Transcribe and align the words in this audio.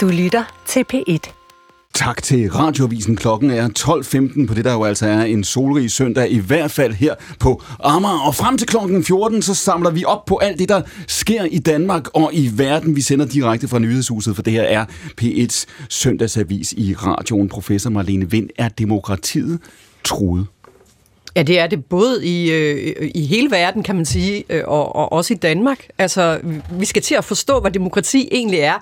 Du 0.00 0.08
lytter 0.08 0.62
til 0.66 0.84
P1. 0.94 1.32
Tak 1.94 2.22
til 2.22 2.50
Radioavisen. 2.52 3.16
Klokken 3.16 3.50
er 3.50 3.68
12.15 3.78 4.46
på 4.46 4.54
det, 4.54 4.64
der 4.64 4.72
jo 4.72 4.84
altså 4.84 5.06
er 5.06 5.22
en 5.22 5.44
solrig 5.44 5.90
søndag, 5.90 6.30
i 6.30 6.38
hvert 6.38 6.70
fald 6.70 6.92
her 6.92 7.14
på 7.38 7.62
Amager. 7.80 8.26
Og 8.26 8.34
frem 8.34 8.58
til 8.58 8.66
klokken 8.66 9.04
14, 9.04 9.42
så 9.42 9.54
samler 9.54 9.90
vi 9.90 10.04
op 10.04 10.24
på 10.24 10.36
alt 10.36 10.58
det, 10.58 10.68
der 10.68 10.82
sker 11.06 11.44
i 11.44 11.58
Danmark 11.58 12.08
og 12.14 12.30
i 12.34 12.50
verden. 12.54 12.96
Vi 12.96 13.00
sender 13.00 13.26
direkte 13.26 13.68
fra 13.68 13.78
Nyhedshuset, 13.78 14.36
for 14.36 14.42
det 14.42 14.52
her 14.52 14.62
er 14.62 14.84
P1's 15.20 15.64
søndagsavis 15.88 16.72
i 16.72 16.94
radioen. 16.94 17.48
Professor 17.48 17.90
Marlene 17.90 18.30
Vind, 18.30 18.48
er 18.58 18.68
demokratiet 18.68 19.60
truet? 20.04 20.46
Ja, 21.36 21.42
det 21.42 21.60
er 21.60 21.66
det 21.66 21.84
både 21.84 22.26
i, 22.26 22.50
øh, 22.50 23.10
i 23.14 23.26
hele 23.26 23.50
verden, 23.50 23.82
kan 23.82 23.96
man 23.96 24.04
sige, 24.04 24.44
øh, 24.50 24.62
og, 24.66 24.96
og 24.96 25.12
også 25.12 25.34
i 25.34 25.36
Danmark. 25.36 25.86
Altså, 25.98 26.38
vi 26.70 26.84
skal 26.84 27.02
til 27.02 27.14
at 27.14 27.24
forstå, 27.24 27.60
hvad 27.60 27.70
demokrati 27.70 28.28
egentlig 28.32 28.60
er. 28.60 28.74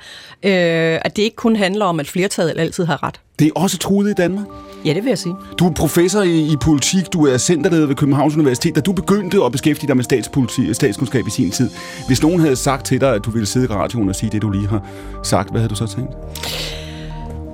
Øh, 0.43 1.01
at 1.05 1.17
det 1.17 1.23
ikke 1.23 1.37
kun 1.37 1.57
handler 1.57 1.85
om, 1.85 2.01
at 2.01 2.09
flertallet 2.09 2.59
altid 2.59 2.85
har 2.85 3.03
ret. 3.03 3.21
Det 3.39 3.47
er 3.47 3.51
også 3.55 3.79
truet 3.79 4.11
i 4.11 4.15
Danmark? 4.15 4.47
Ja, 4.85 4.95
det 4.95 5.05
vil 5.05 5.09
jeg 5.09 5.19
sige. 5.19 5.35
Du 5.59 5.69
er 5.69 5.73
professor 5.73 6.23
i, 6.23 6.39
i 6.39 6.57
politik, 6.61 7.13
du 7.13 7.27
er 7.27 7.39
centerleder 7.39 7.87
ved 7.87 7.95
Københavns 7.95 8.35
Universitet. 8.35 8.77
Da 8.77 8.81
du 8.81 8.93
begyndte 8.93 9.45
at 9.45 9.53
beskæftige 9.53 9.89
dig 9.89 9.97
med 9.97 10.05
statspolitik, 10.05 10.75
statskundskab 10.75 11.27
i 11.27 11.31
sin 11.31 11.51
tid, 11.51 11.71
hvis 12.07 12.23
nogen 12.23 12.41
havde 12.41 12.57
sagt 12.57 12.87
til 12.87 13.01
dig, 13.01 13.15
at 13.15 13.25
du 13.25 13.31
ville 13.31 13.47
sidde 13.47 13.67
i 13.67 13.69
radioen 13.69 14.09
og 14.09 14.15
sige 14.15 14.31
det, 14.31 14.43
du 14.43 14.51
lige 14.51 14.69
har 14.69 14.87
sagt, 15.23 15.51
hvad 15.51 15.61
havde 15.61 15.71
du 15.71 15.75
så 15.75 15.87
tænkt? 15.87 16.11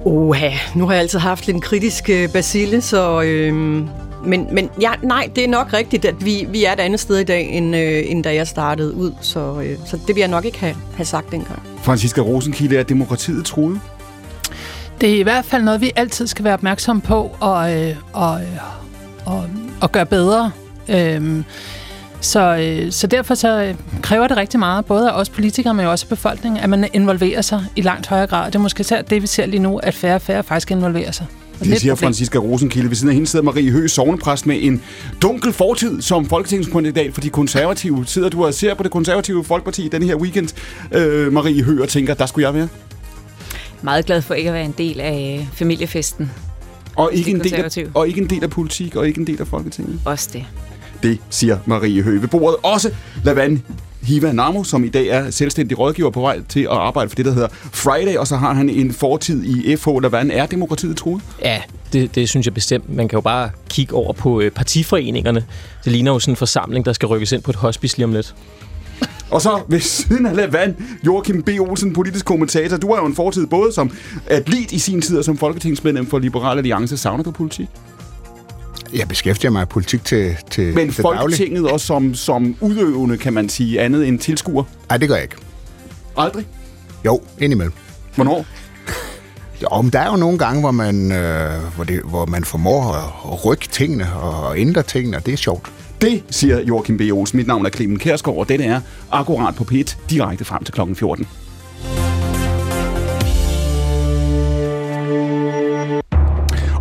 Oha, 0.04 0.50
nu 0.74 0.86
har 0.86 0.92
jeg 0.92 1.00
altid 1.00 1.18
haft 1.18 1.46
lidt 1.46 1.54
en 1.54 1.60
kritisk 1.60 2.10
øh, 2.10 2.32
basile, 2.32 2.80
så... 2.80 3.22
Øh, 3.22 3.82
men, 4.26 4.46
men 4.52 4.70
ja, 4.80 4.90
nej, 5.02 5.30
det 5.36 5.44
er 5.44 5.48
nok 5.48 5.72
rigtigt, 5.72 6.04
at 6.04 6.24
vi, 6.24 6.46
vi 6.48 6.64
er 6.64 6.72
et 6.72 6.80
andet 6.80 7.00
sted 7.00 7.18
i 7.18 7.24
dag, 7.24 7.48
end, 7.50 7.76
øh, 7.76 8.02
end 8.06 8.24
da 8.24 8.34
jeg 8.34 8.46
startede 8.46 8.94
ud. 8.94 9.12
Så, 9.20 9.60
øh, 9.60 9.78
så 9.86 9.98
det 10.06 10.14
vil 10.14 10.20
jeg 10.20 10.28
nok 10.28 10.44
ikke 10.44 10.58
have, 10.58 10.76
have 10.96 11.04
sagt 11.04 11.30
dengang. 11.30 11.62
Franziska 11.82 12.20
Rosenkilde, 12.20 12.76
er 12.76 12.82
demokratiet 12.82 13.44
truet? 13.44 13.80
Det 15.00 15.14
er 15.14 15.18
i 15.18 15.22
hvert 15.22 15.44
fald 15.44 15.62
noget, 15.62 15.80
vi 15.80 15.92
altid 15.96 16.26
skal 16.26 16.44
være 16.44 16.54
opmærksom 16.54 17.00
på 17.00 17.36
og, 17.40 17.82
øh, 17.82 17.96
og, 18.12 18.40
og, 19.26 19.44
og 19.80 19.92
gøre 19.92 20.06
bedre. 20.06 20.50
Øhm, 20.88 21.44
så, 22.20 22.56
øh, 22.56 22.92
så 22.92 23.06
derfor 23.06 23.34
så 23.34 23.74
kræver 24.02 24.28
det 24.28 24.36
rigtig 24.36 24.60
meget, 24.60 24.84
både 24.84 25.10
af 25.10 25.20
os 25.20 25.28
politikere, 25.28 25.74
men 25.74 25.86
også 25.86 26.04
af 26.04 26.08
befolkningen, 26.08 26.60
at 26.60 26.70
man 26.70 26.88
involverer 26.92 27.42
sig 27.42 27.64
i 27.76 27.82
langt 27.82 28.06
højere 28.06 28.26
grad. 28.26 28.46
Det 28.46 28.54
er 28.54 28.58
måske 28.58 28.84
særligt 28.84 29.10
det, 29.10 29.22
vi 29.22 29.26
ser 29.26 29.46
lige 29.46 29.60
nu, 29.60 29.76
at 29.78 29.94
færre 29.94 30.14
og 30.14 30.22
færre 30.22 30.42
faktisk 30.42 30.70
involverer 30.70 31.10
sig. 31.10 31.26
Det, 31.58 31.80
siger 31.80 31.94
Franziska 31.94 32.38
Rosenkilde. 32.38 32.88
Ved 32.88 32.96
siden 32.96 33.08
af 33.08 33.14
hende 33.14 33.26
sidder 33.26 33.44
Marie 33.44 33.70
Høgh, 33.70 33.88
sovnepræst 33.88 34.46
med 34.46 34.58
en 34.60 34.82
dunkel 35.22 35.52
fortid 35.52 36.02
som 36.02 36.26
folketingskandidat 36.26 37.14
for 37.14 37.20
de 37.20 37.30
konservative. 37.30 38.04
Sidder 38.06 38.28
du 38.28 38.44
og 38.44 38.54
ser 38.54 38.74
på 38.74 38.82
det 38.82 38.90
konservative 38.90 39.44
folkeparti 39.44 39.88
den 39.88 40.02
her 40.02 40.16
weekend, 40.16 40.48
øh, 40.92 41.32
Marie 41.32 41.62
Høgh, 41.62 41.80
og 41.80 41.88
tænker, 41.88 42.14
der 42.14 42.26
skulle 42.26 42.46
jeg 42.46 42.54
være? 42.54 42.68
Meget 43.82 44.06
glad 44.06 44.22
for 44.22 44.34
ikke 44.34 44.48
at 44.50 44.54
være 44.54 44.64
en 44.64 44.74
del 44.78 45.00
af 45.00 45.48
familiefesten. 45.52 46.30
Og 46.96 47.10
ikke, 47.14 47.30
en 47.30 47.40
del 47.40 47.54
af, 47.54 47.86
og 47.94 48.08
ikke 48.08 48.20
en 48.20 48.30
del 48.30 48.42
af 48.42 48.50
politik, 48.50 48.96
og 48.96 49.08
ikke 49.08 49.20
en 49.20 49.26
del 49.26 49.40
af 49.40 49.46
Folketinget? 49.46 50.00
Også 50.04 50.30
det. 50.32 50.44
Det 51.02 51.18
siger 51.30 51.58
Marie 51.66 52.02
Høgh 52.02 52.22
ved 52.22 52.28
bordet. 52.28 52.56
Også 52.62 52.90
Lavan 53.24 53.62
Hiva 54.04 54.32
Namo, 54.32 54.64
som 54.64 54.84
i 54.84 54.88
dag 54.88 55.06
er 55.06 55.30
selvstændig 55.30 55.78
rådgiver 55.78 56.10
på 56.10 56.20
vej 56.20 56.40
til 56.48 56.60
at 56.60 56.68
arbejde 56.68 57.08
for 57.10 57.16
det, 57.16 57.24
der 57.24 57.32
hedder 57.32 57.48
Friday, 57.50 58.16
og 58.16 58.26
så 58.26 58.36
har 58.36 58.52
han 58.54 58.68
en 58.68 58.92
fortid 58.92 59.44
i 59.44 59.76
FH. 59.76 59.88
Hvordan 59.90 60.30
er 60.30 60.46
demokratiet 60.46 60.96
truet? 60.96 61.22
Ja, 61.42 61.62
det, 61.92 62.14
det 62.14 62.28
synes 62.28 62.46
jeg 62.46 62.54
bestemt. 62.54 62.96
Man 62.96 63.08
kan 63.08 63.16
jo 63.16 63.20
bare 63.20 63.50
kigge 63.70 63.94
over 63.94 64.12
på 64.12 64.40
øh, 64.40 64.50
partiforeningerne. 64.50 65.44
Det 65.84 65.92
ligner 65.92 66.12
jo 66.12 66.18
sådan 66.18 66.32
en 66.32 66.36
forsamling, 66.36 66.84
der 66.84 66.92
skal 66.92 67.06
rykkes 67.06 67.32
ind 67.32 67.42
på 67.42 67.50
et 67.50 67.56
hospice 67.56 67.96
lige 67.96 68.04
om 68.04 68.12
lidt. 68.12 68.34
Og 69.30 69.40
så 69.42 69.62
ved 69.68 69.80
siden 69.80 70.26
af 70.26 70.36
Lavan, 70.36 70.76
Joachim 71.06 71.42
B. 71.42 71.48
Olsen, 71.60 71.92
politisk 71.92 72.24
kommentator. 72.24 72.76
Du 72.76 72.94
har 72.94 73.00
jo 73.00 73.06
en 73.06 73.14
fortid 73.14 73.46
både 73.46 73.72
som 73.72 73.90
atlet 74.26 74.72
i 74.72 74.78
sin 74.78 75.02
tid 75.02 75.18
og 75.18 75.24
som 75.24 75.36
folketingsmedlem 75.38 76.06
for 76.06 76.18
Liberal 76.18 76.58
Alliance. 76.58 76.96
Savner 76.96 77.24
du 77.24 77.30
politik? 77.30 77.68
Jeg 78.94 79.08
beskæftiger 79.08 79.50
mig 79.50 79.60
med 79.60 79.66
politik 79.66 80.04
til, 80.04 80.36
til 80.50 80.74
Men 80.74 80.92
Folketinget 80.92 81.56
daglig. 81.56 81.72
også 81.72 81.86
som, 81.86 82.14
som 82.14 82.56
udøvende, 82.60 83.18
kan 83.18 83.32
man 83.32 83.48
sige, 83.48 83.80
andet 83.80 84.08
end 84.08 84.18
tilskuer? 84.18 84.64
Nej, 84.88 84.96
det 84.98 85.08
gør 85.08 85.14
jeg 85.14 85.24
ikke. 85.24 85.36
Aldrig? 86.16 86.46
Jo, 87.04 87.20
indimellem. 87.40 87.72
Hvornår? 88.14 88.46
Jo, 89.62 89.82
men 89.82 89.90
der 89.92 89.98
er 89.98 90.10
jo 90.10 90.16
nogle 90.16 90.38
gange, 90.38 90.60
hvor 90.60 90.70
man, 90.70 91.12
øh, 91.12 91.50
hvor, 91.74 91.84
det, 91.84 92.00
hvor 92.04 92.26
man 92.26 92.44
formår 92.44 92.92
at 93.32 93.44
rykke 93.44 93.68
tingene 93.68 94.12
og 94.12 94.58
ændre 94.58 94.82
tingene, 94.82 95.16
og 95.16 95.26
det 95.26 95.32
er 95.32 95.36
sjovt. 95.38 95.72
Det 96.00 96.22
siger 96.30 96.60
Joachim 96.60 96.98
B. 96.98 97.00
Olsen. 97.12 97.36
Mit 97.36 97.46
navn 97.46 97.66
er 97.66 97.70
Clemen 97.70 97.98
Kærsgaard, 97.98 98.38
og 98.38 98.48
dette 98.48 98.64
er 98.64 98.80
akkurat 99.10 99.54
på 99.54 99.64
P1, 99.72 99.96
direkte 100.10 100.44
frem 100.44 100.64
til 100.64 100.74
klokken 100.74 100.96
14. 100.96 101.26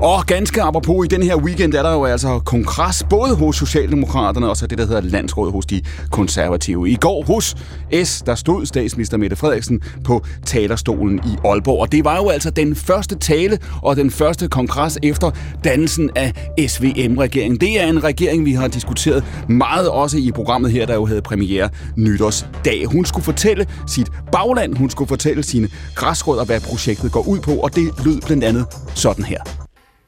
Og 0.03 0.25
ganske 0.25 0.61
apropos, 0.61 1.05
i 1.05 1.07
den 1.07 1.23
her 1.23 1.35
weekend 1.37 1.73
er 1.73 1.83
der 1.83 1.93
jo 1.93 2.05
altså 2.05 2.39
kongres, 2.39 3.03
både 3.09 3.35
hos 3.35 3.55
Socialdemokraterne 3.55 4.49
og 4.49 4.57
så 4.57 4.67
det, 4.67 4.77
der 4.77 4.85
hedder 4.85 5.01
landsråd 5.01 5.51
hos 5.51 5.65
de 5.65 5.81
konservative. 6.11 6.89
I 6.89 6.95
går 6.95 7.23
hos 7.23 7.55
S, 8.03 8.21
der 8.25 8.35
stod 8.35 8.65
statsminister 8.65 9.17
Mette 9.17 9.35
Frederiksen 9.35 9.81
på 10.03 10.25
talerstolen 10.45 11.19
i 11.25 11.37
Aalborg. 11.45 11.81
Og 11.81 11.91
det 11.91 12.05
var 12.05 12.17
jo 12.17 12.29
altså 12.29 12.49
den 12.49 12.75
første 12.75 13.15
tale 13.15 13.59
og 13.81 13.95
den 13.95 14.11
første 14.11 14.47
kongres 14.47 14.97
efter 15.03 15.31
dannelsen 15.63 16.09
af 16.15 16.33
SVM-regeringen. 16.67 17.59
Det 17.61 17.81
er 17.81 17.87
en 17.87 18.03
regering, 18.03 18.45
vi 18.45 18.53
har 18.53 18.67
diskuteret 18.67 19.23
meget 19.49 19.89
også 19.89 20.17
i 20.17 20.31
programmet 20.35 20.71
her, 20.71 20.85
der 20.85 20.93
jo 20.93 21.05
havde 21.05 21.21
premiere 21.21 21.69
nytårsdag. 21.97 22.85
Hun 22.85 23.05
skulle 23.05 23.23
fortælle 23.23 23.67
sit 23.87 24.07
bagland, 24.31 24.77
hun 24.77 24.89
skulle 24.89 25.07
fortælle 25.07 25.43
sine 25.43 25.69
græsrødder, 25.95 26.45
hvad 26.45 26.59
projektet 26.59 27.11
går 27.11 27.27
ud 27.27 27.39
på, 27.39 27.51
og 27.51 27.75
det 27.75 28.05
lød 28.05 28.21
blandt 28.21 28.43
andet 28.43 28.65
sådan 28.95 29.25
her. 29.25 29.62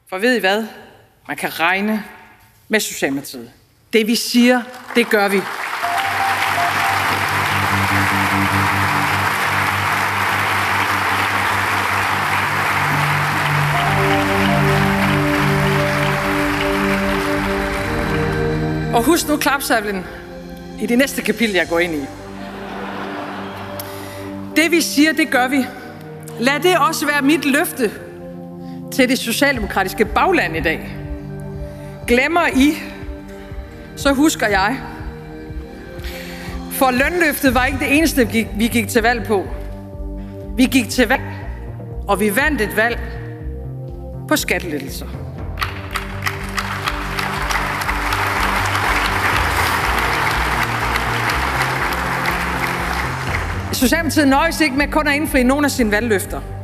For 0.08 0.18
ved 0.18 0.36
I 0.36 0.40
hvad? 0.40 0.66
Man 1.28 1.36
kan 1.36 1.60
regne 1.60 2.04
med 2.68 2.80
Socialdemokratiet. 2.80 3.50
Det 3.92 4.06
vi 4.06 4.14
siger, 4.14 4.62
det 4.94 5.10
gør 5.10 5.28
vi. 5.28 5.40
Og 18.96 19.02
husk 19.04 19.28
nu 19.28 19.36
klapsavlen 19.36 20.04
i 20.80 20.86
det 20.86 20.98
næste 20.98 21.22
kapitel, 21.22 21.54
jeg 21.54 21.68
går 21.68 21.78
ind 21.78 21.94
i. 21.94 22.06
Det 24.56 24.70
vi 24.70 24.80
siger, 24.80 25.12
det 25.12 25.30
gør 25.30 25.48
vi. 25.48 25.66
Lad 26.40 26.60
det 26.60 26.78
også 26.78 27.06
være 27.06 27.22
mit 27.22 27.44
løfte 27.44 28.05
til 28.96 29.08
det 29.08 29.18
socialdemokratiske 29.18 30.04
bagland 30.04 30.56
i 30.56 30.60
dag. 30.60 30.96
Glemmer 32.06 32.46
I, 32.46 32.74
så 33.96 34.12
husker 34.12 34.46
jeg. 34.46 34.76
For 36.72 36.90
lønløftet 36.90 37.54
var 37.54 37.64
ikke 37.64 37.78
det 37.78 37.96
eneste, 37.96 38.28
vi 38.56 38.66
gik 38.66 38.88
til 38.88 39.02
valg 39.02 39.26
på. 39.26 39.46
Vi 40.56 40.64
gik 40.64 40.88
til 40.88 41.08
valg, 41.08 41.22
og 42.08 42.20
vi 42.20 42.36
vandt 42.36 42.60
et 42.60 42.76
valg 42.76 42.98
på 44.28 44.36
skattelettelser. 44.36 45.06
Socialdemokratiet 53.72 54.28
nøjes 54.28 54.60
ikke 54.60 54.76
med 54.76 54.88
kun 54.88 55.08
at 55.08 55.14
indfri 55.14 55.42
nogle 55.42 55.64
af 55.64 55.70
sine 55.70 55.90
valgløfter. 55.90 56.55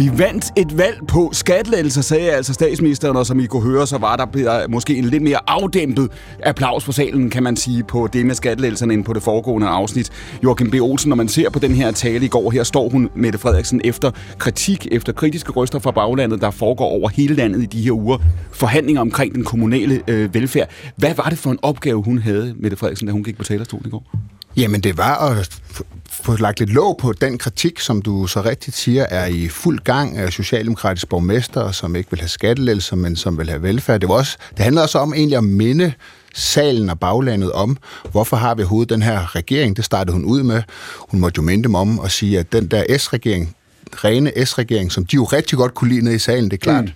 Vi 0.00 0.10
vandt 0.18 0.44
et 0.56 0.78
valg 0.78 0.98
på 1.08 1.30
skattelettelser, 1.32 2.02
sagde 2.02 2.30
altså 2.30 2.54
statsministeren, 2.54 3.16
og 3.16 3.26
som 3.26 3.40
I 3.40 3.46
kunne 3.46 3.62
høre, 3.62 3.86
så 3.86 3.98
var 3.98 4.16
der 4.16 4.62
øh, 4.62 4.70
måske 4.70 4.96
en 4.96 5.04
lidt 5.04 5.22
mere 5.22 5.38
afdæmpet 5.46 6.10
applaus 6.42 6.84
på 6.84 6.92
salen, 6.92 7.30
kan 7.30 7.42
man 7.42 7.56
sige, 7.56 7.84
på 7.84 8.08
det 8.12 8.26
med 8.26 8.34
skattelettelserne 8.34 8.94
end 8.94 9.04
på 9.04 9.12
det 9.12 9.22
foregående 9.22 9.68
afsnit. 9.68 10.10
Joachim 10.44 10.70
B. 10.70 10.74
Olsen, 10.74 11.08
når 11.08 11.16
man 11.16 11.28
ser 11.28 11.50
på 11.50 11.58
den 11.58 11.74
her 11.74 11.90
tale 11.90 12.24
i 12.24 12.28
går, 12.28 12.50
her 12.50 12.62
står 12.62 12.88
hun, 12.88 13.10
Mette 13.14 13.38
Frederiksen, 13.38 13.80
efter 13.84 14.10
kritik, 14.38 14.86
efter 14.90 15.12
kritiske 15.12 15.52
røster 15.52 15.78
fra 15.78 15.90
baglandet, 15.90 16.40
der 16.40 16.50
foregår 16.50 16.86
over 16.86 17.08
hele 17.08 17.34
landet 17.34 17.62
i 17.62 17.66
de 17.66 17.82
her 17.82 17.92
uger, 17.92 18.18
forhandlinger 18.52 19.00
omkring 19.00 19.34
den 19.34 19.44
kommunale 19.44 20.02
øh, 20.08 20.34
velfærd. 20.34 20.70
Hvad 20.96 21.14
var 21.14 21.24
det 21.24 21.38
for 21.38 21.50
en 21.50 21.58
opgave, 21.62 22.02
hun 22.02 22.18
havde, 22.18 22.54
Mette 22.58 22.76
Frederiksen, 22.76 23.06
da 23.06 23.12
hun 23.12 23.24
gik 23.24 23.36
på 23.36 23.44
talerstolen 23.44 23.86
i 23.86 23.90
går? 23.90 24.12
Jamen, 24.56 24.80
det 24.80 24.98
var 24.98 25.30
at 25.30 25.60
få 26.10 26.36
lagt 26.36 26.58
lidt 26.58 26.70
låg 26.70 26.96
på 26.96 27.12
den 27.12 27.38
kritik, 27.38 27.80
som 27.80 28.02
du 28.02 28.26
så 28.26 28.40
rigtigt 28.40 28.76
siger, 28.76 29.02
er 29.02 29.26
i 29.26 29.48
fuld 29.48 29.78
gang 29.78 30.18
af 30.18 30.32
socialdemokratiske 30.32 31.08
borgmester, 31.08 31.72
som 31.72 31.96
ikke 31.96 32.10
vil 32.10 32.20
have 32.20 32.28
skattelettelser, 32.28 32.96
men 32.96 33.16
som 33.16 33.38
vil 33.38 33.48
have 33.48 33.62
velfærd. 33.62 34.00
Det, 34.00 34.08
var 34.08 34.14
også, 34.14 34.36
det 34.56 34.64
handler 34.64 34.82
også 34.82 34.98
om 34.98 35.14
egentlig 35.14 35.38
at 35.38 35.44
minde 35.44 35.92
salen 36.34 36.90
og 36.90 37.00
baglandet 37.00 37.52
om, 37.52 37.76
hvorfor 38.10 38.36
har 38.36 38.54
vi 38.54 38.62
overhovedet 38.62 38.90
den 38.90 39.02
her 39.02 39.36
regering? 39.36 39.76
Det 39.76 39.84
startede 39.84 40.12
hun 40.12 40.24
ud 40.24 40.42
med. 40.42 40.62
Hun 40.98 41.20
måtte 41.20 41.38
jo 41.38 41.42
minde 41.42 41.64
dem 41.64 41.74
om 41.74 42.00
at 42.00 42.10
sige, 42.10 42.38
at 42.38 42.52
den 42.52 42.66
der 42.66 42.98
S-regering, 42.98 43.56
rene 43.92 44.46
S-regering, 44.46 44.92
som 44.92 45.06
de 45.06 45.14
jo 45.14 45.24
rigtig 45.24 45.58
godt 45.58 45.74
kunne 45.74 45.90
lide 45.90 46.04
ned 46.04 46.14
i 46.14 46.18
salen, 46.18 46.44
det 46.44 46.52
er 46.52 46.56
klart, 46.56 46.84
mm. 46.84 46.90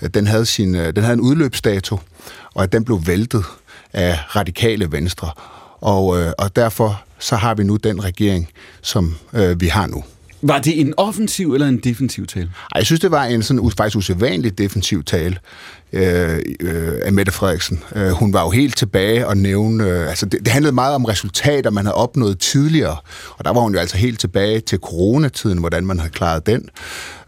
at 0.00 0.14
den 0.14 0.26
havde, 0.26 0.46
sin, 0.46 0.74
øh, 0.74 0.96
den 0.96 1.04
havde 1.04 1.14
en 1.14 1.20
udløbsdato, 1.20 1.98
og 2.54 2.62
at 2.62 2.72
den 2.72 2.84
blev 2.84 3.00
væltet 3.06 3.44
af 3.92 4.18
radikale 4.36 4.92
venstre. 4.92 5.30
Og, 5.80 6.20
øh, 6.20 6.32
og 6.38 6.56
derfor 6.56 7.02
så 7.18 7.36
har 7.36 7.54
vi 7.54 7.64
nu 7.64 7.76
den 7.76 8.04
regering, 8.04 8.48
som 8.82 9.14
øh, 9.32 9.60
vi 9.60 9.66
har 9.66 9.86
nu. 9.86 10.04
Var 10.42 10.58
det 10.58 10.80
en 10.80 10.94
offensiv 10.96 11.54
eller 11.54 11.66
en 11.66 11.78
defensiv 11.78 12.26
tale? 12.26 12.46
Ej, 12.46 12.78
jeg 12.78 12.86
synes, 12.86 13.00
det 13.00 13.10
var 13.10 13.24
en 13.24 13.42
sådan 13.42 13.70
faktisk 13.76 13.96
usædvanligt 13.96 14.58
defensiv 14.58 15.04
tale 15.04 15.36
øh, 15.92 16.38
øh, 16.60 16.92
af 17.02 17.12
Mette 17.12 17.32
Frederiksen. 17.32 17.82
Øh, 17.96 18.10
hun 18.10 18.32
var 18.32 18.42
jo 18.42 18.50
helt 18.50 18.76
tilbage 18.76 19.26
og 19.26 19.36
nævne... 19.36 19.84
Øh, 19.84 20.08
altså 20.08 20.26
det, 20.26 20.40
det 20.40 20.48
handlede 20.48 20.74
meget 20.74 20.94
om 20.94 21.04
resultater, 21.04 21.70
man 21.70 21.84
havde 21.84 21.94
opnået 21.94 22.38
tidligere. 22.38 22.96
Og 23.38 23.44
der 23.44 23.52
var 23.52 23.60
hun 23.60 23.74
jo 23.74 23.80
altså 23.80 23.96
helt 23.96 24.20
tilbage 24.20 24.60
til 24.60 24.78
coronatiden, 24.78 25.58
hvordan 25.58 25.86
man 25.86 25.98
havde 25.98 26.12
klaret 26.12 26.46
den. 26.46 26.68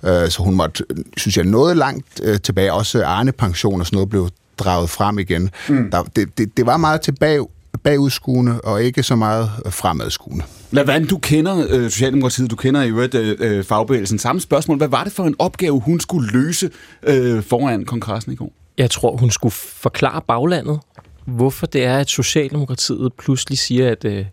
Øh, 0.04 0.31
så 0.31 0.43
hun 0.43 0.54
måtte, 0.54 0.84
synes 1.16 1.37
jeg, 1.37 1.44
noget 1.44 1.76
langt 1.76 2.20
øh, 2.22 2.40
tilbage. 2.40 2.72
Også 2.72 3.04
Arne-pension 3.04 3.81
og 3.81 3.87
sådan 3.87 3.96
noget 3.96 4.10
blev 4.10 4.28
draget 4.58 4.90
frem 4.90 5.19
igen. 5.19 5.50
Mm. 5.69 5.90
Der, 5.90 6.02
det, 6.02 6.38
det, 6.38 6.56
det 6.56 6.66
var 6.66 6.76
meget 6.76 7.00
tilbage 7.00 7.40
bagudskuende 7.82 8.60
og 8.60 8.82
ikke 8.82 9.02
så 9.02 9.16
meget 9.16 9.50
fremadskuende. 9.70 10.44
Lavand, 10.70 11.06
du 11.06 11.19
kender 11.19 11.66
øh, 11.70 11.90
Socialdemokratiet, 11.90 12.50
du 12.50 12.56
kender 12.56 12.82
i 12.82 12.88
øvrigt 12.88 13.14
øh, 13.14 13.36
øh, 13.40 13.64
fagbevægelsen. 13.64 14.19
Samme 14.19 14.40
spørgsmål. 14.40 14.76
Hvad 14.76 14.88
var 14.88 15.04
det 15.04 15.12
for 15.12 15.24
en 15.24 15.34
opgave, 15.38 15.80
hun 15.80 16.00
skulle 16.00 16.30
løse 16.32 16.70
øh, 17.02 17.42
foran 17.42 17.84
kongressen 17.84 18.32
i 18.32 18.36
går? 18.36 18.52
Jeg 18.78 18.90
tror, 18.90 19.16
hun 19.16 19.30
skulle 19.30 19.52
forklare 19.52 20.22
baglandet, 20.28 20.80
hvorfor 21.26 21.66
det 21.66 21.84
er, 21.84 21.98
at 21.98 22.08
Socialdemokratiet 22.08 23.12
pludselig 23.19 23.58
siger, 23.58 23.90
at 23.90 24.04
øh, 24.04 24.25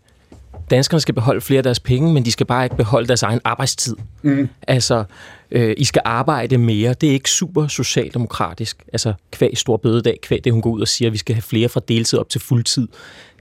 danskerne 0.70 1.00
skal 1.00 1.14
beholde 1.14 1.40
flere 1.40 1.58
af 1.58 1.62
deres 1.62 1.80
penge, 1.80 2.12
men 2.12 2.24
de 2.24 2.32
skal 2.32 2.46
bare 2.46 2.64
ikke 2.64 2.76
beholde 2.76 3.08
deres 3.08 3.22
egen 3.22 3.40
arbejdstid. 3.44 3.96
Mm. 4.22 4.48
Altså, 4.68 5.04
øh, 5.50 5.74
I 5.76 5.84
skal 5.84 6.02
arbejde 6.04 6.58
mere. 6.58 6.94
Det 6.94 7.08
er 7.08 7.12
ikke 7.12 7.30
super 7.30 7.66
socialdemokratisk. 7.66 8.84
Altså, 8.92 9.12
kvæg 9.32 9.58
stor 9.58 9.76
bødedag, 9.76 10.18
kvæg 10.22 10.44
det, 10.44 10.52
hun 10.52 10.62
går 10.62 10.70
ud 10.70 10.80
og 10.80 10.88
siger, 10.88 11.08
at 11.08 11.12
vi 11.12 11.18
skal 11.18 11.34
have 11.34 11.42
flere 11.42 11.68
fra 11.68 11.80
deltid 11.88 12.18
op 12.18 12.28
til 12.28 12.40
fuldtid. 12.40 12.88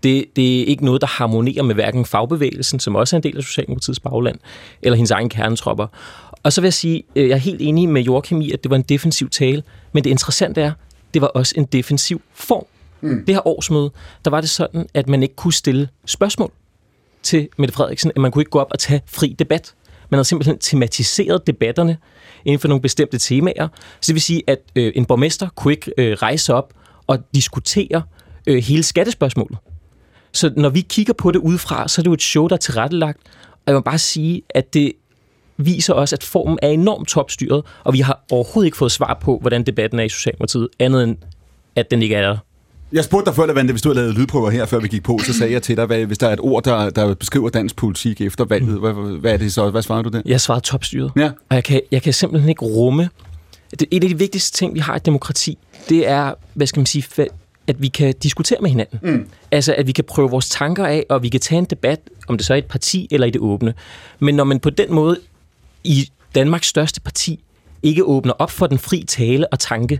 Det, 0.03 0.25
det 0.35 0.61
er 0.61 0.65
ikke 0.65 0.85
noget, 0.85 1.01
der 1.01 1.07
harmonerer 1.07 1.63
med 1.63 1.75
hverken 1.75 2.05
fagbevægelsen, 2.05 2.79
som 2.79 2.95
også 2.95 3.15
er 3.15 3.17
en 3.17 3.23
del 3.23 3.37
af 3.37 3.43
Socialdemokratiets 3.43 3.99
bagland, 3.99 4.39
eller 4.81 4.95
hendes 4.95 5.11
egen 5.11 5.29
kernetropper. 5.29 5.87
Og 6.43 6.53
så 6.53 6.61
vil 6.61 6.65
jeg 6.65 6.73
sige, 6.73 7.03
øh, 7.15 7.29
jeg 7.29 7.35
er 7.35 7.39
helt 7.39 7.61
enig 7.61 7.89
med 7.89 8.01
Joachim 8.01 8.41
i, 8.41 8.51
at 8.51 8.63
det 8.63 8.69
var 8.69 8.75
en 8.75 8.81
defensiv 8.81 9.29
tale, 9.29 9.63
men 9.93 10.03
det 10.03 10.09
interessante 10.09 10.61
er, 10.61 10.71
det 11.13 11.21
var 11.21 11.27
også 11.27 11.53
en 11.57 11.65
defensiv 11.65 12.21
form. 12.33 12.65
Mm. 13.01 13.25
Det 13.25 13.35
her 13.35 13.47
årsmøde, 13.47 13.91
der 14.25 14.31
var 14.31 14.41
det 14.41 14.49
sådan, 14.49 14.89
at 14.93 15.07
man 15.07 15.23
ikke 15.23 15.35
kunne 15.35 15.53
stille 15.53 15.89
spørgsmål 16.05 16.51
til 17.23 17.49
Mette 17.57 17.73
Frederiksen, 17.73 18.11
at 18.15 18.21
man 18.21 18.31
kunne 18.31 18.41
ikke 18.41 18.51
gå 18.51 18.59
op 18.59 18.71
og 18.71 18.79
tage 18.79 19.01
fri 19.05 19.35
debat. 19.39 19.73
Man 20.09 20.17
havde 20.17 20.27
simpelthen 20.27 20.57
tematiseret 20.57 21.47
debatterne 21.47 21.97
inden 22.45 22.59
for 22.59 22.67
nogle 22.67 22.81
bestemte 22.81 23.17
temaer. 23.17 23.67
Så 24.01 24.07
det 24.07 24.13
vil 24.13 24.21
sige, 24.21 24.43
at 24.47 24.59
øh, 24.75 24.91
en 24.95 25.05
borgmester 25.05 25.49
kunne 25.55 25.73
ikke 25.73 25.91
øh, 25.97 26.13
rejse 26.13 26.53
op 26.53 26.73
og 27.07 27.17
diskutere 27.35 28.03
øh, 28.47 28.63
hele 28.63 28.83
skattespørgsmålet. 28.83 29.57
Så 30.31 30.51
når 30.57 30.69
vi 30.69 30.81
kigger 30.81 31.13
på 31.13 31.31
det 31.31 31.39
udefra, 31.39 31.87
så 31.87 32.01
er 32.01 32.03
det 32.03 32.07
jo 32.07 32.13
et 32.13 32.21
show, 32.21 32.47
der 32.47 32.55
er 32.55 32.59
tilrettelagt. 32.59 33.19
Og 33.51 33.63
jeg 33.67 33.75
vil 33.75 33.83
bare 33.83 33.97
sige, 33.97 34.41
at 34.49 34.73
det 34.73 34.91
viser 35.57 35.93
også, 35.93 36.15
at 36.15 36.23
formen 36.23 36.59
er 36.61 36.67
enormt 36.67 37.07
topstyret, 37.07 37.63
og 37.83 37.93
vi 37.93 37.99
har 37.99 38.25
overhovedet 38.31 38.67
ikke 38.67 38.77
fået 38.77 38.91
svar 38.91 39.17
på, 39.21 39.37
hvordan 39.41 39.63
debatten 39.63 39.99
er 39.99 40.03
i 40.03 40.09
Socialdemokratiet, 40.09 40.67
andet 40.79 41.03
end, 41.03 41.17
at 41.75 41.91
den 41.91 42.01
ikke 42.01 42.15
er 42.15 42.21
der. 42.21 42.37
Jeg 42.91 43.03
spurgte 43.03 43.25
dig 43.25 43.35
før, 43.35 43.45
Lavande, 43.45 43.73
hvis 43.73 43.81
du 43.81 43.89
havde 43.89 44.01
lavet 44.01 44.15
lydprøver 44.15 44.49
her, 44.49 44.65
før 44.65 44.79
vi 44.79 44.87
gik 44.87 45.03
på, 45.03 45.19
så 45.25 45.33
sagde 45.33 45.53
jeg 45.53 45.61
til 45.61 45.77
dig, 45.77 45.85
hvad, 45.85 46.05
hvis 46.05 46.17
der 46.17 46.27
er 46.27 46.33
et 46.33 46.39
ord, 46.39 46.63
der, 46.63 46.89
der 46.89 47.13
beskriver 47.13 47.49
dansk 47.49 47.75
politik 47.75 48.21
efter 48.21 48.45
valget, 48.45 48.79
hvad, 48.79 49.19
hvad 49.19 49.33
er 49.33 49.37
det 49.37 49.53
så? 49.53 49.69
Hvad 49.69 49.81
svarer 49.81 50.01
du 50.01 50.09
det? 50.09 50.21
Jeg 50.25 50.41
svarede 50.41 50.63
topstyret. 50.63 51.11
Ja. 51.15 51.31
Og 51.49 51.55
jeg 51.55 51.63
kan, 51.63 51.81
jeg 51.91 52.01
kan 52.01 52.13
simpelthen 52.13 52.49
ikke 52.49 52.65
rumme... 52.65 53.09
Det, 53.71 53.87
et 53.91 54.03
af 54.03 54.09
de 54.09 54.17
vigtigste 54.17 54.57
ting, 54.57 54.73
vi 54.73 54.79
har 54.79 54.95
i 54.95 54.99
demokrati, 54.99 55.57
det 55.89 56.07
er, 56.07 56.33
hvad 56.53 56.67
skal 56.67 56.79
man 56.79 56.85
sige, 56.85 57.03
at 57.69 57.81
vi 57.81 57.87
kan 57.87 58.13
diskutere 58.23 58.57
med 58.61 58.69
hinanden. 58.69 58.99
Mm. 59.01 59.29
Altså, 59.51 59.75
at 59.77 59.87
vi 59.87 59.91
kan 59.91 60.03
prøve 60.03 60.29
vores 60.29 60.49
tanker 60.49 60.85
af, 60.85 61.05
og 61.09 61.23
vi 61.23 61.29
kan 61.29 61.39
tage 61.39 61.59
en 61.59 61.65
debat, 61.65 61.99
om 62.27 62.37
det 62.37 62.45
så 62.45 62.53
er 62.53 62.57
et 62.57 62.65
parti 62.65 63.07
eller 63.11 63.27
i 63.27 63.29
det 63.29 63.41
åbne. 63.41 63.73
Men 64.19 64.35
når 64.35 64.43
man 64.43 64.59
på 64.59 64.69
den 64.69 64.93
måde 64.93 65.19
i 65.83 66.09
Danmarks 66.35 66.67
største 66.67 67.01
parti 67.01 67.39
ikke 67.83 68.03
åbner 68.03 68.33
op 68.33 68.51
for 68.51 68.67
den 68.67 68.77
fri 68.77 69.03
tale 69.07 69.47
og 69.47 69.59
tanke, 69.59 69.99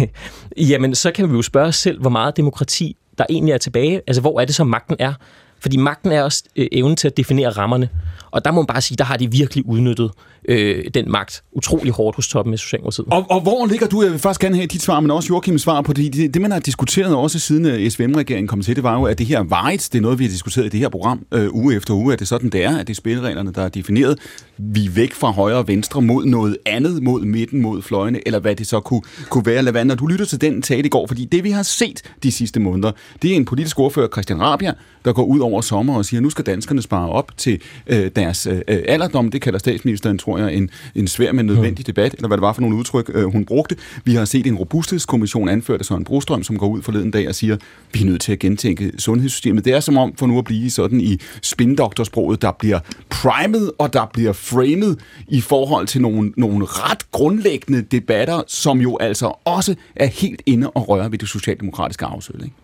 jamen 0.70 0.94
så 0.94 1.10
kan 1.10 1.30
vi 1.30 1.36
jo 1.36 1.42
spørge 1.42 1.68
os 1.68 1.76
selv, 1.76 2.00
hvor 2.00 2.10
meget 2.10 2.36
demokrati 2.36 2.96
der 3.18 3.24
egentlig 3.30 3.52
er 3.52 3.58
tilbage. 3.58 4.02
Altså, 4.06 4.20
hvor 4.20 4.40
er 4.40 4.44
det 4.44 4.54
så 4.54 4.64
magten 4.64 4.96
er? 4.98 5.14
Fordi 5.60 5.76
magten 5.76 6.12
er 6.12 6.22
også 6.22 6.44
øh, 6.56 6.66
evnen 6.72 6.96
til 6.96 7.08
at 7.08 7.16
definere 7.16 7.50
rammerne. 7.50 7.88
Og 8.30 8.44
der 8.44 8.50
må 8.50 8.60
man 8.60 8.66
bare 8.66 8.80
sige, 8.80 8.96
der 8.96 9.04
har 9.04 9.16
de 9.16 9.30
virkelig 9.30 9.66
udnyttet 9.66 10.10
øh, 10.48 10.84
den 10.94 11.12
magt 11.12 11.42
utrolig 11.52 11.92
hårdt 11.92 12.16
hos 12.16 12.28
toppen 12.28 12.54
af 12.54 12.58
Socialdemokratiet. 12.58 13.06
Og, 13.10 13.26
og 13.30 13.40
hvor 13.40 13.66
ligger 13.66 13.86
du, 13.86 14.02
jeg 14.02 14.10
vil 14.10 14.18
først 14.18 14.40
gerne 14.40 14.56
have 14.56 14.66
dit 14.66 14.82
svar, 14.82 15.00
men 15.00 15.10
også 15.10 15.28
Joachims 15.30 15.62
svar 15.62 15.80
på 15.80 15.92
det, 15.92 16.14
det, 16.14 16.34
det 16.34 16.42
man 16.42 16.50
har 16.50 16.58
diskuteret 16.58 17.16
også 17.16 17.38
siden 17.38 17.66
øh, 17.66 17.90
SVM-regeringen 17.90 18.48
kom 18.48 18.62
til, 18.62 18.76
det 18.76 18.84
var 18.84 18.98
jo, 18.98 19.04
at 19.04 19.18
det 19.18 19.26
her 19.26 19.40
varigt, 19.40 19.88
det 19.92 19.98
er 19.98 20.02
noget, 20.02 20.18
vi 20.18 20.24
har 20.24 20.30
diskuteret 20.30 20.66
i 20.66 20.68
det 20.68 20.80
her 20.80 20.88
program 20.88 21.26
øh, 21.34 21.54
uge 21.54 21.76
efter 21.76 21.94
uge, 21.94 22.12
at 22.12 22.18
det 22.18 22.28
sådan, 22.28 22.50
det 22.50 22.64
er, 22.64 22.78
at 22.78 22.86
det 22.86 22.92
er 22.92 22.96
spillereglerne, 22.96 23.52
der 23.52 23.62
er 23.62 23.68
defineret. 23.68 24.18
Vi 24.58 24.86
er 24.86 24.90
væk 24.90 25.12
fra 25.12 25.30
højre 25.30 25.56
og 25.56 25.68
venstre 25.68 26.02
mod 26.02 26.24
noget 26.24 26.56
andet, 26.66 27.02
mod 27.02 27.20
midten, 27.20 27.62
mod 27.62 27.82
fløjene, 27.82 28.20
eller 28.26 28.38
hvad 28.38 28.56
det 28.56 28.66
så 28.66 28.80
kunne, 28.80 29.02
kunne 29.28 29.46
være. 29.46 29.62
Lavand, 29.62 29.88
når 29.88 29.94
du 29.94 30.06
lytter 30.06 30.26
til 30.26 30.40
den 30.40 30.62
tale 30.62 30.82
i 30.82 30.88
går, 30.88 31.06
fordi 31.06 31.24
det 31.24 31.44
vi 31.44 31.50
har 31.50 31.62
set 31.62 32.02
de 32.22 32.32
sidste 32.32 32.60
måneder, 32.60 32.92
det 33.22 33.32
er 33.32 33.36
en 33.36 33.44
politisk 33.44 33.78
ordfører, 33.78 34.08
Christian 34.08 34.40
Rabia, 34.40 34.72
der 35.04 35.12
går 35.12 35.24
ud 35.24 35.40
over 35.40 35.60
sommer 35.60 35.96
og 35.96 36.04
siger, 36.04 36.20
nu 36.20 36.30
skal 36.30 36.46
danskerne 36.46 36.82
spare 36.82 37.08
op 37.08 37.36
til 37.36 37.60
øh, 37.86 38.10
deres 38.16 38.46
øh, 38.46 38.60
alderdom. 38.68 39.30
Det 39.30 39.42
kalder 39.42 39.58
statsministeren, 39.58 40.18
tror 40.18 40.31
jeg, 40.38 40.54
en, 40.54 40.70
en 40.94 41.08
svær, 41.08 41.32
men 41.32 41.46
nødvendig 41.46 41.86
debat, 41.86 42.14
eller 42.14 42.28
hvad 42.28 42.36
det 42.36 42.42
var 42.42 42.52
for 42.52 42.60
nogle 42.60 42.76
udtryk, 42.76 43.10
øh, 43.14 43.24
hun 43.24 43.44
brugte. 43.44 43.76
Vi 44.04 44.14
har 44.14 44.24
set 44.24 44.46
en 44.46 44.56
robusthedskommission 44.56 45.48
anført 45.48 45.80
af 45.80 45.86
Søren 45.86 46.04
Brostrøm, 46.04 46.42
som 46.42 46.58
går 46.58 46.68
ud 46.68 46.82
forleden 46.82 47.10
dag 47.10 47.28
og 47.28 47.34
siger, 47.34 47.56
vi 47.92 48.00
er 48.00 48.04
nødt 48.04 48.20
til 48.20 48.32
at 48.32 48.38
gentænke 48.38 48.92
sundhedssystemet. 48.98 49.64
Det 49.64 49.72
er 49.72 49.80
som 49.80 49.96
om, 49.96 50.14
for 50.16 50.26
nu 50.26 50.38
at 50.38 50.44
blive 50.44 50.70
sådan 50.70 51.00
i 51.00 51.20
spindoktorsproget, 51.42 52.42
der 52.42 52.52
bliver 52.52 52.78
primet, 53.10 53.70
og 53.78 53.92
der 53.92 54.06
bliver 54.12 54.32
framed 54.32 54.96
i 55.28 55.40
forhold 55.40 55.86
til 55.86 56.00
nogle, 56.00 56.32
nogle 56.36 56.64
ret 56.64 57.10
grundlæggende 57.10 57.82
debatter, 57.82 58.42
som 58.46 58.80
jo 58.80 58.98
altså 59.00 59.32
også 59.44 59.74
er 59.96 60.06
helt 60.06 60.42
inde 60.46 60.70
og 60.70 60.88
røre 60.88 61.12
ved 61.12 61.18
det 61.18 61.28
socialdemokratiske 61.28 62.04
afsøg. 62.04 62.36
Ikke? 62.42 62.54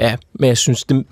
Ja, 0.00 0.16
men 0.32 0.48
jeg 0.48 0.58
synes, 0.58 0.84
det, 0.84 1.04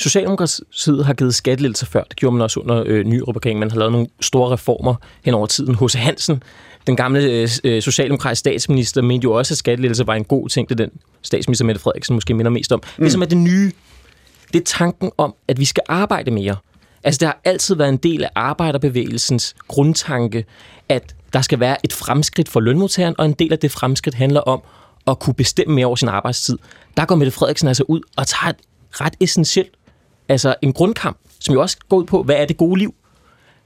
Socialdemokratiet 0.00 1.06
har 1.06 1.14
givet 1.14 1.34
skattelettelser 1.34 1.86
før. 1.86 2.02
Det 2.02 2.16
gjorde 2.16 2.36
man 2.36 2.42
også 2.42 2.60
under 2.60 2.84
øh, 2.86 3.04
ny 3.04 3.22
regeringen. 3.28 3.60
Man 3.60 3.70
har 3.70 3.78
lavet 3.78 3.92
nogle 3.92 4.06
store 4.20 4.52
reformer 4.52 4.94
hen 5.24 5.34
over 5.34 5.46
tiden. 5.46 5.74
H.C. 5.74 5.94
Hansen, 5.94 6.42
den 6.86 6.96
gamle 6.96 7.22
øh, 7.22 7.48
øh, 7.64 7.82
socialdemokratiske 7.82 8.40
statsminister, 8.40 9.02
mente 9.02 9.24
jo 9.24 9.32
også, 9.32 9.54
at 9.54 9.58
skattelettelser 9.58 10.04
var 10.04 10.14
en 10.14 10.24
god 10.24 10.48
ting. 10.48 10.68
Det 10.68 10.78
den 10.78 10.90
statsminister 11.22 11.64
Mette 11.64 11.80
Frederiksen 11.80 12.14
måske 12.14 12.34
minder 12.34 12.50
mest 12.50 12.72
om. 12.72 12.82
Mm. 12.98 13.04
Det 13.04 13.12
som 13.12 13.22
er 13.22 13.26
det 13.26 13.38
nye, 13.38 13.72
det 14.52 14.60
er 14.60 14.64
tanken 14.64 15.10
om, 15.18 15.34
at 15.48 15.60
vi 15.60 15.64
skal 15.64 15.82
arbejde 15.88 16.30
mere. 16.30 16.56
Altså, 17.04 17.18
det 17.18 17.26
har 17.26 17.40
altid 17.44 17.74
været 17.74 17.88
en 17.88 17.96
del 17.96 18.24
af 18.24 18.30
arbejderbevægelsens 18.34 19.54
grundtanke, 19.68 20.44
at 20.88 21.14
der 21.32 21.42
skal 21.42 21.60
være 21.60 21.76
et 21.84 21.92
fremskridt 21.92 22.48
for 22.48 22.60
lønmodtageren, 22.60 23.14
og 23.18 23.24
en 23.24 23.32
del 23.32 23.52
af 23.52 23.58
det 23.58 23.70
fremskridt 23.70 24.14
handler 24.14 24.40
om 24.40 24.62
at 25.06 25.18
kunne 25.18 25.34
bestemme 25.34 25.74
mere 25.74 25.86
over 25.86 25.96
sin 25.96 26.08
arbejdstid. 26.08 26.58
Der 26.96 27.04
går 27.04 27.14
Mette 27.14 27.30
Frederiksen 27.30 27.68
altså 27.68 27.84
ud 27.88 28.00
og 28.16 28.26
tager 28.26 28.50
et 28.50 28.56
ret 28.92 29.14
essentielt 29.20 29.70
altså 30.30 30.54
en 30.62 30.72
grundkamp, 30.72 31.18
som 31.40 31.54
jo 31.54 31.60
også 31.60 31.76
går 31.88 31.96
ud 31.96 32.04
på, 32.04 32.22
hvad 32.22 32.36
er 32.36 32.44
det 32.44 32.56
gode 32.56 32.78
liv? 32.78 32.94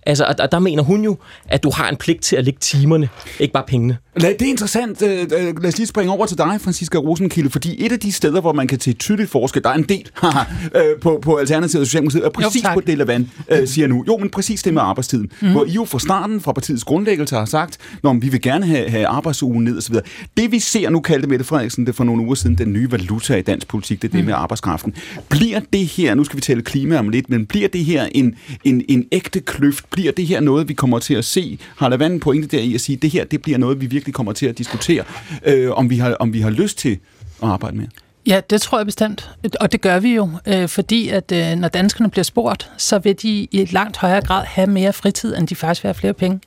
Altså, 0.06 0.34
og 0.38 0.52
der 0.52 0.58
mener 0.58 0.82
hun 0.82 1.04
jo, 1.04 1.16
at 1.48 1.62
du 1.62 1.70
har 1.70 1.88
en 1.88 1.96
pligt 1.96 2.22
til 2.22 2.36
at 2.36 2.44
lægge 2.44 2.58
timerne, 2.60 3.08
ikke 3.40 3.52
bare 3.52 3.64
pengene. 3.66 3.98
Lad, 4.16 4.34
det 4.34 4.42
er 4.42 4.50
interessant. 4.50 5.02
Øh, 5.02 5.22
øh, 5.22 5.62
lad 5.62 5.66
os 5.66 5.76
lige 5.76 5.86
springe 5.86 6.12
over 6.12 6.26
til 6.26 6.38
dig, 6.38 6.60
Franziska 6.60 6.98
Rosenkilde, 6.98 7.50
fordi 7.50 7.86
et 7.86 7.92
af 7.92 8.00
de 8.00 8.12
steder, 8.12 8.40
hvor 8.40 8.52
man 8.52 8.66
kan 8.66 8.80
se 8.80 8.92
tydeligt 8.92 9.30
forskel, 9.30 9.62
der 9.62 9.68
er 9.68 9.74
en 9.74 9.82
del 9.82 10.10
øh, 10.76 11.00
på, 11.00 11.18
på 11.22 11.36
Alternativet 11.36 11.80
og 11.80 11.86
Socialdemokratiet, 11.86 12.24
er 12.24 12.30
præcis 12.30 12.64
jo, 12.64 12.74
på 12.74 12.80
det, 12.80 12.98
Lavand 12.98 13.26
øh, 13.50 13.68
siger 13.68 13.86
nu. 13.86 14.04
Jo, 14.06 14.16
men 14.16 14.30
præcis 14.30 14.62
det 14.62 14.74
med 14.74 14.82
arbejdstiden. 14.82 15.30
Mm. 15.42 15.50
Hvor 15.50 15.64
I 15.64 15.70
jo 15.70 15.84
fra 15.84 15.98
starten, 15.98 16.40
fra 16.40 16.52
partiets 16.52 16.84
grundlæggelse, 16.84 17.36
har 17.36 17.44
sagt, 17.44 17.78
at 18.04 18.22
vi 18.22 18.28
vil 18.28 18.40
gerne 18.40 18.66
have, 18.66 18.90
have 18.90 19.06
arbejdsugen 19.06 19.64
ned 19.64 19.78
osv. 19.78 19.94
Det 20.36 20.52
vi 20.52 20.58
ser, 20.58 20.90
nu 20.90 21.00
kaldte 21.00 21.28
Mette 21.28 21.44
Frederiksen 21.44 21.86
det 21.86 21.94
for 21.94 22.04
nogle 22.04 22.22
uger 22.22 22.34
siden, 22.34 22.58
den 22.58 22.72
nye 22.72 22.92
valuta 22.92 23.36
i 23.36 23.42
dansk 23.42 23.68
politik, 23.68 24.02
det 24.02 24.08
er 24.08 24.12
det 24.12 24.20
mm. 24.20 24.26
med 24.26 24.34
arbejdskraften. 24.34 24.94
Bliver 25.28 25.60
det 25.72 25.86
her, 25.86 26.14
nu 26.14 26.24
skal 26.24 26.36
vi 26.36 26.40
tale 26.40 26.62
klima 26.62 26.98
om 26.98 27.08
lidt, 27.08 27.30
men 27.30 27.46
bliver 27.46 27.68
det 27.68 27.84
her 27.84 28.08
en, 28.12 28.34
en, 28.64 28.82
en 28.88 29.06
ægte 29.12 29.40
kløft? 29.40 29.90
Bliver 29.90 30.12
det 30.12 30.26
her 30.26 30.40
noget, 30.40 30.68
vi 30.68 30.74
kommer 30.74 30.98
til 30.98 31.14
at 31.14 31.24
se? 31.24 31.58
Har 31.76 31.88
Lavand 31.88 32.12
en 32.12 32.20
pointe 32.20 32.56
der 32.56 32.62
i 32.62 32.74
at 32.74 32.80
sige, 32.80 32.96
det 32.96 33.10
her 33.10 33.24
det 33.24 33.42
bliver 33.42 33.58
noget, 33.58 33.80
vi 33.80 33.86
virkelig 33.86 34.03
kommer 34.10 34.32
til 34.32 34.46
at 34.46 34.58
diskutere, 34.58 35.04
øh, 35.44 35.70
om, 35.70 35.90
vi 35.90 35.98
har, 35.98 36.14
om 36.14 36.32
vi 36.32 36.40
har 36.40 36.50
lyst 36.50 36.78
til 36.78 36.98
at 37.42 37.48
arbejde 37.48 37.76
med? 37.76 37.86
Ja, 38.26 38.40
det 38.50 38.60
tror 38.62 38.78
jeg 38.78 38.86
bestemt. 38.86 39.30
Og 39.60 39.72
det 39.72 39.80
gør 39.80 39.98
vi 39.98 40.14
jo, 40.14 40.30
øh, 40.46 40.68
fordi 40.68 41.08
at 41.08 41.32
øh, 41.32 41.56
når 41.56 41.68
danskerne 41.68 42.10
bliver 42.10 42.24
spurgt, 42.24 42.70
så 42.76 42.98
vil 42.98 43.22
de 43.22 43.28
i 43.28 43.62
et 43.62 43.72
langt 43.72 43.96
højere 43.96 44.20
grad 44.20 44.44
have 44.44 44.66
mere 44.66 44.92
fritid, 44.92 45.36
end 45.36 45.48
de 45.48 45.54
faktisk 45.54 45.84
vil 45.84 45.88
have 45.88 45.94
flere 45.94 46.12
penge. 46.12 46.40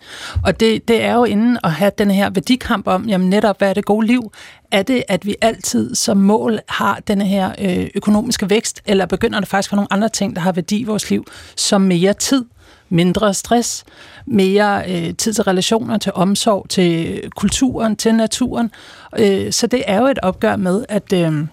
Og 0.44 0.60
det, 0.60 0.88
det 0.88 1.04
er 1.04 1.14
jo 1.14 1.24
inden 1.24 1.58
at 1.64 1.72
have 1.72 1.92
den 1.98 2.12
her 2.12 2.30
værdikamp 2.30 2.88
om, 2.88 3.10
jamen 3.10 3.30
netop, 3.30 3.58
hvad 3.58 3.70
er 3.70 3.74
det 3.74 3.86
gode 3.86 4.08
liv? 4.08 4.32
Er 4.72 4.84
det, 4.84 5.04
at 5.08 5.26
vi 5.26 5.36
altid 5.42 5.96
som 5.96 6.18
mål 6.18 6.60
har 6.70 7.00
den 7.08 7.22
her 7.22 7.52
øh, 7.60 7.88
økonomiske 7.96 8.50
vækst, 8.50 8.82
eller 8.86 9.06
begynder 9.06 9.40
det 9.40 9.50
faktisk 9.50 9.70
for 9.70 9.76
nogle 9.76 9.94
andre 9.94 10.10
ting, 10.10 10.36
der 10.36 10.42
har 10.42 10.52
værdi 10.52 10.80
i 10.80 10.84
vores 10.84 11.10
liv, 11.10 11.26
som 11.56 11.82
mere 11.82 12.14
tid, 12.14 12.46
mindre 12.90 13.34
stress, 13.34 13.84
mere 14.26 14.84
øh, 14.88 15.14
tid 15.14 15.34
til 15.34 15.44
relationer, 15.44 15.98
til 15.98 16.12
omsorg, 16.16 16.66
til 16.70 17.22
kulturen, 17.36 17.96
til 17.96 18.16
naturen. 18.16 18.72
Øh, 19.20 19.52
så 19.52 19.68
det 19.68 19.84
er 19.88 20.00
jo 20.00 20.06
et 20.06 20.20
opgør 20.20 20.56
med, 20.56 20.86
at... 20.90 21.14
Øh, 21.14 21.48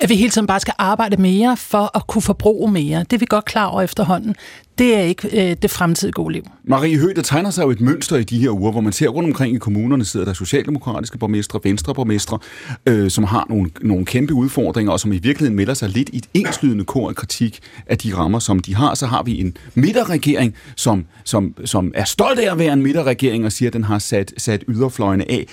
at 0.00 0.08
vi 0.08 0.16
hele 0.16 0.30
tiden 0.30 0.46
bare 0.46 0.60
skal 0.60 0.74
arbejde 0.78 1.16
mere 1.16 1.56
for 1.56 1.96
at 1.96 2.06
kunne 2.06 2.22
forbruge 2.22 2.72
mere. 2.72 2.98
Det 2.98 3.12
er 3.12 3.18
vi 3.18 3.26
godt 3.28 3.44
klar 3.44 3.66
over 3.66 3.82
efterhånden 3.82 4.36
det 4.78 4.94
er 4.94 5.00
ikke 5.00 5.50
øh, 5.50 5.56
det 5.62 5.70
fremtidige 5.70 6.12
gode 6.12 6.32
liv. 6.32 6.42
Marie 6.64 6.98
Høgh, 6.98 7.16
der 7.16 7.22
tegner 7.22 7.50
sig 7.50 7.62
jo 7.64 7.70
et 7.70 7.80
mønster 7.80 8.16
i 8.16 8.24
de 8.24 8.38
her 8.38 8.50
uger, 8.50 8.72
hvor 8.72 8.80
man 8.80 8.92
ser 8.92 9.08
rundt 9.08 9.28
omkring 9.28 9.54
i 9.54 9.58
kommunerne 9.58 10.04
sidder 10.04 10.26
der 10.26 10.32
socialdemokratiske 10.32 11.18
borgmestre, 11.18 11.60
venstreborgmestre, 11.64 12.38
øh, 12.86 13.10
som 13.10 13.24
har 13.24 13.46
nogle, 13.48 13.70
nogle 13.80 14.04
kæmpe 14.04 14.34
udfordringer, 14.34 14.92
og 14.92 15.00
som 15.00 15.12
i 15.12 15.18
virkeligheden 15.18 15.56
melder 15.56 15.74
sig 15.74 15.88
lidt 15.88 16.08
i 16.12 16.16
et 16.16 16.26
enslydende 16.34 16.84
kor 16.84 17.08
af 17.08 17.16
kritik 17.16 17.60
af 17.86 17.98
de 17.98 18.16
rammer, 18.16 18.38
som 18.38 18.58
de 18.58 18.74
har. 18.74 18.94
Så 18.94 19.06
har 19.06 19.22
vi 19.22 19.40
en 19.40 19.56
midterregering, 19.74 20.54
som, 20.76 21.06
som, 21.24 21.54
som 21.64 21.92
er 21.94 22.04
stolt 22.04 22.38
af 22.38 22.52
at 22.52 22.58
være 22.58 22.72
en 22.72 22.82
midterregering 22.82 23.44
og 23.44 23.52
siger, 23.52 23.68
at 23.68 23.72
den 23.72 23.84
har 23.84 23.98
sat, 23.98 24.32
sat 24.36 24.64
yderfløjene 24.68 25.30
af. 25.30 25.46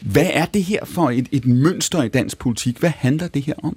Hvad 0.00 0.26
er 0.32 0.44
det 0.44 0.64
her 0.64 0.84
for 0.84 1.10
et, 1.10 1.28
et 1.32 1.46
mønster 1.46 2.02
i 2.02 2.08
dansk 2.08 2.38
politik? 2.38 2.78
Hvad 2.78 2.92
handler 2.96 3.28
det 3.28 3.42
her 3.42 3.54
om? 3.62 3.76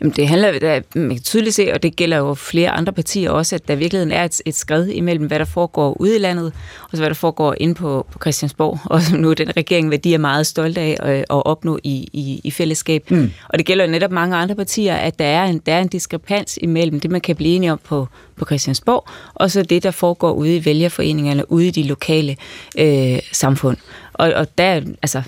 Jamen, 0.00 0.12
det 0.16 0.28
handler, 0.28 0.58
der, 0.58 0.80
man 0.94 1.10
kan 1.10 1.22
tydeligt 1.22 1.54
se, 1.54 1.72
og 1.72 1.82
det 1.82 1.96
gælder 1.96 2.16
jo 2.16 2.34
flere 2.34 2.70
andre 2.70 2.92
partier 2.92 3.30
også, 3.30 3.54
at 3.54 3.68
der 3.68 3.74
virkelig 3.74 4.12
er 4.12 4.24
et, 4.24 4.40
et 4.46 4.54
skred 4.54 4.86
imellem, 4.86 5.26
hvad 5.26 5.38
der 5.38 5.44
foregår 5.44 6.00
ude 6.00 6.16
i 6.16 6.18
landet, 6.18 6.52
og 6.82 6.90
så 6.90 6.96
hvad 6.96 7.08
der 7.08 7.14
foregår 7.14 7.54
inde 7.60 7.74
på, 7.74 8.06
på 8.12 8.18
Christiansborg, 8.18 8.78
og 8.92 9.02
som 9.02 9.18
nu 9.18 9.32
den 9.32 9.56
regering, 9.56 9.88
hvad 9.88 9.98
de 9.98 10.14
er 10.14 10.18
meget 10.18 10.46
stolte 10.46 10.80
af 10.80 10.96
at, 11.00 11.16
at 11.18 11.24
opnå 11.28 11.78
i, 11.82 12.08
i, 12.12 12.40
i 12.44 12.50
fællesskab. 12.50 13.10
Mm. 13.10 13.30
Og 13.48 13.58
det 13.58 13.66
gælder 13.66 13.84
jo 13.84 13.90
netop 13.90 14.10
mange 14.10 14.36
andre 14.36 14.54
partier, 14.54 14.94
at 14.94 15.18
der 15.18 15.24
er, 15.24 15.44
en, 15.44 15.58
der 15.58 15.74
er 15.74 15.80
en 15.80 15.88
diskrepans 15.88 16.58
imellem 16.62 17.00
det, 17.00 17.10
man 17.10 17.20
kan 17.20 17.36
blive 17.36 17.54
enige 17.56 17.72
om 17.72 17.80
på, 17.84 18.08
på 18.36 18.44
Christiansborg, 18.44 19.08
og 19.34 19.50
så 19.50 19.62
det, 19.62 19.82
der 19.82 19.90
foregår 19.90 20.32
ude 20.32 20.56
i 20.56 20.64
vælgerforeningerne, 20.64 21.52
ude 21.52 21.66
i 21.66 21.70
de 21.70 21.82
lokale 21.82 22.36
øh, 22.78 23.18
samfund. 23.32 23.76
Og, 24.12 24.32
og 24.32 24.58
der, 24.58 24.80
altså, 25.02 25.22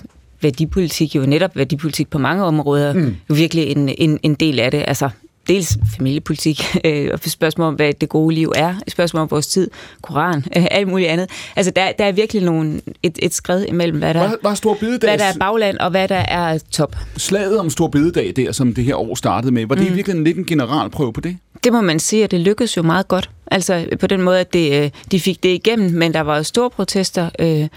værdipolitik 0.44 1.16
jo 1.16 1.26
netop 1.26 1.56
værdipolitik 1.56 2.10
på 2.10 2.18
mange 2.18 2.44
områder, 2.44 2.92
mm. 2.92 3.16
jo 3.30 3.34
virkelig 3.34 3.64
en, 3.66 3.88
en, 3.98 4.18
en 4.22 4.34
del 4.34 4.60
af 4.60 4.70
det. 4.70 4.84
Altså, 4.86 5.10
dels 5.48 5.78
familiepolitik, 5.96 6.62
øh, 6.84 7.10
og 7.12 7.18
spørgsmål 7.26 7.66
om, 7.66 7.74
hvad 7.74 7.92
det 7.92 8.08
gode 8.08 8.34
liv 8.34 8.52
er, 8.56 8.74
spørgsmål 8.88 9.22
om 9.22 9.30
vores 9.30 9.46
tid, 9.46 9.70
koran, 10.02 10.44
øh, 10.56 10.66
alt 10.78 10.88
muligt 10.88 11.10
andet. 11.10 11.30
Altså, 11.56 11.70
der, 11.76 11.92
der 11.98 12.04
er 12.04 12.12
virkelig 12.12 12.42
nogle, 12.42 12.80
et, 13.02 13.18
et 13.22 13.34
skred 13.34 13.64
imellem, 13.64 13.98
hvad 13.98 14.14
der, 14.14 14.28
Hvad, 14.28 14.36
hvad, 14.40 14.56
stor 14.56 14.74
bededags, 14.74 15.04
hvad 15.04 15.18
der 15.18 15.24
er 15.24 15.38
bagland, 15.40 15.78
og 15.78 15.90
hvad 15.90 16.08
der 16.08 16.24
er 16.28 16.58
top. 16.70 16.96
Slaget 17.16 17.58
om 17.58 17.70
Stor 17.70 17.88
Bededag 17.88 18.32
der, 18.36 18.52
som 18.52 18.74
det 18.74 18.84
her 18.84 18.94
år 18.94 19.14
startede 19.14 19.52
med, 19.52 19.66
var 19.66 19.74
det 19.74 19.90
mm. 19.90 19.96
virkelig 19.96 20.22
lidt 20.22 20.36
en 20.36 20.44
generalprøve 20.44 21.12
på 21.12 21.20
det? 21.20 21.36
Det 21.64 21.72
må 21.72 21.80
man 21.80 22.00
sige, 22.00 22.24
at 22.24 22.30
det 22.30 22.40
lykkedes 22.40 22.76
jo 22.76 22.82
meget 22.82 23.08
godt. 23.08 23.30
Altså 23.50 23.86
på 24.00 24.06
den 24.06 24.22
måde, 24.22 24.40
at 24.40 24.52
det, 24.52 24.84
øh, 24.84 24.90
de 25.10 25.20
fik 25.20 25.42
det 25.42 25.48
igennem, 25.48 25.90
men 25.90 26.14
der 26.14 26.20
var 26.20 26.36
jo 26.36 26.42
store 26.42 26.70
protester 26.70 27.30
øh, 27.38 27.68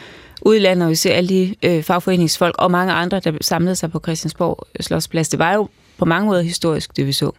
ude 0.48 0.58
i 0.58 0.60
landet, 0.60 0.86
og 0.86 0.90
vi 0.90 0.96
ser 0.96 1.14
alle 1.14 1.30
de 1.30 1.56
øh, 1.64 1.84
fagforeningsfolk 1.84 2.56
og 2.58 2.72
mange 2.72 2.94
andre, 2.94 3.20
der 3.20 3.32
samlede 3.42 3.76
sig 3.76 3.92
på 3.92 4.00
Christiansborg 4.00 4.68
Slottsplads. 4.80 5.30
Det 5.30 5.40
var 5.40 5.54
jo 5.54 5.70
på 5.98 6.06
mange 6.06 6.28
måder 6.28 6.42
historisk, 6.42 6.98
det 6.98 7.08
vi 7.08 7.12
så. 7.12 7.32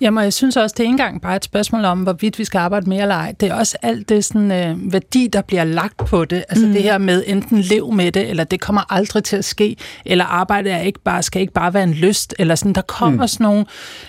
Jamen, 0.00 0.24
jeg 0.24 0.32
synes 0.32 0.56
også, 0.56 0.74
det 0.76 0.80
er 0.80 0.84
ikke 0.84 0.92
engang 0.92 1.22
bare 1.22 1.36
et 1.36 1.44
spørgsmål 1.44 1.84
om, 1.84 2.02
hvorvidt 2.02 2.38
vi 2.38 2.44
skal 2.44 2.58
arbejde 2.58 2.88
mere 2.88 3.02
eller 3.02 3.14
ej. 3.14 3.34
Det 3.40 3.50
er 3.50 3.54
også 3.54 3.76
alt 3.82 4.08
det 4.08 4.24
sådan, 4.24 4.52
øh, 4.52 4.92
værdi, 4.92 5.28
der 5.32 5.42
bliver 5.42 5.64
lagt 5.64 5.96
på 5.96 6.24
det. 6.24 6.44
Altså 6.48 6.66
mm. 6.66 6.72
det 6.72 6.82
her 6.82 6.98
med 6.98 7.24
enten 7.26 7.60
lev 7.60 7.92
med 7.92 8.12
det, 8.12 8.30
eller 8.30 8.44
det 8.44 8.60
kommer 8.60 8.92
aldrig 8.92 9.24
til 9.24 9.36
at 9.36 9.44
ske, 9.44 9.76
eller 10.04 10.24
arbejde 10.24 10.70
er 10.70 10.80
ikke 10.80 11.00
bare, 11.00 11.22
skal 11.22 11.40
ikke 11.40 11.52
bare 11.52 11.74
være 11.74 11.84
en 11.84 11.94
lyst, 11.94 12.34
eller 12.38 12.54
sådan, 12.54 12.72
der 12.72 12.82
kommer 12.82 13.22
mm. 13.22 13.28
sådan 13.28 13.44
nogle 13.44 13.64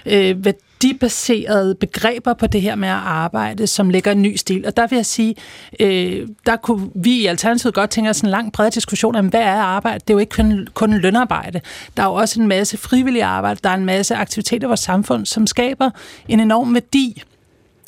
øh, 0.05 0.45
værdibaserede 0.83 1.75
begreber 1.75 2.33
på 2.33 2.47
det 2.47 2.61
her 2.61 2.75
med 2.75 2.89
at 2.89 2.95
arbejde, 2.95 3.67
som 3.67 3.89
lægger 3.89 4.11
en 4.11 4.21
ny 4.21 4.35
stil. 4.35 4.65
Og 4.67 4.77
der 4.77 4.87
vil 4.87 4.95
jeg 4.95 5.05
sige, 5.05 5.35
øh, 5.79 6.27
der 6.45 6.55
kunne 6.55 6.89
vi 6.95 7.21
i 7.21 7.25
Alternativet 7.25 7.73
godt 7.73 7.89
tænke 7.89 8.09
os 8.09 8.21
en 8.21 8.29
lang 8.29 8.53
bred 8.53 8.71
diskussion 8.71 9.15
om, 9.15 9.27
hvad 9.27 9.41
er 9.41 9.55
arbejde? 9.55 9.99
Det 9.99 10.09
er 10.09 10.13
jo 10.13 10.19
ikke 10.19 10.35
kun, 10.35 10.67
kun 10.73 10.93
lønarbejde. 10.93 11.61
Der 11.97 12.03
er 12.03 12.07
jo 12.07 12.13
også 12.13 12.41
en 12.41 12.47
masse 12.47 12.77
frivillig 12.77 13.23
arbejde, 13.23 13.59
der 13.63 13.69
er 13.69 13.75
en 13.75 13.85
masse 13.85 14.15
aktiviteter 14.15 14.67
i 14.67 14.69
vores 14.69 14.79
samfund, 14.79 15.25
som 15.25 15.47
skaber 15.47 15.89
en 16.27 16.39
enorm 16.39 16.73
værdi 16.73 17.23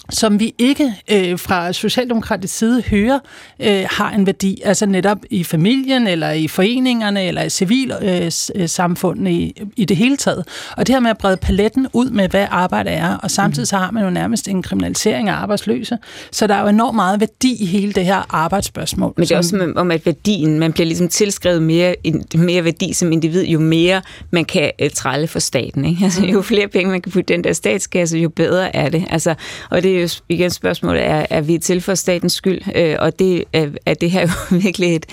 som 0.09 0.39
vi 0.39 0.53
ikke 0.57 0.93
øh, 1.11 1.39
fra 1.39 1.73
socialdemokratisk 1.73 2.57
side 2.57 2.81
hører, 2.81 3.19
øh, 3.59 3.85
har 3.89 4.11
en 4.11 4.25
værdi, 4.25 4.61
altså 4.65 4.85
netop 4.85 5.17
i 5.29 5.43
familien, 5.43 6.07
eller 6.07 6.31
i 6.31 6.47
foreningerne, 6.47 7.23
eller 7.23 7.43
i 7.43 7.49
civilsamfundet 7.49 9.27
øh, 9.27 9.33
i, 9.33 9.61
i 9.75 9.85
det 9.85 9.97
hele 9.97 10.17
taget. 10.17 10.47
Og 10.77 10.87
det 10.87 10.95
her 10.95 10.99
med 10.99 11.09
at 11.09 11.17
brede 11.17 11.37
paletten 11.37 11.87
ud 11.93 12.09
med, 12.09 12.29
hvad 12.29 12.47
arbejde 12.49 12.89
er, 12.89 13.17
og 13.17 13.31
samtidig 13.31 13.67
så 13.67 13.77
har 13.77 13.91
man 13.91 14.03
jo 14.03 14.09
nærmest 14.09 14.47
en 14.47 14.61
kriminalisering 14.61 15.29
af 15.29 15.33
arbejdsløse, 15.33 15.97
så 16.31 16.47
der 16.47 16.55
er 16.55 16.61
jo 16.61 16.67
enormt 16.67 16.95
meget 16.95 17.19
værdi 17.19 17.63
i 17.63 17.65
hele 17.65 17.93
det 17.93 18.05
her 18.05 18.35
arbejdsspørgsmål. 18.35 19.13
Men 19.17 19.23
det 19.23 19.31
er 19.31 19.37
også 19.37 19.73
om, 19.75 19.91
at 19.91 20.05
værdien, 20.05 20.59
man 20.59 20.73
bliver 20.73 20.85
ligesom 20.85 21.07
tilskrevet 21.07 21.61
mere, 21.61 21.95
mere 22.35 22.63
værdi 22.63 22.93
som 22.93 23.11
individ, 23.11 23.45
jo 23.45 23.59
mere 23.59 24.01
man 24.31 24.45
kan 24.45 24.71
uh, 24.83 24.89
trælle 24.93 25.27
for 25.27 25.39
staten. 25.39 25.85
Ikke? 25.85 25.97
Altså, 26.07 26.25
jo 26.25 26.41
flere 26.41 26.67
penge 26.67 26.91
man 26.91 27.01
kan 27.01 27.11
putte 27.11 27.33
den 27.33 27.43
der 27.43 27.53
statskasse, 27.53 28.17
jo 28.17 28.29
bedre 28.29 28.75
er 28.75 28.89
det. 28.89 29.05
Altså, 29.09 29.35
og 29.69 29.83
det 29.83 29.96
er 29.97 30.01
jo 30.01 30.09
igen 30.29 30.49
spørgsmålet, 30.49 31.03
er, 31.03 31.25
er 31.29 31.41
vi 31.41 31.57
til 31.57 31.81
for 31.81 31.95
statens 31.95 32.33
skyld? 32.33 32.61
Øh, 32.75 32.95
og 32.99 33.19
det 33.19 33.43
er, 33.53 33.67
er 33.85 33.93
det 33.93 34.11
her 34.11 34.21
jo 34.51 34.57
virkelig 34.57 34.95
et, 34.95 35.05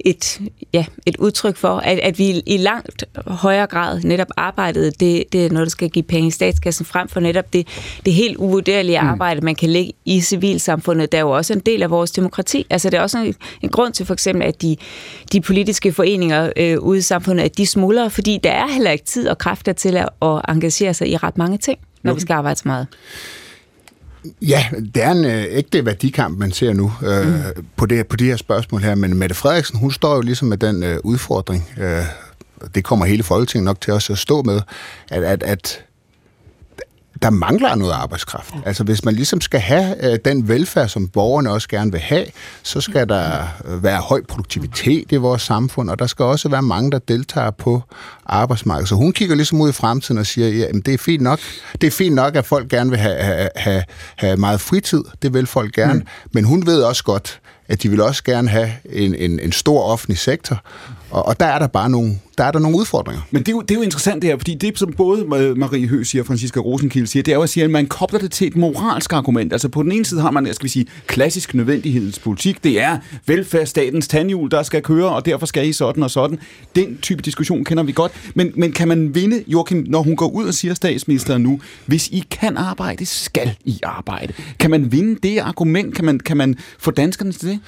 et, 0.00 0.40
ja, 0.72 0.84
et 1.06 1.16
udtryk 1.16 1.56
for, 1.56 1.76
at, 1.76 1.98
at 1.98 2.18
vi 2.18 2.42
i 2.46 2.56
langt 2.56 3.04
højere 3.26 3.66
grad 3.66 4.00
netop 4.00 4.26
arbejdede, 4.36 4.90
det, 4.90 5.24
det 5.32 5.46
er 5.46 5.50
noget, 5.50 5.66
der 5.66 5.70
skal 5.70 5.90
give 5.90 6.02
penge 6.02 6.28
i 6.28 6.30
statskassen 6.30 6.86
frem 6.86 7.08
for 7.08 7.20
netop 7.20 7.52
det, 7.52 7.68
det 8.06 8.12
helt 8.12 8.36
uvurderlige 8.36 9.00
mm. 9.00 9.08
arbejde, 9.08 9.40
man 9.40 9.54
kan 9.54 9.68
lægge 9.68 9.92
i 10.04 10.20
civilsamfundet. 10.20 11.12
Der 11.12 11.18
er 11.18 11.22
jo 11.22 11.30
også 11.30 11.52
en 11.52 11.60
del 11.60 11.82
af 11.82 11.90
vores 11.90 12.10
demokrati. 12.10 12.66
Altså 12.70 12.90
det 12.90 12.98
er 12.98 13.02
også 13.02 13.18
en, 13.18 13.34
en 13.62 13.68
grund 13.68 13.92
til 13.92 14.06
for 14.06 14.14
eksempel, 14.14 14.46
at 14.46 14.62
de, 14.62 14.76
de 15.32 15.40
politiske 15.40 15.92
foreninger 15.92 16.52
øh, 16.56 16.78
ude 16.78 16.98
i 16.98 17.02
samfundet, 17.02 17.44
at 17.44 17.58
de 17.58 17.66
smuldrer, 17.66 18.08
fordi 18.08 18.40
der 18.44 18.50
er 18.50 18.66
heller 18.66 18.90
ikke 18.90 19.04
tid 19.04 19.28
og 19.28 19.38
kræfter 19.38 19.72
til 19.72 19.96
at, 19.96 20.08
at 20.22 20.40
engagere 20.48 20.94
sig 20.94 21.08
i 21.08 21.16
ret 21.16 21.38
mange 21.38 21.58
ting, 21.58 21.78
når 22.02 22.10
okay. 22.10 22.16
vi 22.16 22.20
skal 22.20 22.34
arbejde 22.34 22.58
så 22.58 22.68
meget. 22.68 22.86
Ja, 24.42 24.66
det 24.94 25.02
er 25.02 25.10
en 25.10 25.24
øh, 25.24 25.44
ægte 25.48 25.86
værdikamp, 25.86 26.38
man 26.38 26.52
ser 26.52 26.72
nu 26.72 26.92
øh, 27.02 27.26
mm. 27.26 27.66
på, 27.76 27.86
det, 27.86 28.06
på 28.06 28.16
de 28.16 28.24
her 28.24 28.36
spørgsmål 28.36 28.80
her. 28.80 28.94
Men 28.94 29.16
Mette 29.16 29.34
Frederiksen, 29.34 29.78
hun 29.78 29.92
står 29.92 30.14
jo 30.14 30.20
ligesom 30.20 30.48
med 30.48 30.56
den 30.56 30.82
øh, 30.82 30.98
udfordring, 31.04 31.70
øh, 31.78 32.04
det 32.74 32.84
kommer 32.84 33.06
hele 33.06 33.22
Folketinget 33.22 33.64
nok 33.64 33.80
til 33.80 33.92
også 33.92 34.12
at 34.12 34.18
stå 34.18 34.42
med, 34.42 34.60
at, 35.10 35.22
at, 35.22 35.42
at 35.42 35.84
der 37.24 37.30
mangler 37.30 37.74
noget 37.74 37.92
arbejdskraft. 37.92 38.54
Altså 38.66 38.84
hvis 38.84 39.04
man 39.04 39.14
ligesom 39.14 39.40
skal 39.40 39.60
have 39.60 40.12
øh, 40.12 40.18
den 40.24 40.48
velfærd, 40.48 40.88
som 40.88 41.08
borgerne 41.08 41.50
også 41.50 41.68
gerne 41.68 41.92
vil 41.92 42.00
have, 42.00 42.26
så 42.62 42.80
skal 42.80 43.08
der 43.08 43.46
øh, 43.64 43.82
være 43.82 44.00
høj 44.00 44.22
produktivitet 44.28 45.12
i 45.12 45.16
vores 45.16 45.42
samfund, 45.42 45.90
og 45.90 45.98
der 45.98 46.06
skal 46.06 46.24
også 46.24 46.48
være 46.48 46.62
mange, 46.62 46.90
der 46.90 46.98
deltager 46.98 47.50
på 47.50 47.82
arbejdsmarkedet. 48.26 48.88
Så 48.88 48.94
hun 48.94 49.12
kigger 49.12 49.36
ligesom 49.36 49.60
ud 49.60 49.68
i 49.68 49.72
fremtiden 49.72 50.18
og 50.18 50.26
siger, 50.26 50.48
ja, 50.48 50.66
det 50.86 50.94
er 50.94 50.98
fint 50.98 51.22
nok. 51.22 51.40
Det 51.80 51.86
er 51.86 51.90
fint 51.90 52.14
nok, 52.14 52.36
at 52.36 52.46
folk 52.46 52.68
gerne 52.68 52.90
vil 52.90 52.98
have, 52.98 53.16
have, 53.22 53.48
have, 53.56 53.84
have 54.16 54.36
meget 54.36 54.60
fritid. 54.60 55.04
Det 55.22 55.34
vil 55.34 55.46
folk 55.46 55.72
gerne. 55.72 56.00
Mm. 56.00 56.06
Men 56.32 56.44
hun 56.44 56.66
ved 56.66 56.82
også 56.82 57.04
godt, 57.04 57.40
at 57.68 57.82
de 57.82 57.88
vil 57.88 58.00
også 58.00 58.24
gerne 58.24 58.48
have 58.48 58.70
en, 58.90 59.14
en, 59.14 59.40
en 59.40 59.52
stor 59.52 59.82
offentlig 59.82 60.18
sektor. 60.18 60.62
Og, 61.14 61.26
og 61.26 61.40
der 61.40 61.46
er 61.46 61.58
der 61.58 61.66
bare 61.66 61.90
nogle, 61.90 62.18
der 62.38 62.44
er 62.44 62.50
der 62.50 62.58
nogle 62.58 62.76
udfordringer. 62.76 63.22
Men 63.30 63.42
det 63.42 63.48
er, 63.48 63.52
jo, 63.52 63.60
det 63.60 63.70
er 63.70 63.74
jo 63.74 63.82
interessant 63.82 64.22
det 64.22 64.30
her, 64.30 64.38
fordi 64.38 64.54
det 64.54 64.78
som 64.78 64.92
både 64.92 65.24
Marie 65.56 65.88
Høgh 65.88 66.04
siger 66.04 66.22
og 66.22 66.26
Franziska 66.26 66.60
Rosenkilde 66.60 67.06
siger, 67.06 67.22
det 67.22 67.32
er 67.32 67.36
jo 67.36 67.42
at 67.42 67.48
sige, 67.48 67.64
at 67.64 67.70
man 67.70 67.86
kobler 67.86 68.18
det 68.18 68.30
til 68.32 68.46
et 68.46 68.56
moralsk 68.56 69.12
argument. 69.12 69.52
Altså 69.52 69.68
på 69.68 69.82
den 69.82 69.92
ene 69.92 70.04
side 70.04 70.20
har 70.20 70.30
man, 70.30 70.54
skal 70.54 70.64
vi 70.64 70.68
sige, 70.68 70.86
klassisk 71.06 71.54
nødvendighedspolitik. 71.54 72.64
Det 72.64 72.82
er 72.82 72.98
velfærdsstatens 73.26 74.08
tandhjul, 74.08 74.50
der 74.50 74.62
skal 74.62 74.82
køre, 74.82 75.08
og 75.08 75.26
derfor 75.26 75.46
skal 75.46 75.68
I 75.68 75.72
sådan 75.72 76.02
og 76.02 76.10
sådan. 76.10 76.38
Den 76.76 76.98
type 77.02 77.22
diskussion 77.22 77.64
kender 77.64 77.82
vi 77.82 77.92
godt. 77.92 78.12
Men, 78.34 78.52
men 78.56 78.72
kan 78.72 78.88
man 78.88 79.14
vinde, 79.14 79.44
Joachim, 79.46 79.84
når 79.88 80.02
hun 80.02 80.16
går 80.16 80.28
ud 80.28 80.44
og 80.44 80.54
siger 80.54 80.74
statsministeren 80.74 81.42
nu, 81.42 81.60
hvis 81.86 82.08
I 82.08 82.24
kan 82.30 82.56
arbejde, 82.56 83.06
skal 83.06 83.56
I 83.64 83.80
arbejde. 83.82 84.32
Kan 84.58 84.70
man 84.70 84.92
vinde 84.92 85.28
det 85.28 85.38
argument? 85.38 85.94
Kan 85.94 86.04
man, 86.04 86.18
kan 86.18 86.36
man 86.36 86.56
få 86.78 86.90
danskerne 86.90 87.32
til 87.32 87.48
det? 87.48 87.58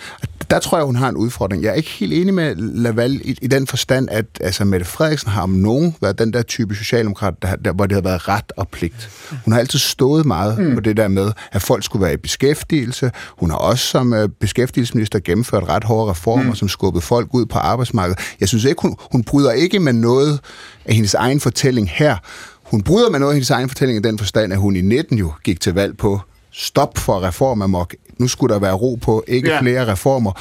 Der 0.50 0.59
tror 0.59 0.79
jeg, 0.79 0.85
hun 0.87 0.97
har 0.97 1.09
en 1.09 1.17
udfordring. 1.17 1.62
Jeg 1.62 1.71
er 1.71 1.75
ikke 1.75 1.91
helt 1.91 2.12
enig 2.12 2.35
med 2.35 2.55
Laval 2.57 3.21
i, 3.25 3.36
i 3.43 3.47
den 3.47 3.66
forstand, 3.66 4.09
at 4.11 4.26
altså, 4.40 4.64
Mette 4.64 4.87
Frederiksen 4.87 5.31
har 5.31 5.43
om 5.43 5.50
nogen 5.50 5.97
været 6.00 6.19
den 6.19 6.33
der 6.33 6.43
type 6.43 6.75
socialdemokrat, 6.75 7.35
der, 7.43 7.57
der, 7.57 7.73
hvor 7.73 7.87
det 7.87 7.95
har 7.95 8.02
været 8.02 8.28
ret 8.28 8.52
og 8.57 8.69
pligt. 8.69 9.11
Hun 9.45 9.52
har 9.52 9.61
altid 9.61 9.78
stået 9.78 10.26
meget 10.26 10.59
mm. 10.59 10.75
på 10.75 10.81
det 10.81 10.97
der 10.97 11.09
med, 11.09 11.33
at 11.52 11.62
folk 11.62 11.85
skulle 11.85 12.02
være 12.02 12.14
i 12.14 12.16
beskæftigelse. 12.16 13.11
Hun 13.38 13.50
har 13.50 13.57
også 13.57 13.87
som 13.87 14.12
uh, 14.12 14.28
beskæftigelsesminister 14.40 15.19
gennemført 15.19 15.69
ret 15.69 15.85
hårde 15.85 16.11
reformer, 16.11 16.45
mm. 16.45 16.55
som 16.55 16.69
skubbede 16.69 17.02
folk 17.02 17.28
ud 17.35 17.47
på 17.47 17.59
arbejdsmarkedet. 17.59 18.21
Jeg 18.40 18.49
synes 18.49 18.64
ikke, 18.64 18.83
hun, 18.83 18.97
hun 19.12 19.25
bryder 19.25 19.52
ikke 19.52 19.81
med 19.81 19.93
noget 19.93 20.40
af 20.85 20.95
hendes 20.95 21.14
egen 21.14 21.40
fortælling 21.40 21.90
her. 21.90 22.16
Hun 22.62 22.83
bryder 22.83 23.11
med 23.11 23.19
noget 23.19 23.33
af 23.33 23.37
hendes 23.37 23.50
egen 23.50 23.69
fortælling 23.69 23.99
i 23.99 24.02
den 24.09 24.19
forstand, 24.19 24.52
at 24.52 24.59
hun 24.59 24.76
i 24.76 24.81
19 24.81 25.19
jo 25.19 25.33
gik 25.45 25.61
til 25.61 25.75
valg 25.75 25.97
på 25.97 26.21
stop 26.52 26.99
for 26.99 27.23
reformamok. 27.23 27.95
Nu 28.19 28.28
skulle 28.28 28.55
der 28.55 28.61
være 28.61 28.73
ro 28.73 28.95
på, 28.95 29.25
ikke 29.28 29.50
ja. 29.50 29.61
flere 29.61 29.93
reformer. 29.93 30.33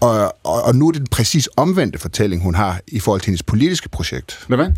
Og, 0.00 0.36
og, 0.44 0.62
og 0.62 0.74
nu 0.74 0.88
er 0.88 0.92
det 0.92 1.00
den 1.00 1.08
præcis 1.10 1.48
omvendte 1.56 1.98
fortælling, 1.98 2.42
hun 2.42 2.54
har 2.54 2.80
i 2.88 3.00
forhold 3.00 3.20
til 3.20 3.26
hendes 3.26 3.42
politiske 3.42 3.88
projekt. 3.88 4.44
Hvad? 4.48 4.72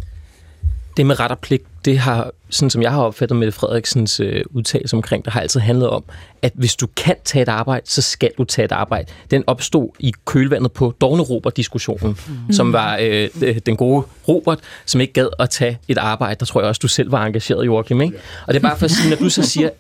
Det 0.96 1.06
med 1.06 1.20
ret 1.20 1.30
og 1.30 1.38
pligt, 1.38 1.64
det 1.88 1.98
har, 1.98 2.30
sådan 2.50 2.70
som 2.70 2.82
jeg 2.82 2.92
har 2.92 3.02
opfattet 3.02 3.36
med 3.36 3.52
Frederiksens 3.52 4.20
øh, 4.20 4.44
udtalelse 4.50 4.96
omkring, 4.96 5.24
det 5.24 5.32
har 5.32 5.40
altid 5.40 5.60
handlet 5.60 5.90
om, 5.90 6.04
at 6.42 6.52
hvis 6.54 6.76
du 6.76 6.86
kan 6.96 7.16
tage 7.24 7.42
et 7.42 7.48
arbejde, 7.48 7.90
så 7.90 8.02
skal 8.02 8.30
du 8.38 8.44
tage 8.44 8.64
et 8.64 8.72
arbejde. 8.72 9.12
Den 9.30 9.44
opstod 9.46 9.88
i 9.98 10.12
kølvandet 10.26 10.72
på 10.72 10.94
Dorne 11.00 11.22
Robert-diskussionen, 11.22 12.18
mm. 12.28 12.52
som 12.52 12.72
var 12.72 12.98
øh, 13.00 13.28
den 13.66 13.76
gode 13.76 14.02
Robert, 14.28 14.58
som 14.86 15.00
ikke 15.00 15.12
gad 15.12 15.28
at 15.38 15.50
tage 15.50 15.78
et 15.88 15.98
arbejde. 15.98 16.38
Der 16.38 16.46
tror 16.46 16.60
jeg 16.60 16.68
også, 16.68 16.78
du 16.82 16.88
selv 16.88 17.12
var 17.12 17.26
engageret, 17.26 17.66
Joachim. 17.66 18.00
Ikke? 18.00 18.16
Og 18.46 18.54
det 18.54 18.64
er 18.64 18.68
bare 18.68 18.78
for 18.78 18.84
at 18.84 18.90
sige, 18.90 19.10
når 19.10 19.16
du 19.16 19.28
så 19.28 19.42
siger, 19.42 19.70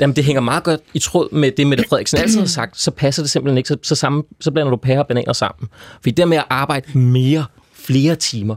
at 0.00 0.16
det 0.16 0.24
hænger 0.24 0.40
meget 0.40 0.64
godt 0.64 0.80
i 0.94 0.98
tråd 0.98 1.32
med 1.32 1.50
det, 1.50 1.66
Mette 1.66 1.84
Frederiksen 1.88 2.18
altid 2.18 2.38
har 2.38 2.46
sagt, 2.46 2.80
så 2.80 2.90
passer 2.90 3.22
det 3.22 3.30
simpelthen 3.30 3.58
ikke. 3.58 3.68
Så, 3.68 3.76
så, 3.82 3.94
sammen, 3.94 4.22
så 4.40 4.50
blander 4.50 4.70
du 4.70 4.76
pære 4.76 4.98
og 4.98 5.06
bananer 5.06 5.32
sammen. 5.32 5.68
Fordi 5.94 6.10
det 6.10 6.28
med 6.28 6.36
at 6.36 6.44
arbejde 6.50 6.98
mere, 6.98 7.44
flere 7.84 8.16
timer, 8.16 8.56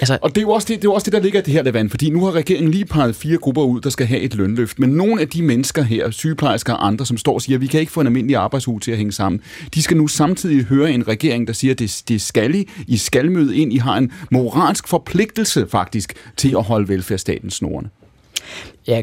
Altså, 0.00 0.18
og 0.22 0.30
det 0.30 0.38
er, 0.38 0.42
jo 0.42 0.50
også 0.50 0.66
det, 0.68 0.76
det 0.76 0.84
er 0.84 0.90
jo 0.90 0.92
også 0.92 1.04
det, 1.04 1.12
der 1.12 1.20
ligger 1.20 1.40
i 1.40 1.42
det 1.42 1.52
her 1.52 1.62
Levan, 1.62 1.90
fordi 1.90 2.10
nu 2.10 2.24
har 2.24 2.32
regeringen 2.32 2.70
lige 2.70 2.84
peget 2.84 3.16
fire 3.16 3.36
grupper 3.36 3.62
ud, 3.62 3.80
der 3.80 3.90
skal 3.90 4.06
have 4.06 4.20
et 4.20 4.34
lønløft. 4.34 4.78
Men 4.78 4.90
nogle 4.90 5.20
af 5.20 5.28
de 5.28 5.42
mennesker 5.42 5.82
her, 5.82 6.10
sygeplejersker 6.10 6.72
og 6.72 6.86
andre, 6.86 7.06
som 7.06 7.16
står 7.16 7.34
og 7.34 7.42
siger, 7.42 7.56
at 7.56 7.60
vi 7.60 7.66
kan 7.66 7.80
ikke 7.80 7.92
få 7.92 8.00
en 8.00 8.06
almindelig 8.06 8.36
arbejdsuge 8.36 8.80
til 8.80 8.90
at 8.90 8.96
hænge 8.96 9.12
sammen, 9.12 9.40
de 9.74 9.82
skal 9.82 9.96
nu 9.96 10.06
samtidig 10.06 10.64
høre 10.64 10.90
en 10.90 11.08
regering, 11.08 11.46
der 11.46 11.52
siger, 11.52 11.74
at 11.74 11.78
det, 11.78 12.02
det 12.08 12.20
skal 12.20 12.54
I, 12.54 12.68
I 12.86 12.96
skal 12.96 13.30
møde 13.30 13.56
ind, 13.56 13.72
I 13.72 13.76
har 13.76 13.96
en 13.96 14.12
moralsk 14.30 14.88
forpligtelse 14.88 15.66
faktisk 15.68 16.14
til 16.36 16.54
at 16.58 16.62
holde 16.62 16.88
velfærdsstaten 16.88 17.50
snorene. 17.50 17.88
Ja, 18.88 19.02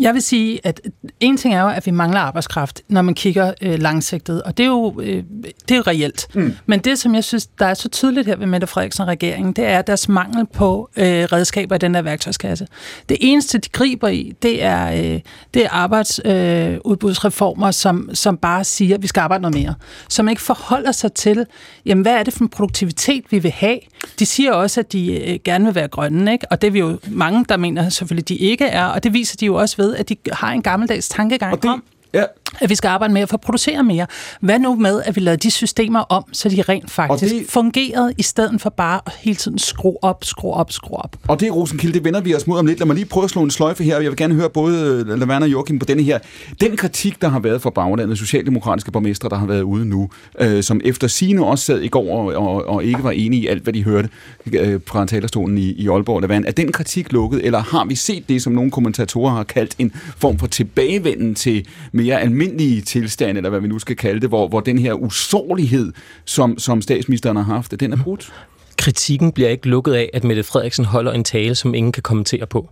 jeg 0.00 0.14
vil 0.14 0.22
sige, 0.22 0.60
at 0.64 0.80
en 1.20 1.36
ting 1.36 1.54
er 1.54 1.60
jo, 1.60 1.68
at 1.68 1.86
vi 1.86 1.90
mangler 1.90 2.20
arbejdskraft, 2.20 2.82
når 2.88 3.02
man 3.02 3.14
kigger 3.14 3.52
øh, 3.62 3.78
langsigtet, 3.78 4.42
og 4.42 4.56
det 4.56 4.64
er 4.64 4.68
jo, 4.68 5.00
øh, 5.00 5.22
det 5.68 5.70
er 5.70 5.76
jo 5.76 5.82
reelt. 5.86 6.26
Mm. 6.34 6.56
Men 6.66 6.80
det, 6.80 6.98
som 6.98 7.14
jeg 7.14 7.24
synes, 7.24 7.46
der 7.46 7.66
er 7.66 7.74
så 7.74 7.88
tydeligt 7.88 8.26
her 8.26 8.36
ved 8.36 8.46
Mette 8.46 8.66
Frederiksen 8.66 9.04
regeringen, 9.04 9.52
det 9.52 9.64
er 9.64 9.82
deres 9.82 10.08
mangel 10.08 10.46
på 10.46 10.90
øh, 10.96 11.04
redskaber 11.04 11.74
i 11.74 11.78
den 11.78 11.94
der 11.94 12.02
værktøjskasse. 12.02 12.66
Det 13.08 13.16
eneste, 13.20 13.58
de 13.58 13.68
griber 13.68 14.08
i, 14.08 14.32
det 14.42 14.62
er, 14.62 14.92
øh, 14.92 15.20
det 15.54 15.64
er 15.64 15.68
arbejdsudbudsreformer, 15.70 17.66
øh, 17.66 17.72
som, 17.72 18.10
som 18.14 18.36
bare 18.36 18.64
siger, 18.64 18.94
at 18.94 19.02
vi 19.02 19.06
skal 19.06 19.20
arbejde 19.20 19.42
noget 19.42 19.54
mere. 19.54 19.74
Som 20.08 20.28
ikke 20.28 20.42
forholder 20.42 20.92
sig 20.92 21.12
til, 21.12 21.46
jamen, 21.86 22.02
hvad 22.02 22.12
er 22.12 22.22
det 22.22 22.34
for 22.34 22.40
en 22.44 22.48
produktivitet, 22.48 23.24
vi 23.30 23.38
vil 23.38 23.50
have? 23.50 23.78
De 24.18 24.26
siger 24.26 24.52
også, 24.52 24.80
at 24.80 24.92
de 24.92 25.30
øh, 25.32 25.38
gerne 25.44 25.64
vil 25.64 25.74
være 25.74 25.88
grønne, 25.88 26.32
ikke? 26.32 26.46
og 26.50 26.60
det 26.60 26.66
er 26.66 26.72
vi 26.72 26.78
jo 26.78 26.98
mange, 27.10 27.44
der 27.48 27.56
mener 27.56 27.88
selvfølgelig, 27.88 28.28
de 28.28 28.36
ikke 28.36 28.64
er, 28.64 28.84
og 28.84 29.04
det 29.04 29.12
viser 29.12 29.36
de 29.36 29.47
jo 29.48 29.54
også 29.54 29.76
ved, 29.76 29.96
at 29.96 30.08
de 30.08 30.16
har 30.32 30.52
en 30.52 30.62
gammeldags 30.62 31.08
tankegang 31.08 31.52
og 31.52 31.62
det, 31.62 31.70
om, 31.70 31.82
Ja. 32.14 32.24
At 32.60 32.70
vi 32.70 32.74
skal 32.74 32.88
arbejde 32.88 33.26
for 33.26 33.34
at 33.34 33.40
producere 33.40 33.84
mere. 33.84 34.06
Hvad 34.40 34.58
nu 34.58 34.74
med, 34.74 35.02
at 35.04 35.16
vi 35.16 35.20
lader 35.20 35.36
de 35.36 35.50
systemer 35.50 36.00
om, 36.00 36.24
så 36.32 36.48
de 36.48 36.62
rent 36.62 36.90
faktisk 36.90 37.34
det, 37.34 37.46
fungerede, 37.48 38.12
i 38.18 38.22
stedet 38.22 38.60
for 38.60 38.70
bare 38.70 39.00
at 39.06 39.12
hele 39.20 39.36
tiden 39.36 39.58
skrue 39.58 40.04
op, 40.04 40.24
skrue 40.24 40.52
op, 40.52 40.72
skrue 40.72 40.96
op. 40.96 41.16
Og 41.28 41.40
det, 41.40 41.54
Rosenkilde, 41.54 41.94
det 41.94 42.04
vender 42.04 42.20
vi 42.20 42.34
os 42.34 42.46
mod 42.46 42.58
om 42.58 42.66
lidt. 42.66 42.78
Lad 42.78 42.86
mig 42.86 42.96
lige 42.96 43.06
prøve 43.06 43.24
at 43.24 43.30
slå 43.30 43.42
en 43.42 43.50
sløjfe 43.50 43.84
her. 43.84 44.00
Jeg 44.00 44.10
vil 44.10 44.16
gerne 44.16 44.34
høre 44.34 44.50
både 44.50 45.04
Laverne 45.18 45.44
og 45.44 45.52
Joachim 45.52 45.78
på 45.78 45.84
denne 45.84 46.02
her. 46.02 46.18
Den 46.60 46.76
kritik, 46.76 47.22
der 47.22 47.28
har 47.28 47.38
været 47.38 47.62
fra 47.62 47.70
baglandet, 47.70 48.18
socialdemokratiske 48.18 48.90
borgmestre, 48.90 49.28
der 49.28 49.36
har 49.36 49.46
været 49.46 49.62
ude 49.62 49.84
nu, 49.84 50.10
øh, 50.40 50.62
som 50.62 50.80
efter 50.84 51.08
sine 51.08 51.46
også 51.46 51.64
sad 51.64 51.80
i 51.80 51.88
går 51.88 52.18
og, 52.18 52.46
og, 52.46 52.66
og 52.66 52.84
ikke 52.84 53.04
var 53.04 53.10
enige 53.10 53.42
i 53.42 53.46
alt, 53.46 53.62
hvad 53.62 53.72
de 53.72 53.84
hørte 53.84 54.08
øh, 54.52 54.80
fra 54.86 55.06
talerstolen 55.06 55.58
i, 55.58 55.72
i 55.72 55.88
Aalborg, 55.88 56.20
Laverne, 56.20 56.46
er 56.46 56.52
den 56.52 56.72
kritik 56.72 57.12
lukket, 57.12 57.46
eller 57.46 57.58
har 57.58 57.84
vi 57.84 57.94
set 57.94 58.28
det, 58.28 58.42
som 58.42 58.52
nogle 58.52 58.70
kommentatorer 58.70 59.30
har 59.30 59.44
kaldt 59.44 59.74
en 59.78 59.92
form 60.16 60.38
for 60.38 60.46
tilbagevenden 60.46 61.34
til 61.34 61.66
mere 61.92 62.22
almindelige 62.42 62.80
tilstand, 62.80 63.36
eller 63.36 63.50
hvad 63.50 63.60
vi 63.60 63.68
nu 63.68 63.78
skal 63.78 63.96
kalde 63.96 64.20
det, 64.20 64.28
hvor, 64.28 64.48
hvor 64.48 64.60
den 64.60 64.78
her 64.78 64.92
usårlighed, 64.92 65.92
som, 66.24 66.58
som 66.58 66.82
statsministeren 66.82 67.36
har 67.36 67.42
haft, 67.42 67.80
den 67.80 67.92
er 67.92 67.96
brudt? 67.96 68.32
Kritikken 68.76 69.32
bliver 69.32 69.48
ikke 69.48 69.68
lukket 69.68 69.92
af, 69.92 70.10
at 70.12 70.24
Mette 70.24 70.42
Frederiksen 70.42 70.84
holder 70.84 71.12
en 71.12 71.24
tale, 71.24 71.54
som 71.54 71.74
ingen 71.74 71.92
kan 71.92 72.02
kommentere 72.02 72.46
på. 72.46 72.68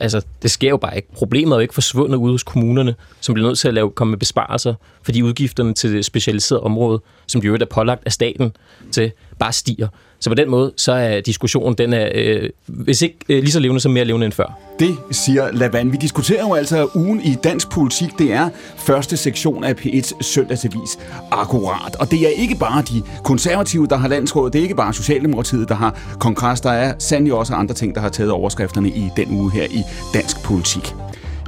Altså, 0.00 0.22
det 0.42 0.50
sker 0.50 0.68
jo 0.68 0.76
bare 0.76 0.96
ikke. 0.96 1.08
Problemet 1.12 1.52
er 1.52 1.56
jo 1.56 1.60
ikke 1.60 1.74
forsvundet 1.74 2.16
ude 2.16 2.32
hos 2.32 2.42
kommunerne, 2.42 2.94
som 3.20 3.34
bliver 3.34 3.48
nødt 3.48 3.58
til 3.58 3.68
at 3.68 3.74
lave, 3.74 3.90
komme 3.90 4.10
med 4.10 4.18
besparelser, 4.18 4.74
fordi 5.02 5.22
udgifterne 5.22 5.74
til 5.74 5.92
det 5.92 6.04
specialiserede 6.04 6.62
område, 6.62 7.00
som 7.26 7.40
de 7.40 7.46
jo 7.46 7.54
er 7.54 7.64
pålagt 7.64 8.02
af 8.06 8.12
staten 8.12 8.52
til, 8.90 9.12
bare 9.38 9.52
stiger. 9.52 9.88
Så 10.22 10.30
på 10.30 10.34
den 10.34 10.50
måde, 10.50 10.72
så 10.76 10.92
er 10.92 11.20
diskussionen, 11.20 11.74
den 11.78 11.92
er, 11.92 12.08
øh, 12.14 12.50
hvis 12.66 13.02
ikke 13.02 13.16
øh, 13.28 13.40
lige 13.40 13.52
så 13.52 13.60
levende, 13.60 13.80
så 13.80 13.88
mere 13.88 14.04
levende 14.04 14.24
end 14.24 14.32
før. 14.32 14.58
Det 14.78 14.96
siger 15.10 15.52
Lavan. 15.52 15.92
Vi 15.92 15.96
diskuterer 15.96 16.48
jo 16.48 16.54
altså 16.54 16.88
ugen 16.94 17.20
i 17.20 17.36
dansk 17.44 17.70
politik. 17.70 18.18
Det 18.18 18.32
er 18.32 18.48
første 18.76 19.16
sektion 19.16 19.64
af 19.64 19.72
P1 19.72 20.22
søndagsavis. 20.22 20.98
Akkurat. 21.30 21.96
Og 21.96 22.10
det 22.10 22.20
er 22.20 22.42
ikke 22.42 22.54
bare 22.54 22.82
de 22.82 23.02
konservative, 23.24 23.86
der 23.86 23.96
har 23.96 24.08
landsrådet. 24.08 24.52
Det 24.52 24.58
er 24.58 24.62
ikke 24.62 24.74
bare 24.74 24.94
Socialdemokratiet, 24.94 25.68
der 25.68 25.74
har 25.74 26.00
kongres. 26.20 26.60
Der 26.60 26.70
er 26.70 26.94
sandelig 26.98 27.34
også 27.34 27.54
andre 27.54 27.74
ting, 27.74 27.94
der 27.94 28.00
har 28.00 28.08
taget 28.08 28.30
overskrifterne 28.30 28.88
i 28.88 29.10
den 29.16 29.40
uge 29.40 29.52
her 29.52 29.64
i 29.64 29.82
dansk 30.14 30.42
politik. 30.42 30.94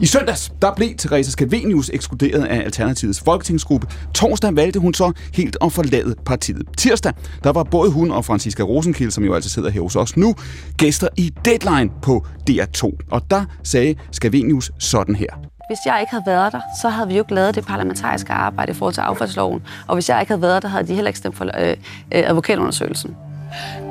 I 0.03 0.07
søndags, 0.07 0.53
der 0.63 0.75
blev 0.75 0.97
Theresa 0.99 1.31
Scavenius 1.31 1.91
ekskluderet 1.95 2.45
af 2.45 2.57
Alternativets 2.57 3.21
folketingsgruppe. 3.21 3.87
Torsdag 4.15 4.57
valgte 4.57 4.81
hun 4.81 4.95
så 4.95 5.13
helt 5.35 5.57
at 5.65 5.73
forlade 5.73 6.15
partiet. 6.27 6.63
Tirsdag, 6.77 7.13
der 7.45 7.53
var 7.53 7.63
både 7.63 7.91
hun 7.91 8.11
og 8.11 8.25
Franziska 8.25 8.63
Rosenkilde, 8.63 9.13
som 9.13 9.25
jo 9.25 9.35
altså 9.35 9.51
sidder 9.51 9.71
her 9.71 9.81
hos 9.81 9.97
os 9.97 10.17
nu, 10.17 10.35
gæster 10.77 11.09
i 11.17 11.33
Deadline 11.45 11.91
på 12.03 12.27
DR2. 12.51 12.91
Og 13.11 13.31
der 13.31 13.45
sagde 13.63 13.95
Scavenius 14.13 14.73
sådan 14.79 15.17
her. 15.17 15.29
Hvis 15.71 15.79
jeg 15.87 16.01
ikke 16.01 16.11
havde 16.11 16.25
været 16.27 16.53
der, 16.53 16.61
så 16.83 16.89
havde 16.89 17.09
vi 17.09 17.15
jo 17.15 17.23
ikke 17.23 17.35
lavet 17.35 17.55
det 17.55 17.67
parlamentariske 17.67 18.33
arbejde 18.33 18.71
i 18.71 18.75
forhold 18.75 18.95
til 18.95 19.01
affaldsloven. 19.01 19.63
Og 19.87 19.95
hvis 19.95 20.09
jeg 20.09 20.21
ikke 20.21 20.31
havde 20.31 20.43
været 20.43 20.63
der, 20.63 20.69
havde 20.69 20.87
de 20.87 20.95
heller 20.95 21.09
ikke 21.09 21.19
stemt 21.19 21.37
for 21.37 21.45
øh, 21.45 21.71
øh, 21.71 21.77
advokatundersøgelsen. 22.11 23.17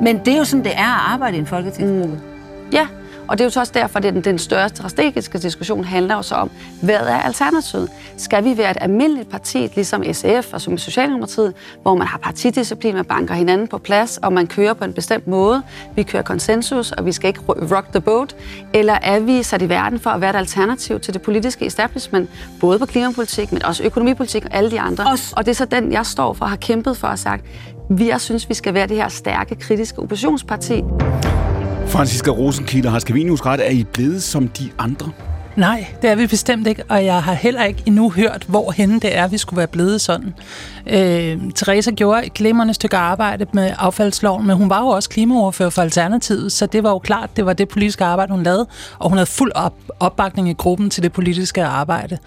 Men 0.01 0.19
det 0.25 0.33
er 0.33 0.37
jo 0.37 0.43
sådan, 0.43 0.63
det 0.63 0.71
er 0.75 0.95
at 0.95 1.13
arbejde 1.13 1.37
i 1.37 1.39
en 1.39 1.45
folketingsgruppe. 1.45 2.15
Mm. 2.15 2.71
Ja, 2.73 2.87
og 3.27 3.38
det 3.38 3.43
er 3.43 3.45
jo 3.45 3.49
så 3.49 3.59
også 3.59 3.73
derfor, 3.75 3.97
at 3.97 4.03
den, 4.03 4.21
den 4.21 4.39
største 4.39 4.77
strategiske 4.77 5.38
diskussion 5.38 5.83
handler 5.83 6.15
jo 6.15 6.21
så 6.21 6.36
om, 6.36 6.51
hvad 6.81 6.95
er 6.95 7.21
alternativet? 7.21 7.89
Skal 8.17 8.43
vi 8.43 8.57
være 8.57 8.71
et 8.71 8.77
almindeligt 8.81 9.29
parti, 9.29 9.57
ligesom 9.75 10.03
SF 10.13 10.53
og 10.53 10.62
som 10.62 10.77
Socialdemokratiet, 10.77 11.53
hvor 11.81 11.95
man 11.95 12.07
har 12.07 12.17
partidisciplin, 12.17 12.95
man 12.95 13.05
banker 13.05 13.33
hinanden 13.33 13.67
på 13.67 13.77
plads, 13.77 14.17
og 14.17 14.33
man 14.33 14.47
kører 14.47 14.73
på 14.73 14.83
en 14.83 14.93
bestemt 14.93 15.27
måde, 15.27 15.62
vi 15.95 16.03
kører 16.03 16.23
konsensus, 16.23 16.91
og 16.91 17.05
vi 17.05 17.12
skal 17.12 17.27
ikke 17.27 17.41
rock 17.47 17.91
the 17.91 18.01
boat? 18.01 18.36
Eller 18.73 18.97
er 19.01 19.19
vi 19.19 19.43
sat 19.43 19.62
i 19.62 19.69
verden 19.69 19.99
for 19.99 20.09
at 20.09 20.21
være 20.21 20.29
et 20.29 20.36
alternativ 20.36 20.99
til 20.99 21.13
det 21.13 21.21
politiske 21.21 21.65
establishment, 21.65 22.29
både 22.59 22.79
på 22.79 22.86
klimapolitik, 22.86 23.51
men 23.51 23.63
også 23.63 23.83
økonomipolitik 23.83 24.45
og 24.45 24.51
alle 24.53 24.71
de 24.71 24.79
andre? 24.79 25.12
Også. 25.12 25.33
Og 25.38 25.45
det 25.45 25.51
er 25.51 25.55
så 25.55 25.65
den, 25.65 25.91
jeg 25.91 26.05
står 26.05 26.33
for 26.33 26.45
og 26.45 26.49
har 26.49 26.57
kæmpet 26.57 26.97
for 26.97 27.07
og 27.07 27.19
sagt, 27.19 27.45
vi 27.89 28.09
jeg 28.09 28.21
synes, 28.21 28.49
vi 28.49 28.53
skal 28.53 28.73
være 28.73 28.88
det 28.88 28.97
her 28.97 29.07
stærke, 29.07 29.55
kritiske 29.55 29.99
oppositionsparti. 29.99 30.83
Franziska 31.88 32.32
Rosenkilde 32.32 32.89
har 32.89 33.00
Skavinius 33.00 33.46
ret, 33.46 33.65
er 33.65 33.69
I 33.69 33.84
blevet 33.84 34.24
som 34.24 34.48
de 34.48 34.69
andre? 34.80 35.12
Nej, 35.56 35.86
det 36.02 36.10
er 36.10 36.15
vi 36.15 36.28
bestemt 36.28 36.67
ikke, 36.67 36.84
og 36.89 37.06
jeg 37.06 37.24
har 37.24 37.34
heller 37.34 37.63
ikke 37.63 37.84
endnu 37.86 38.10
hørt, 38.10 38.46
hvorhen 38.48 39.00
det 39.00 39.17
er, 39.17 39.28
vi 39.28 39.38
skulle 39.38 39.58
være 39.58 39.67
blevet 39.67 40.02
sådan. 40.02 40.34
Øh, 40.88 41.38
Teresa 41.56 41.91
gjorde 41.91 42.26
et 42.26 42.34
glimrende 42.34 42.74
stykke 42.74 42.98
arbejde 42.98 43.46
med 43.54 43.72
affaldsloven, 43.78 44.48
men 44.48 44.58
hun 44.58 44.69
var 44.69 44.80
jo 44.80 44.88
også 44.88 45.10
klimaordfører 45.10 45.69
for 45.69 45.82
Alternativet, 45.82 46.52
så 46.52 46.65
det 46.65 46.84
var 46.84 46.89
jo 46.89 47.00
klart, 47.00 47.30
det 47.36 47.46
var 47.46 47.54
det 47.54 47.69
politiske 47.69 48.04
arbejde, 48.06 48.34
hun 48.34 48.43
lavede, 48.43 48.67
og 49.00 49.10
hun 49.10 49.17
havde 49.17 49.30
fuld 49.30 49.52
op- 49.56 49.74
opbakning 50.00 50.50
i 50.50 50.54
gruppen 50.54 50.89
til 50.89 51.04
det 51.04 51.12
politiske 51.12 51.63
arbejde. 51.63 52.17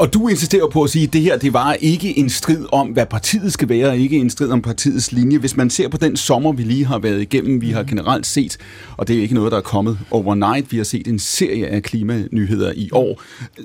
Og 0.00 0.14
du 0.14 0.28
insisterer 0.28 0.68
på 0.68 0.82
at 0.82 0.90
sige, 0.90 1.06
at 1.06 1.12
det 1.12 1.20
her 1.20 1.38
det 1.38 1.52
var 1.52 1.72
ikke 1.72 2.18
en 2.18 2.30
strid 2.30 2.66
om, 2.72 2.88
hvad 2.88 3.06
partiet 3.06 3.52
skal 3.52 3.68
være, 3.68 3.98
ikke 3.98 4.16
en 4.16 4.30
strid 4.30 4.50
om 4.50 4.62
partiets 4.62 5.12
linje. 5.12 5.38
Hvis 5.38 5.56
man 5.56 5.70
ser 5.70 5.88
på 5.88 5.96
den 5.96 6.16
sommer, 6.16 6.52
vi 6.52 6.62
lige 6.62 6.86
har 6.86 6.98
været 6.98 7.22
igennem, 7.22 7.60
vi 7.60 7.70
har 7.70 7.82
generelt 7.82 8.26
set, 8.26 8.58
og 8.96 9.08
det 9.08 9.16
er 9.16 9.22
ikke 9.22 9.34
noget, 9.34 9.52
der 9.52 9.58
er 9.58 9.62
kommet 9.62 9.98
overnight, 10.10 10.72
vi 10.72 10.76
har 10.76 10.84
set 10.84 11.08
en 11.08 11.18
serie 11.18 11.66
af 11.66 11.82
klimanyheder 11.82 12.72
i 12.76 12.88
år, 12.92 13.22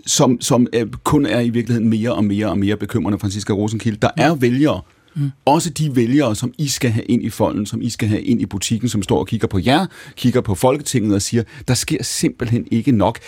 som, 0.07 0.41
som 0.41 0.67
kun 1.03 1.25
er 1.25 1.39
i 1.39 1.49
virkeligheden 1.49 1.89
mere 1.89 2.13
og 2.13 2.23
mere 2.23 2.47
og 2.47 2.57
mere 2.57 2.77
bekymrende, 2.77 3.19
Franziska 3.19 3.53
Rosenkilde. 3.53 3.97
Der 4.01 4.09
er 4.17 4.35
vælgere, 4.35 4.81
Mm. 5.17 5.31
Også 5.45 5.69
de 5.69 5.95
vælgere, 5.95 6.35
som 6.35 6.53
I 6.57 6.67
skal 6.67 6.89
have 6.89 7.03
ind 7.03 7.23
i 7.23 7.29
folden, 7.29 7.65
som 7.65 7.81
I 7.81 7.89
skal 7.89 8.07
have 8.07 8.21
ind 8.21 8.41
i 8.41 8.45
butikken, 8.45 8.89
som 8.89 9.03
står 9.03 9.19
og 9.19 9.27
kigger 9.27 9.47
på 9.47 9.59
jer, 9.65 9.85
kigger 10.15 10.41
på 10.41 10.55
Folketinget 10.55 11.15
og 11.15 11.21
siger, 11.21 11.43
der 11.67 11.73
sker 11.73 12.03
simpelthen 12.03 12.67
ikke 12.71 12.91
nok. 12.91 13.19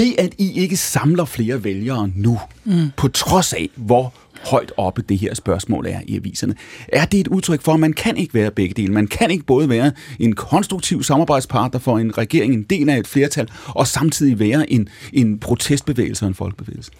Det, 0.00 0.14
at 0.18 0.34
I 0.38 0.60
ikke 0.60 0.76
samler 0.76 1.24
flere 1.24 1.64
vælgere 1.64 2.10
nu, 2.14 2.40
mm. 2.64 2.90
på 2.96 3.08
trods 3.08 3.52
af, 3.52 3.68
hvor 3.76 4.12
højt 4.44 4.72
oppe 4.76 5.02
det 5.02 5.18
her 5.18 5.34
spørgsmål 5.34 5.86
er 5.86 6.00
i 6.06 6.16
aviserne. 6.16 6.54
Er 6.88 7.04
det 7.04 7.20
et 7.20 7.28
udtryk 7.28 7.62
for, 7.62 7.72
at 7.74 7.80
man 7.80 7.92
kan 7.92 8.16
ikke 8.16 8.34
være 8.34 8.50
begge 8.50 8.74
dele? 8.74 8.92
Man 8.92 9.06
kan 9.06 9.30
ikke 9.30 9.44
både 9.44 9.68
være 9.68 9.92
en 10.18 10.34
konstruktiv 10.34 11.02
samarbejdspartner 11.02 11.80
for 11.80 11.98
en 11.98 12.18
regering, 12.18 12.54
en 12.54 12.62
del 12.62 12.88
af 12.88 12.98
et 12.98 13.06
flertal, 13.06 13.48
og 13.66 13.86
samtidig 13.86 14.38
være 14.38 14.72
en, 14.72 14.88
en 15.12 15.38
protestbevægelse 15.38 16.24
og 16.24 16.28
en 16.28 16.34
folkebevægelse? 16.34 16.90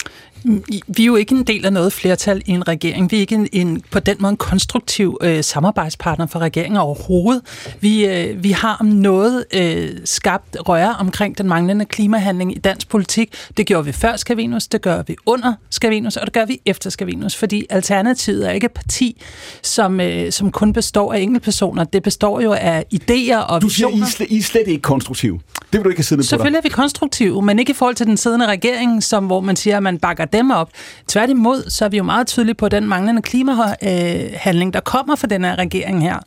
Vi 0.86 1.02
er 1.02 1.06
jo 1.06 1.16
ikke 1.16 1.34
en 1.34 1.42
del 1.42 1.66
af 1.66 1.72
noget 1.72 1.92
flertal 1.92 2.42
i 2.46 2.50
en 2.50 2.68
regering. 2.68 3.10
Vi 3.10 3.16
er 3.16 3.20
ikke 3.20 3.34
en, 3.34 3.48
en 3.52 3.82
på 3.90 4.00
den 4.00 4.16
måde 4.20 4.30
en 4.30 4.36
konstruktiv 4.36 5.18
øh, 5.22 5.44
samarbejdspartner 5.44 6.26
for 6.26 6.38
regeringen 6.38 6.76
overhovedet. 6.76 7.42
Vi, 7.80 8.06
øh, 8.06 8.42
vi 8.42 8.50
har 8.50 8.76
om 8.80 8.86
noget 8.86 9.44
øh, 9.54 9.90
skabt 10.04 10.56
røre 10.68 10.96
omkring 10.96 11.38
den 11.38 11.48
manglende 11.48 11.84
klimahandling 11.84 12.56
i 12.56 12.58
dansk 12.58 12.88
politik. 12.88 13.34
Det 13.56 13.66
gjorde 13.66 13.84
vi 13.84 13.92
før 13.92 14.16
Skavinus, 14.16 14.66
det 14.66 14.82
gør 14.82 15.02
vi 15.06 15.16
under 15.26 15.54
Skavinus, 15.70 16.16
og 16.16 16.26
det 16.26 16.32
gør 16.32 16.44
vi 16.44 16.60
efter 16.66 16.90
Skavinus. 16.90 17.29
90, 17.30 17.36
fordi 17.36 17.66
Alternativet 17.70 18.48
er 18.48 18.52
ikke 18.52 18.64
et 18.64 18.72
parti, 18.72 19.22
som, 19.62 20.00
øh, 20.00 20.32
som 20.32 20.52
kun 20.52 20.72
består 20.72 21.12
af 21.12 21.18
enkeltpersoner. 21.18 21.84
Det 21.84 22.02
består 22.02 22.40
jo 22.40 22.52
af 22.52 22.84
idéer 22.94 23.36
og 23.36 23.62
du 23.62 23.66
visioner. 23.66 24.04
Du 24.04 24.10
siger, 24.10 24.26
I, 24.30 24.34
I 24.34 24.38
er 24.38 24.42
slet 24.42 24.68
ikke 24.68 24.82
konstruktive. 24.82 25.40
Det 25.72 25.78
vil 25.78 25.84
du 25.84 25.88
ikke 25.88 25.98
have 25.98 26.04
siddende 26.04 26.22
på 26.22 26.24
dig. 26.24 26.28
Selvfølgelig 26.28 26.58
er 26.58 26.62
vi 26.62 26.68
konstruktive, 26.68 27.42
men 27.42 27.58
ikke 27.58 27.70
i 27.70 27.74
forhold 27.74 27.96
til 27.96 28.06
den 28.06 28.16
siddende 28.16 28.46
regering, 28.46 29.02
som, 29.02 29.26
hvor 29.26 29.40
man 29.40 29.56
siger, 29.56 29.76
at 29.76 29.82
man 29.82 29.98
bakker 29.98 30.24
dem 30.24 30.50
op. 30.50 30.70
Tværtimod, 31.08 31.70
så 31.70 31.84
er 31.84 31.88
vi 31.88 31.96
jo 31.96 32.02
meget 32.02 32.26
tydelige 32.26 32.54
på 32.54 32.68
den 32.68 32.88
manglende 32.88 33.22
klimahandling, 33.22 34.72
der 34.72 34.80
kommer 34.80 35.16
fra 35.16 35.26
den 35.26 35.44
her 35.44 35.58
regering 35.58 36.02
her. 36.02 36.18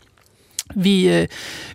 Vi, 0.76 1.10
øh, 1.10 1.28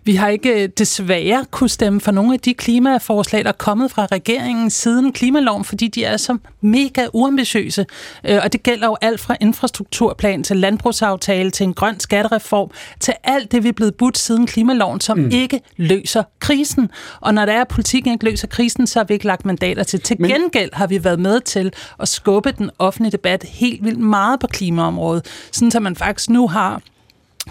vi 0.03 0.15
har 0.15 0.27
ikke 0.27 0.63
øh, 0.63 0.69
desværre 0.77 1.45
kunne 1.51 1.69
stemme 1.69 2.01
for 2.01 2.11
nogle 2.11 2.33
af 2.33 2.39
de 2.39 2.53
klimaforslag, 2.53 3.43
der 3.43 3.49
er 3.49 3.53
kommet 3.53 3.91
fra 3.91 4.05
regeringen 4.05 4.69
siden 4.69 5.13
klimaloven, 5.13 5.65
fordi 5.65 5.87
de 5.87 6.03
er 6.03 6.17
så 6.17 6.37
mega 6.61 7.07
uambitiøse. 7.13 7.85
Øh, 8.23 8.39
og 8.43 8.53
det 8.53 8.63
gælder 8.63 8.87
jo 8.87 8.97
alt 9.01 9.19
fra 9.19 9.35
infrastrukturplan 9.41 10.43
til 10.43 10.57
landbrugsaftale 10.57 11.51
til 11.51 11.63
en 11.63 11.73
grøn 11.73 11.99
skattereform 11.99 12.69
til 12.99 13.13
alt 13.23 13.51
det, 13.51 13.63
vi 13.63 13.69
er 13.69 13.73
blevet 13.73 13.95
budt 13.95 14.17
siden 14.17 14.47
klimaloven, 14.47 15.01
som 15.01 15.17
mm. 15.17 15.29
ikke 15.33 15.61
løser 15.77 16.23
krisen. 16.39 16.91
Og 17.21 17.33
når 17.33 17.45
der 17.45 17.53
er, 17.53 17.61
at 17.61 17.67
politikken 17.67 18.11
ikke 18.13 18.25
løser 18.25 18.47
krisen, 18.47 18.87
så 18.87 18.99
har 18.99 19.03
vi 19.03 19.13
ikke 19.13 19.25
lagt 19.25 19.45
mandater 19.45 19.83
til. 19.83 20.01
Til 20.01 20.15
Men- 20.19 20.31
gengæld 20.31 20.69
har 20.73 20.87
vi 20.87 21.03
været 21.03 21.19
med 21.19 21.41
til 21.41 21.73
at 21.99 22.07
skubbe 22.07 22.51
den 22.51 22.69
offentlige 22.79 23.11
debat 23.11 23.43
helt 23.43 23.83
vildt 23.83 23.99
meget 23.99 24.39
på 24.39 24.47
klimaområdet, 24.47 25.25
sådan 25.51 25.71
at 25.75 25.81
man 25.81 25.95
faktisk 25.95 26.29
nu 26.29 26.47
har 26.47 26.81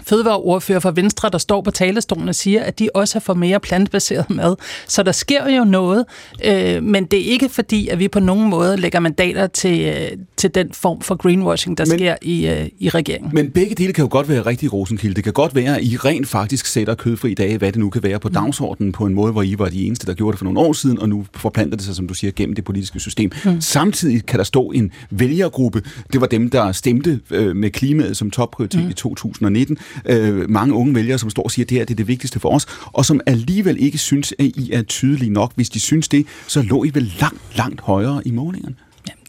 fødevareordfører 0.03 0.79
fra 0.79 0.91
Venstre, 0.95 1.29
der 1.29 1.37
står 1.37 1.61
på 1.61 1.71
talerstolen 1.71 2.29
og 2.29 2.35
siger, 2.35 2.63
at 2.63 2.79
de 2.79 2.89
også 2.93 3.15
har 3.15 3.19
fået 3.19 3.37
mere 3.37 3.59
plantebaseret 3.59 4.29
mad. 4.29 4.55
Så 4.87 5.03
der 5.03 5.11
sker 5.11 5.49
jo 5.49 5.63
noget, 5.63 6.05
øh, 6.45 6.83
men 6.83 7.05
det 7.05 7.19
er 7.19 7.31
ikke 7.31 7.49
fordi, 7.49 7.87
at 7.87 7.99
vi 7.99 8.07
på 8.07 8.19
nogen 8.19 8.49
måde 8.49 8.77
lægger 8.77 8.99
mandater 8.99 9.47
til, 9.47 9.81
øh, 9.81 10.17
til 10.39 10.55
den 10.55 10.69
form 10.73 11.01
for 11.01 11.15
greenwashing, 11.15 11.77
der 11.77 11.85
Men- 11.85 11.97
sker 11.97 12.15
i, 12.21 12.47
øh, 12.47 12.67
i 12.79 12.89
regeringen. 12.89 13.31
Men 13.33 13.51
begge 13.51 13.75
dele 13.75 13.93
kan 13.93 14.03
jo 14.03 14.07
godt 14.11 14.29
være 14.29 14.41
rigtig 14.41 14.73
rosenkilde. 14.73 15.15
Det 15.15 15.23
kan 15.23 15.33
godt 15.33 15.55
være, 15.55 15.77
at 15.77 15.83
I 15.83 15.97
rent 15.97 16.27
faktisk 16.27 16.65
sætter 16.65 16.95
kødfri 16.95 17.33
dage, 17.33 17.57
hvad 17.57 17.71
det 17.71 17.79
nu 17.79 17.89
kan 17.89 18.03
være, 18.03 18.19
på 18.19 18.29
dagsordenen 18.29 18.91
på 18.91 19.05
en 19.05 19.13
måde, 19.13 19.31
hvor 19.31 19.43
I 19.43 19.55
var 19.59 19.69
de 19.69 19.85
eneste, 19.87 20.07
der 20.07 20.13
gjorde 20.13 20.31
det 20.31 20.39
for 20.39 20.45
nogle 20.45 20.59
år 20.59 20.73
siden, 20.73 20.99
og 20.99 21.09
nu 21.09 21.25
forplanter 21.35 21.77
det 21.77 21.85
sig, 21.85 21.95
som 21.95 22.07
du 22.07 22.13
siger, 22.13 22.31
gennem 22.31 22.55
det 22.55 22.63
politiske 22.63 22.99
system. 22.99 23.31
Mm. 23.45 23.61
Samtidig 23.61 24.25
kan 24.25 24.37
der 24.37 24.43
stå 24.43 24.71
en 24.71 24.91
vælgergruppe. 25.09 25.83
Det 26.13 26.21
var 26.21 26.27
dem, 26.27 26.49
der 26.49 26.71
stemte 26.71 27.19
øh, 27.31 27.55
med 27.55 27.69
klimaet 27.69 28.17
som 28.17 28.31
topprioritet 28.31 28.83
mm. 28.83 28.89
i 28.89 28.93
2019. 28.93 29.77
Øh, 30.05 30.49
mange 30.49 30.73
unge 30.73 30.95
vælgere, 30.95 31.17
som 31.19 31.29
står 31.29 31.43
og 31.43 31.51
siger, 31.51 31.65
at 31.65 31.69
det 31.69 31.77
her 31.77 31.85
det 31.85 31.93
er 31.93 31.95
det 31.95 32.07
vigtigste 32.07 32.39
for 32.39 32.49
os, 32.49 32.65
og 32.85 33.05
som 33.05 33.21
alligevel 33.25 33.77
ikke 33.79 33.97
synes, 33.97 34.33
at 34.39 34.45
I 34.45 34.69
er 34.73 34.81
tydelige 34.81 35.29
nok. 35.33 35.51
Hvis 35.55 35.69
de 35.69 35.79
synes 35.79 36.07
det, 36.07 36.25
så 36.47 36.61
lå 36.61 36.83
I 36.83 36.91
vel 36.93 37.13
langt, 37.19 37.41
langt 37.57 37.81
højere 37.81 38.21
i 38.25 38.31
målingerne. 38.31 38.75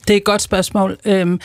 Det 0.08 0.14
er 0.14 0.16
et 0.16 0.24
godt 0.24 0.42
spørgsmål. 0.42 0.96
Øhm, 1.04 1.40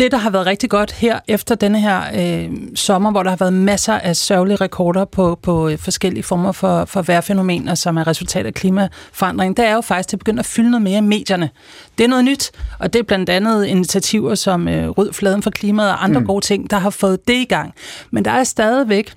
det, 0.00 0.12
der 0.12 0.18
har 0.18 0.30
været 0.30 0.46
rigtig 0.46 0.70
godt 0.70 0.92
her 0.92 1.20
efter 1.28 1.54
denne 1.54 1.80
her 1.80 2.02
øh, 2.14 2.50
sommer, 2.74 3.10
hvor 3.10 3.22
der 3.22 3.30
har 3.30 3.36
været 3.36 3.52
masser 3.52 3.94
af 3.94 4.16
sørgelige 4.16 4.56
rekorder 4.56 5.04
på, 5.04 5.38
på 5.42 5.68
øh, 5.68 5.78
forskellige 5.78 6.22
former 6.22 6.52
for, 6.52 6.84
for 6.84 7.02
vejrfænomener, 7.02 7.74
som 7.74 7.96
er 7.96 8.06
resultat 8.06 8.46
af 8.46 8.54
klimaforandring, 8.54 9.56
det 9.56 9.66
er 9.66 9.74
jo 9.74 9.80
faktisk, 9.80 10.06
at 10.06 10.10
det 10.10 10.18
begynder 10.18 10.40
at 10.40 10.46
fylde 10.46 10.70
noget 10.70 10.82
mere 10.82 10.98
i 10.98 11.00
medierne. 11.00 11.50
Det 11.98 12.04
er 12.04 12.08
noget 12.08 12.24
nyt, 12.24 12.50
og 12.78 12.92
det 12.92 12.98
er 12.98 13.02
blandt 13.02 13.30
andet 13.30 13.66
initiativer 13.66 14.34
som 14.34 14.68
øh, 14.68 14.88
Rød 14.88 15.12
Fladen 15.12 15.42
for 15.42 15.50
Klimaet 15.50 15.90
og 15.90 16.04
andre 16.04 16.20
mm. 16.20 16.26
gode 16.26 16.44
ting, 16.44 16.70
der 16.70 16.78
har 16.78 16.90
fået 16.90 17.28
det 17.28 17.36
i 17.36 17.44
gang. 17.44 17.74
Men 18.10 18.24
der 18.24 18.30
er 18.30 18.44
stadigvæk 18.44 19.12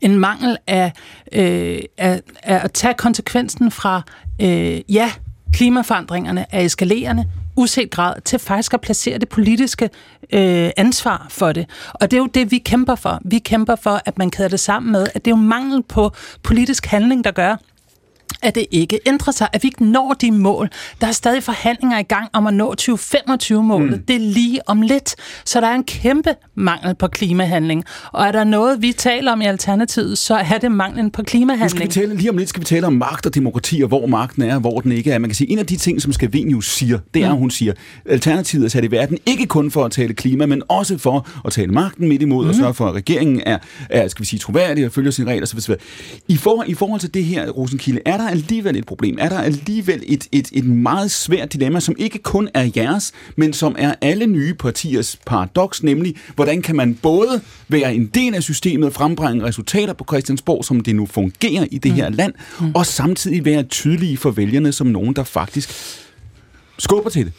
en 0.00 0.18
mangel 0.18 0.56
af, 0.66 0.92
øh, 1.32 1.78
af, 1.98 2.20
af 2.42 2.60
at 2.64 2.72
tage 2.72 2.94
konsekvensen 2.94 3.70
fra, 3.70 4.02
øh, 4.42 4.80
ja, 4.88 5.10
klimaforandringerne 5.52 6.46
er 6.50 6.60
eskalerende, 6.60 7.24
uset 7.56 7.90
grad, 7.90 8.20
til 8.24 8.38
faktisk 8.38 8.74
at 8.74 8.80
placere 8.80 9.18
det 9.18 9.28
politiske 9.28 9.90
øh, 10.32 10.70
ansvar 10.76 11.26
for 11.30 11.52
det. 11.52 11.70
Og 11.92 12.10
det 12.10 12.16
er 12.16 12.20
jo 12.20 12.26
det, 12.26 12.50
vi 12.50 12.58
kæmper 12.58 12.94
for. 12.94 13.20
Vi 13.24 13.38
kæmper 13.38 13.76
for, 13.76 14.00
at 14.04 14.18
man 14.18 14.30
kæder 14.30 14.48
det 14.48 14.60
sammen 14.60 14.92
med, 14.92 15.06
at 15.14 15.24
det 15.24 15.30
er 15.30 15.36
jo 15.36 15.42
mangel 15.42 15.82
på 15.82 16.10
politisk 16.42 16.86
handling, 16.86 17.24
der 17.24 17.30
gør, 17.30 17.56
at 18.42 18.54
det 18.54 18.66
ikke 18.70 18.98
ændrer 19.06 19.32
sig, 19.32 19.48
at 19.52 19.62
vi 19.62 19.68
ikke 19.68 19.84
når 19.84 20.16
de 20.20 20.32
mål. 20.32 20.70
Der 21.00 21.06
er 21.06 21.12
stadig 21.12 21.42
forhandlinger 21.42 21.98
i 21.98 22.02
gang 22.02 22.28
om 22.32 22.46
at 22.46 22.54
nå 22.54 22.74
2025-målet. 22.80 23.90
Mm. 23.90 24.04
Det 24.08 24.16
er 24.16 24.20
lige 24.20 24.68
om 24.68 24.82
lidt. 24.82 25.14
Så 25.44 25.60
der 25.60 25.66
er 25.66 25.74
en 25.74 25.84
kæmpe 25.84 26.30
mangel 26.54 26.94
på 26.94 27.06
klimahandling. 27.06 27.84
Og 28.12 28.26
er 28.26 28.32
der 28.32 28.44
noget, 28.44 28.82
vi 28.82 28.92
taler 28.92 29.32
om 29.32 29.40
i 29.40 29.44
Alternativet, 29.44 30.18
så 30.18 30.34
er 30.34 30.58
det 30.58 30.72
manglen 30.72 31.10
på 31.10 31.22
Nu 31.22 31.26
skal 31.26 31.38
vi 31.38 31.38
klimahandling. 31.38 31.92
tale, 31.92 32.14
lige 32.16 32.30
om 32.30 32.36
lidt 32.36 32.48
skal 32.48 32.60
vi 32.60 32.64
tale 32.64 32.86
om 32.86 32.92
magt 32.92 33.26
og 33.26 33.34
demokrati, 33.34 33.82
og 33.82 33.88
hvor 33.88 34.06
magten 34.06 34.42
er, 34.42 34.54
og 34.54 34.60
hvor 34.60 34.80
den 34.80 34.92
ikke 34.92 35.10
er. 35.10 35.18
Man 35.18 35.30
kan 35.30 35.34
sige, 35.34 35.50
en 35.50 35.58
af 35.58 35.66
de 35.66 35.76
ting, 35.76 36.02
som 36.02 36.12
Scavenius 36.12 36.70
siger, 36.70 36.98
det 37.14 37.22
er, 37.22 37.32
mm. 37.32 37.38
hun 37.38 37.50
siger, 37.50 37.72
Alternativet 38.06 38.64
er 38.64 38.68
sat 38.68 38.84
i 38.84 38.90
verden 38.90 39.18
ikke 39.26 39.46
kun 39.46 39.70
for 39.70 39.84
at 39.84 39.92
tale 39.92 40.14
klima, 40.14 40.46
men 40.46 40.62
også 40.68 40.98
for 40.98 41.28
at 41.44 41.52
tale 41.52 41.72
magten 41.72 42.08
midt 42.08 42.22
imod, 42.22 42.44
mm. 42.44 42.48
og 42.48 42.54
sørge 42.54 42.74
for, 42.74 42.86
at 42.86 42.94
regeringen 42.94 43.42
er, 43.46 43.58
er 43.90 44.08
skal 44.08 44.20
vi 44.22 44.26
sige, 44.26 44.40
troværdig 44.40 44.86
og 44.86 44.92
følger 44.92 45.10
sine 45.10 45.30
regler 45.30 45.46
osv. 45.46 45.74
I, 46.28 46.36
forhold, 46.36 46.68
I 46.68 46.74
forhold 46.74 47.00
til 47.00 47.14
det 47.14 47.24
her, 47.24 47.50
Rosenkilde, 47.50 48.00
er 48.06 48.13
der 48.16 48.28
alligevel 48.28 48.76
et 48.76 48.86
problem? 48.86 49.16
Er 49.20 49.28
der 49.28 49.38
alligevel 49.38 50.02
et, 50.06 50.28
et, 50.32 50.48
et 50.52 50.64
meget 50.64 51.10
svært 51.10 51.52
dilemma, 51.52 51.80
som 51.80 51.94
ikke 51.98 52.18
kun 52.18 52.48
er 52.54 52.70
jeres, 52.76 53.12
men 53.36 53.52
som 53.52 53.76
er 53.78 53.94
alle 54.00 54.26
nye 54.26 54.54
partiers 54.54 55.18
paradoks, 55.26 55.82
nemlig, 55.82 56.16
hvordan 56.34 56.62
kan 56.62 56.76
man 56.76 56.94
både 56.94 57.40
være 57.68 57.94
en 57.94 58.06
del 58.06 58.34
af 58.34 58.42
systemet 58.42 58.86
og 58.86 58.92
frembringe 58.92 59.44
resultater 59.44 59.92
på 59.92 60.04
Christiansborg, 60.04 60.64
som 60.64 60.80
det 60.80 60.96
nu 60.96 61.06
fungerer 61.06 61.66
i 61.70 61.78
det 61.78 61.90
mm. 61.90 61.96
her 61.96 62.10
land, 62.10 62.32
mm. 62.60 62.72
og 62.74 62.86
samtidig 62.86 63.44
være 63.44 63.62
tydelige 63.62 64.16
for 64.16 64.30
vælgerne 64.30 64.72
som 64.72 64.86
nogen, 64.86 65.16
der 65.16 65.24
faktisk 65.24 65.70
skubber 66.78 67.10
til 67.10 67.24
det. 67.24 67.32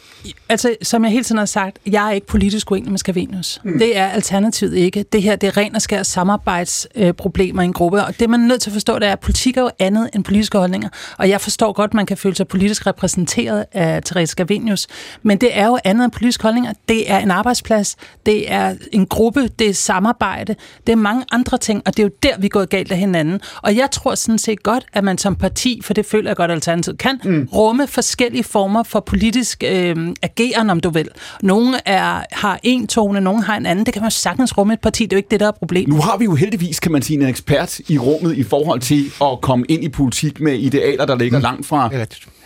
Altså, 0.48 0.76
som 0.82 1.04
jeg 1.04 1.12
hele 1.12 1.24
tiden 1.24 1.38
har 1.38 1.44
sagt, 1.44 1.78
jeg 1.86 2.06
er 2.06 2.10
ikke 2.10 2.26
politisk 2.26 2.70
uenig 2.70 2.90
med 2.90 2.98
Scavenius. 2.98 3.60
Mm. 3.64 3.78
Det 3.78 3.96
er 3.96 4.06
alternativet 4.06 4.76
ikke. 4.76 5.04
Det 5.12 5.22
her, 5.22 5.36
det 5.36 5.46
er 5.46 5.56
ren 5.56 5.74
og 5.74 5.82
skær 5.82 6.02
samarbejdsproblemer 6.02 7.62
i 7.62 7.64
en 7.64 7.72
gruppe, 7.72 8.04
og 8.04 8.20
det 8.20 8.30
man 8.30 8.40
er 8.40 8.46
nødt 8.46 8.62
til 8.62 8.70
at 8.70 8.72
forstå, 8.72 8.98
det 8.98 9.08
er, 9.08 9.12
at 9.12 9.20
politik 9.20 9.56
er 9.56 9.60
jo 9.60 9.70
andet 9.78 10.10
end 10.14 10.24
politiske 10.24 10.58
holdninger. 10.58 10.88
Og 11.18 11.28
jeg 11.28 11.40
forstår 11.40 11.72
godt, 11.72 11.90
at 11.90 11.94
man 11.94 12.06
kan 12.06 12.16
føle 12.16 12.36
sig 12.36 12.48
politisk 12.48 12.86
repræsenteret 12.86 13.64
af 13.72 14.02
Therese 14.02 14.30
Scavenius, 14.30 14.86
men 15.22 15.38
det 15.38 15.58
er 15.58 15.66
jo 15.66 15.78
andet 15.84 16.04
end 16.04 16.12
politiske 16.12 16.42
holdninger. 16.42 16.72
Det 16.88 17.10
er 17.10 17.18
en 17.18 17.30
arbejdsplads, 17.30 17.96
det 18.26 18.52
er 18.52 18.74
en 18.92 19.06
gruppe, 19.06 19.48
det 19.58 19.68
er 19.68 19.74
samarbejde, 19.74 20.54
det 20.86 20.92
er 20.92 20.96
mange 20.96 21.24
andre 21.32 21.58
ting, 21.58 21.82
og 21.86 21.96
det 21.96 22.02
er 22.02 22.06
jo 22.06 22.12
der, 22.22 22.38
vi 22.38 22.48
gået 22.48 22.70
galt 22.70 22.92
af 22.92 22.98
hinanden. 22.98 23.40
Og 23.62 23.76
jeg 23.76 23.90
tror 23.90 24.14
sådan 24.14 24.38
set 24.38 24.62
godt, 24.62 24.86
at 24.92 25.04
man 25.04 25.18
som 25.18 25.36
parti, 25.36 25.80
for 25.84 25.94
det 25.94 26.06
føler 26.06 26.30
jeg 26.30 26.36
godt, 26.36 26.50
at 26.50 26.54
Alternativet 26.54 26.98
kan, 26.98 27.20
mm. 27.24 27.48
rumme 27.52 27.86
forskellige 27.86 28.44
former 28.44 28.82
for 28.82 29.00
politisk 29.26 29.64
øh, 29.66 29.96
ageren, 30.22 30.70
om 30.70 30.80
du 30.80 30.90
vil. 30.90 31.08
Nogle 31.42 31.88
er, 31.88 32.22
har 32.32 32.60
en 32.62 32.86
tone, 32.86 33.20
nogle 33.20 33.42
har 33.42 33.56
en 33.56 33.66
anden. 33.66 33.86
Det 33.86 33.94
kan 33.94 34.02
man 34.02 34.10
jo 34.10 34.14
sagtens 34.14 34.58
rumme 34.58 34.72
et 34.72 34.80
parti. 34.80 35.04
Det 35.04 35.12
er 35.12 35.16
jo 35.16 35.18
ikke 35.18 35.28
det, 35.30 35.40
der 35.40 35.46
er 35.46 35.52
problemet. 35.52 35.88
Nu 35.88 36.00
har 36.00 36.16
vi 36.16 36.24
jo 36.24 36.34
heldigvis, 36.34 36.80
kan 36.80 36.92
man 36.92 37.02
sige, 37.02 37.20
en 37.20 37.26
ekspert 37.26 37.78
i 37.88 37.98
rummet 37.98 38.36
i 38.36 38.42
forhold 38.42 38.80
til 38.80 39.04
at 39.22 39.40
komme 39.42 39.66
ind 39.68 39.84
i 39.84 39.88
politik 39.88 40.40
med 40.40 40.58
idealer, 40.58 41.06
der 41.06 41.16
ligger 41.16 41.38
mm. 41.38 41.42
langt 41.42 41.66
fra. 41.66 41.90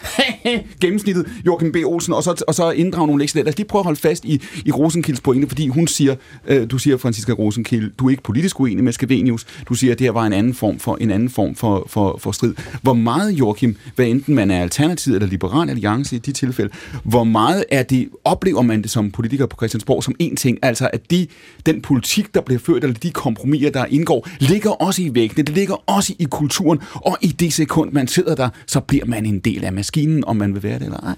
gennemsnittet, 0.81 1.27
Joachim 1.47 1.73
B. 1.73 1.77
Olsen, 1.85 2.15
og 2.15 2.23
så, 2.23 2.45
og 2.49 2.55
så 2.55 2.71
inddrage 2.71 3.07
nogle 3.07 3.23
lektier. 3.23 3.45
Lad 3.45 3.53
os 3.53 3.57
lige 3.57 3.69
prøve 3.69 3.81
at 3.81 3.85
holde 3.85 4.01
fast 4.01 4.25
i, 4.25 4.43
i 4.65 4.73
Rosenkilds 4.73 5.21
pointe, 5.21 5.49
fordi 5.49 5.69
hun 5.69 5.87
siger, 5.87 6.15
øh, 6.49 6.71
du 6.71 6.79
siger, 6.79 6.97
Franziska 6.97 7.33
Rosenkild, 7.33 7.93
du 7.99 8.07
er 8.07 8.11
ikke 8.11 8.23
politisk 8.23 8.61
uenig 8.61 8.85
med 8.85 8.93
Skavenius, 8.93 9.47
du 9.69 9.75
siger, 9.75 9.93
at 9.93 9.99
det 9.99 10.05
her 10.05 10.13
var 10.13 10.27
en 10.27 10.33
anden 10.33 10.55
form 10.55 10.79
for, 10.79 10.97
en 11.01 11.11
anden 11.11 11.31
form 11.31 11.55
for, 11.55 11.87
for, 11.89 12.19
for 12.19 12.33
strid. 12.33 12.55
Hvor 12.83 12.93
meget, 12.93 13.33
Joachim, 13.33 13.77
hvad 13.95 14.07
enten 14.07 14.35
man 14.35 14.51
er 14.51 14.63
alternativ 14.63 15.15
eller 15.15 15.27
liberal 15.27 15.71
alliance 15.71 16.17
i 16.17 16.19
de 16.19 16.33
tilfælde, 16.33 16.71
hvor 17.05 17.25
meget 17.25 17.65
er 17.71 17.83
det, 17.83 18.09
oplever 18.25 18.63
man 18.63 18.83
det 18.83 18.91
som 18.91 19.11
politiker 19.11 19.47
på 19.47 19.57
Christiansborg 19.57 20.05
som 20.05 20.15
en 20.19 20.37
ting, 20.37 20.59
altså 20.63 20.91
at 20.93 21.11
de, 21.11 21.27
den 21.67 21.83
politik, 21.83 22.35
der 22.35 22.41
bliver 22.41 22.59
ført, 22.59 22.85
eller 22.85 22.99
de 22.99 23.11
kompromiser, 23.11 23.71
der 23.71 23.85
indgår, 23.85 24.29
ligger 24.39 24.71
også 24.71 25.03
i 25.03 25.11
væggene, 25.15 25.43
det 25.43 25.55
ligger 25.55 25.75
også 25.87 26.15
i 26.19 26.25
kulturen, 26.25 26.79
og 26.95 27.19
i 27.21 27.27
det 27.27 27.53
sekund, 27.53 27.93
man 27.93 28.09
sidder 28.09 28.35
der, 28.35 28.49
så 28.67 28.81
bliver 28.81 29.05
man 29.07 29.27
en 29.27 29.39
del 29.39 29.65
af 29.65 29.73
maskinen, 29.91 30.25
om 30.25 30.37
man 30.37 30.55
vil 30.55 30.63
være 30.63 30.79
det 30.79 30.85
eller 30.85 31.01
ej. 31.01 31.15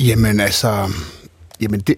Jamen 0.00 0.40
altså, 0.40 0.88
jamen 1.60 1.80
det, 1.80 1.96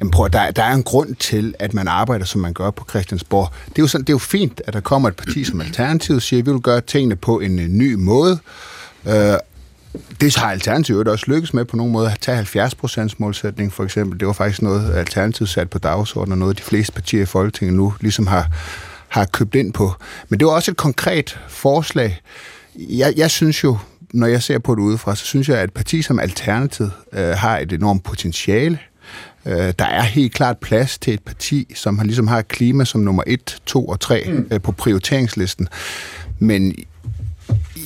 jamen 0.00 0.10
prøv, 0.10 0.28
der, 0.32 0.50
der 0.50 0.62
er 0.62 0.72
en 0.72 0.82
grund 0.82 1.14
til, 1.14 1.54
at 1.58 1.74
man 1.74 1.88
arbejder, 1.88 2.24
som 2.24 2.40
man 2.40 2.52
gør 2.52 2.70
på 2.70 2.84
Christiansborg. 2.90 3.52
Det 3.68 3.78
er 3.78 3.82
jo, 3.82 3.86
sådan, 3.86 4.04
det 4.04 4.10
er 4.10 4.14
jo 4.14 4.18
fint, 4.18 4.62
at 4.66 4.72
der 4.72 4.80
kommer 4.80 5.08
et 5.08 5.16
parti 5.16 5.44
som 5.44 5.60
Alternativ, 5.60 6.20
siger, 6.20 6.40
at 6.40 6.46
vi 6.46 6.52
vil 6.52 6.60
gøre 6.60 6.80
tingene 6.80 7.16
på 7.16 7.40
en, 7.40 7.58
øh, 7.58 7.66
ny 7.68 7.94
måde. 7.94 8.38
Øh, 9.06 9.34
det 10.20 10.36
har 10.36 10.50
Alternativet 10.50 11.08
også 11.08 11.24
lykkes 11.28 11.54
med 11.54 11.64
på 11.64 11.76
nogen 11.76 11.92
måde. 11.92 12.10
At 12.12 12.18
tage 12.20 12.36
70 12.36 13.18
målsætning 13.18 13.72
for 13.72 13.84
eksempel. 13.84 14.20
Det 14.20 14.26
var 14.26 14.32
faktisk 14.32 14.62
noget, 14.62 14.94
Alternativet 14.94 15.48
sat 15.48 15.70
på 15.70 15.78
dagsordenen, 15.78 16.32
og 16.32 16.38
noget 16.38 16.58
de 16.58 16.62
fleste 16.62 16.92
partier 16.92 17.22
i 17.22 17.26
Folketinget 17.26 17.76
nu 17.76 17.94
ligesom 18.00 18.26
har, 18.26 18.48
har 19.08 19.24
købt 19.24 19.54
ind 19.54 19.72
på. 19.72 19.92
Men 20.28 20.38
det 20.40 20.46
var 20.46 20.52
også 20.52 20.70
et 20.70 20.76
konkret 20.76 21.40
forslag. 21.48 22.20
Jeg, 22.76 23.14
jeg 23.16 23.30
synes 23.30 23.64
jo, 23.64 23.78
når 24.14 24.26
jeg 24.26 24.42
ser 24.42 24.58
på 24.58 24.74
det 24.74 24.80
udefra, 24.80 25.16
så 25.16 25.24
synes 25.24 25.48
jeg, 25.48 25.58
at 25.58 25.64
et 25.64 25.72
parti 25.72 26.02
som 26.02 26.18
Alternativ 26.18 26.86
øh, 27.12 27.28
har 27.28 27.58
et 27.58 27.72
enormt 27.72 28.04
potentiale. 28.04 28.78
Øh, 29.46 29.74
der 29.78 29.84
er 29.84 30.02
helt 30.02 30.34
klart 30.34 30.58
plads 30.58 30.98
til 30.98 31.14
et 31.14 31.22
parti, 31.22 31.72
som 31.74 31.98
har, 31.98 32.04
ligesom 32.04 32.26
har 32.26 32.42
klima 32.42 32.84
som 32.84 33.00
nummer 33.00 33.22
1, 33.26 33.58
2 33.66 33.86
og 33.86 34.00
3 34.00 34.24
mm. 34.26 34.46
øh, 34.50 34.60
på 34.60 34.72
prioriteringslisten. 34.72 35.68
Men 36.38 36.74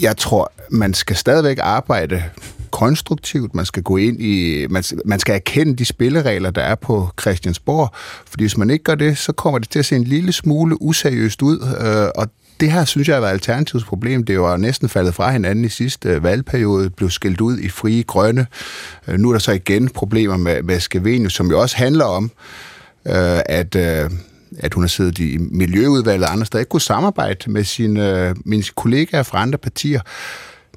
jeg 0.02 0.16
tror, 0.16 0.52
man 0.70 0.94
skal 0.94 1.16
stadigvæk 1.16 1.58
arbejde 1.62 2.22
konstruktivt, 2.70 3.54
man 3.54 3.66
skal 3.66 3.82
gå 3.82 3.96
ind 3.96 4.22
i, 4.22 4.66
man, 4.70 4.84
man 5.04 5.18
skal 5.18 5.34
erkende 5.34 5.76
de 5.76 5.84
spilleregler, 5.84 6.50
der 6.50 6.62
er 6.62 6.74
på 6.74 7.08
Christiansborg, 7.20 7.90
fordi 8.26 8.44
hvis 8.44 8.56
man 8.56 8.70
ikke 8.70 8.84
gør 8.84 8.94
det, 8.94 9.18
så 9.18 9.32
kommer 9.32 9.58
det 9.58 9.70
til 9.70 9.78
at 9.78 9.84
se 9.84 9.96
en 9.96 10.04
lille 10.04 10.32
smule 10.32 10.82
useriøst 10.82 11.42
ud, 11.42 11.58
øh, 11.80 12.22
og 12.22 12.28
det 12.60 12.72
her 12.72 12.84
synes 12.84 13.08
jeg 13.08 13.16
har 13.16 13.20
været 13.20 13.32
Alternativets 13.32 13.86
problem. 13.86 14.24
Det 14.24 14.40
var 14.40 14.56
næsten 14.56 14.88
faldet 14.88 15.14
fra 15.14 15.30
hinanden 15.30 15.64
i 15.64 15.68
sidste 15.68 16.08
øh, 16.08 16.22
valgperiode, 16.22 16.90
blev 16.90 17.10
skilt 17.10 17.40
ud 17.40 17.58
i 17.58 17.68
frie 17.68 18.02
grønne. 18.02 18.46
Øh, 19.08 19.18
nu 19.18 19.28
er 19.28 19.32
der 19.32 19.38
så 19.38 19.52
igen 19.52 19.88
problemer 19.88 20.36
med, 20.36 20.62
med 20.62 20.80
Skavenius, 20.80 21.34
som 21.34 21.50
jo 21.50 21.60
også 21.60 21.76
handler 21.76 22.04
om, 22.04 22.30
øh, 23.06 23.40
at... 23.46 23.76
Øh, 23.76 24.10
at 24.58 24.74
hun 24.74 24.82
har 24.82 24.88
siddet 24.88 25.18
i 25.18 25.36
Miljøudvalget 25.38 26.26
og 26.26 26.32
andre 26.32 26.46
steder, 26.46 26.60
ikke 26.60 26.68
kunne 26.68 26.80
samarbejde 26.80 27.50
med 27.50 27.64
sine, 27.64 28.28
øh, 28.28 28.36
mine 28.44 28.62
kollegaer 28.76 29.22
fra 29.22 29.42
andre 29.42 29.58
partier. 29.58 30.00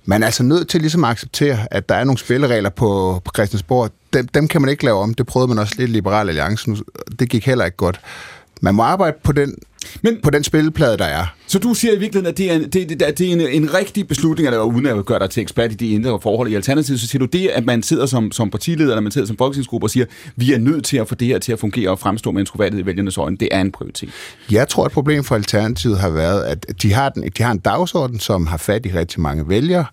Man 0.05 0.23
er 0.23 0.25
altså 0.25 0.43
nødt 0.43 0.69
til 0.69 0.81
ligesom 0.81 1.03
at 1.03 1.09
acceptere, 1.09 1.73
at 1.73 1.89
der 1.89 1.95
er 1.95 2.03
nogle 2.03 2.17
spilleregler 2.17 2.69
på, 2.69 3.21
på 3.25 3.31
Christiansborg. 3.35 3.91
Dem, 4.13 4.27
dem 4.27 4.47
kan 4.47 4.61
man 4.61 4.69
ikke 4.69 4.85
lave 4.85 4.97
om. 4.97 5.13
Det 5.13 5.25
prøvede 5.25 5.47
man 5.47 5.59
også 5.59 5.73
lidt 5.77 5.89
i 5.89 5.93
Liberal 5.93 6.29
Alliance. 6.29 6.75
Det 7.19 7.29
gik 7.29 7.45
heller 7.45 7.65
ikke 7.65 7.77
godt. 7.77 7.99
Man 8.61 8.75
må 8.75 8.83
arbejde 8.83 9.17
på 9.23 9.31
den 9.31 9.55
men, 10.01 10.17
på 10.23 10.29
den 10.29 10.43
spilleplade, 10.43 10.97
der 10.97 11.05
er. 11.05 11.25
Så 11.47 11.59
du 11.59 11.73
siger 11.73 11.93
i 11.93 11.99
virkeligheden, 11.99 12.31
at 12.31 12.37
det 12.37 12.51
er 12.51 12.55
en, 12.55 12.63
det, 12.63 12.73
det, 12.73 13.17
det 13.17 13.21
er 13.21 13.31
en, 13.31 13.41
en 13.41 13.73
rigtig 13.73 14.07
beslutning, 14.07 14.47
eller 14.47 14.61
uden 14.61 14.85
at 14.85 15.05
gøre 15.05 15.19
dig 15.19 15.29
til 15.29 15.41
ekspert 15.41 15.71
i 15.71 15.75
de 15.75 15.89
indre 15.89 16.19
forhold 16.21 16.51
i 16.51 16.55
Alternativet, 16.55 16.99
så 16.99 17.07
siger 17.07 17.19
du 17.19 17.25
det, 17.25 17.47
at 17.47 17.65
man 17.65 17.83
sidder 17.83 18.05
som, 18.05 18.31
som 18.31 18.49
partileder, 18.49 18.89
eller 18.89 19.01
man 19.01 19.11
sidder 19.11 19.27
som 19.27 19.37
folketingsgruppe 19.37 19.85
og 19.85 19.89
siger, 19.89 20.05
vi 20.35 20.53
er 20.53 20.57
nødt 20.57 20.85
til 20.85 20.97
at 20.97 21.07
få 21.07 21.15
det 21.15 21.27
her 21.27 21.39
til 21.39 21.51
at 21.51 21.59
fungere 21.59 21.89
og 21.89 21.99
fremstå 21.99 22.31
med 22.31 22.39
en 22.39 22.45
troværdighed 22.45 22.83
i 22.83 22.85
vælgernes 22.85 23.17
øjne. 23.17 23.37
Det 23.37 23.49
er 23.51 23.61
en 23.61 23.71
prioritet. 23.71 24.09
Jeg 24.51 24.67
tror, 24.67 24.85
at 24.85 24.91
problemet 24.91 25.25
for 25.25 25.35
Alternativet 25.35 25.99
har 25.99 26.09
været, 26.09 26.43
at 26.43 26.81
de 26.81 26.93
har, 26.93 27.09
den, 27.09 27.23
de 27.37 27.43
har 27.43 27.51
en 27.51 27.59
dagsorden, 27.59 28.19
som 28.19 28.47
har 28.47 28.57
fat 28.57 28.85
i 28.85 28.89
rigtig 28.89 29.21
mange 29.21 29.49
vælgere, 29.49 29.85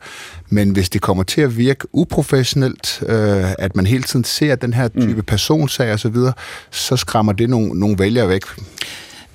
men 0.49 0.71
hvis 0.71 0.91
det 0.91 1.01
kommer 1.01 1.23
til 1.23 1.41
at 1.41 1.59
virke 1.59 1.87
uprofessionelt, 1.93 3.03
øh, 3.09 3.53
at 3.59 3.77
man 3.77 3.87
hele 3.87 4.03
tiden 4.03 4.25
ser 4.25 4.55
den 4.55 4.75
her 4.75 4.89
type 4.89 5.15
mm. 5.15 5.23
personsag 5.23 5.93
osv., 5.93 5.99
så, 5.99 6.09
videre, 6.09 6.33
så 6.71 6.97
skræmmer 6.97 7.33
det 7.33 7.51
nogle, 7.51 7.81
nogle 7.81 7.99
vælgere 7.99 8.29
væk 8.29 8.43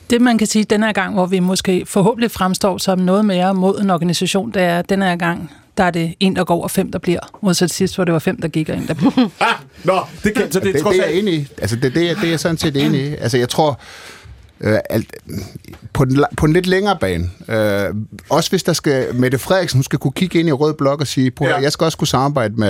det, 0.10 0.22
man 0.22 0.38
kan 0.38 0.48
sige 0.48 0.64
denne 0.64 0.94
gang, 0.94 1.14
hvor 1.14 1.26
vi 1.26 1.40
måske 1.40 1.86
forhåbentlig 1.86 2.32
fremstår 2.32 2.78
som 2.78 3.00
noget 3.00 3.26
mere 3.26 3.54
mod 3.54 3.82
en 3.82 3.90
organisation, 3.90 4.52
det 4.52 4.62
er, 4.62 4.82
denne 4.82 5.06
her 5.06 5.16
gang, 5.16 5.52
der 5.78 5.84
er 5.84 5.92
det 5.92 6.16
en, 6.20 6.36
der 6.36 6.44
går, 6.44 6.64
og 6.64 6.72
fem, 6.72 6.92
der 6.92 7.00
bliver. 7.00 7.20
Modsat 7.42 7.72
sidst, 7.72 7.96
hvor 7.96 8.04
det 8.04 8.14
var 8.14 8.20
fem, 8.20 8.42
der 8.42 8.48
gik, 8.48 8.70
og 8.70 8.78
en, 8.78 8.88
der 8.88 8.94
blev. 8.94 9.12
ah, 9.40 9.54
nå, 9.84 10.00
det 10.24 10.36
kan, 10.36 10.52
så 10.52 10.60
det, 10.60 10.74
det, 10.74 10.84
det 10.86 11.00
er 11.00 11.06
jeg 11.06 11.14
enig 11.14 11.34
i. 11.34 11.48
Altså, 11.58 11.76
det, 11.76 11.84
det, 11.84 11.94
det 11.94 12.24
er 12.24 12.30
jeg 12.30 12.40
sådan 12.40 12.58
set 12.58 12.78
enig 12.78 13.02
i. 13.02 13.16
Altså, 13.16 13.38
jeg 13.38 13.50
tror, 13.50 13.80
øh, 14.64 14.78
alt, 14.90 15.14
på, 15.94 16.06
den, 16.06 16.26
på 16.38 16.46
en 16.46 16.54
lidt 16.54 16.68
længere 16.68 16.98
bane. 17.02 17.30
Øh, 17.48 17.96
også 18.30 18.50
hvis 18.50 18.64
der 18.64 18.74
skal, 18.74 19.16
Mette 19.16 19.38
Frederiksen 19.38 19.78
hun 19.78 19.84
skal 19.84 20.00
kunne 20.00 20.12
kigge 20.12 20.40
ind 20.40 20.50
i 20.50 20.52
Rød 20.52 20.74
Blok 20.74 21.02
og 21.02 21.08
sige, 21.08 21.32
ja. 21.42 21.58
jeg 21.58 21.72
skal 21.72 21.86
også 21.86 21.98
kunne 21.98 22.08
samarbejde 22.08 22.54
med, 22.56 22.70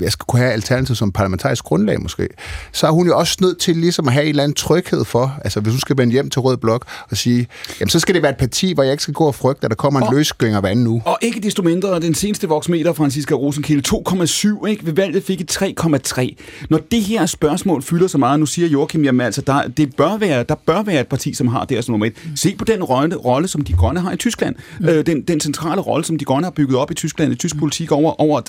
jeg 0.00 0.12
skal 0.12 0.24
kunne 0.28 0.40
have 0.40 0.52
alternativ 0.52 0.94
som 0.94 1.12
parlamentarisk 1.12 1.64
grundlag 1.64 2.02
måske. 2.02 2.28
Så 2.72 2.86
er 2.86 2.90
hun 2.90 3.06
jo 3.06 3.18
også 3.18 3.36
nødt 3.40 3.58
til 3.58 3.76
ligesom 3.76 4.06
at 4.06 4.12
have 4.12 4.24
en 4.24 4.28
eller 4.28 4.42
anden 4.42 4.54
tryghed 4.54 5.04
for, 5.04 5.38
altså 5.44 5.60
hvis 5.60 5.72
hun 5.72 5.80
skal 5.80 5.96
vende 5.98 6.12
hjem 6.12 6.30
til 6.30 6.40
Rød 6.40 6.56
Blok 6.56 6.86
og 7.10 7.16
sige, 7.16 7.46
jamen 7.80 7.90
så 7.90 8.00
skal 8.00 8.14
det 8.14 8.22
være 8.22 8.32
et 8.32 8.38
parti, 8.38 8.72
hvor 8.74 8.82
jeg 8.82 8.92
ikke 8.92 9.02
skal 9.02 9.14
gå 9.14 9.24
og 9.24 9.34
frygte, 9.34 9.64
at 9.64 9.70
der 9.70 9.76
kommer 9.76 10.00
en 10.00 10.06
og, 10.06 10.14
løsgænger 10.14 10.60
hver 10.60 10.68
anden 10.68 10.86
uge. 10.86 11.02
Og 11.04 11.18
ikke 11.22 11.40
desto 11.40 11.62
mindre, 11.62 12.00
den 12.00 12.14
seneste 12.14 12.48
voksmeter, 12.48 12.92
Franziska 12.92 13.34
Rosenkilde, 13.34 13.82
2,7, 14.08 14.66
ikke? 14.66 14.86
Ved 14.86 14.92
valget 14.92 15.24
fik 15.24 15.40
et 15.40 15.62
3,3. 15.62 16.34
Når 16.70 16.80
det 16.90 17.02
her 17.02 17.26
spørgsmål 17.26 17.82
fylder 17.82 18.06
så 18.06 18.18
meget, 18.18 18.40
nu 18.40 18.46
siger 18.46 18.68
Joachim, 18.68 19.04
jamen 19.04 19.20
altså, 19.20 19.40
der, 19.40 19.68
det 19.68 19.96
bør 19.96 20.16
være, 20.16 20.42
der 20.42 20.54
bør 20.66 20.82
være 20.88 21.00
et 21.00 21.08
parti, 21.08 21.34
som 21.34 21.48
har 21.48 21.64
det 21.64 21.84
som 21.84 21.92
nummer 21.92 22.06
et. 22.06 22.12
Se 22.34 22.54
på 22.56 22.64
den 22.64 22.84
rolle, 22.84 23.16
rolle 23.16 23.48
som 23.48 23.60
de 23.64 23.72
grønne 23.72 24.00
har 24.00 24.12
i 24.12 24.16
Tyskland. 24.16 24.56
Mm. 24.80 24.88
Øh, 24.88 25.06
den, 25.06 25.22
den 25.22 25.40
centrale 25.40 25.80
rolle, 25.80 26.04
som 26.04 26.18
de 26.18 26.24
grønne 26.24 26.44
har 26.44 26.50
bygget 26.50 26.78
op 26.78 26.90
i 26.90 26.94
Tyskland, 26.94 27.32
i 27.32 27.36
tysk 27.36 27.58
politik 27.58 27.92
over, 27.92 28.20
over 28.20 28.40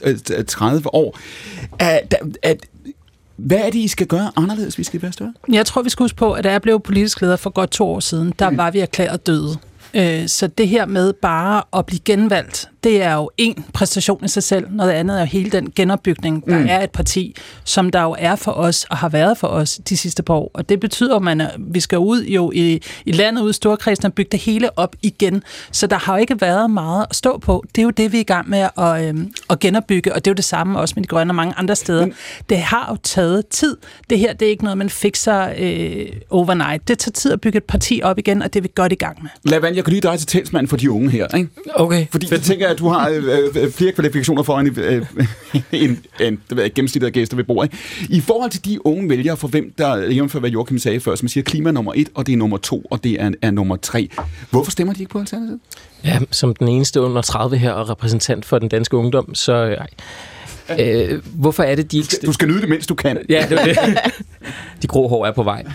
30 0.47 0.93
år. 0.93 1.19
At, 1.79 2.15
at, 2.43 2.65
hvad 3.35 3.57
er 3.57 3.69
det, 3.69 3.79
I 3.79 3.87
skal 3.87 4.07
gøre 4.07 4.31
anderledes, 4.35 4.75
hvis 4.75 4.77
vi 4.77 4.83
skal 4.83 5.01
være 5.01 5.11
større? 5.11 5.33
Jeg 5.51 5.65
tror, 5.65 5.81
vi 5.81 5.89
skal 5.89 6.03
huske 6.03 6.17
på, 6.17 6.31
at 6.31 6.43
da 6.43 6.51
jeg 6.51 6.61
blev 6.61 6.79
politisk 6.79 7.21
leder 7.21 7.35
for 7.35 7.49
godt 7.49 7.71
to 7.71 7.85
år 7.85 7.99
siden, 7.99 8.33
der 8.39 8.49
mm. 8.49 8.57
var 8.57 8.71
vi 8.71 8.79
erklæret 8.79 9.27
døde. 9.27 9.57
Øh, 9.93 10.27
så 10.27 10.47
det 10.47 10.67
her 10.67 10.85
med 10.85 11.13
bare 11.13 11.63
at 11.77 11.85
blive 11.85 11.99
genvalgt, 12.05 12.69
det 12.83 13.01
er 13.01 13.13
jo 13.13 13.29
en 13.37 13.65
præstation 13.73 14.25
i 14.25 14.27
sig 14.27 14.43
selv. 14.43 14.67
Noget 14.71 14.91
andet 14.91 15.15
er 15.15 15.19
jo 15.19 15.25
hele 15.25 15.49
den 15.49 15.71
genopbygning, 15.75 16.45
der 16.45 16.59
mm. 16.59 16.65
er 16.69 16.83
et 16.83 16.91
parti, 16.91 17.35
som 17.63 17.89
der 17.91 18.01
jo 18.01 18.15
er 18.19 18.35
for 18.35 18.51
os 18.51 18.85
og 18.89 18.97
har 18.97 19.09
været 19.09 19.37
for 19.37 19.47
os 19.47 19.79
de 19.89 19.97
sidste 19.97 20.23
par 20.23 20.33
år. 20.33 20.51
Og 20.53 20.69
det 20.69 20.79
betyder, 20.79 21.15
at 21.15 21.21
man, 21.21 21.41
vi 21.57 21.79
skal 21.79 21.97
ud 21.97 22.23
jo 22.23 22.51
i, 22.55 22.81
i 23.05 23.11
landet, 23.11 23.41
ud 23.41 23.49
i 23.49 23.53
Storkredsen 23.53 24.05
og 24.05 24.13
bygge 24.13 24.29
det 24.31 24.39
hele 24.39 24.79
op 24.79 24.95
igen. 25.01 25.43
Så 25.71 25.87
der 25.87 25.97
har 25.97 26.13
jo 26.13 26.21
ikke 26.21 26.41
været 26.41 26.71
meget 26.71 27.05
at 27.09 27.15
stå 27.15 27.37
på. 27.37 27.63
Det 27.75 27.81
er 27.81 27.83
jo 27.83 27.89
det, 27.89 28.11
vi 28.11 28.17
er 28.17 28.21
i 28.21 28.23
gang 28.23 28.49
med 28.49 28.67
at, 28.77 29.07
øhm, 29.07 29.33
at 29.49 29.59
genopbygge, 29.59 30.13
og 30.13 30.25
det 30.25 30.29
er 30.29 30.31
jo 30.31 30.35
det 30.35 30.45
samme 30.45 30.79
også 30.79 30.93
med 30.97 31.03
de 31.03 31.07
grønne 31.07 31.31
og 31.31 31.35
mange 31.35 31.53
andre 31.57 31.75
steder. 31.75 32.05
Mm. 32.05 32.13
Det 32.49 32.57
har 32.57 32.87
jo 32.89 32.97
taget 33.03 33.47
tid. 33.47 33.77
Det 34.09 34.19
her, 34.19 34.33
det 34.33 34.45
er 34.45 34.49
ikke 34.49 34.63
noget, 34.63 34.77
man 34.77 34.89
fikser 34.89 35.53
øh, 35.57 36.05
overnight. 36.29 36.87
Det 36.87 36.99
tager 36.99 37.11
tid 37.11 37.31
at 37.31 37.41
bygge 37.41 37.57
et 37.57 37.63
parti 37.63 38.01
op 38.03 38.17
igen, 38.17 38.41
og 38.41 38.53
det 38.53 38.59
er 38.59 38.61
vi 38.61 38.69
godt 38.75 38.91
i 38.91 38.95
gang 38.95 39.17
med. 39.21 39.29
Lavan, 39.43 39.75
jeg 39.75 39.83
kan 39.83 39.91
lige 39.91 40.01
dig 40.01 40.17
til 40.17 40.27
talsmand 40.27 40.67
for 40.67 40.77
de 40.77 40.91
unge 40.91 41.09
her. 41.09 41.35
Ikke? 41.37 41.49
Okay. 41.75 42.07
Fordi 42.11 42.27
jeg 42.31 42.41
tænker, 42.41 42.68
at 42.69 42.79
du 42.79 42.87
har 42.87 43.09
øh, 43.09 43.23
øh, 43.55 43.71
flere 43.71 43.91
kvalifikationer 43.91 44.43
for 44.43 44.59
en, 44.59 44.79
øh, 44.79 45.05
en, 45.71 46.05
en 46.19 46.41
det 46.49 46.57
ved 46.57 46.63
jeg, 46.63 46.73
gennemsnittet 46.73 47.07
af 47.07 47.13
gæster 47.13 47.35
ved 47.35 47.43
bordet. 47.43 47.73
I 48.09 48.21
forhold 48.21 48.51
til 48.51 48.65
de 48.65 48.85
unge 48.85 49.09
vælgere, 49.09 49.37
for 49.37 49.47
hvem 49.47 49.73
der, 49.77 49.95
jævnfør 49.95 50.39
hvad 50.39 50.49
Joachim 50.49 50.77
sagde 50.77 50.99
før, 50.99 51.15
som 51.15 51.27
siger, 51.27 51.43
klima 51.43 51.69
er 51.69 51.73
nummer 51.73 51.93
et, 51.95 52.09
og 52.15 52.27
det 52.27 52.33
er 52.33 52.37
nummer 52.37 52.57
to, 52.57 52.81
og 52.91 53.03
det 53.03 53.21
er, 53.21 53.31
er 53.41 53.51
nummer 53.51 53.75
tre. 53.75 54.09
Hvorfor 54.49 54.71
stemmer 54.71 54.93
de 54.93 54.99
ikke 54.99 55.11
på 55.11 55.19
Alternativet? 55.19 55.59
Ja, 56.03 56.19
som 56.31 56.55
den 56.55 56.67
eneste 56.67 57.01
under 57.01 57.21
30 57.21 57.57
her 57.57 57.71
og 57.71 57.89
repræsentant 57.89 58.45
for 58.45 58.59
den 58.59 58.69
danske 58.69 58.97
ungdom, 58.97 59.35
så... 59.35 59.53
Øh, 59.53 59.77
Øh, 60.79 61.21
hvorfor 61.35 61.63
er 61.63 61.75
det, 61.75 61.91
de 61.91 61.97
ikke... 61.97 62.05
Du 62.05 62.15
skal, 62.15 62.27
du 62.27 62.33
skal 62.33 62.47
nyde 62.47 62.61
det, 62.61 62.69
mens 62.69 62.87
du 62.87 62.95
kan. 62.95 63.17
Ja, 63.29 63.45
det 63.49 63.61
er 63.61 63.65
det. 63.65 63.77
De 64.81 64.87
grå 64.87 65.07
hår 65.07 65.25
er 65.25 65.31
på 65.31 65.43
vej 65.43 65.65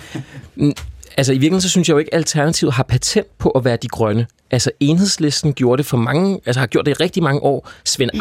altså 1.16 1.32
i 1.32 1.34
virkeligheden, 1.34 1.62
så 1.62 1.68
synes 1.68 1.88
jeg 1.88 1.94
jo 1.94 1.98
ikke, 1.98 2.14
at 2.14 2.18
Alternativet 2.18 2.72
har 2.72 2.82
patent 2.82 3.38
på 3.38 3.48
at 3.48 3.64
være 3.64 3.76
de 3.76 3.88
grønne. 3.88 4.26
Altså 4.50 4.70
enhedslisten 4.80 5.54
gjorde 5.54 5.78
det 5.78 5.86
for 5.86 5.96
mange, 5.96 6.40
altså 6.46 6.60
har 6.60 6.66
gjort 6.66 6.86
det 6.86 7.00
i 7.00 7.02
rigtig 7.02 7.22
mange 7.22 7.42
år. 7.42 7.70
Svend 7.84 8.10
mm. 8.14 8.20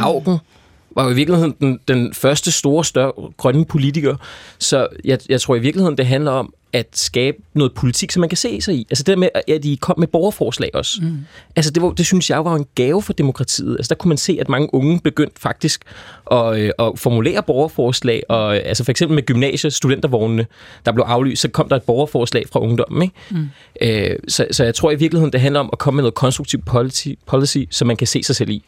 Var 0.95 1.03
jo 1.03 1.10
i 1.10 1.13
virkeligheden 1.13 1.56
den, 1.60 1.79
den 1.88 2.13
første 2.13 2.51
store, 2.51 2.86
større 2.86 3.12
grønne 3.38 3.65
politiker. 3.65 4.15
Så 4.60 4.88
jeg, 5.06 5.19
jeg 5.29 5.41
tror 5.41 5.56
i 5.56 5.60
virkeligheden, 5.60 5.97
det 5.97 6.06
handler 6.06 6.32
om, 6.32 6.53
at 6.73 6.88
skabe 6.93 7.38
noget 7.53 7.73
politik, 7.73 8.12
som 8.12 8.19
man 8.19 8.29
kan 8.29 8.38
se 8.38 8.62
sig 8.62 8.75
i. 8.75 8.88
Altså 8.89 9.03
det 9.03 9.19
med, 9.19 9.29
at 9.47 9.63
de 9.63 9.77
kom 9.77 9.99
med 9.99 10.08
borgerforslag 10.08 10.69
også. 10.73 10.99
Mm. 11.01 11.17
Altså 11.56 11.71
det, 11.71 11.84
var, 11.84 11.91
det 11.91 12.06
synes 12.06 12.29
jeg 12.29 12.45
var 12.45 12.56
en 12.56 12.65
gave 12.75 13.01
for 13.01 13.13
demokratiet. 13.13 13.75
Altså 13.77 13.89
der 13.89 13.95
kunne 13.95 14.10
man 14.10 14.17
se, 14.17 14.38
at 14.41 14.49
mange 14.49 14.73
unge 14.73 14.99
begyndte 14.99 15.41
faktisk 15.41 15.84
at, 16.32 16.60
øh, 16.60 16.71
at 16.79 16.91
formulere 16.95 17.43
borgerforslag. 17.43 18.23
Og, 18.29 18.56
øh, 18.56 18.62
altså 18.65 18.84
for 18.84 18.91
eksempel 18.91 19.15
med 19.15 19.23
gymnasie, 19.23 19.71
studentervognene, 19.71 20.45
der 20.86 20.91
blev 20.91 21.06
aflyst, 21.08 21.41
så 21.41 21.47
kom 21.47 21.69
der 21.69 21.75
et 21.75 21.84
borgerforslag 21.84 22.43
fra 22.51 22.60
ungdommen. 22.60 23.01
Ikke? 23.01 23.15
Mm. 23.32 23.49
Øh, 23.82 24.15
så, 24.27 24.47
så 24.51 24.63
jeg 24.63 24.75
tror 24.75 24.91
i 24.91 24.95
virkeligheden, 24.95 25.34
det 25.34 25.41
handler 25.41 25.60
om 25.60 25.69
at 25.73 25.79
komme 25.79 25.95
med 25.95 26.03
noget 26.03 26.15
konstruktiv 26.15 26.62
policy, 26.62 27.08
policy, 27.25 27.58
som 27.69 27.88
man 27.88 27.97
kan 27.97 28.08
se 28.08 28.23
sig 28.23 28.36
selv 28.36 28.49
i. 28.49 28.63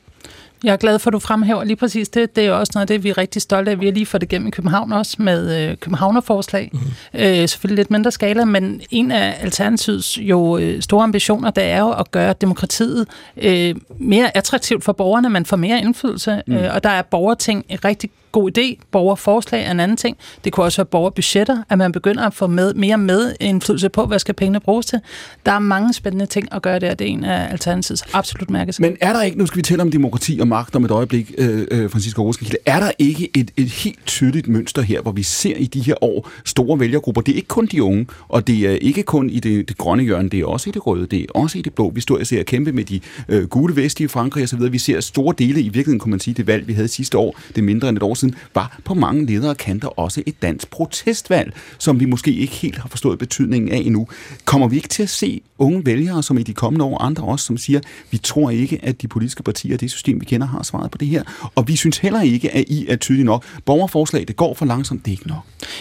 Jeg 0.63 0.73
er 0.73 0.77
glad 0.77 0.99
for, 0.99 1.09
at 1.09 1.13
du 1.13 1.19
fremhæver 1.19 1.63
lige 1.63 1.75
præcis 1.75 2.09
det. 2.09 2.35
Det 2.35 2.45
er 2.45 2.51
også 2.51 2.71
noget 2.75 2.81
af 2.81 2.87
det, 2.87 3.03
vi 3.03 3.09
er 3.09 3.17
rigtig 3.17 3.41
stolte 3.41 3.71
af. 3.71 3.79
Vi 3.79 3.85
har 3.85 3.93
lige 3.93 4.05
fået 4.05 4.21
det 4.21 4.31
igennem 4.31 4.47
i 4.47 4.51
København 4.51 4.93
også 4.93 5.15
med 5.19 5.69
øh, 5.69 5.77
Københavnerforslag. 5.77 6.69
Mm. 6.73 6.79
Øh, 7.13 7.49
selvfølgelig 7.49 7.77
lidt 7.77 7.91
mindre 7.91 8.11
skala, 8.11 8.45
men 8.45 8.81
en 8.91 9.11
af 9.11 9.37
Alternativets 9.41 10.17
jo 10.17 10.57
øh, 10.57 10.81
store 10.81 11.03
ambitioner, 11.03 11.51
det 11.51 11.63
er 11.63 11.79
jo 11.79 11.91
at 11.91 12.11
gøre 12.11 12.33
demokratiet 12.41 13.07
øh, 13.37 13.75
mere 13.99 14.37
attraktivt 14.37 14.83
for 14.83 14.93
borgerne. 14.93 15.29
Man 15.29 15.45
får 15.45 15.57
mere 15.57 15.79
indflydelse, 15.79 16.41
mm. 16.47 16.53
øh, 16.53 16.75
og 16.75 16.83
der 16.83 16.89
er 16.89 17.01
borgerting 17.01 17.65
et 17.69 17.85
rigtig 17.85 18.09
god 18.35 18.57
idé. 18.57 18.87
Borgerforslag 18.91 19.65
er 19.65 19.71
en 19.71 19.79
anden 19.79 19.97
ting. 19.97 20.17
Det 20.43 20.53
kunne 20.53 20.65
også 20.65 20.77
være 20.77 20.85
borgerbudgetter, 20.85 21.63
at 21.69 21.77
man 21.77 21.91
begynder 21.91 22.23
at 22.23 22.33
få 22.33 22.47
med, 22.47 22.73
mere 22.73 22.97
med 22.97 23.35
indflydelse 23.39 23.89
på, 23.89 24.05
hvad 24.05 24.19
skal 24.19 24.33
pengene 24.33 24.59
bruges 24.59 24.85
til. 24.85 24.99
Der 25.45 25.51
er 25.51 25.59
mange 25.59 25.93
spændende 25.93 26.25
ting 26.25 26.47
at 26.51 26.61
gøre 26.61 26.79
der. 26.79 26.93
Det 26.93 27.07
er 27.07 27.11
en 27.11 27.23
af 27.23 27.51
Alternativets 27.51 28.03
absolut 28.13 28.49
mærkes. 28.49 28.79
Men 28.79 28.97
er 29.01 29.13
der 29.13 29.21
ikke, 29.21 29.37
nu 29.37 29.45
skal 29.45 29.57
vi 29.57 29.61
tale 29.61 29.81
om 29.81 29.91
demokrati 29.91 30.37
og 30.41 30.47
magt 30.47 30.75
om 30.75 30.85
et 30.85 30.91
øjeblik, 30.91 31.33
øh, 31.37 31.67
øh, 31.71 31.89
Francisco 31.89 32.23
Roskilde, 32.23 32.57
er 32.65 32.79
der 32.79 32.91
ikke 32.99 33.29
et, 33.37 33.51
et 33.57 33.69
helt 33.69 34.05
tydeligt 34.05 34.47
mønster 34.47 34.81
her, 34.81 35.01
hvor 35.01 35.11
vi 35.11 35.23
ser 35.23 35.55
i 35.55 35.65
de 35.65 35.81
her 35.81 36.03
år 36.03 36.29
store 36.45 36.79
vælgergrupper? 36.79 37.21
Det 37.21 37.31
er 37.31 37.35
ikke 37.35 37.47
kun 37.47 37.65
de 37.65 37.83
unge, 37.83 38.07
og 38.27 38.47
det 38.47 38.59
er 38.59 38.71
ikke 38.71 39.03
kun 39.03 39.29
i 39.29 39.39
det, 39.39 39.69
det 39.69 39.77
grønne 39.77 40.03
hjørne, 40.03 40.29
det 40.29 40.39
er 40.39 40.45
også 40.45 40.69
i 40.69 40.73
det 40.73 40.87
røde, 40.87 41.07
det 41.07 41.21
er 41.21 41.25
også 41.35 41.57
i 41.57 41.61
det 41.61 41.73
blå. 41.73 41.91
Vi 41.95 42.01
står 42.01 42.19
og 42.19 42.27
ser 42.27 42.43
kæmpe 42.43 42.71
med 42.71 42.83
de 42.83 42.99
øh, 43.29 43.47
gule 43.47 43.75
veste 43.75 44.03
i 44.03 44.07
Frankrig 44.07 44.43
osv. 44.43 44.71
Vi 44.71 44.77
ser 44.77 44.99
store 44.99 45.35
dele 45.37 45.59
i 45.59 45.63
virkeligheden, 45.63 45.99
kunne 45.99 46.11
man 46.11 46.19
sige, 46.19 46.33
det 46.33 46.47
valg, 46.47 46.67
vi 46.67 46.73
havde 46.73 46.87
sidste 46.87 47.17
år, 47.17 47.39
det 47.47 47.57
er 47.57 47.61
mindre 47.61 47.89
end 47.89 47.97
et 47.97 48.03
år 48.03 48.13
siden 48.13 48.24
siden, 48.25 48.39
var 48.55 48.79
på 48.83 48.93
mange 48.93 49.25
ledere 49.25 49.49
og 49.49 49.57
kanter 49.57 49.99
også 49.99 50.23
et 50.25 50.41
dansk 50.41 50.69
protestvalg, 50.69 51.53
som 51.77 51.99
vi 51.99 52.05
måske 52.05 52.33
ikke 52.33 52.53
helt 52.53 52.77
har 52.77 52.89
forstået 52.89 53.19
betydningen 53.19 53.71
af 53.71 53.77
endnu. 53.77 54.07
Kommer 54.45 54.67
vi 54.67 54.75
ikke 54.75 54.87
til 54.87 55.03
at 55.03 55.09
se 55.09 55.41
unge 55.57 55.85
vælgere, 55.85 56.23
som 56.23 56.37
i 56.37 56.43
de 56.43 56.53
kommende 56.53 56.85
år, 56.85 57.01
andre 57.01 57.23
også, 57.23 57.45
som 57.45 57.57
siger, 57.57 57.79
vi 58.11 58.17
tror 58.17 58.49
ikke, 58.49 58.79
at 58.83 59.01
de 59.01 59.07
politiske 59.07 59.43
partier, 59.43 59.77
det 59.77 59.91
system, 59.91 60.19
vi 60.21 60.25
kender, 60.25 60.47
har 60.47 60.63
svaret 60.63 60.91
på 60.91 60.97
det 60.97 61.07
her. 61.07 61.23
Og 61.55 61.67
vi 61.67 61.75
synes 61.75 61.97
heller 61.97 62.21
ikke, 62.21 62.51
at 62.51 62.65
I 62.67 62.87
er 62.89 62.95
tydelige 62.95 63.25
nok. 63.25 63.45
Borgerforslag, 63.65 64.27
det 64.27 64.35
går 64.35 64.53
for 64.53 64.65
langsomt, 64.65 65.05
det 65.05 65.11
er 65.11 65.13
ikke 65.13 65.27
nok. 65.27 65.39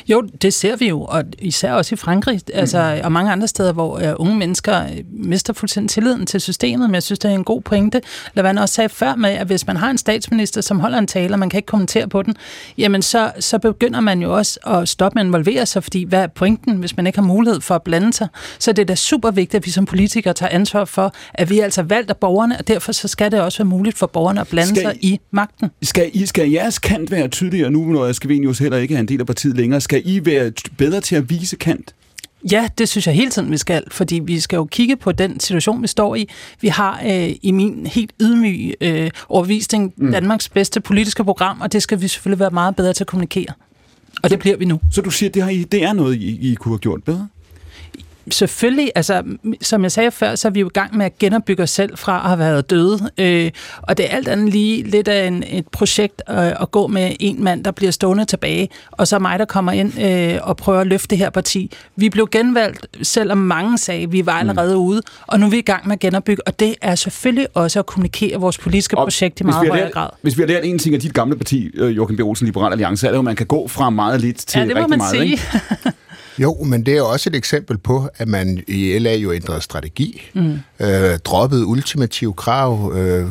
Jo, 0.09 0.22
det 0.42 0.54
ser 0.54 0.76
vi 0.76 0.88
jo, 0.88 1.02
og 1.02 1.24
især 1.38 1.72
også 1.72 1.94
i 1.94 1.96
Frankrig, 1.96 2.40
altså, 2.54 3.00
og 3.04 3.12
mange 3.12 3.33
andre 3.33 3.48
steder, 3.48 3.72
hvor 3.72 3.96
uh, 3.96 4.12
unge 4.16 4.35
mennesker 4.35 4.83
øh, 4.83 4.90
mister 5.12 5.52
fuldstændig 5.52 5.90
tilliden 5.90 6.26
til 6.26 6.40
systemet, 6.40 6.90
men 6.90 6.94
jeg 6.94 7.02
synes, 7.02 7.18
det 7.18 7.30
er 7.30 7.35
en 7.35 7.44
god 7.44 7.61
pointe. 7.61 8.00
Lavand 8.35 8.59
også 8.59 8.74
sagde 8.74 8.88
før 8.88 9.14
med, 9.14 9.30
at 9.30 9.46
hvis 9.46 9.66
man 9.66 9.76
har 9.76 9.90
en 9.90 9.98
statsminister, 9.98 10.61
som 10.61 10.80
holder 10.80 10.98
en 10.98 11.07
tale, 11.07 11.35
og 11.35 11.38
man 11.38 11.50
kan 11.50 11.59
ikke 11.59 11.66
kommentere 11.66 12.09
på 12.09 12.22
den, 12.22 12.34
jamen 12.79 13.03
så, 13.03 13.33
så 13.40 13.59
begynder 13.59 14.01
man 14.01 14.23
jo 14.23 14.37
også 14.37 14.61
at 14.66 14.88
stoppe 14.88 15.16
med 15.16 15.23
at 15.23 15.27
involvere 15.27 15.66
sig, 15.66 15.83
fordi 15.83 16.05
hvad 16.05 16.23
er 16.23 16.27
pointen, 16.27 16.77
hvis 16.77 16.97
man 16.97 17.07
ikke 17.07 17.18
har 17.18 17.27
mulighed 17.27 17.61
for 17.61 17.75
at 17.75 17.83
blande 17.83 18.12
sig? 18.12 18.29
Så 18.59 18.73
det 18.73 18.83
er 18.83 18.87
da 18.87 18.94
super 18.94 19.31
vigtigt, 19.31 19.55
at 19.55 19.66
vi 19.66 19.70
som 19.70 19.87
politikere 19.87 20.35
tager 20.35 20.51
ansvar 20.51 20.85
for, 20.85 21.14
at 21.35 21.51
vi 21.51 21.59
er 21.59 21.64
altså 21.64 21.83
valgt 21.83 22.11
af 22.11 22.16
borgerne, 22.16 22.59
og 22.59 22.68
derfor 22.68 22.92
så 22.92 23.09
skal 23.09 23.33
det 23.33 23.40
også 23.40 23.59
være 23.59 23.68
muligt 23.68 23.99
for 23.99 24.07
borgerne 24.07 24.40
at 24.40 24.49
blande 24.49 24.68
Skal 24.68 24.83
sig 24.83 25.05
i 25.05 25.20
magten. 25.31 25.70
Skal, 25.83 26.11
I, 26.12 26.27
skal 26.27 26.51
jeres 26.51 26.79
kant 26.79 27.11
være 27.11 27.29
tydeligere 27.29 27.70
nu, 27.70 27.85
når 27.85 28.12
Skavenius 28.12 28.59
heller 28.59 28.79
ikke 28.79 28.94
er 28.94 29.01
en 29.01 29.09
del 29.09 29.20
af 29.20 29.27
partiet 29.27 29.57
længere? 29.57 29.81
Skal 29.81 30.03
I 30.05 30.25
være 30.25 30.53
bedre 30.79 31.01
til 31.01 31.16
at 31.16 31.31
vise 31.31 31.57
kant? 31.57 31.94
Ja, 32.50 32.68
det 32.78 32.88
synes 32.88 33.07
jeg 33.07 33.14
hele 33.14 33.30
tiden, 33.30 33.50
vi 33.50 33.57
skal, 33.57 33.85
fordi 33.90 34.18
vi 34.24 34.40
skal 34.40 34.57
jo 34.57 34.64
kigge 34.64 34.96
på 34.96 35.12
den 35.12 35.40
situation, 35.40 35.83
vi 35.83 35.87
står 35.87 36.14
i. 36.14 36.28
Vi 36.61 36.68
har 36.68 37.00
øh, 37.07 37.30
i 37.42 37.52
min 37.52 37.87
helt 37.87 38.12
ydmyge 38.20 38.74
øh, 38.80 39.11
overvisning 39.28 39.94
mm. 39.96 40.12
Danmarks 40.12 40.48
bedste 40.48 40.80
politiske 40.80 41.24
program, 41.24 41.61
og 41.61 41.72
det 41.72 41.83
skal 41.83 42.00
vi 42.00 42.09
selvfølgelig 42.09 42.40
være 42.40 42.50
meget 42.50 42.76
bedre 42.76 42.92
til 42.92 43.04
at 43.04 43.09
kommunikere. 43.09 43.54
Og 44.22 44.30
det 44.30 44.38
bliver 44.38 44.57
vi 44.57 44.64
nu. 44.64 44.80
Så 44.90 45.00
du 45.00 45.11
siger, 45.11 45.30
at 45.30 45.35
det, 45.35 45.42
har 45.42 45.50
I, 45.50 45.62
det 45.62 45.85
er 45.85 45.92
noget, 45.92 46.16
I, 46.16 46.50
I 46.50 46.54
kunne 46.54 46.72
have 46.72 46.78
gjort 46.78 47.04
bedre? 47.04 47.28
Selvfølgelig, 48.30 48.92
altså, 48.94 49.22
som 49.60 49.82
jeg 49.82 49.92
sagde 49.92 50.10
før, 50.10 50.34
så 50.34 50.48
er 50.48 50.52
vi 50.52 50.60
jo 50.60 50.66
i 50.66 50.72
gang 50.74 50.96
med 50.96 51.06
at 51.06 51.18
genopbygge 51.18 51.62
os 51.62 51.70
selv 51.70 51.96
fra 51.96 52.16
at 52.16 52.28
have 52.28 52.38
været 52.38 52.70
døde. 52.70 53.10
Øh, 53.18 53.50
og 53.82 53.96
det 53.98 54.06
er 54.06 54.16
alt 54.16 54.28
andet 54.28 54.52
lige 54.52 54.82
lidt 54.82 55.08
af 55.08 55.26
en, 55.26 55.44
et 55.46 55.68
projekt 55.68 56.22
øh, 56.30 56.37
at 56.37 56.70
gå 56.70 56.87
med 56.87 57.12
en 57.20 57.44
mand, 57.44 57.64
der 57.64 57.70
bliver 57.70 57.92
stående 57.92 58.24
tilbage, 58.24 58.68
og 58.90 59.08
så 59.08 59.18
mig, 59.18 59.38
der 59.38 59.44
kommer 59.44 59.72
ind 59.72 60.00
øh, 60.00 60.38
og 60.42 60.56
prøver 60.56 60.80
at 60.80 60.87
løfte 60.87 61.08
det 61.08 61.18
her 61.18 61.30
parti. 61.30 61.70
Vi 61.96 62.10
blev 62.10 62.28
genvalgt, 62.32 62.87
selvom 63.02 63.38
mange 63.38 63.78
sagde, 63.78 64.02
at 64.02 64.12
vi 64.12 64.26
var 64.26 64.32
allerede 64.32 64.74
mm. 64.74 64.80
ude, 64.80 65.02
og 65.26 65.40
nu 65.40 65.46
er 65.46 65.50
vi 65.50 65.58
i 65.58 65.62
gang 65.62 65.88
med 65.88 65.92
at 65.92 66.00
genopbygge, 66.00 66.42
og 66.46 66.60
det 66.60 66.74
er 66.82 66.94
selvfølgelig 66.94 67.46
også 67.54 67.78
at 67.78 67.87
kommunikere 67.87 68.40
vores 68.40 68.58
politiske 68.58 68.98
og 68.98 69.04
projekt 69.04 69.40
i 69.40 69.44
meget 69.44 69.68
højere 69.68 69.84
lært, 69.84 69.92
grad. 69.92 70.08
Hvis 70.22 70.37
vi 70.37 70.42
har 70.42 70.46
lært 70.46 70.64
en 70.64 70.78
ting 70.78 70.94
af 70.94 71.00
dit 71.00 71.14
gamle 71.14 71.37
parti, 71.37 71.70
øh, 71.74 71.96
Joachim 71.96 72.16
B. 72.16 72.20
Olsen, 72.20 72.46
Liberal 72.46 72.72
Alliance, 72.72 73.06
er 73.06 73.10
det 73.10 73.18
at 73.18 73.24
man 73.24 73.37
kan 73.37 73.46
gå 73.46 73.68
fra 73.68 73.90
meget 73.90 74.20
lidt 74.20 74.37
til 74.37 74.58
ja, 74.58 74.66
det 74.66 74.74
må 74.74 74.80
rigtig 74.80 74.90
man 74.90 74.98
meget. 74.98 75.10
sige. 75.10 75.24
Ikke? 75.24 75.42
Jo, 76.38 76.55
men 76.64 76.87
det 76.87 76.97
er 76.97 77.03
også 77.03 77.31
et 77.31 77.37
eksempel 77.37 77.79
på, 77.79 78.09
at 78.16 78.29
man 78.29 78.64
i 78.68 78.99
LA 78.99 79.14
jo 79.14 79.33
ændrede 79.33 79.61
strategi, 79.61 80.31
mm. 80.35 80.59
øh, 80.81 81.18
droppede 81.25 81.66
ultimative 81.66 82.33
krav, 82.33 82.92
øh, 82.94 83.27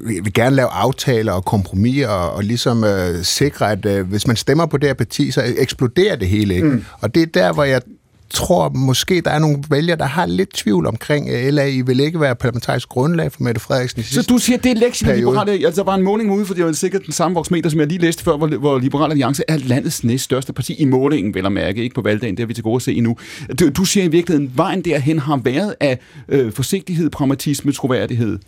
vil 0.00 0.32
gerne 0.32 0.56
lave 0.56 0.68
aftaler 0.68 1.32
og 1.32 1.44
kompromiser 1.44 2.08
og, 2.08 2.32
og 2.32 2.44
ligesom 2.44 2.84
øh, 2.84 3.24
sikre, 3.24 3.72
at 3.72 3.86
øh, 3.86 4.06
hvis 4.08 4.26
man 4.26 4.36
stemmer 4.36 4.66
på 4.66 4.76
det 4.76 4.88
her 4.88 4.94
parti, 4.94 5.30
så 5.30 5.54
eksploderer 5.58 6.16
det 6.16 6.28
hele 6.28 6.54
ikke. 6.54 6.68
Mm. 6.68 6.84
Og 7.00 7.14
det 7.14 7.22
er 7.22 7.26
der, 7.26 7.52
hvor 7.52 7.64
jeg 7.64 7.82
tror 8.30 8.68
måske, 8.68 9.20
der 9.20 9.30
er 9.30 9.38
nogle 9.38 9.62
vælgere, 9.70 9.96
der 9.96 10.04
har 10.04 10.26
lidt 10.26 10.54
tvivl 10.54 10.86
omkring 10.86 11.26
uh, 11.26 11.54
LA. 11.54 11.64
I 11.64 11.82
vil 11.82 12.00
ikke 12.00 12.20
være 12.20 12.34
parlamentarisk 12.34 12.88
grundlag 12.88 13.32
for 13.32 13.42
Mette 13.42 13.60
Frederiksen 13.60 14.00
i 14.00 14.02
Så 14.02 14.22
du 14.22 14.38
siger, 14.38 14.58
det 14.58 14.70
er 14.70 14.74
lektion 14.74 15.10
i 15.10 15.16
Liberale 15.16 15.52
Altså, 15.52 15.80
der 15.80 15.84
var 15.84 15.94
en 15.94 16.02
måling 16.02 16.32
ude, 16.32 16.46
for 16.46 16.54
det 16.54 16.64
var 16.64 16.72
sikkert 16.72 17.04
den 17.04 17.12
samme 17.12 17.34
voksmeter, 17.34 17.70
som 17.70 17.80
jeg 17.80 17.88
lige 17.88 18.00
læste 18.00 18.24
før, 18.24 18.36
hvor, 18.36 18.46
hvor 18.46 18.78
Liberal 18.78 19.10
Alliance 19.10 19.42
er 19.48 19.56
landets 19.56 20.04
næststørste 20.04 20.52
parti 20.52 20.74
i 20.74 20.84
målingen, 20.84 21.34
vel 21.34 21.46
at 21.46 21.52
mærke, 21.52 21.82
ikke 21.82 21.94
på 21.94 22.02
valgdagen, 22.02 22.36
det 22.36 22.42
er 22.42 22.46
vi 22.46 22.54
til 22.54 22.62
gode 22.62 22.76
at 22.76 22.82
se 22.82 22.94
endnu. 22.94 23.16
Du, 23.60 23.68
du 23.68 23.84
siger 23.84 24.04
i 24.04 24.08
virkeligheden, 24.08 24.52
vejen 24.56 24.82
derhen 24.82 25.18
har 25.18 25.36
været 25.36 25.74
af 25.80 25.98
øh, 26.28 26.52
forsigtighed, 26.52 27.10
pragmatisme, 27.10 27.72
troværdighed. 27.72 28.38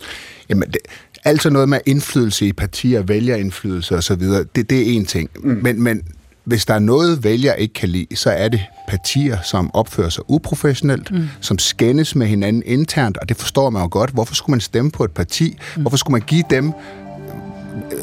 Jamen, 0.48 0.68
det, 0.68 0.78
altså 1.24 1.50
noget 1.50 1.68
med 1.68 1.78
indflydelse 1.86 2.46
i 2.46 2.52
partier, 2.52 3.02
vælgerindflydelse 3.02 3.96
osv., 3.96 4.22
det, 4.56 4.70
det 4.70 4.72
er 4.72 4.92
en 4.92 5.06
ting. 5.06 5.30
Mm. 5.42 5.58
Men, 5.62 5.82
men 5.82 6.02
hvis 6.46 6.66
der 6.66 6.74
er 6.74 6.78
noget, 6.78 7.24
vælger 7.24 7.54
ikke 7.54 7.74
kan 7.74 7.88
lide, 7.88 8.16
så 8.16 8.30
er 8.30 8.48
det 8.48 8.60
partier, 8.88 9.38
som 9.42 9.70
opfører 9.74 10.08
sig 10.08 10.30
uprofessionelt, 10.30 11.10
mm. 11.10 11.28
som 11.40 11.58
skændes 11.58 12.14
med 12.14 12.26
hinanden 12.26 12.62
internt, 12.66 13.16
og 13.16 13.28
det 13.28 13.36
forstår 13.36 13.70
man 13.70 13.82
jo 13.82 13.88
godt. 13.90 14.10
Hvorfor 14.10 14.34
skulle 14.34 14.54
man 14.54 14.60
stemme 14.60 14.90
på 14.90 15.04
et 15.04 15.10
parti? 15.10 15.56
Mm. 15.76 15.82
Hvorfor 15.82 15.96
skulle 15.96 16.12
man 16.12 16.22
give 16.26 16.44
dem 16.50 16.72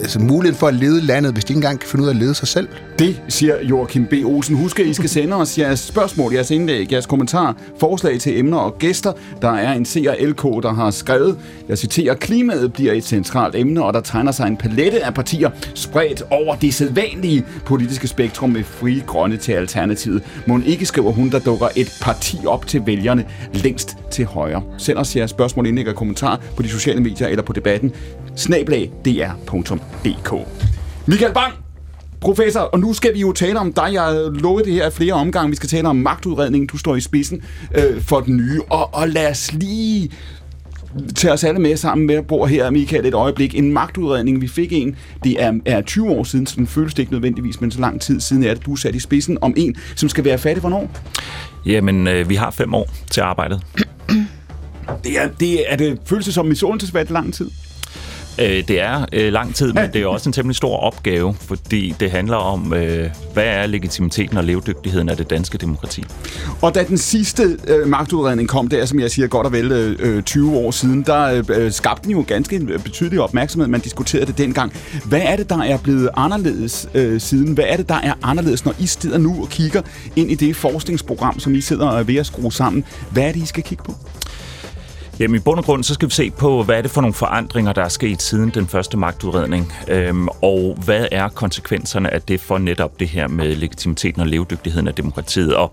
altså, 0.01 0.19
muligheden 0.19 0.60
for 0.60 0.67
at 0.67 0.73
lede 0.73 1.01
landet, 1.01 1.34
hvis 1.34 1.45
de 1.45 1.51
ikke 1.51 1.58
engang 1.58 1.79
kan 1.79 1.89
finde 1.89 2.03
ud 2.03 2.10
af 2.10 2.13
at 2.13 2.19
lede 2.19 2.36
sig 2.36 2.47
selv. 2.47 2.67
Det 3.03 3.21
siger 3.29 3.63
Joachim 3.63 4.05
B. 4.05 4.13
Olsen. 4.25 4.55
Husk, 4.55 4.79
at 4.79 4.85
I 4.85 4.93
skal 4.93 5.09
sende 5.09 5.35
os 5.35 5.57
jeres 5.57 5.79
spørgsmål, 5.79 6.33
jeres 6.33 6.51
indlæg, 6.51 6.91
jeres 6.91 7.05
kommentar, 7.05 7.55
forslag 7.79 8.19
til 8.19 8.39
emner 8.39 8.57
og 8.57 8.77
gæster. 8.77 9.13
Der 9.41 9.49
er 9.49 9.73
en 9.73 9.85
CRLK, 9.85 10.63
der 10.63 10.73
har 10.73 10.91
skrevet, 10.91 11.37
jeg 11.69 11.77
citerer, 11.77 12.13
klimaet 12.13 12.73
bliver 12.73 12.93
et 12.93 13.03
centralt 13.03 13.55
emne, 13.55 13.83
og 13.83 13.93
der 13.93 14.01
tegner 14.01 14.31
sig 14.31 14.47
en 14.47 14.57
palette 14.57 15.05
af 15.05 15.13
partier 15.13 15.49
spredt 15.75 16.23
over 16.29 16.55
det 16.55 16.73
sædvanlige 16.73 17.45
politiske 17.65 18.07
spektrum 18.07 18.49
med 18.49 18.63
frie 18.63 19.03
grønne 19.07 19.37
til 19.37 19.51
alternativet. 19.51 20.23
Må 20.47 20.59
ikke 20.65 20.85
skriver 20.85 21.11
hun, 21.11 21.29
der 21.31 21.39
dukker 21.39 21.67
et 21.75 21.97
parti 22.01 22.37
op 22.47 22.67
til 22.67 22.81
vælgerne 22.85 23.25
længst 23.53 23.97
til 24.11 24.25
højre. 24.25 24.63
Send 24.77 24.97
os 24.97 25.15
jeres 25.15 25.29
spørgsmål, 25.29 25.67
indlæg 25.67 25.87
og 25.87 25.95
kommentar 25.95 26.41
på 26.55 26.63
de 26.63 26.69
sociale 26.69 27.01
medier 27.01 27.27
eller 27.27 27.43
på 27.43 27.53
debatten 27.53 27.91
Snablag.dr.dk 28.35 30.33
Michael 31.07 31.33
Bang, 31.33 31.62
professor, 32.23 32.59
og 32.59 32.79
nu 32.79 32.93
skal 32.93 33.13
vi 33.13 33.19
jo 33.19 33.31
tale 33.31 33.59
om 33.59 33.73
dig. 33.73 33.89
Jeg 33.93 34.29
lovet 34.33 34.65
det 34.65 34.73
her 34.73 34.89
flere 34.89 35.13
omgange. 35.13 35.49
Vi 35.49 35.55
skal 35.55 35.69
tale 35.69 35.88
om 35.88 35.95
magtudredningen. 35.95 36.67
Du 36.67 36.77
står 36.77 36.95
i 36.95 37.01
spidsen 37.01 37.43
øh, 37.75 38.01
for 38.01 38.19
den 38.19 38.38
nye. 38.38 38.62
Og, 38.69 38.93
og 38.93 39.09
lad 39.09 39.31
os 39.31 39.53
lige 39.53 40.12
tage 41.15 41.33
os 41.33 41.43
alle 41.43 41.59
med 41.59 41.77
sammen 41.77 42.07
med 42.07 42.15
at 42.15 42.27
bor 42.27 42.45
her, 42.45 42.69
Michael, 42.69 43.05
et 43.05 43.13
øjeblik. 43.13 43.55
En 43.55 43.73
magtudredning, 43.73 44.41
vi 44.41 44.47
fik 44.47 44.73
en, 44.73 44.95
det 45.23 45.43
er, 45.43 45.53
er 45.65 45.81
20 45.81 46.09
år 46.09 46.23
siden, 46.23 46.47
så 46.47 46.55
den 46.55 46.67
føles 46.67 46.93
det 46.93 46.99
ikke 46.99 47.12
nødvendigvis, 47.12 47.62
men 47.62 47.71
så 47.71 47.79
lang 47.79 48.01
tid 48.01 48.19
siden 48.19 48.43
er 48.43 48.53
det, 48.53 48.65
du 48.65 48.71
er 48.71 48.75
sat 48.75 48.95
i 48.95 48.99
spidsen 48.99 49.38
om 49.41 49.53
en, 49.57 49.75
som 49.95 50.09
skal 50.09 50.25
være 50.25 50.38
fattig 50.38 50.59
hvornår? 50.59 50.91
Jamen, 51.65 52.07
øh, 52.07 52.29
vi 52.29 52.36
har 52.36 52.51
fem 52.51 52.73
år 52.73 52.89
til 53.12 53.21
arbejdet. 53.21 53.62
Det 55.03 55.21
er, 55.21 55.29
det 55.39 55.71
er 55.71 55.75
det 55.75 55.99
føles 56.05 56.25
det 56.25 56.33
som 56.33 56.45
misundelsesværdigt 56.45 57.12
lang 57.12 57.33
tid? 57.33 57.49
Øh, 58.39 58.67
det 58.67 58.81
er 58.81 59.05
øh, 59.13 59.33
lang 59.33 59.55
tid, 59.55 59.73
men 59.73 59.93
det 59.93 60.01
er 60.01 60.07
også 60.07 60.29
en 60.29 60.33
temmelig 60.33 60.55
stor 60.55 60.77
opgave, 60.77 61.35
fordi 61.39 61.95
det 61.99 62.11
handler 62.11 62.37
om, 62.37 62.73
øh, 62.73 63.09
hvad 63.33 63.43
er 63.43 63.67
legitimiteten 63.67 64.37
og 64.37 64.43
levedygtigheden 64.43 65.09
af 65.09 65.17
det 65.17 65.29
danske 65.29 65.57
demokrati. 65.57 66.05
Og 66.61 66.75
da 66.75 66.83
den 66.83 66.97
sidste 66.97 67.57
øh, 67.67 67.87
magtudredning 67.87 68.49
kom, 68.49 68.67
der 68.67 68.85
som 68.85 68.99
jeg 68.99 69.11
siger 69.11 69.27
godt 69.27 69.47
og 69.47 69.53
vel 69.53 69.71
øh, 69.71 69.95
øh 69.99 70.23
20 70.23 70.57
år 70.57 70.71
siden, 70.71 71.03
der 71.03 71.23
øh, 71.23 71.43
øh, 71.49 71.71
skabte 71.71 72.03
den 72.03 72.11
jo 72.11 72.23
ganske 72.27 72.55
en 72.55 72.71
betydelig 72.83 73.21
opmærksomhed. 73.21 73.67
Man 73.67 73.81
diskuterede 73.81 74.25
det 74.25 74.37
dengang. 74.37 74.73
Hvad 75.05 75.21
er 75.23 75.35
det, 75.35 75.49
der 75.49 75.63
er 75.63 75.77
blevet 75.77 76.09
anderledes 76.17 76.89
øh, 76.93 77.21
siden? 77.21 77.53
Hvad 77.53 77.65
er 77.67 77.77
det, 77.77 77.89
der 77.89 77.99
er 78.03 78.13
anderledes, 78.23 78.65
når 78.65 78.73
I 78.79 78.87
sidder 78.87 79.17
nu 79.17 79.41
og 79.41 79.49
kigger 79.49 79.81
ind 80.15 80.31
i 80.31 80.35
det 80.35 80.55
forskningsprogram, 80.55 81.39
som 81.39 81.55
I 81.55 81.61
sidder 81.61 81.87
og 81.87 82.07
ved 82.07 82.15
at 82.15 82.25
skrue 82.25 82.53
sammen? 82.53 82.83
Hvad 83.11 83.23
er 83.23 83.31
det, 83.31 83.43
I 83.43 83.45
skal 83.45 83.63
kigge 83.63 83.83
på? 83.83 83.95
Jamen 85.19 85.36
i 85.36 85.39
bund 85.39 85.60
og 85.60 85.65
grund, 85.65 85.84
så 85.84 85.93
skal 85.93 86.10
vi 86.10 86.13
se 86.13 86.32
på, 86.32 86.63
hvad 86.63 86.78
er 86.78 86.82
det 86.82 86.91
for 86.91 87.02
nogle 87.02 87.13
forandringer, 87.13 87.73
der 87.73 87.84
er 87.84 87.89
sket 87.89 88.21
siden 88.21 88.49
den 88.49 88.67
første 88.67 88.97
magtudredning, 88.97 89.73
øhm, 89.88 90.28
og 90.28 90.78
hvad 90.86 91.08
er 91.12 91.30
konsekvenserne 91.30 92.13
af 92.13 92.21
det 92.21 92.41
for 92.41 92.58
netop 92.58 92.99
det 92.99 93.08
her 93.08 93.28
med 93.28 93.56
legitimiteten 93.56 94.21
og 94.21 94.28
levedygtigheden 94.28 94.88
af 94.88 94.95
demokratiet. 94.95 95.56
Og 95.56 95.71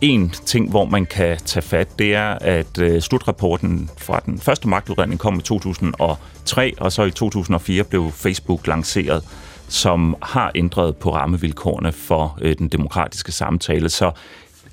en 0.00 0.30
ting, 0.46 0.70
hvor 0.70 0.84
man 0.84 1.06
kan 1.06 1.38
tage 1.44 1.62
fat, 1.62 1.98
det 1.98 2.14
er, 2.14 2.28
at 2.28 2.78
øh, 2.78 3.00
slutrapporten 3.00 3.90
fra 3.98 4.20
den 4.26 4.38
første 4.38 4.68
magtudredning 4.68 5.20
kom 5.20 5.38
i 5.38 5.42
2003, 5.42 6.74
og 6.78 6.92
så 6.92 7.02
i 7.02 7.10
2004 7.10 7.84
blev 7.84 8.10
Facebook 8.12 8.66
lanceret 8.66 9.24
som 9.70 10.16
har 10.22 10.52
ændret 10.54 10.96
på 10.96 11.14
rammevilkårene 11.14 11.92
for 11.92 12.38
øh, 12.42 12.58
den 12.58 12.68
demokratiske 12.68 13.32
samtale. 13.32 13.88
Så 13.88 14.10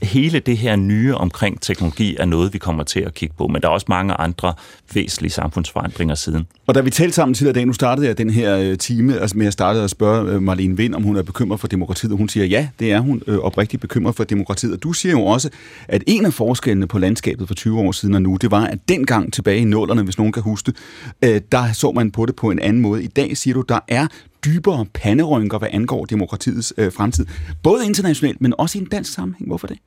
hele 0.02 0.40
det 0.40 0.58
her 0.58 0.76
nye 0.76 1.16
omkring 1.16 1.62
teknologi 1.62 2.16
er 2.20 2.26
noget, 2.26 2.54
vi 2.54 2.58
kommer 2.58 2.84
til 2.84 3.00
at 3.00 3.14
kigge 3.14 3.36
på, 3.38 3.48
men 3.48 3.62
der 3.62 3.68
er 3.68 3.72
også 3.72 3.86
mange 3.90 4.14
andre 4.14 4.54
væsentlige 4.94 5.32
samfundsforandringer 5.32 6.16
siden. 6.16 6.48
Og 6.68 6.76
da 6.76 6.82
vi 6.82 6.90
talte 6.90 7.14
sammen 7.14 7.34
til 7.34 7.48
i 7.48 7.54
dag, 7.54 7.66
nu 7.66 7.74
startede 7.74 8.08
jeg 8.08 8.18
den 8.18 8.30
her 8.30 8.58
øh, 8.58 8.78
time 8.78 9.20
altså 9.20 9.38
med 9.38 9.48
at 9.48 9.54
starte 9.54 9.80
at 9.80 9.90
spørge 9.90 10.32
øh, 10.32 10.42
Marlene 10.42 10.78
Vind, 10.78 10.96
om 10.96 11.04
hun 11.04 11.18
er 11.18 11.22
bekymret 11.24 11.60
for 11.60 11.68
demokratiet, 11.68 12.12
og 12.12 12.18
hun 12.18 12.30
siger, 12.30 12.46
ja, 12.46 12.68
det 12.80 12.92
er 12.92 13.00
hun 13.00 13.22
øh, 13.28 13.38
oprigtigt 13.38 13.82
bekymret 13.82 14.16
for 14.16 14.24
demokratiet. 14.24 14.74
Og 14.74 14.84
du 14.84 14.94
siger 14.94 15.12
jo 15.12 15.26
også, 15.26 15.50
at 15.88 16.04
en 16.08 16.26
af 16.26 16.34
forskellene 16.34 16.88
på 16.88 17.00
landskabet 17.00 17.48
for 17.48 17.56
20 17.56 17.80
år 17.80 17.92
siden 17.92 18.16
og 18.16 18.22
nu, 18.22 18.38
det 18.42 18.52
var, 18.52 18.66
at 18.66 18.80
dengang 18.90 19.34
tilbage 19.34 19.60
i 19.60 19.64
nullerne, 19.64 20.04
hvis 20.04 20.18
nogen 20.18 20.34
kan 20.34 20.44
huske 20.44 20.74
det, 21.22 21.52
der 21.52 21.74
så 21.74 21.92
man 21.92 22.12
på 22.12 22.26
det 22.26 22.36
på 22.36 22.52
en 22.52 22.60
anden 22.60 22.82
måde. 22.82 23.04
I 23.04 23.08
dag 23.08 23.38
siger 23.38 23.54
du, 23.54 23.62
der 23.62 23.80
er 23.88 24.08
dybere 24.46 24.86
panderynker, 24.94 25.58
hvad 25.58 25.70
angår 25.72 26.06
demokratiets 26.06 26.74
øh, 26.78 26.94
fremtid. 26.94 27.26
Både 27.64 27.86
internationalt, 27.86 28.42
men 28.42 28.54
også 28.58 28.78
i 28.78 28.82
en 28.82 28.88
dansk 28.88 29.14
sammenhæng. 29.14 29.48
Hvorfor 29.48 29.68
det? 29.68 29.78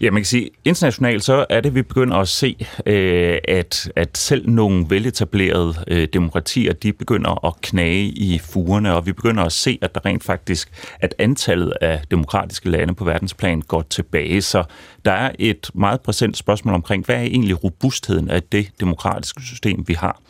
Ja, 0.00 0.10
man 0.10 0.20
kan 0.20 0.26
sige, 0.26 0.50
internationalt 0.64 1.24
så 1.24 1.46
er 1.50 1.60
det, 1.60 1.74
vi 1.74 1.82
begynder 1.82 2.16
at 2.16 2.28
se, 2.28 2.66
øh, 2.86 3.38
at, 3.48 3.92
at 3.96 4.18
selv 4.18 4.50
nogle 4.50 4.86
veletablerede 4.88 5.74
øh, 5.88 6.08
demokratier, 6.12 6.72
de 6.72 6.92
begynder 6.92 7.46
at 7.46 7.54
knage 7.60 8.04
i 8.04 8.38
fugerne, 8.38 8.94
og 8.94 9.06
vi 9.06 9.12
begynder 9.12 9.44
at 9.44 9.52
se, 9.52 9.78
at 9.82 9.94
der 9.94 10.06
rent 10.06 10.24
faktisk, 10.24 10.70
at 11.00 11.14
antallet 11.18 11.72
af 11.80 12.00
demokratiske 12.10 12.70
lande 12.70 12.94
på 12.94 13.04
verdensplan 13.04 13.60
går 13.60 13.82
tilbage. 13.82 14.42
Så 14.42 14.64
der 15.04 15.12
er 15.12 15.30
et 15.38 15.70
meget 15.74 16.00
præsent 16.00 16.36
spørgsmål 16.36 16.74
omkring, 16.74 17.04
hvad 17.04 17.16
er 17.16 17.22
egentlig 17.22 17.64
robustheden 17.64 18.30
af 18.30 18.42
det 18.42 18.70
demokratiske 18.80 19.42
system, 19.42 19.84
vi 19.86 19.94
har? 19.94 20.20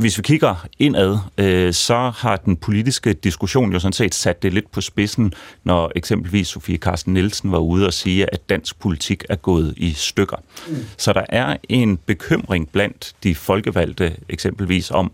Hvis 0.00 0.18
vi 0.18 0.22
kigger 0.22 0.66
indad, 0.78 1.18
øh, 1.38 1.72
så 1.72 2.12
har 2.16 2.36
den 2.36 2.56
politiske 2.56 3.12
diskussion 3.12 3.72
jo 3.72 3.78
sådan 3.78 3.92
set 3.92 4.14
sat 4.14 4.42
det 4.42 4.52
lidt 4.52 4.70
på 4.72 4.80
spidsen, 4.80 5.32
når 5.64 5.92
eksempelvis 5.96 6.48
Sofie 6.48 6.76
Carsten 6.76 7.14
Nielsen 7.14 7.52
var 7.52 7.58
ude 7.58 7.86
og 7.86 7.92
sige, 7.92 8.32
at 8.32 8.48
dansk 8.48 8.78
politik 8.78 9.24
er 9.28 9.36
gået 9.36 9.74
i 9.76 9.92
stykker. 9.92 10.36
Mm. 10.68 10.76
Så 10.96 11.12
der 11.12 11.22
er 11.28 11.56
en 11.68 11.96
bekymring 11.96 12.68
blandt 12.68 13.12
de 13.22 13.34
folkevalgte 13.34 14.16
eksempelvis 14.28 14.90
om, 14.90 15.12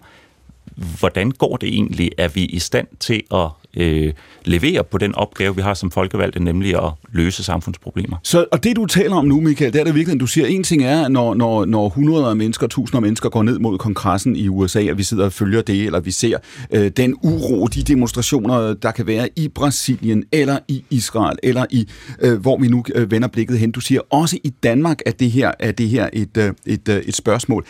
hvordan 0.77 1.31
går 1.31 1.57
det 1.57 1.68
egentlig? 1.68 2.11
Er 2.18 2.29
vi 2.29 2.45
i 2.45 2.59
stand 2.59 2.87
til 3.01 3.22
at 3.35 3.49
øh, 3.77 4.12
levere 4.45 4.85
på 4.85 4.99
den 4.99 5.14
opgave, 5.14 5.57
vi 5.57 5.62
har 5.62 5.74
som 5.74 5.91
folkevalgte, 5.91 6.45
nemlig 6.45 6.85
at 6.85 6.91
løse 7.12 7.45
samfundsproblemer. 7.45 8.16
Så, 8.22 8.45
og 8.53 8.64
det, 8.64 8.77
du 8.77 8.87
taler 8.87 9.16
om 9.16 9.24
nu, 9.24 9.41
Michael, 9.41 9.72
det 9.72 9.81
er 9.81 9.85
det 9.85 9.95
virkelig, 9.95 10.20
du 10.20 10.27
siger, 10.27 10.47
en 10.47 10.62
ting 10.62 10.83
er, 10.83 11.09
når, 11.09 11.35
når, 11.35 11.64
når 11.64 11.89
hundreder 11.89 12.27
af 12.27 12.37
mennesker, 12.37 12.66
tusinder 12.66 12.97
af 12.97 13.03
mennesker 13.03 13.29
går 13.29 13.43
ned 13.43 13.59
mod 13.59 13.79
kongressen 13.79 14.37
i 14.37 14.49
USA, 14.49 14.91
og 14.91 14.99
vi 14.99 15.03
sidder 15.03 15.24
og 15.24 15.33
følger 15.33 15.62
det, 15.62 15.85
eller 15.85 16.01
vi 16.01 16.11
ser 16.11 16.39
øh, 16.70 16.91
den 16.97 17.14
uro, 17.22 17.66
de 17.66 17.83
demonstrationer, 17.83 18.74
der 18.74 18.91
kan 18.91 19.07
være 19.07 19.29
i 19.37 19.49
Brasilien, 19.49 20.24
eller 20.33 20.59
i 20.68 20.85
Israel, 20.91 21.39
eller 21.43 21.66
i, 21.70 21.89
øh, 22.20 22.41
hvor 22.41 22.59
vi 22.59 22.68
nu 22.68 22.85
øh, 22.95 23.11
vender 23.11 23.29
blikket 23.29 23.59
hen. 23.59 23.70
Du 23.70 23.81
siger 23.81 24.01
også 24.11 24.39
i 24.45 24.49
Danmark, 24.49 25.01
at 25.07 25.20
det 25.20 25.31
her 25.31 25.53
er 25.59 25.72
det 25.72 25.89
her 25.89 26.09
et, 26.12 26.37
øh, 26.37 26.53
et, 26.66 26.89
øh, 26.89 26.97
et 26.97 27.16
spørgsmål. 27.16 27.64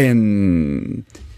Øh, 0.00 0.82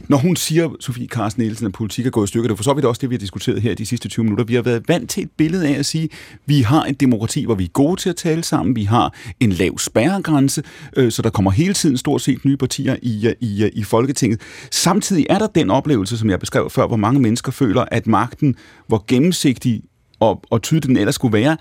når 0.08 0.16
hun 0.16 0.36
siger, 0.36 0.68
Sofie 0.80 1.06
Carsten 1.06 1.42
Nielsen, 1.42 1.66
at 1.66 1.72
politik 1.72 2.06
er 2.06 2.10
gået 2.10 2.26
i 2.26 2.28
stykker, 2.28 2.48
det 2.48 2.52
er 2.52 2.56
for 2.56 2.64
så 2.64 2.74
vidt 2.74 2.86
også 2.86 2.98
det, 3.00 3.10
vi 3.10 3.14
har 3.14 3.18
diskuteret 3.18 3.62
her 3.62 3.74
de 3.74 3.86
sidste 3.86 4.08
20 4.08 4.24
minutter. 4.24 4.44
Vi 4.44 4.54
har 4.54 4.62
været 4.62 4.88
vant 4.88 5.10
til 5.10 5.22
et 5.22 5.30
billede 5.36 5.68
af 5.68 5.78
at 5.78 5.86
sige, 5.86 6.04
at 6.04 6.38
vi 6.46 6.60
har 6.60 6.84
et 6.84 7.00
demokrati, 7.00 7.44
hvor 7.44 7.54
vi 7.54 7.64
er 7.64 7.68
gode 7.68 8.00
til 8.00 8.10
at 8.10 8.16
tale 8.16 8.44
sammen. 8.44 8.76
Vi 8.76 8.84
har 8.84 9.14
en 9.40 9.52
lav 9.52 9.78
spærregrænse, 9.78 10.62
øh, 10.96 11.12
så 11.12 11.22
der 11.22 11.30
kommer 11.30 11.50
hele 11.50 11.74
tiden 11.74 11.96
stort 11.96 12.20
set 12.20 12.44
nye 12.44 12.56
partier 12.56 12.96
i, 13.02 13.26
øh, 13.26 13.34
i, 13.40 13.64
øh, 13.64 13.70
i 13.74 13.82
Folketinget. 13.82 14.40
Samtidig 14.70 15.26
er 15.30 15.38
der 15.38 15.46
den 15.46 15.70
oplevelse, 15.70 16.18
som 16.18 16.30
jeg 16.30 16.40
beskrev 16.40 16.70
før, 16.70 16.86
hvor 16.86 16.96
mange 16.96 17.20
mennesker 17.20 17.52
føler, 17.52 17.84
at 17.90 18.06
magten, 18.06 18.56
hvor 18.86 19.04
gennemsigtig 19.08 19.82
og, 20.20 20.42
og 20.50 20.62
tydelig 20.62 20.88
den 20.88 20.96
ellers 20.96 21.14
skulle 21.14 21.32
være, 21.32 21.56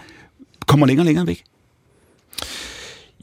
kommer 0.67 0.85
længere 0.85 1.01
og 1.01 1.05
længere 1.05 1.27
væk. 1.27 1.43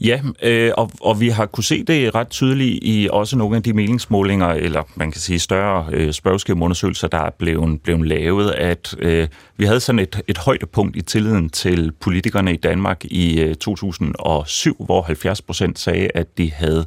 Ja, 0.01 0.21
øh, 0.43 0.71
og, 0.77 0.91
og 1.01 1.19
vi 1.19 1.29
har 1.29 1.45
kunne 1.45 1.63
se 1.63 1.83
det 1.83 2.15
ret 2.15 2.29
tydeligt 2.29 2.79
i 2.81 3.09
også 3.11 3.37
nogle 3.37 3.55
af 3.55 3.63
de 3.63 3.73
meningsmålinger, 3.73 4.47
eller 4.47 4.83
man 4.95 5.11
kan 5.11 5.21
sige 5.21 5.39
større 5.39 5.85
øh, 5.91 6.13
spørgeskemaundersøgelser, 6.13 7.07
der 7.07 7.17
er 7.17 7.29
blevet, 7.29 7.81
blevet 7.81 8.07
lavet, 8.07 8.51
at 8.51 8.95
øh, 8.99 9.27
vi 9.57 9.65
havde 9.65 9.79
sådan 9.79 9.99
et, 9.99 10.21
et 10.27 10.37
højdepunkt 10.37 10.95
i 10.95 11.01
tilliden 11.01 11.49
til 11.49 11.91
politikerne 11.91 12.53
i 12.53 12.57
Danmark 12.57 13.05
i 13.05 13.39
øh, 13.39 13.55
2007, 13.55 14.85
hvor 14.85 15.01
70 15.01 15.41
procent 15.41 15.79
sagde, 15.79 16.09
at 16.15 16.37
de 16.37 16.51
havde 16.51 16.85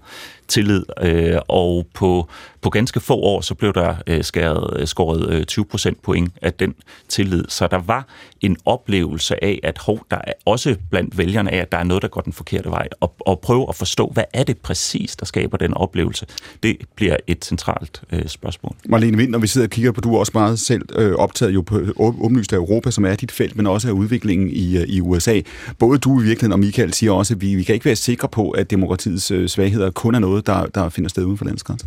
tillid, 0.49 0.85
øh, 1.03 1.39
og 1.49 1.87
på, 1.95 2.29
på 2.63 2.71
ganske 2.71 3.01
få 3.01 3.15
år, 3.15 3.41
så 3.41 3.55
blev 3.55 3.73
der 3.73 3.95
øh, 4.07 4.25
skæret, 4.25 4.81
øh, 4.81 4.87
skåret 4.87 5.31
øh, 5.31 5.45
20 5.45 5.65
procent 5.65 6.03
point 6.03 6.33
af 6.43 6.53
den 6.53 6.75
tillid. 7.09 7.45
Så 7.49 7.67
der 7.67 7.79
var 7.79 8.07
en 8.41 8.57
oplevelse 8.65 9.45
af, 9.45 9.61
at 9.63 9.79
hov, 9.79 10.07
der 10.11 10.19
er 10.25 10.33
også 10.45 10.77
blandt 10.91 11.19
vælgerne 11.19 11.53
af, 11.53 11.57
at 11.57 11.73
der 11.73 11.79
er 11.79 11.85
noget, 11.85 12.03
der 12.03 12.09
går 12.09 12.21
den 12.21 12.33
forkerte 12.33 12.71
vej, 12.71 12.89
og, 13.01 13.15
og 13.21 13.41
prøve 13.41 13.67
at 13.69 13.75
forstå, 13.75 14.11
hvad 14.15 14.25
er 14.35 14.45
det 14.45 14.59
præcis, 14.59 15.17
der 15.17 15.27
skaber 15.27 15.57
den 15.57 15.75
oplevelse. 15.75 16.27
Det 16.63 16.77
bliver 16.97 17.17
et 17.27 17.45
centralt 17.45 18.03
øh, 18.13 18.29
spørgsmål. 18.29 18.75
Marlene 18.89 19.17
Vind, 19.17 19.31
når 19.31 19.39
vi 19.39 19.47
sidder 19.47 19.67
og 19.67 19.71
kigger 19.71 19.93
på, 19.93 20.01
du 20.01 20.15
er 20.15 20.19
også 20.19 20.33
meget 20.35 20.59
selv 20.59 20.83
øh, 20.95 21.15
optaget 21.15 21.55
jo 21.55 21.61
på 21.61 21.81
åbenlyst 21.99 22.53
af 22.53 22.57
Europa, 22.57 22.91
som 22.91 23.05
er 23.05 23.15
dit 23.15 23.33
felt, 23.33 23.57
men 23.57 23.67
også 23.67 23.89
af 23.89 23.93
udviklingen 23.93 24.51
i, 24.51 24.77
øh, 24.77 24.85
i 24.89 25.01
USA. 25.01 25.41
Både 25.79 25.99
du 25.99 26.21
i 26.21 26.25
virkeligheden 26.25 26.53
og 26.53 26.59
Michael 26.59 26.95
siger 26.95 27.13
også, 27.13 27.35
at 27.35 27.41
vi, 27.41 27.55
vi 27.55 27.63
kan 27.63 27.75
ikke 27.75 27.85
være 27.85 27.97
sikre 27.97 28.29
på, 28.29 28.51
at 28.51 28.71
demokratiets 28.71 29.31
øh, 29.31 29.49
svagheder 29.49 29.91
kun 29.91 30.15
er 30.15 30.19
noget, 30.19 30.38
der, 30.41 30.67
der 30.67 30.89
finder 30.89 31.09
sted 31.09 31.25
uden 31.25 31.39
for 31.39 31.45
landets 31.45 31.65
grænser. 31.65 31.87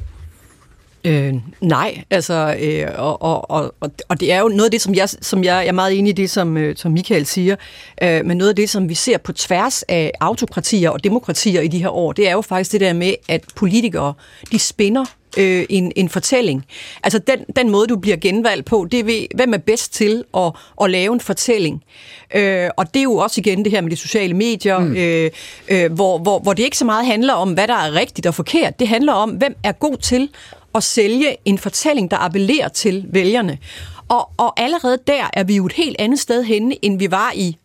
Øh, 1.06 1.34
nej, 1.62 2.04
altså, 2.10 2.56
øh, 2.60 2.88
og, 2.97 3.22
og, 3.22 3.52
og, 3.52 3.91
og 4.10 4.20
det 4.20 4.32
er 4.32 4.39
jo 4.39 4.47
noget 4.47 4.66
af 4.66 4.72
det, 4.72 4.82
som 4.82 4.95
jeg, 4.95 5.10
som 5.10 5.43
jeg, 5.43 5.54
jeg 5.54 5.68
er 5.68 5.72
meget 5.72 5.99
enig 5.99 6.10
i 6.10 6.14
det, 6.14 6.30
som, 6.30 6.58
øh, 6.58 6.76
som 6.76 6.91
Michael 6.91 7.26
siger, 7.26 7.56
øh, 8.04 8.26
men 8.26 8.38
noget 8.38 8.49
af 8.49 8.56
det, 8.56 8.70
som 8.70 8.89
vi 8.89 8.93
ser 8.93 9.18
på 9.18 9.34
tværs 9.34 9.84
af 9.84 10.12
autokratier 10.20 10.89
og 10.89 11.04
demokratier 11.04 11.62
i 11.62 11.68
de 11.68 11.80
her 11.80 11.89
år, 11.89 12.12
det 12.12 12.28
er 12.28 12.32
jo 12.32 12.41
faktisk 12.41 12.72
det 12.72 12.82
der 12.82 12.93
med, 12.93 13.14
at 13.30 13.43
politikere, 13.56 14.14
de 14.52 14.60
spinder 14.60 15.06
øh, 15.38 15.66
en, 15.70 15.91
en 15.95 16.10
fortælling. 16.10 16.66
Altså 17.04 17.20
den, 17.20 17.39
den 17.56 17.70
måde, 17.70 17.88
du 17.88 17.95
bliver 17.95 18.18
genvalgt 18.18 18.66
på, 18.66 18.88
det 18.91 18.99
er 18.99 19.04
ved, 19.04 19.28
hvem 19.36 19.54
er 19.54 19.58
bedst 19.58 19.93
til 19.93 20.24
at, 20.38 20.52
at 20.82 20.91
lave 20.91 21.14
en 21.14 21.20
fortælling. 21.20 21.84
Øh, 22.36 22.70
og 22.78 22.93
det 22.93 22.99
er 22.99 23.04
jo 23.04 23.16
også 23.16 23.41
igen 23.41 23.64
det 23.64 23.72
her 23.72 23.82
med 23.82 23.91
de 23.91 23.95
sociale 23.95 24.34
medier, 24.34 24.80
mm. 24.80 24.95
øh, 24.95 25.32
øh, 25.70 25.93
hvor, 25.93 26.18
hvor, 26.18 26.39
hvor 26.39 26.54
det 26.54 26.64
ikke 26.64 26.78
så 26.78 26.86
meget 26.86 27.06
handler 27.06 27.34
om, 27.34 27.54
hvad 27.54 27.68
der 27.68 27.76
er 27.76 27.95
rigtigt 27.95 28.28
og 28.28 28.36
forkert. 28.36 28.80
Det 28.80 28.88
handler 28.88 29.14
om, 29.14 29.30
hvem 29.30 29.56
er 29.64 29.72
god 29.72 29.97
til 29.97 30.30
at 30.76 30.84
sælge 30.84 31.36
en 31.45 31.57
fortælling, 31.57 32.11
der 32.11 32.17
appellerer 32.17 32.67
til 32.67 33.05
vælgerne. 33.09 33.57
Og, 34.09 34.30
og 34.38 34.59
allerede 34.59 34.97
der 35.07 35.30
er 35.34 35.43
vi 35.43 35.55
jo 35.55 35.65
et 35.65 35.74
helt 35.74 35.95
andet 35.99 36.19
sted 36.19 36.43
henne, 36.43 36.86
end 36.86 36.99
vi 36.99 37.11
var 37.11 37.32
i 37.36 37.57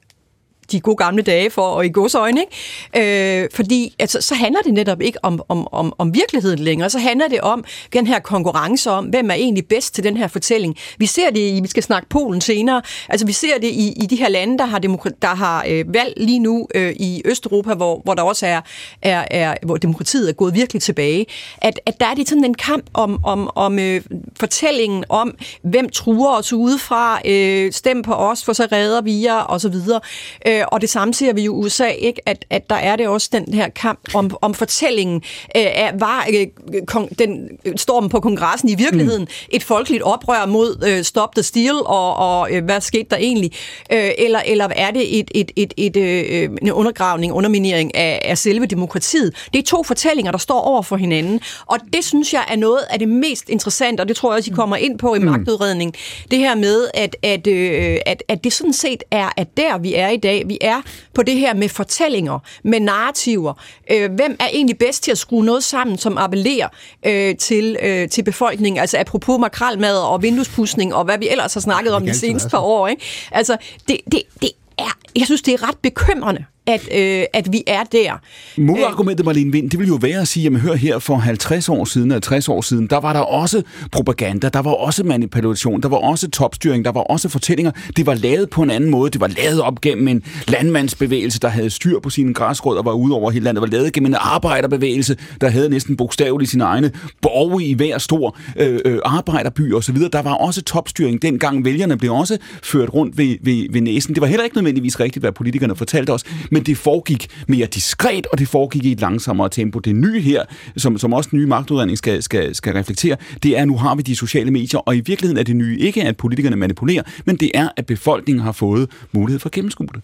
de 0.72 0.80
gode 0.80 0.96
gamle 0.96 1.22
dage 1.22 1.50
for 1.50 1.62
og 1.62 1.86
i 1.86 1.88
godsøjne. 1.88 2.40
Ikke? 2.40 3.42
Øh, 3.42 3.48
fordi 3.54 3.94
altså, 3.98 4.20
så 4.20 4.34
handler 4.34 4.60
det 4.60 4.74
netop 4.74 5.00
ikke 5.00 5.18
om, 5.22 5.42
om, 5.48 5.68
om, 5.72 5.92
om 5.98 6.14
virkeligheden 6.14 6.58
længere. 6.58 6.90
Så 6.90 6.98
handler 6.98 7.28
det 7.28 7.40
om 7.40 7.64
den 7.92 8.06
her 8.06 8.18
konkurrence 8.18 8.90
om, 8.90 9.04
hvem 9.04 9.30
er 9.30 9.34
egentlig 9.34 9.66
bedst 9.66 9.94
til 9.94 10.04
den 10.04 10.16
her 10.16 10.28
fortælling. 10.28 10.76
Vi 10.98 11.06
ser 11.06 11.30
det 11.30 11.40
i, 11.40 11.60
vi 11.62 11.68
skal 11.68 11.82
snakke 11.82 12.08
Polen 12.08 12.40
senere, 12.40 12.82
altså 13.08 13.26
vi 13.26 13.32
ser 13.32 13.58
det 13.58 13.68
i, 13.68 13.92
i 14.02 14.06
de 14.06 14.16
her 14.16 14.28
lande, 14.28 14.58
der 14.58 14.64
har, 14.64 14.78
demokra- 14.78 15.18
der 15.22 15.34
har 15.34 15.64
øh, 15.68 15.94
valg 15.94 16.14
lige 16.16 16.38
nu 16.38 16.68
øh, 16.74 16.92
i 16.92 17.22
Østeuropa, 17.24 17.74
hvor, 17.74 18.00
hvor 18.04 18.14
der 18.14 18.22
også 18.22 18.46
er, 18.46 18.60
er, 19.02 19.24
er, 19.30 19.54
hvor 19.62 19.76
demokratiet 19.76 20.28
er 20.28 20.32
gået 20.32 20.54
virkelig 20.54 20.82
tilbage. 20.82 21.26
At, 21.58 21.80
at 21.86 22.00
der 22.00 22.06
er 22.06 22.14
det 22.14 22.28
sådan 22.28 22.44
en 22.44 22.54
kamp 22.54 22.84
om, 22.94 23.20
om, 23.24 23.50
om 23.54 23.78
øh, 23.78 24.02
fortællingen 24.40 25.04
om, 25.08 25.34
hvem 25.62 25.88
truer 25.88 26.38
os 26.38 26.52
udefra, 26.52 27.20
øh, 27.24 27.72
stem 27.72 28.02
på 28.02 28.14
os, 28.14 28.44
for 28.44 28.52
så 28.52 28.68
redder 28.72 29.00
vi 29.00 29.24
jer, 29.24 29.34
og 29.34 29.60
så 29.60 29.68
videre. 29.68 30.00
Øh, 30.46 30.55
Øh, 30.56 30.64
og 30.72 30.80
det 30.80 30.90
samme 30.90 31.14
ser 31.14 31.32
vi 31.32 31.42
jo 31.42 31.52
i 31.52 31.64
USA, 31.64 31.86
ikke? 31.86 32.20
At, 32.26 32.44
at 32.50 32.70
der 32.70 32.76
er 32.76 32.96
det 32.96 33.08
også 33.08 33.28
den 33.32 33.54
her 33.54 33.68
kamp 33.68 34.14
om, 34.14 34.30
om 34.40 34.54
fortællingen. 34.54 35.22
Øh, 35.56 36.00
var 36.00 36.26
øh, 36.34 36.46
kon, 36.86 37.08
den 37.18 37.48
stormen 37.76 38.10
på 38.10 38.20
kongressen 38.20 38.68
i 38.68 38.74
virkeligheden 38.74 39.22
mm. 39.22 39.48
et 39.50 39.62
folkeligt 39.62 40.02
oprør 40.02 40.46
mod 40.46 40.84
øh, 40.86 41.04
Stop 41.04 41.34
the 41.34 41.42
Steal, 41.42 41.74
og, 41.74 42.16
og 42.16 42.52
øh, 42.52 42.64
hvad 42.64 42.80
skete 42.80 43.06
der 43.10 43.16
egentlig? 43.16 43.52
Øh, 43.92 44.10
eller, 44.18 44.40
eller 44.46 44.68
er 44.76 44.90
det 44.90 45.18
et, 45.18 45.30
et, 45.34 45.52
et, 45.56 45.74
et, 45.76 45.96
øh, 45.96 46.50
en 46.62 46.72
undergravning, 46.72 47.32
underminering 47.32 47.94
af, 47.94 48.22
af 48.24 48.38
selve 48.38 48.66
demokratiet? 48.66 49.34
Det 49.52 49.58
er 49.58 49.62
to 49.62 49.82
fortællinger, 49.82 50.32
der 50.32 50.38
står 50.38 50.60
over 50.60 50.82
for 50.82 50.96
hinanden. 50.96 51.40
Og 51.66 51.78
det 51.92 52.04
synes 52.04 52.32
jeg 52.32 52.44
er 52.48 52.56
noget 52.56 52.80
af 52.90 52.98
det 52.98 53.08
mest 53.08 53.48
interessante, 53.48 54.00
og 54.00 54.08
det 54.08 54.16
tror 54.16 54.32
jeg 54.32 54.36
også, 54.38 54.50
I 54.50 54.54
kommer 54.54 54.76
ind 54.76 54.98
på 54.98 55.14
i 55.14 55.18
mm. 55.18 55.24
magtudredning. 55.24 55.94
Det 56.30 56.38
her 56.38 56.54
med, 56.54 56.88
at, 56.94 57.16
at, 57.22 57.46
øh, 57.46 57.96
at, 58.06 58.22
at 58.28 58.44
det 58.44 58.52
sådan 58.52 58.72
set 58.72 59.02
er, 59.10 59.28
at 59.36 59.56
der 59.56 59.78
vi 59.78 59.94
er 59.94 60.08
i 60.08 60.16
dag, 60.16 60.45
vi 60.46 60.58
er 60.60 60.80
på 61.14 61.22
det 61.22 61.34
her 61.34 61.54
med 61.54 61.68
fortællinger, 61.68 62.38
med 62.64 62.80
narrativer. 62.80 63.54
Øh, 63.90 64.12
hvem 64.12 64.36
er 64.40 64.48
egentlig 64.52 64.78
bedst 64.78 65.02
til 65.02 65.10
at 65.10 65.18
skrue 65.18 65.44
noget 65.44 65.64
sammen, 65.64 65.98
som 65.98 66.18
appellerer 66.18 66.68
øh, 67.06 67.36
til, 67.36 67.76
øh, 67.82 68.08
til 68.08 68.22
befolkningen? 68.22 68.80
Altså 68.80 68.98
apropos 68.98 69.40
makralmad 69.40 69.98
og 69.98 70.22
vinduespudsning 70.22 70.94
og 70.94 71.04
hvad 71.04 71.18
vi 71.18 71.28
ellers 71.28 71.54
har 71.54 71.60
snakket 71.60 71.94
om 71.94 72.06
de 72.06 72.14
seneste 72.14 72.48
par 72.48 72.58
år. 72.58 72.88
Ikke? 72.88 73.02
Altså, 73.32 73.56
det, 73.88 74.00
det, 74.12 74.22
det 74.42 74.50
er, 74.78 74.98
jeg 75.16 75.26
synes, 75.26 75.42
det 75.42 75.54
er 75.54 75.68
ret 75.68 75.78
bekymrende, 75.82 76.44
at, 76.66 76.88
øh, 76.94 77.24
at 77.32 77.52
vi 77.52 77.62
er 77.66 77.84
der. 77.84 78.20
Modargumentet, 78.56 79.26
Marlene 79.26 79.52
Vind, 79.52 79.70
det 79.70 79.78
vil 79.78 79.88
jo 79.88 79.98
være 80.02 80.20
at 80.20 80.28
sige, 80.28 80.44
jamen 80.44 80.60
hør 80.60 80.74
her 80.74 80.98
for 80.98 81.16
50 81.16 81.68
år 81.68 81.84
siden, 81.84 82.20
60 82.20 82.48
år 82.48 82.60
siden, 82.60 82.86
der 82.86 83.00
var 83.00 83.12
der 83.12 83.20
også 83.20 83.62
propaganda, 83.92 84.48
der 84.48 84.62
var 84.62 84.70
også 84.70 85.04
manipulation, 85.04 85.80
der 85.80 85.88
var 85.88 85.96
også 85.96 86.30
topstyring, 86.30 86.84
der 86.84 86.92
var 86.92 87.00
også 87.00 87.28
fortællinger. 87.28 87.72
Det 87.96 88.06
var 88.06 88.14
lavet 88.14 88.50
på 88.50 88.62
en 88.62 88.70
anden 88.70 88.90
måde. 88.90 89.10
Det 89.10 89.20
var 89.20 89.26
lavet 89.26 89.60
op 89.60 89.80
gennem 89.80 90.08
en 90.08 90.22
landmandsbevægelse, 90.48 91.40
der 91.40 91.48
havde 91.48 91.70
styr 91.70 92.00
på 92.00 92.10
sine 92.10 92.34
græsrødder 92.34 92.78
og 92.78 92.84
var 92.84 92.92
ude 92.92 93.14
over 93.14 93.30
hele 93.30 93.44
landet. 93.44 93.62
Det 93.62 93.70
var 93.70 93.78
lavet 93.78 93.92
gennem 93.92 94.12
en 94.12 94.18
arbejderbevægelse, 94.20 95.16
der 95.40 95.48
havde 95.48 95.68
næsten 95.68 95.96
bogstaveligt 95.96 96.50
sine 96.50 96.64
egne 96.64 96.90
borge 97.22 97.64
i 97.64 97.74
hver 97.74 97.98
stor 97.98 98.36
øh, 98.56 98.80
øh, 98.84 98.98
arbejderby 99.04 99.74
osv. 99.74 99.96
Der 100.12 100.22
var 100.22 100.34
også 100.34 100.62
topstyring. 100.62 101.22
Dengang 101.22 101.64
vælgerne 101.64 101.96
blev 101.98 102.12
også 102.12 102.38
ført 102.62 102.94
rundt 102.94 103.18
ved, 103.18 103.36
ved, 103.40 103.66
ved 103.70 103.80
næsen. 103.80 104.14
Det 104.14 104.20
var 104.20 104.26
heller 104.26 104.44
ikke 104.44 104.56
nødvendigvis 104.56 105.00
rigtigt, 105.00 105.22
hvad 105.22 105.32
politikerne 105.32 105.76
fortalte 105.76 106.10
os 106.10 106.24
men 106.56 106.62
det 106.62 106.76
foregik 106.76 107.28
mere 107.48 107.66
diskret, 107.66 108.26
og 108.26 108.38
det 108.38 108.48
foregik 108.48 108.84
i 108.84 108.92
et 108.92 109.00
langsommere 109.00 109.48
tempo. 109.48 109.78
Det 109.78 109.96
nye 109.96 110.20
her, 110.20 110.44
som, 110.76 110.98
som 110.98 111.12
også 111.12 111.30
den 111.30 111.38
nye 111.38 111.46
magtudredning 111.46 111.98
skal, 111.98 112.22
skal, 112.22 112.54
skal 112.54 112.72
reflektere, 112.72 113.16
det 113.42 113.58
er, 113.58 113.62
at 113.62 113.68
nu 113.68 113.76
har 113.76 113.94
vi 113.94 114.02
de 114.02 114.16
sociale 114.16 114.50
medier, 114.50 114.80
og 114.80 114.96
i 114.96 115.00
virkeligheden 115.00 115.38
er 115.38 115.42
det 115.42 115.56
nye 115.56 115.78
ikke, 115.78 116.02
at 116.02 116.16
politikerne 116.16 116.56
manipulerer, 116.56 117.02
men 117.24 117.36
det 117.36 117.50
er, 117.54 117.68
at 117.76 117.86
befolkningen 117.86 118.44
har 118.44 118.52
fået 118.52 118.90
mulighed 119.12 119.40
for 119.40 119.48
at 119.48 119.52
gennemskue 119.52 119.86
det. 119.94 120.02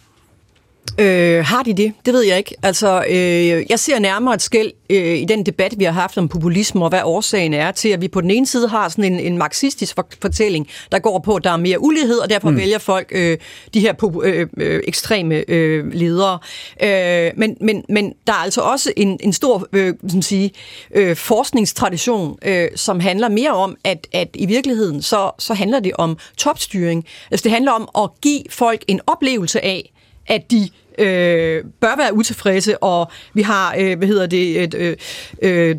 Øh, 0.99 1.45
har 1.45 1.63
de 1.63 1.75
det? 1.75 1.93
Det 2.07 2.15
ved 2.15 2.23
jeg 2.23 2.39
ikke. 2.39 2.55
Altså, 2.63 3.05
øh, 3.09 3.71
jeg 3.71 3.79
ser 3.79 3.99
nærmere 3.99 4.35
et 4.35 4.43
skæld 4.43 4.73
øh, 4.91 5.19
i 5.19 5.25
den 5.25 5.47
debat, 5.47 5.75
vi 5.79 5.85
har 5.85 5.93
haft 5.93 6.19
om 6.19 6.29
populisme, 6.29 6.85
og 6.85 6.89
hvad 6.89 7.01
årsagen 7.05 7.55
er 7.55 7.71
til, 7.71 7.89
at 7.89 8.01
vi 8.01 8.09
på 8.09 8.21
den 8.21 8.31
ene 8.31 8.47
side 8.47 8.69
har 8.69 8.89
sådan 8.89 9.05
en, 9.05 9.21
en 9.21 9.39
marxistisk 9.39 9.97
fortælling, 10.23 10.69
der 10.93 10.99
går 10.99 11.19
på, 11.19 11.35
at 11.35 11.45
der 11.45 11.51
er 11.51 11.57
mere 11.57 11.83
ulighed, 11.83 12.19
og 12.19 12.31
derfor 12.31 12.51
mm. 12.51 12.57
vælger 12.57 12.79
folk 12.79 13.09
øh, 13.11 13.39
de 13.75 13.81
her 13.81 13.93
pop- 13.93 14.25
øh, 14.25 14.47
øh, 14.57 14.83
ekstreme 14.87 15.51
øh, 15.51 15.93
ledere. 15.93 16.39
Øh, 16.83 17.31
men, 17.37 17.57
men, 17.61 17.85
men 17.89 18.13
der 18.27 18.33
er 18.33 18.37
altså 18.37 18.61
også 18.61 18.93
en, 18.97 19.19
en 19.23 19.33
stor 19.33 19.69
øh, 19.73 19.95
som 20.09 20.23
sige, 20.23 20.51
øh, 20.95 21.17
forskningstradition, 21.17 22.39
øh, 22.45 22.69
som 22.77 23.01
handler 23.01 23.29
mere 23.29 23.51
om, 23.51 23.77
at, 23.85 24.07
at 24.13 24.29
i 24.35 24.47
virkeligheden, 24.47 25.03
så, 25.03 25.31
så 25.39 25.55
handler 25.55 25.81
det 25.81 25.93
om 25.95 26.19
topstyring. 26.37 27.05
Altså, 27.31 27.45
det 27.45 27.53
handler 27.53 27.73
om 27.73 27.89
at 28.05 28.11
give 28.23 28.43
folk 28.51 28.85
en 28.89 29.01
oplevelse 29.07 29.65
af, 29.65 29.92
at 30.27 30.51
de 30.51 30.69
øh, 30.99 31.65
bør 31.81 31.97
være 31.97 32.15
utilfredse, 32.15 32.83
og 32.83 33.11
vi 33.35 33.43
har, 33.43 33.75
øh, 33.79 33.99
hvad 33.99 34.09
hedder 34.09 34.27
det, 34.27 34.63
et, 34.63 34.75
øh, 34.75 34.97
øh, 35.43 35.77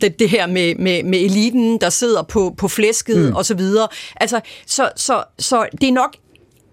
det, 0.00 0.18
det 0.18 0.30
her 0.30 0.46
med, 0.46 0.74
med, 0.74 1.02
med 1.02 1.18
eliten, 1.18 1.80
der 1.80 1.90
sidder 1.90 2.22
på, 2.22 2.54
på 2.58 2.68
flæsket 2.68 3.28
mm. 3.28 3.36
og 3.36 3.46
så 3.46 3.54
videre. 3.54 3.88
Altså, 4.16 4.40
så, 4.66 4.90
så, 4.96 5.24
så 5.38 5.66
det 5.80 5.88
er 5.88 5.92
nok 5.92 6.16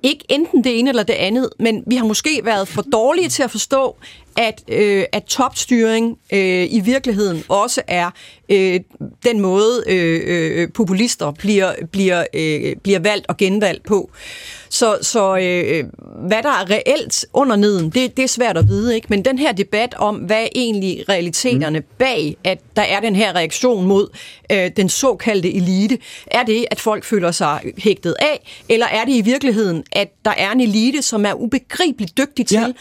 ikke 0.03 0.26
enten 0.30 0.63
det 0.63 0.80
ene 0.80 0.89
eller 0.89 1.03
det 1.03 1.13
andet, 1.13 1.49
men 1.59 1.84
vi 1.88 1.95
har 1.95 2.05
måske 2.05 2.41
været 2.43 2.68
for 2.68 2.82
dårlige 2.82 3.30
til 3.30 3.43
at 3.43 3.51
forstå, 3.51 3.95
at, 4.38 4.63
øh, 4.68 5.03
at 5.11 5.24
topstyring 5.24 6.18
øh, 6.34 6.74
i 6.74 6.82
virkeligheden 6.86 7.43
også 7.49 7.82
er 7.88 8.11
øh, 8.49 8.80
den 9.24 9.39
måde, 9.39 9.84
øh, 9.88 10.22
øh, 10.26 10.70
populister 10.74 11.32
bliver, 11.32 11.74
bliver, 11.91 12.26
øh, 12.34 12.76
bliver 12.84 12.99
valgt 12.99 13.26
og 13.28 13.38
genvalgt 13.38 13.84
på. 13.86 14.11
Så, 14.70 14.97
så 15.01 15.38
øh, 15.38 15.84
hvad 16.28 16.43
der 16.43 16.49
er 16.49 16.70
reelt 16.70 17.26
under 17.34 17.55
neden, 17.55 17.89
det, 17.89 18.18
det 18.18 18.24
er 18.24 18.28
svært 18.28 18.57
at 18.57 18.68
vide, 18.68 18.95
ikke? 18.95 19.07
Men 19.09 19.26
den 19.26 19.39
her 19.39 19.51
debat 19.51 19.93
om, 19.93 20.16
hvad 20.16 20.43
er 20.43 20.47
egentlig 20.55 21.09
realiteterne 21.09 21.80
mm. 21.80 21.86
bag, 21.97 22.38
at 22.43 22.59
der 22.76 22.82
er 22.82 22.99
den 22.99 23.16
her 23.16 23.36
reaktion 23.36 23.88
mod 23.88 24.07
øh, 24.51 24.72
den 24.78 24.89
såkaldte 24.89 25.53
elite, 25.53 25.97
er 26.28 26.43
det, 26.43 26.66
at 26.72 26.80
folk 26.80 27.03
føler 27.03 27.32
sig 27.32 27.59
hægtet 27.78 28.16
af, 28.20 28.63
eller 28.70 28.86
er 28.86 29.05
det 29.05 29.13
i 29.13 29.22
virkeligheden, 29.22 29.84
at 29.91 30.11
der 30.26 30.32
er 30.32 30.51
en 30.51 30.61
elite, 30.61 31.01
som 31.01 31.26
er 31.26 31.34
ubegribeligt 31.34 32.18
dygtig 32.18 32.47
til 32.47 32.57
ja 32.57 32.72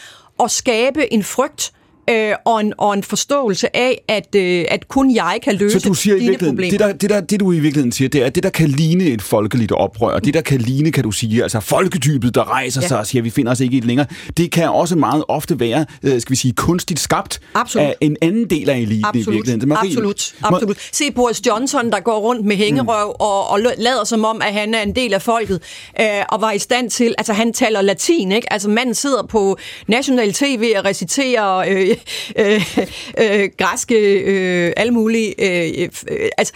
at 0.43 0.51
skabe 0.51 1.13
en 1.13 1.23
frygt 1.23 1.71
øh, 2.09 2.33
og, 2.45 2.61
en, 2.61 2.73
og 2.77 2.93
en 2.93 3.03
forståelse 3.03 3.75
af, 3.75 4.01
at, 4.07 4.35
øh, 4.35 4.65
at 4.69 4.87
kun 4.87 5.15
jeg 5.15 5.39
kan 5.43 5.55
løse 5.55 5.79
Så 5.79 5.89
du 5.89 5.93
siger 5.93 6.17
dine 6.17 6.33
i 6.33 6.37
problemer. 6.37 6.71
Det, 6.71 6.79
der, 6.79 6.93
det, 6.93 7.09
der, 7.09 7.21
det 7.21 7.39
du 7.39 7.51
i 7.51 7.59
virkeligheden 7.59 7.91
siger, 7.91 8.09
det 8.09 8.21
er, 8.21 8.25
at 8.25 8.35
det 8.35 8.43
der 8.43 8.49
kan 8.49 8.67
ligne 8.67 9.03
et 9.03 9.21
folkeligt 9.21 9.71
oprør, 9.71 10.19
det 10.19 10.33
der 10.33 10.41
kan 10.41 10.61
ligne, 10.61 10.91
kan 10.91 11.03
du 11.03 11.11
sige, 11.11 11.43
altså 11.43 11.59
folketypet, 11.59 12.35
der 12.35 12.51
rejser 12.51 12.81
ja. 12.81 12.87
sig 12.87 12.99
og 12.99 13.07
siger, 13.07 13.21
vi 13.21 13.29
finder 13.29 13.51
os 13.51 13.59
ikke 13.59 13.77
i 13.77 13.79
det 13.79 13.87
længere, 13.87 14.07
det 14.37 14.51
kan 14.51 14.69
også 14.69 14.95
meget 14.95 15.23
ofte 15.27 15.59
være, 15.59 15.85
øh, 16.03 16.21
skal 16.21 16.31
vi 16.31 16.35
sige, 16.35 16.53
kunstigt 16.53 16.99
skabt 16.99 17.39
Absolut. 17.53 17.87
af 17.87 17.95
en 18.01 18.17
anden 18.21 18.49
del 18.49 18.69
af 18.69 18.77
eliten 18.77 19.05
Absolut. 19.05 19.27
i 19.27 19.31
virkeligheden. 19.31 19.69
Marie, 19.69 19.89
Absolut. 19.89 20.35
Absolut. 20.43 20.77
Se 20.91 21.11
Boris 21.11 21.41
Johnson, 21.47 21.91
der 21.91 21.99
går 21.99 22.19
rundt 22.19 22.45
med 22.45 22.55
hængerøv 22.55 23.07
mm. 23.07 23.15
og, 23.19 23.49
og 23.49 23.59
lader 23.77 24.03
som 24.03 24.25
om, 24.25 24.41
at 24.41 24.53
han 24.53 24.73
er 24.73 24.81
en 24.81 24.95
del 24.95 25.13
af 25.13 25.21
folket, 25.21 25.61
øh, 26.01 26.07
og 26.29 26.41
var 26.41 26.51
i 26.51 26.59
stand 26.59 26.89
til, 26.89 27.15
altså 27.17 27.33
han 27.33 27.53
taler 27.53 27.81
latin, 27.81 28.31
ikke? 28.31 28.53
Altså 28.53 28.69
manden 28.69 28.95
sidder 28.95 29.23
på 29.23 29.57
national 29.87 30.33
tv 30.33 30.73
og 30.77 30.85
reciterer 30.85 31.57
øh, 31.57 31.94
øh, 32.39 32.75
øh, 33.17 33.49
græske, 33.57 33.95
øh, 34.19 34.73
alle 34.77 34.93
mulige. 34.93 35.35
Øh, 35.37 35.89
øh, 36.07 36.29
altså, 36.37 36.53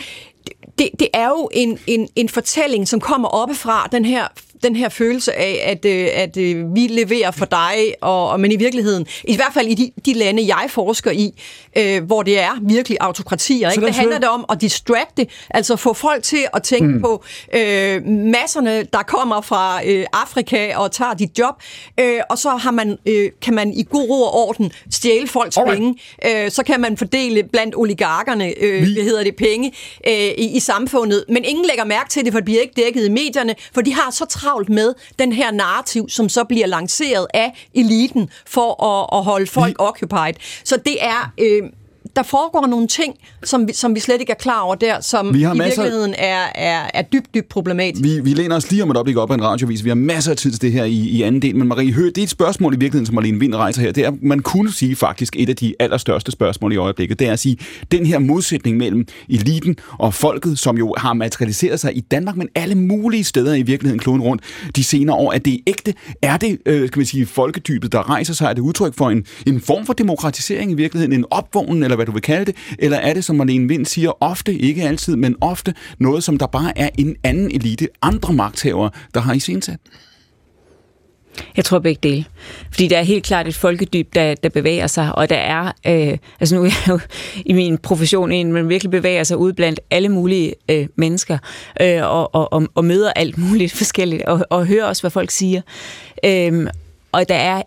det, 0.80 0.90
det 1.00 1.08
er 1.14 1.28
jo 1.28 1.50
en, 1.54 1.80
en, 1.88 2.10
en 2.16 2.30
fortælling, 2.30 2.88
som 2.88 3.00
kommer 3.00 3.28
oppefra, 3.30 3.90
den 3.92 4.06
her 4.06 4.28
den 4.64 4.76
her 4.76 4.90
følelse 4.90 5.34
af, 5.34 5.64
at, 5.66 5.86
øh, 5.86 6.08
at 6.14 6.38
øh, 6.38 6.76
vi 6.76 6.88
leverer 6.88 7.32
for 7.32 7.46
dig, 7.46 7.94
og, 8.02 8.30
og 8.30 8.40
men 8.40 8.52
i 8.52 8.56
virkeligheden, 8.56 9.08
i 9.24 9.36
hvert 9.36 9.54
fald 9.54 9.68
i 9.68 9.74
de, 9.74 9.92
de 10.06 10.14
lande, 10.14 10.48
jeg 10.48 10.66
forsker 10.70 11.12
i, 11.12 11.42
øh, 11.78 12.04
hvor 12.04 12.24
det 12.24 12.40
er 12.40 12.52
virkelig 12.62 12.98
autokratier, 13.02 13.72
ikke? 13.72 13.86
det 13.86 13.96
handler 13.96 14.20
det 14.20 14.30
om 14.30 14.46
at 14.50 14.62
distracte, 14.62 15.28
altså 15.50 15.76
få 15.76 15.94
folk 15.94 16.24
til 16.24 16.48
at 16.54 16.64
tænke 16.64 16.88
mm. 16.88 17.02
på 17.02 17.24
øh, 17.56 18.06
masserne, 18.06 18.84
der 18.84 19.04
kommer 19.04 19.42
fra 19.42 19.82
øh, 19.86 20.06
Afrika 20.14 20.76
og 20.76 20.92
tager 20.92 21.14
dit 21.14 21.40
job, 21.40 21.56
øh, 22.00 22.20
og 22.30 22.38
så 22.38 22.50
har 22.50 22.72
man, 22.72 22.98
øh, 23.06 23.32
kan 23.42 23.54
man 23.54 23.74
i 23.74 23.86
god 23.90 24.10
ro 24.10 24.22
og 24.22 24.34
orden 24.34 24.72
stjæle 24.92 25.28
folks 25.28 25.58
Alright. 25.58 25.78
penge, 25.78 26.00
øh, 26.46 26.52
så 26.52 26.64
kan 26.64 26.82
man 26.82 26.98
fordele 26.98 27.44
blandt 27.44 27.76
oligarkerne, 27.78 28.54
øh, 28.62 28.84
hvad 28.94 29.04
hedder 29.04 29.24
det, 29.24 29.36
penge 29.36 29.74
øh, 30.08 30.14
i, 30.14 30.56
i 30.56 30.60
samfundet, 30.60 31.26
men 31.30 31.46
ingen 31.46 31.66
lægger 31.66 31.86
mærke 31.86 32.10
til 32.10 32.26
det, 32.26 32.34
for 32.34 32.40
det 32.40 32.46
bliver 32.46 32.62
ikke 32.62 32.74
dækket 32.84 33.06
i 33.06 33.10
medierne, 33.10 33.56
for 33.74 33.82
de 33.82 33.94
har 33.94 34.12
så 34.12 34.26
travlt 34.26 34.49
med 34.70 34.94
den 35.20 35.34
her 35.34 35.52
narrativ, 35.52 36.10
som 36.10 36.30
så 36.30 36.44
bliver 36.44 36.68
lanceret 36.68 37.28
af 37.34 37.68
eliten 37.74 38.30
for 38.46 38.84
at, 38.84 39.20
at 39.20 39.24
holde 39.24 39.48
folk 39.48 39.70
Vi... 39.70 39.76
occupied. 39.80 40.34
Så 40.64 40.78
det 40.78 41.04
er... 41.06 41.32
Øh, 41.38 41.64
der 42.16 42.24
foregår 42.24 42.68
nogle 42.68 42.88
ting, 42.88 43.16
som 43.44 43.68
vi, 43.68 43.74
som 43.74 43.96
vi 43.96 44.00
slet 44.00 44.20
ikke 44.20 44.32
er 44.32 44.36
klar 44.36 44.62
over 44.62 44.76
der, 44.76 45.02
som 45.02 45.34
vi 45.34 45.42
har 45.42 45.54
i 45.54 45.58
masser... 45.58 45.82
virkeligheden 45.82 46.16
er, 46.18 46.46
er, 46.56 46.90
er 46.94 47.02
dybt, 47.02 47.34
dybt 47.34 47.50
problematisk. 47.50 48.04
Vi, 48.04 48.20
vi 48.20 48.34
læner 48.34 48.56
os 48.56 48.72
lige 48.72 48.84
om 48.84 48.92
et 48.92 48.98
øjeblik 48.98 49.18
op 49.18 49.32
af 49.32 49.36
en 49.36 49.44
radiovis. 49.44 49.84
Vi 49.84 49.90
har 49.90 49.96
masser 49.96 50.32
af 50.32 50.38
tid 50.38 50.52
til 50.52 50.62
det 50.62 50.72
her 50.72 50.84
i, 50.84 50.94
i 50.94 51.22
anden 51.22 51.42
del. 51.42 51.56
Men 51.56 51.68
Marie 51.68 51.94
Høgh, 51.94 52.08
det 52.08 52.18
er 52.18 52.24
et 52.24 52.30
spørgsmål 52.30 52.74
i 52.74 52.78
virkeligheden, 52.78 53.06
som 53.06 53.16
Marlene 53.16 53.40
Vind 53.40 53.56
rejser 53.56 53.82
her. 53.82 53.92
Det 53.92 54.06
er, 54.06 54.12
man 54.22 54.40
kunne 54.40 54.72
sige 54.72 54.96
faktisk 54.96 55.36
et 55.40 55.50
af 55.50 55.56
de 55.56 55.76
allerstørste 55.80 56.32
spørgsmål 56.32 56.74
i 56.74 56.76
øjeblikket. 56.76 57.20
Det 57.20 57.28
er 57.28 57.34
at 57.34 57.40
sige, 57.40 57.58
den 57.92 58.06
her 58.06 58.20
modsætning 58.20 58.78
mellem 58.78 59.06
eliten 59.30 59.76
og 59.98 60.14
folket, 60.14 60.60
som 60.60 60.78
jo 60.78 60.96
har 60.98 61.14
materialiseret 61.14 61.80
sig 61.80 61.98
i 61.98 62.00
Danmark, 62.00 62.36
men 62.36 62.50
alle 62.56 62.76
mulige 62.76 63.24
steder 63.24 63.54
i 63.54 63.62
virkeligheden 63.62 64.00
kloden 64.00 64.22
rundt 64.22 64.44
de 64.76 64.84
senere 64.84 65.16
år. 65.16 65.34
Er 65.34 65.38
det 65.38 65.60
ægte? 65.68 65.94
Er 66.22 66.38
det, 66.38 66.58
øh, 66.66 66.88
skal 66.88 67.00
man 67.00 67.06
sige, 67.06 67.26
folkedybet, 67.26 67.92
der 67.92 68.10
rejser 68.10 68.34
sig? 68.34 68.46
Er 68.46 68.54
det 68.54 68.62
udtryk 68.62 68.94
for 68.98 69.10
en, 69.10 69.26
en 69.48 69.62
form 69.62 69.86
for 69.86 69.94
demokratisering 69.94 70.72
i 70.72 70.74
virkeligheden? 70.74 71.14
En 71.14 71.26
opvågning, 71.32 71.84
eller 71.84 71.96
hvad 71.96 72.06
du 72.10 72.14
vil 72.14 72.22
kalde 72.22 72.46
det? 72.46 72.56
Eller 72.80 72.98
er 72.98 73.14
det, 73.14 73.24
som 73.24 73.36
Marlene 73.36 73.68
Vind 73.68 73.86
siger, 73.86 74.24
ofte, 74.24 74.54
ikke 74.54 74.84
altid, 74.84 75.16
men 75.16 75.36
ofte 75.42 75.74
noget, 76.00 76.24
som 76.24 76.38
der 76.38 76.48
bare 76.48 76.78
er 76.78 76.90
en 76.98 77.16
anden 77.24 77.52
elite, 77.52 77.88
andre 78.02 78.34
magthavere, 78.34 78.90
der 79.14 79.20
har 79.20 79.34
i 79.34 79.40
sin 79.40 79.62
sat? 79.62 79.80
Jeg 81.58 81.66
tror 81.66 81.80
begge 81.80 82.00
dele. 82.04 82.26
Fordi 82.72 82.88
der 82.88 82.98
er 82.98 83.04
helt 83.04 83.24
klart 83.24 83.48
et 83.48 83.56
folkedyb, 83.56 84.16
der, 84.16 84.36
der 84.36 84.50
bevæger 84.50 84.88
sig, 84.88 85.16
og 85.16 85.30
der 85.30 85.36
er, 85.36 85.72
øh, 85.88 86.18
altså 86.40 86.56
nu 86.56 86.62
er 86.62 86.66
jeg 86.66 86.88
jo 86.88 87.00
i 87.46 87.54
min 87.54 87.78
profession 87.78 88.32
en, 88.32 88.54
man 88.54 88.70
virkelig 88.70 88.92
bevæger 88.92 89.24
sig 89.24 89.38
ud 89.38 89.54
blandt 89.54 89.80
alle 89.92 90.10
mulige 90.10 90.54
øh, 90.70 90.88
mennesker, 90.96 91.38
øh, 91.82 92.04
og, 92.04 92.36
og, 92.36 92.54
og, 92.54 92.68
og 92.76 92.86
møder 92.86 93.14
alt 93.14 93.38
muligt 93.38 93.74
forskelligt, 93.78 94.24
og, 94.24 94.46
og 94.50 94.66
hører 94.66 94.86
også, 94.86 95.02
hvad 95.02 95.12
folk 95.12 95.32
siger. 95.32 95.62
Øh, 96.26 96.68
og 97.12 97.30
der 97.30 97.36
er 97.36 97.62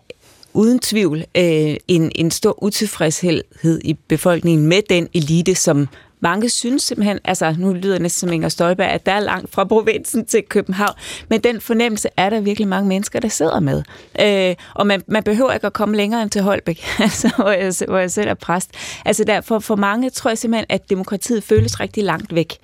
uden 0.53 0.79
tvivl 0.79 1.17
øh, 1.19 1.75
en, 1.87 2.11
en 2.15 2.31
stor 2.31 2.63
utilfredshed 2.63 3.43
i 3.83 3.93
befolkningen 4.07 4.67
med 4.67 4.81
den 4.89 5.07
elite, 5.13 5.55
som 5.55 5.87
mange 6.23 6.49
synes 6.49 6.83
simpelthen, 6.83 7.19
altså 7.25 7.55
nu 7.59 7.73
lyder 7.73 7.93
det 7.93 8.01
næsten 8.01 8.27
som 8.27 8.33
Inger 8.33 8.49
Støjberg, 8.49 8.87
at 8.87 9.05
der 9.05 9.11
er 9.11 9.19
langt 9.19 9.53
fra 9.53 9.63
provinsen 9.63 10.25
til 10.25 10.43
København, 10.49 10.93
men 11.29 11.41
den 11.41 11.61
fornemmelse 11.61 12.09
er 12.17 12.29
der 12.29 12.39
virkelig 12.39 12.67
mange 12.67 12.87
mennesker, 12.87 13.19
der 13.19 13.27
sidder 13.27 13.59
med. 13.59 13.83
Øh, 14.21 14.55
og 14.75 14.87
man, 14.87 15.03
man 15.07 15.23
behøver 15.23 15.51
ikke 15.51 15.67
at 15.67 15.73
komme 15.73 15.97
længere 15.97 16.21
end 16.21 16.29
til 16.29 16.41
Holbæk, 16.41 16.83
altså, 16.99 17.31
hvor, 17.35 17.51
jeg, 17.51 17.73
hvor 17.87 17.97
jeg 17.97 18.11
selv 18.11 18.29
er 18.29 18.33
præst. 18.33 18.71
Altså 19.05 19.23
derfor 19.23 19.59
for, 19.59 19.59
for 19.59 19.75
mange 19.75 20.09
tror 20.09 20.29
jeg 20.29 20.37
simpelthen, 20.37 20.65
at 20.69 20.89
demokratiet 20.89 21.43
føles 21.43 21.79
rigtig 21.79 22.03
langt 22.03 22.35
væk. 22.35 22.57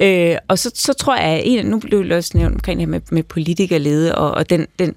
Øh, 0.00 0.36
og 0.48 0.58
så, 0.58 0.70
så 0.74 0.92
tror 0.92 1.16
jeg, 1.16 1.24
at 1.24 1.42
en, 1.44 1.66
nu 1.66 1.78
blev 1.78 2.04
det 2.04 2.12
også 2.12 2.30
nævnt 2.34 2.54
omkring 2.54 2.80
det 2.80 2.86
her 2.86 2.90
med, 2.90 3.00
med 3.10 3.22
politikerlede, 3.22 4.14
og, 4.14 4.30
og 4.30 4.50
den, 4.50 4.66
den 4.78 4.94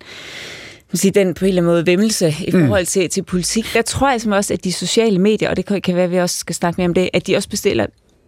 sige, 0.98 1.12
den 1.12 1.34
på 1.34 1.46
en 1.46 1.50
eller 1.50 1.62
anden 1.62 1.74
måde 1.74 1.86
vemmelse 1.86 2.36
i 2.48 2.52
mm. 2.54 2.62
forhold 2.62 2.86
til, 2.86 3.10
til 3.10 3.24
politik, 3.24 3.66
der 3.74 3.82
tror 3.82 4.12
jeg 4.12 4.22
som 4.22 4.32
også, 4.32 4.54
at 4.54 4.64
de 4.64 4.74
sociale 4.74 5.20
medier, 5.20 5.50
og 5.50 5.58
det 5.58 5.66
kan, 5.66 5.82
kan 5.82 5.96
være, 5.96 6.04
at 6.04 6.12
vi 6.12 6.20
også 6.20 6.38
skal 6.38 6.56
snakke 6.56 6.82
mere 6.82 6.88
om 6.88 6.94
det, 6.94 7.10
at 7.14 7.28
de 7.28 7.36
også 7.36 7.50
bestiller 7.50 7.86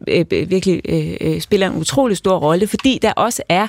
øh, 0.07 0.25
virkelig 0.49 0.81
øh, 0.89 1.13
øh, 1.21 1.41
spiller 1.41 1.69
en 1.69 1.77
utrolig 1.77 2.17
stor 2.17 2.37
rolle, 2.37 2.67
fordi 2.67 2.99
der 3.01 3.11
også 3.11 3.43
er 3.49 3.67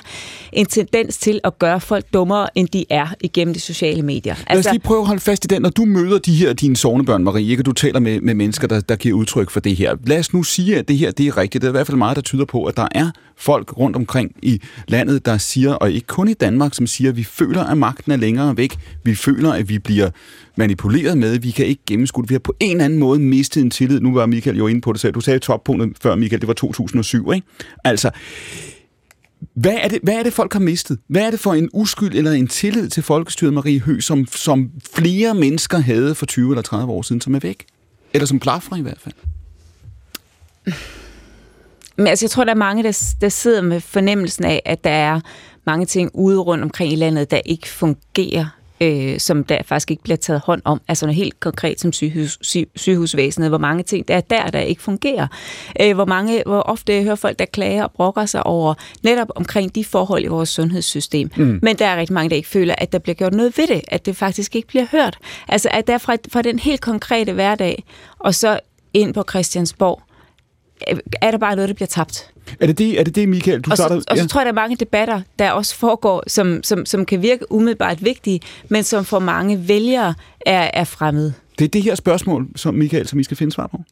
en 0.53 0.65
tendens 0.65 1.17
til 1.17 1.39
at 1.43 1.59
gøre 1.59 1.81
folk 1.81 2.05
dummere, 2.13 2.57
end 2.57 2.67
de 2.67 2.85
er 2.89 3.07
igennem 3.21 3.53
de 3.53 3.59
sociale 3.59 4.01
medier. 4.01 4.33
Altså, 4.33 4.45
Lad 4.49 4.53
os 4.53 4.57
altså- 4.57 4.71
lige 4.71 4.81
prøve 4.81 4.99
at 5.01 5.07
holde 5.07 5.21
fast 5.21 5.45
i 5.45 5.47
den. 5.47 5.61
Når 5.61 5.69
du 5.69 5.85
møder 5.85 6.17
de 6.19 6.35
her 6.35 6.53
dine 6.53 6.75
sovnebørn, 6.75 7.23
Marie, 7.23 7.51
ikke? 7.51 7.63
du 7.63 7.71
taler 7.71 7.99
med, 7.99 8.21
med 8.21 8.33
mennesker, 8.33 8.67
der, 8.67 8.79
der 8.81 8.95
giver 8.95 9.17
udtryk 9.17 9.49
for 9.49 9.59
det 9.59 9.75
her. 9.75 9.95
Lad 10.05 10.19
os 10.19 10.33
nu 10.33 10.43
sige, 10.43 10.77
at 10.77 10.87
det 10.87 10.97
her 10.97 11.11
det 11.11 11.27
er 11.27 11.37
rigtigt. 11.37 11.61
Det 11.61 11.67
er 11.67 11.71
i 11.71 11.77
hvert 11.77 11.87
fald 11.87 11.97
meget, 11.97 12.15
der 12.15 12.21
tyder 12.21 12.45
på, 12.45 12.63
at 12.65 12.77
der 12.77 12.87
er 12.91 13.11
folk 13.37 13.77
rundt 13.77 13.95
omkring 13.95 14.31
i 14.41 14.61
landet, 14.87 15.25
der 15.25 15.37
siger, 15.37 15.73
og 15.73 15.91
ikke 15.91 16.07
kun 16.07 16.27
i 16.27 16.33
Danmark, 16.33 16.73
som 16.73 16.87
siger, 16.87 17.09
at 17.09 17.17
vi 17.17 17.23
føler, 17.23 17.63
at 17.63 17.77
magten 17.77 18.11
er 18.11 18.15
længere 18.17 18.57
væk. 18.57 18.75
Vi 19.03 19.15
føler, 19.15 19.53
at 19.53 19.69
vi 19.69 19.79
bliver 19.79 20.09
manipuleret 20.57 21.17
med. 21.17 21.39
Vi 21.39 21.51
kan 21.51 21.65
ikke 21.65 21.83
gennemskue 21.87 22.23
det. 22.23 22.29
Vi 22.29 22.33
har 22.33 22.39
på 22.39 22.55
en 22.59 22.71
eller 22.71 22.85
anden 22.85 22.99
måde 22.99 23.19
mistet 23.19 23.61
en 23.61 23.69
tillid. 23.69 23.99
Nu 23.99 24.13
var 24.13 24.25
Michael 24.25 24.57
jo 24.57 24.67
inde 24.67 24.81
på 24.81 24.93
det, 24.93 25.01
selv. 25.01 25.13
du 25.13 25.21
sagde 25.21 25.39
toppunktet 25.39 25.93
før, 26.01 26.15
Michael, 26.15 26.41
det 26.41 26.47
var 26.47 26.53
2007, 26.53 27.31
ikke? 27.33 27.47
Altså, 27.83 28.11
hvad 29.53 29.77
er, 29.81 29.87
det, 29.87 29.99
hvad 30.03 30.13
er 30.13 30.23
det, 30.23 30.33
folk 30.33 30.53
har 30.53 30.59
mistet? 30.59 30.99
Hvad 31.07 31.21
er 31.21 31.31
det 31.31 31.39
for 31.39 31.53
en 31.53 31.69
uskyld 31.73 32.15
eller 32.15 32.31
en 32.31 32.47
tillid 32.47 32.89
til 32.89 33.03
folkestyret, 33.03 33.53
Marie 33.53 33.79
Hø, 33.79 33.99
som, 33.99 34.27
som 34.27 34.71
flere 34.93 35.33
mennesker 35.33 35.77
havde 35.77 36.15
for 36.15 36.25
20 36.25 36.51
eller 36.51 36.61
30 36.61 36.93
år 36.93 37.01
siden, 37.01 37.21
som 37.21 37.35
er 37.35 37.39
væk? 37.39 37.65
Eller 38.13 38.25
som 38.25 38.39
plaffer 38.39 38.75
i 38.75 38.81
hvert 38.81 38.99
fald? 38.99 39.15
Men 41.97 42.07
altså, 42.07 42.25
jeg 42.25 42.31
tror, 42.31 42.43
der 42.43 42.51
er 42.51 42.55
mange, 42.55 42.83
der, 42.83 43.15
der 43.21 43.29
sidder 43.29 43.61
med 43.61 43.81
fornemmelsen 43.81 44.45
af, 44.45 44.61
at 44.65 44.83
der 44.83 44.89
er 44.89 45.19
mange 45.65 45.85
ting 45.85 46.11
ude 46.13 46.39
rundt 46.39 46.63
omkring 46.63 46.93
i 46.93 46.95
landet, 46.95 47.31
der 47.31 47.41
ikke 47.45 47.67
fungerer 47.67 48.45
øh, 48.81 49.19
som 49.19 49.43
der 49.43 49.63
faktisk 49.65 49.91
ikke 49.91 50.03
bliver 50.03 50.17
taget 50.17 50.41
hånd 50.45 50.61
om. 50.65 50.81
Altså 50.87 51.05
noget 51.05 51.15
helt 51.15 51.39
konkret 51.39 51.79
som 51.79 51.93
sygehus, 51.93 52.37
syg, 52.41 52.69
sygehusvæsenet, 52.75 53.49
hvor 53.49 53.57
mange 53.57 53.83
ting 53.83 54.07
der 54.07 54.15
er 54.15 54.21
der, 54.21 54.47
der 54.47 54.59
ikke 54.59 54.81
fungerer. 54.81 55.27
Øh, 55.81 55.95
hvor, 55.95 56.05
mange, 56.05 56.43
hvor 56.45 56.59
ofte 56.59 56.93
jeg 56.93 57.03
hører 57.03 57.15
folk, 57.15 57.39
der 57.39 57.45
klager 57.45 57.83
og 57.83 57.91
brokker 57.91 58.25
sig 58.25 58.45
over 58.45 58.73
netop 59.03 59.27
omkring 59.35 59.75
de 59.75 59.85
forhold 59.85 60.23
i 60.23 60.27
vores 60.27 60.49
sundhedssystem. 60.49 61.31
Mm. 61.35 61.59
Men 61.61 61.75
der 61.75 61.85
er 61.85 61.97
rigtig 61.99 62.13
mange, 62.13 62.29
der 62.29 62.35
ikke 62.35 62.49
føler, 62.49 62.75
at 62.77 62.91
der 62.91 62.99
bliver 62.99 63.15
gjort 63.15 63.33
noget 63.33 63.57
ved 63.57 63.67
det, 63.67 63.81
at 63.87 64.05
det 64.05 64.15
faktisk 64.15 64.55
ikke 64.55 64.67
bliver 64.67 64.85
hørt. 64.91 65.17
Altså 65.47 65.69
at 65.71 65.87
der 65.87 65.97
fra, 65.97 66.17
fra 66.31 66.41
den 66.41 66.59
helt 66.59 66.81
konkrete 66.81 67.33
hverdag, 67.33 67.83
og 68.19 68.35
så 68.35 68.59
ind 68.93 69.13
på 69.13 69.23
Christiansborg, 69.29 70.01
øh, 70.91 70.97
er 71.21 71.31
der 71.31 71.37
bare 71.37 71.55
noget, 71.55 71.69
der 71.69 71.75
bliver 71.75 71.87
tabt. 71.87 72.31
Er 72.59 72.67
det 72.67 72.77
det, 72.77 72.99
er 72.99 73.03
det, 73.03 73.15
det 73.15 73.29
Michael, 73.29 73.61
du 73.61 73.71
og, 73.71 73.77
så, 73.77 73.83
starter? 73.83 74.01
og 74.07 74.17
så 74.17 74.27
tror 74.27 74.41
jeg, 74.41 74.45
der 74.45 74.51
er 74.51 74.55
mange 74.55 74.75
debatter, 74.75 75.21
der 75.39 75.51
også 75.51 75.75
foregår, 75.75 76.23
som, 76.27 76.63
som, 76.63 76.85
som 76.85 77.05
kan 77.05 77.21
virke 77.21 77.51
umiddelbart 77.51 78.05
vigtige, 78.05 78.39
men 78.69 78.83
som 78.83 79.05
for 79.05 79.19
mange 79.19 79.67
vælgere 79.67 80.13
er, 80.45 80.69
er 80.73 80.83
fremmede. 80.83 81.33
Det 81.59 81.65
er 81.65 81.69
det 81.69 81.83
her 81.83 81.95
spørgsmål, 81.95 82.47
som 82.55 82.73
Michael, 82.73 83.07
som 83.07 83.19
I 83.19 83.23
skal 83.23 83.37
finde 83.37 83.51
svar 83.51 83.67
på. 83.67 83.83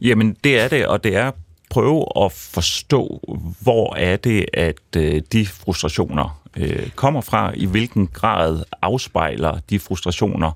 Jamen, 0.00 0.36
det 0.44 0.60
er 0.60 0.68
det, 0.68 0.86
og 0.86 1.04
det 1.04 1.16
er 1.16 1.30
prøve 1.72 2.04
at 2.24 2.32
forstå, 2.32 3.20
hvor 3.60 3.94
er 3.94 4.16
det, 4.16 4.46
at 4.52 4.96
øh, 4.96 5.22
de 5.32 5.46
frustrationer 5.46 6.42
øh, 6.56 6.90
kommer 6.94 7.20
fra, 7.20 7.52
i 7.56 7.66
hvilken 7.66 8.06
grad 8.06 8.62
afspejler 8.82 9.58
de 9.70 9.78
frustrationer 9.78 10.50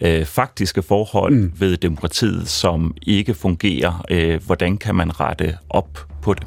øh, 0.00 0.24
faktiske 0.24 0.82
forhold 0.82 1.34
mm. 1.34 1.52
ved 1.58 1.76
demokratiet, 1.76 2.48
som 2.48 2.94
ikke 3.02 3.34
fungerer. 3.34 4.04
Øh, 4.10 4.44
hvordan 4.46 4.78
kan 4.78 4.94
man 4.94 5.20
rette 5.20 5.58
op 5.70 6.06
på 6.22 6.34
det? 6.34 6.46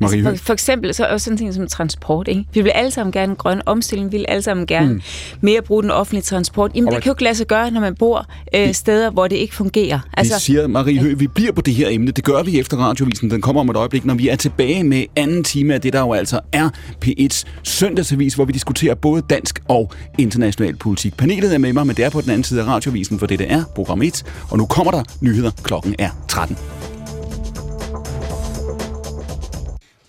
Altså 0.00 0.22
for, 0.22 0.44
for 0.44 0.52
eksempel 0.52 0.94
så 0.94 1.06
også 1.06 1.24
sådan 1.24 1.38
ting 1.38 1.54
som 1.54 1.66
transport. 1.66 2.28
Ikke? 2.28 2.44
Vi 2.52 2.60
vil 2.60 2.70
alle 2.70 2.90
sammen 2.90 3.12
gerne 3.12 3.30
en 3.30 3.36
grøn 3.36 3.62
omstilling, 3.66 4.12
vi 4.12 4.16
vil 4.16 4.26
alle 4.28 4.42
sammen 4.42 4.66
gerne 4.66 4.92
mm. 4.92 5.02
mere 5.40 5.62
bruge 5.62 5.82
den 5.82 5.90
offentlige 5.90 6.22
transport. 6.22 6.70
Jamen, 6.74 6.88
Alright. 6.88 6.96
det 6.96 7.02
kan 7.02 7.10
jo 7.10 7.14
ikke 7.14 7.24
lade 7.24 7.34
sig 7.34 7.46
gøre, 7.46 7.70
når 7.70 7.80
man 7.80 7.94
bor 7.94 8.26
øh, 8.54 8.74
steder, 8.74 9.10
hvor 9.10 9.28
det 9.28 9.36
ikke 9.36 9.54
fungerer. 9.54 9.98
Altså, 10.16 10.34
vi 10.34 10.40
siger, 10.40 10.66
Marie 10.66 10.98
Høgh, 10.98 11.20
vi 11.20 11.26
bliver 11.26 11.52
på 11.52 11.60
det 11.60 11.74
her 11.74 11.88
emne. 11.88 12.10
Det 12.10 12.24
gør 12.24 12.42
vi 12.42 12.60
efter 12.60 12.76
radiovisen. 12.76 13.30
Den 13.30 13.40
kommer 13.40 13.60
om 13.60 13.70
et 13.70 13.76
øjeblik, 13.76 14.04
når 14.04 14.14
vi 14.14 14.28
er 14.28 14.36
tilbage 14.36 14.84
med 14.84 15.04
anden 15.16 15.44
time 15.44 15.74
af 15.74 15.80
det, 15.80 15.92
der 15.92 16.00
jo 16.00 16.12
altså 16.12 16.40
er 16.52 16.68
P1's 17.04 17.44
søndagsavis, 17.62 18.34
hvor 18.34 18.44
vi 18.44 18.52
diskuterer 18.52 18.94
både 18.94 19.22
dansk 19.30 19.62
og 19.68 19.92
international 20.18 20.76
politik. 20.76 21.16
Panelet 21.16 21.54
er 21.54 21.58
med 21.58 21.72
mig, 21.72 21.86
men 21.86 21.96
det 21.96 22.04
er 22.04 22.10
på 22.10 22.20
den 22.20 22.30
anden 22.30 22.44
side 22.44 22.60
af 22.60 22.66
radiovisen, 22.66 23.18
for 23.18 23.26
det, 23.26 23.38
det 23.38 23.52
er 23.52 23.64
program 23.74 24.02
1. 24.02 24.24
Og 24.50 24.58
nu 24.58 24.66
kommer 24.66 24.90
der 24.90 25.02
nyheder. 25.20 25.50
Klokken 25.62 25.94
er 25.98 26.10
13. 26.28 26.56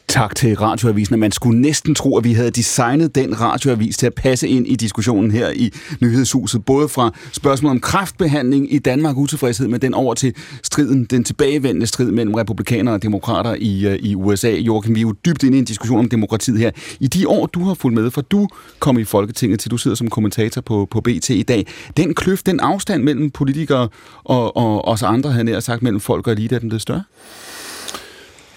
Tak 0.07 0.35
til 0.35 0.55
radioavisen. 0.55 1.19
Man 1.19 1.31
skulle 1.31 1.61
næsten 1.61 1.95
tro, 1.95 2.17
at 2.17 2.23
vi 2.23 2.33
havde 2.33 2.51
designet 2.51 3.15
den 3.15 3.41
radioavis 3.41 3.97
til 3.97 4.05
at 4.05 4.13
passe 4.13 4.47
ind 4.47 4.67
i 4.67 4.75
diskussionen 4.75 5.31
her 5.31 5.49
i 5.49 5.73
Nyhedshuset. 6.01 6.65
Både 6.65 6.89
fra 6.89 7.11
spørgsmålet 7.31 7.71
om 7.71 7.79
kraftbehandling 7.79 8.73
i 8.73 8.79
Danmark, 8.79 9.17
utilfredshed 9.17 9.67
med 9.67 9.79
den 9.79 9.93
over 9.93 10.13
til 10.13 10.33
striden, 10.63 11.05
den 11.05 11.23
tilbagevendende 11.23 11.87
strid 11.87 12.11
mellem 12.11 12.33
republikanere 12.33 12.95
og 12.95 13.03
demokrater 13.03 13.55
i, 13.59 13.87
øh, 13.87 13.95
i 13.95 14.15
USA. 14.15 14.49
Joachim, 14.49 14.95
vi 14.95 14.99
er 14.99 15.01
jo 15.01 15.11
dybt 15.11 15.43
inde 15.43 15.57
i 15.57 15.59
en 15.59 15.65
diskussion 15.65 15.99
om 15.99 16.09
demokratiet 16.09 16.59
her. 16.59 16.71
I 16.99 17.07
de 17.07 17.27
år, 17.27 17.45
du 17.45 17.63
har 17.63 17.73
fulgt 17.73 17.95
med, 17.95 18.11
for 18.11 18.21
du 18.21 18.47
kom 18.79 18.99
i 18.99 19.03
Folketinget 19.03 19.59
til, 19.59 19.71
du 19.71 19.77
sidder 19.77 19.95
som 19.95 20.09
kommentator 20.09 20.61
på, 20.61 20.87
på 20.91 21.01
BT 21.01 21.29
i 21.29 21.43
dag. 21.43 21.67
Den 21.97 22.13
kløft, 22.13 22.45
den 22.45 22.59
afstand 22.59 23.03
mellem 23.03 23.31
politikere 23.31 23.89
og, 24.23 24.57
og 24.57 24.87
os 24.87 25.03
andre, 25.03 25.31
han 25.31 25.45
nær 25.45 25.59
sagt, 25.59 25.81
mellem 25.83 25.99
folk 25.99 26.27
og 26.27 26.33
elite, 26.33 26.55
er 26.55 26.59
den 26.59 26.69
blevet 26.69 26.81
større? 26.81 27.03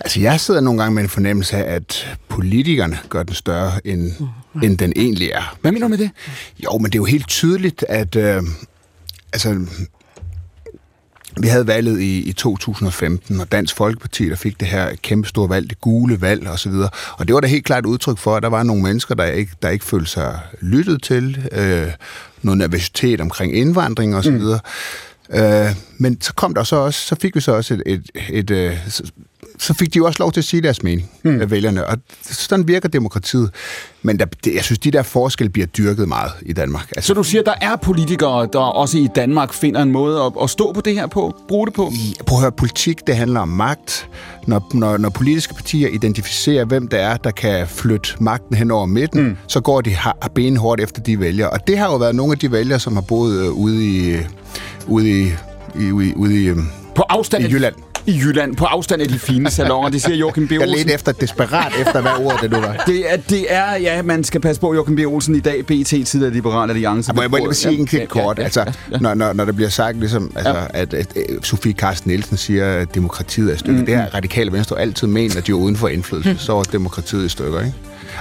Altså, 0.01 0.20
jeg 0.20 0.40
sidder 0.40 0.61
nogle 0.61 0.82
gange 0.82 0.94
med 0.94 1.03
en 1.03 1.09
fornemmelse 1.09 1.57
af, 1.57 1.74
at 1.74 2.16
politikerne 2.28 2.98
gør 3.09 3.22
den 3.22 3.34
større, 3.34 3.86
end, 3.86 4.12
mm. 4.53 4.62
end 4.62 4.78
den 4.78 4.92
egentlig 4.96 5.30
er. 5.30 5.57
Hvad 5.61 5.72
mener 5.72 5.86
du 5.86 5.90
med 5.90 5.98
det? 5.98 6.11
Jo, 6.64 6.78
men 6.78 6.84
det 6.84 6.94
er 6.94 7.01
jo 7.01 7.05
helt 7.05 7.28
tydeligt, 7.28 7.84
at... 7.88 8.16
Øh, 8.16 8.42
altså, 9.32 9.66
vi 11.40 11.48
havde 11.48 11.66
valget 11.66 12.01
i, 12.01 12.18
i 12.18 12.32
2015, 12.32 13.40
og 13.40 13.53
Dansk 13.53 13.76
Folkeparti, 13.76 14.28
der 14.28 14.36
fik 14.36 14.61
det 14.61 14.68
her 14.68 14.94
kæmpe 15.03 15.28
store 15.28 15.48
valg, 15.48 15.70
det 15.70 15.80
gule 15.80 16.20
valg 16.20 16.48
osv. 16.48 16.72
Og, 16.72 16.90
og 17.18 17.26
det 17.26 17.34
var 17.34 17.40
da 17.40 17.46
helt 17.46 17.64
klart 17.64 17.86
udtryk 17.86 18.18
for, 18.18 18.36
at 18.36 18.42
der 18.42 18.48
var 18.48 18.62
nogle 18.62 18.82
mennesker, 18.82 19.14
der 19.14 19.24
ikke, 19.24 19.53
der 19.62 19.68
ikke 19.68 19.84
følte 19.84 20.11
sig 20.11 20.40
lyttet 20.61 21.03
til. 21.03 21.48
Øh, 21.53 21.88
noget 22.42 22.59
nervøsitet 22.59 23.20
omkring 23.20 23.57
indvandring 23.57 24.16
osv. 24.16 24.30
Mm. 24.30 24.55
Øh, 25.30 25.74
men 25.98 26.20
så 26.20 26.34
kom 26.34 26.55
der 26.55 26.64
så 26.64 26.76
også, 26.76 27.07
så 27.07 27.16
fik 27.20 27.34
vi 27.34 27.40
så 27.40 27.53
også 27.53 27.74
et, 27.74 27.82
et, 27.86 28.11
et, 28.30 28.51
et 28.51 29.12
så 29.61 29.74
fik 29.74 29.94
de 29.94 29.96
jo 29.96 30.06
også 30.06 30.22
lov 30.22 30.32
til 30.32 30.40
at 30.40 30.44
sige 30.44 30.62
deres 30.62 30.82
mening 30.82 31.11
hmm. 31.22 31.40
af 31.40 31.50
vælgerne, 31.50 31.86
og 31.86 31.98
sådan 32.22 32.68
virker 32.68 32.88
demokratiet. 32.88 33.50
Men 34.02 34.18
der, 34.18 34.24
det, 34.44 34.54
jeg 34.54 34.64
synes, 34.64 34.78
de 34.78 34.90
der 34.90 35.02
forskel 35.02 35.50
bliver 35.50 35.66
dyrket 35.66 36.08
meget 36.08 36.30
i 36.42 36.52
Danmark. 36.52 36.92
Altså, 36.96 37.08
så 37.08 37.14
du 37.14 37.22
siger, 37.22 37.42
der 37.42 37.54
er 37.61 37.76
politikere, 37.76 38.48
der 38.52 38.58
også 38.58 38.98
i 38.98 39.08
Danmark 39.16 39.52
finder 39.52 39.82
en 39.82 39.92
måde 39.92 40.20
at, 40.22 40.32
at 40.42 40.50
stå 40.50 40.72
på 40.72 40.80
det 40.80 40.94
her 40.94 41.06
på, 41.06 41.36
bruge 41.48 41.66
det 41.66 41.74
på? 41.74 41.92
Prøv 42.26 42.38
at 42.38 42.42
høre, 42.42 42.52
politik, 42.52 43.06
det 43.06 43.16
handler 43.16 43.40
om 43.40 43.48
magt. 43.48 44.08
Når, 44.46 44.70
når, 44.74 44.96
når 44.96 45.08
politiske 45.08 45.54
partier 45.54 45.88
identificerer, 45.88 46.64
hvem 46.64 46.88
der 46.88 46.98
er, 46.98 47.16
der 47.16 47.30
kan 47.30 47.66
flytte 47.66 48.08
magten 48.20 48.56
hen 48.56 48.70
over 48.70 48.86
midten, 48.86 49.24
hmm. 49.24 49.36
så 49.46 49.61
går 49.61 49.80
de 49.80 49.96
benhårdt 50.34 50.80
efter 50.80 51.02
de 51.02 51.20
vælgere. 51.20 51.50
Og 51.50 51.66
det 51.66 51.78
har 51.78 51.86
jo 51.86 51.96
været 51.96 52.14
nogle 52.14 52.32
af 52.32 52.38
de 52.38 52.52
vælgere, 52.52 52.80
som 52.80 52.94
har 52.94 53.02
boet 53.02 53.44
øh, 53.44 53.52
ude 53.52 53.86
i, 53.86 54.16
ude 54.86 55.20
i, 55.20 55.32
i, 55.80 55.92
ude 55.92 56.44
i, 56.44 56.50
i 56.50 56.54
på 56.94 57.02
afstand 57.08 57.44
i 57.44 57.52
Jylland 57.52 57.74
i 58.07 58.18
Jylland 58.18 58.57
på 58.57 58.64
afstand 58.64 59.03
af 59.03 59.09
de 59.09 59.18
fine 59.18 59.51
salonger. 59.61 59.88
Det 59.88 60.03
siger 60.03 60.16
Joachim 60.16 60.48
B. 60.48 60.53
Olsen. 60.53 60.68
Jeg 60.68 60.76
ledte 60.76 60.94
efter 60.94 61.12
desperat 61.12 61.72
efter, 61.80 62.01
hvad 62.01 62.26
ordet 62.26 62.40
det 62.42 62.51
nu 62.51 62.61
var. 62.61 62.84
Det 62.86 63.12
er, 63.12 63.16
det 63.16 63.46
er, 63.48 63.76
ja, 63.76 64.03
man 64.03 64.24
skal 64.24 64.40
passe 64.40 64.61
på 64.61 64.74
Joachim 64.74 64.96
B. 64.96 64.98
Olsen 65.07 65.34
i 65.34 65.40
dag, 65.40 65.66
BT, 65.66 66.07
tid 66.07 66.24
af 66.24 66.32
Liberal 66.32 66.70
Alliance. 66.70 67.12
må 67.14 67.22
jeg 67.22 67.30
lige 67.30 67.55
sige 67.55 68.01
en 68.01 68.07
kort? 68.07 68.38
Ja, 68.38 68.42
ja, 68.42 68.42
ja, 68.42 68.44
altså, 68.44 68.61
ja, 68.61 68.72
ja. 68.92 68.98
Når, 68.98 69.14
når, 69.14 69.32
når 69.32 69.44
der 69.44 69.53
bliver 69.53 69.70
sagt, 69.70 69.98
ligesom, 69.98 70.32
altså, 70.36 70.57
ja. 70.57 70.64
at, 70.70 70.94
at, 70.94 71.16
at, 71.16 71.26
Sofie 71.42 71.72
Carsten 71.72 72.11
Nielsen 72.11 72.36
siger, 72.36 72.72
at 72.72 72.94
demokratiet 72.94 73.51
er 73.51 73.55
i 73.55 73.59
stykker. 73.59 73.80
Mm. 73.80 73.86
Det 73.86 73.96
har 73.96 74.14
radikale 74.14 74.53
venstre 74.53 74.80
altid 74.80 75.07
ment, 75.07 75.36
at 75.36 75.46
de 75.46 75.53
er 75.53 75.57
uden 75.57 75.76
for 75.76 75.88
indflydelse. 75.88 76.32
Mm. 76.32 76.38
Så 76.38 76.57
er 76.57 76.62
demokratiet 76.62 77.26
i 77.26 77.28
stykker, 77.28 77.61
ikke? 77.61 77.74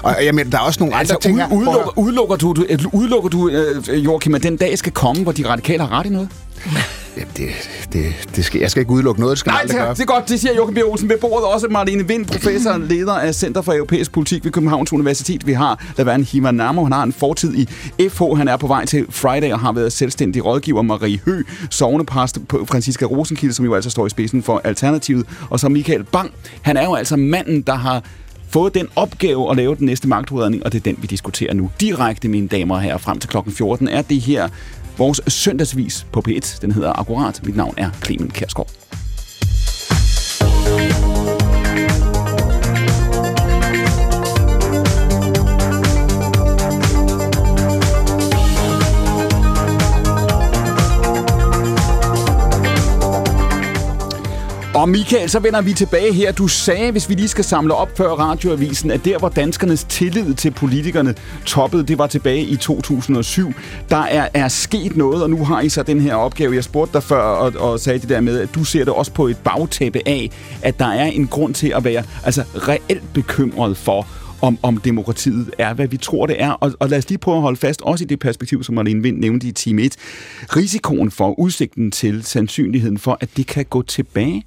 Og 0.04 0.16
jeg 0.26 0.36
mener, 0.36 0.52
der 0.52 0.58
er 0.58 0.62
også 0.62 0.80
nogle 0.80 0.96
altså, 0.96 1.14
andre 1.14 1.48
ting 1.48 1.54
Udelukker, 1.54 2.00
udelukker 2.00 2.36
du, 2.36 2.56
udelukker 2.94 3.30
du 3.30 3.48
uh, 3.48 4.06
Joachim, 4.06 4.36
at 4.36 4.44
den 4.44 4.58
dag 4.58 4.78
skal 4.78 4.92
komme, 4.92 5.24
hvor 5.24 5.32
de 5.32 5.50
radikale 5.50 5.80
har 5.84 6.00
ret 6.00 6.06
i 6.06 6.10
noget? 6.10 6.30
Jamen, 7.20 7.34
det, 7.38 7.50
det, 7.94 8.30
det 8.36 8.46
skal, 8.46 8.62
jeg 8.62 8.72
skal 8.72 8.82
ikke 8.82 8.92
udelukke 8.92 9.22
noget, 9.22 9.32
det 9.32 9.40
skal 9.40 9.50
Nej, 9.50 9.62
det, 9.62 9.72
gøre. 9.72 9.94
det 9.94 10.00
er 10.00 10.06
godt, 10.06 10.30
det 10.30 10.40
siger 10.40 10.54
Joachim 10.56 10.76
B. 10.76 10.78
Olsen. 10.86 11.10
Ved 11.10 11.18
bordet 11.18 11.48
også 11.48 11.68
Marlene 11.68 12.08
Vind, 12.08 12.26
professor 12.26 12.72
og 12.72 12.80
leder 12.80 13.14
af 13.14 13.36
Center 13.36 13.62
for 13.62 13.74
Europæisk 13.74 14.12
Politik 14.12 14.46
ved 14.46 14.52
Københavns 14.52 14.94
Universitet. 14.94 15.48
Vi 15.48 15.54
har 15.54 15.84
Lavan 15.98 16.24
Himan 16.24 16.56
Namo, 16.56 16.84
han 16.84 16.92
har 16.92 17.04
en 17.04 17.14
fortid 17.14 17.56
i 17.56 17.70
FH. 18.10 18.24
Han 18.38 18.48
er 18.48 18.58
på 18.58 18.68
vej 18.68 18.86
til 18.86 19.06
Friday 19.10 19.52
og 19.52 19.60
har 19.60 19.72
været 19.72 19.94
selvstændig 19.94 20.46
rådgiver. 20.46 20.82
Marie 20.82 21.20
Hø, 21.26 21.44
sovnepræst 21.70 22.40
på 22.48 22.66
Franziska 22.66 23.06
Rosenkilde, 23.06 23.54
som 23.54 23.66
jo 23.66 23.76
altså 23.76 23.90
står 23.90 24.06
i 24.06 24.10
spidsen 24.10 24.44
for 24.44 24.62
Alternativet. 24.64 25.26
Og 25.50 25.60
så 25.60 25.70
Michael 25.70 26.04
Bang, 26.04 26.32
han 26.62 26.78
er 26.78 26.84
jo 26.84 26.96
altså 26.96 27.16
manden, 27.16 27.62
der 27.62 27.76
har 27.76 28.04
fået 28.50 28.74
den 28.74 28.88
opgave 28.96 29.52
at 29.52 29.58
lave 29.58 29.76
den 29.76 29.86
næste 29.86 30.08
magtudredning, 30.08 30.66
og 30.66 30.72
det 30.72 30.78
er 30.80 30.84
den, 30.84 30.98
vi 31.02 31.08
diskuterer 31.08 31.54
nu 31.54 31.72
direkte, 31.82 32.28
mine 32.28 32.48
damer 32.48 32.76
og 32.76 32.82
herrer. 32.82 32.98
Frem 32.98 33.20
til 33.20 33.30
klokken 33.30 33.54
14 33.54 33.88
er 33.88 34.02
det 34.02 34.22
her 34.22 34.50
vores 35.00 35.22
søndagsvis 35.28 36.08
på 36.12 36.24
P1. 36.28 36.60
Den 36.62 36.72
hedder 36.72 37.00
Akkurat. 37.00 37.46
Mit 37.46 37.56
navn 37.56 37.74
er 37.78 37.90
Clemen 38.06 38.30
Kærsgaard. 38.30 38.70
Og 54.80 54.90
Michael, 54.90 55.30
så 55.30 55.40
vender 55.40 55.62
vi 55.62 55.74
tilbage 55.74 56.14
her. 56.14 56.32
Du 56.32 56.48
sagde, 56.48 56.92
hvis 56.92 57.10
vi 57.10 57.14
lige 57.14 57.28
skal 57.28 57.44
samle 57.44 57.74
op 57.74 57.98
før 57.98 58.10
radioavisen, 58.10 58.92
at 58.92 59.06
der, 59.06 59.18
hvor 59.18 59.30
danskernes 59.30 59.84
tillid 59.84 60.34
til 60.34 60.52
politikerne 60.52 61.16
toppede, 61.46 61.84
det 61.84 61.98
var 61.98 62.08
tilbage 62.08 62.42
i 62.42 62.56
2007. 62.56 63.54
Der 63.90 63.98
er, 63.98 64.28
er 64.34 64.48
sket 64.48 64.98
noget, 64.98 65.24
og 65.24 65.30
nu 65.30 65.46
har 65.46 65.62
I 65.62 65.70
så 65.70 65.84
den 65.84 66.02
her 66.02 66.16
opgave. 66.16 66.56
Jeg 66.56 66.64
spurgte 66.64 66.94
dig 66.94 67.04
før 67.04 67.22
og, 67.22 67.72
og 67.72 67.80
sagde 67.80 68.00
det 68.00 68.10
der 68.10 68.22
med, 68.22 68.40
at 68.40 68.56
du 68.56 68.64
ser 68.64 68.80
det 68.86 68.94
også 68.94 69.12
på 69.12 69.28
et 69.28 69.38
bagtæppe 69.38 70.02
af, 70.06 70.32
at 70.62 70.80
der 70.80 70.88
er 70.88 71.06
en 71.06 71.28
grund 71.28 71.54
til 71.54 71.74
at 71.76 71.84
være 71.84 72.04
altså, 72.24 72.44
reelt 72.56 73.14
bekymret 73.14 73.78
for, 73.78 74.08
om, 74.42 74.58
om 74.64 74.78
demokratiet 74.78 75.52
er, 75.58 75.74
hvad 75.74 75.88
vi 75.88 75.98
tror, 75.98 76.26
det 76.26 76.42
er. 76.42 76.52
Og, 76.52 76.72
og 76.80 76.90
lad 76.90 76.98
os 76.98 77.10
lige 77.10 77.18
prøve 77.18 77.38
at 77.38 77.42
holde 77.42 77.58
fast, 77.58 77.82
også 77.82 78.04
i 78.04 78.08
det 78.08 78.20
perspektiv, 78.20 78.64
som 78.64 78.76
Marlene 78.76 79.04
Vind 79.04 79.20
nævnte 79.20 79.48
i 79.48 79.52
time 79.52 79.82
1. 79.82 79.96
Risikoen 80.56 81.12
for, 81.12 81.40
udsigten 81.40 81.92
til, 81.92 82.24
sandsynligheden 82.24 82.98
for, 82.98 83.18
at 83.22 83.30
det 83.38 83.48
kan 83.48 83.66
gå 83.66 83.82
tilbage. 83.82 84.44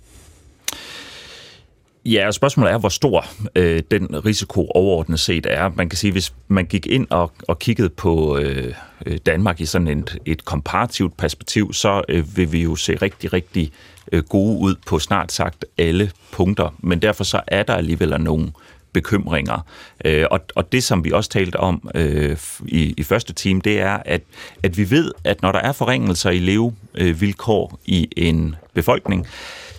Ja, 2.05 2.27
og 2.27 2.35
spørgsmålet 2.35 2.73
er, 2.73 2.79
hvor 2.79 2.89
stor 2.89 3.27
øh, 3.55 3.83
den 3.91 4.25
risiko 4.25 4.67
overordnet 4.67 5.21
set 5.21 5.47
er. 5.51 5.71
Man 5.77 5.89
kan 5.89 5.97
sige, 5.97 6.13
hvis 6.13 6.35
man 6.49 6.67
gik 6.67 6.87
ind 6.87 7.07
og, 7.11 7.33
og 7.49 7.59
kiggede 7.59 7.89
på 7.89 8.39
øh, 8.39 8.75
øh, 9.07 9.19
Danmark 9.27 9.61
i 9.61 9.67
sådan 9.67 9.89
et, 9.89 10.19
et 10.27 10.45
komparativt 10.45 11.17
perspektiv, 11.17 11.73
så 11.73 12.03
øh, 12.09 12.37
vil 12.37 12.53
vi 12.53 12.63
jo 12.63 12.77
se 12.77 12.97
rigtig, 12.97 13.33
rigtig 13.33 13.73
øh, 14.13 14.23
gode 14.23 14.59
ud 14.59 14.75
på 14.87 14.99
snart 14.99 15.33
sagt 15.33 15.65
alle 15.79 16.11
punkter. 16.33 16.75
Men 16.79 17.03
derfor 17.03 17.25
så 17.25 17.41
er 17.47 17.63
der 17.63 17.75
alligevel 17.75 18.21
nogle 18.21 18.53
bekymringer. 18.93 19.67
Øh, 20.05 20.27
og, 20.31 20.41
og 20.55 20.73
det, 20.73 20.85
som 20.85 21.05
vi 21.05 21.13
også 21.13 21.31
talte 21.31 21.57
om 21.57 21.91
øh, 21.95 22.37
i, 22.69 22.95
i 22.97 23.03
første 23.03 23.33
time, 23.33 23.61
det 23.65 23.81
er, 23.81 23.99
at, 24.05 24.23
at 24.63 24.77
vi 24.77 24.91
ved, 24.91 25.13
at 25.25 25.43
når 25.43 25.53
der 25.53 25.59
er 25.59 25.73
forringelser 25.73 26.31
i 26.31 26.39
levevilkår 26.39 27.79
i 27.87 28.09
en 28.17 28.55
befolkning, 28.75 29.27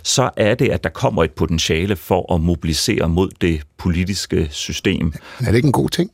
så 0.04 0.30
er 0.36 0.56
det, 0.56 0.70
at 0.70 0.84
der 0.84 0.89
kommer 0.89 1.24
et 1.24 1.32
potentiale 1.32 1.95
for 1.95 2.34
at 2.34 2.41
mobilisere 2.41 3.10
mod 3.10 3.30
det 3.41 3.62
politiske 3.78 4.47
system. 4.51 5.14
Er 5.39 5.45
det 5.45 5.56
ikke 5.56 5.66
en 5.66 5.72
god 5.72 5.89
ting? 5.89 6.12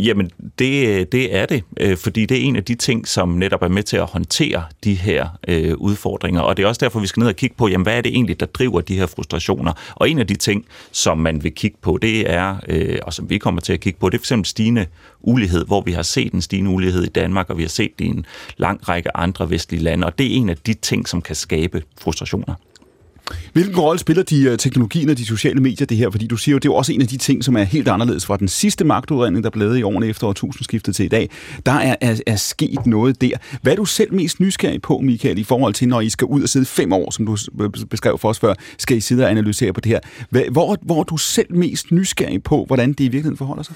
Jamen, 0.00 0.30
det, 0.58 1.12
det 1.12 1.36
er 1.36 1.46
det, 1.46 1.62
øh, 1.80 1.96
fordi 1.96 2.26
det 2.26 2.36
er 2.36 2.40
en 2.40 2.56
af 2.56 2.64
de 2.64 2.74
ting, 2.74 3.08
som 3.08 3.28
netop 3.28 3.62
er 3.62 3.68
med 3.68 3.82
til 3.82 3.96
at 3.96 4.06
håndtere 4.06 4.64
de 4.84 4.94
her 4.94 5.28
øh, 5.48 5.74
udfordringer. 5.76 6.40
Og 6.40 6.56
det 6.56 6.62
er 6.62 6.66
også 6.66 6.78
derfor, 6.78 7.00
vi 7.00 7.06
skal 7.06 7.20
ned 7.20 7.28
og 7.28 7.36
kigge 7.36 7.56
på, 7.56 7.68
jamen, 7.68 7.82
hvad 7.82 7.96
er 7.96 8.00
det 8.00 8.12
egentlig, 8.12 8.40
der 8.40 8.46
driver 8.46 8.80
de 8.80 8.96
her 8.96 9.06
frustrationer? 9.06 9.72
Og 9.94 10.10
en 10.10 10.18
af 10.18 10.26
de 10.26 10.34
ting, 10.34 10.64
som 10.92 11.18
man 11.18 11.44
vil 11.44 11.52
kigge 11.52 11.76
på, 11.82 11.98
det 12.02 12.30
er, 12.30 12.56
øh, 12.68 12.98
og 13.02 13.12
som 13.12 13.30
vi 13.30 13.38
kommer 13.38 13.60
til 13.60 13.72
at 13.72 13.80
kigge 13.80 13.98
på, 14.00 14.08
det 14.08 14.14
er 14.14 14.20
for 14.20 14.24
eksempel 14.24 14.46
stigende 14.46 14.86
ulighed, 15.20 15.64
hvor 15.66 15.80
vi 15.80 15.92
har 15.92 16.02
set 16.02 16.32
en 16.32 16.42
stigende 16.42 16.70
ulighed 16.70 17.04
i 17.04 17.08
Danmark, 17.08 17.50
og 17.50 17.58
vi 17.58 17.62
har 17.62 17.68
set 17.68 17.90
det 17.98 18.04
i 18.04 18.08
en 18.08 18.26
lang 18.56 18.88
række 18.88 19.16
andre 19.16 19.50
vestlige 19.50 19.82
lande. 19.82 20.06
Og 20.06 20.18
det 20.18 20.26
er 20.26 20.36
en 20.36 20.48
af 20.48 20.56
de 20.56 20.74
ting, 20.74 21.08
som 21.08 21.22
kan 21.22 21.36
skabe 21.36 21.82
frustrationer. 22.00 22.54
Hvilken 23.52 23.78
rolle 23.78 23.98
spiller 23.98 24.22
de 24.22 24.42
øh, 24.42 24.58
teknologien 24.58 25.10
og 25.10 25.18
de 25.18 25.26
sociale 25.26 25.60
medier 25.60 25.86
det 25.86 25.96
her? 25.96 26.10
Fordi 26.10 26.26
du 26.26 26.36
siger 26.36 26.52
jo, 26.52 26.58
det 26.58 26.64
er 26.64 26.72
jo 26.72 26.74
også 26.74 26.92
en 26.92 27.00
af 27.02 27.08
de 27.08 27.16
ting, 27.16 27.44
som 27.44 27.56
er 27.56 27.62
helt 27.62 27.88
anderledes 27.88 28.26
fra 28.26 28.36
den 28.36 28.48
sidste 28.48 28.84
magtudredning, 28.84 29.44
der 29.44 29.50
blev 29.50 29.76
i 29.76 29.82
årene 29.82 30.06
efter 30.06 30.26
årtusindskiftet 30.26 30.96
til 30.96 31.04
i 31.04 31.08
dag. 31.08 31.30
Der 31.66 31.72
er, 31.72 31.96
er, 32.00 32.20
er 32.26 32.36
sket 32.36 32.86
noget 32.86 33.20
der. 33.20 33.36
Hvad 33.62 33.72
er 33.72 33.76
du 33.76 33.84
selv 33.84 34.14
mest 34.14 34.40
nysgerrig 34.40 34.82
på, 34.82 34.98
Michael, 34.98 35.38
i 35.38 35.44
forhold 35.44 35.74
til, 35.74 35.88
når 35.88 36.00
I 36.00 36.08
skal 36.08 36.24
ud 36.26 36.42
og 36.42 36.48
sidde 36.48 36.66
fem 36.66 36.92
år, 36.92 37.10
som 37.10 37.26
du 37.26 37.36
øh, 37.60 37.70
beskrev 37.90 38.18
for 38.18 38.28
os 38.28 38.38
før, 38.38 38.54
skal 38.78 38.96
I 38.96 39.00
sidde 39.00 39.24
og 39.24 39.30
analysere 39.30 39.72
på 39.72 39.80
det 39.80 39.92
her? 39.92 40.50
Hvor, 40.50 40.76
hvor 40.82 41.00
er 41.00 41.04
du 41.04 41.16
selv 41.16 41.54
mest 41.54 41.92
nysgerrig 41.92 42.42
på, 42.42 42.64
hvordan 42.64 42.88
det 42.88 43.00
i 43.00 43.02
virkeligheden 43.02 43.36
forholder 43.36 43.62
sig? 43.62 43.74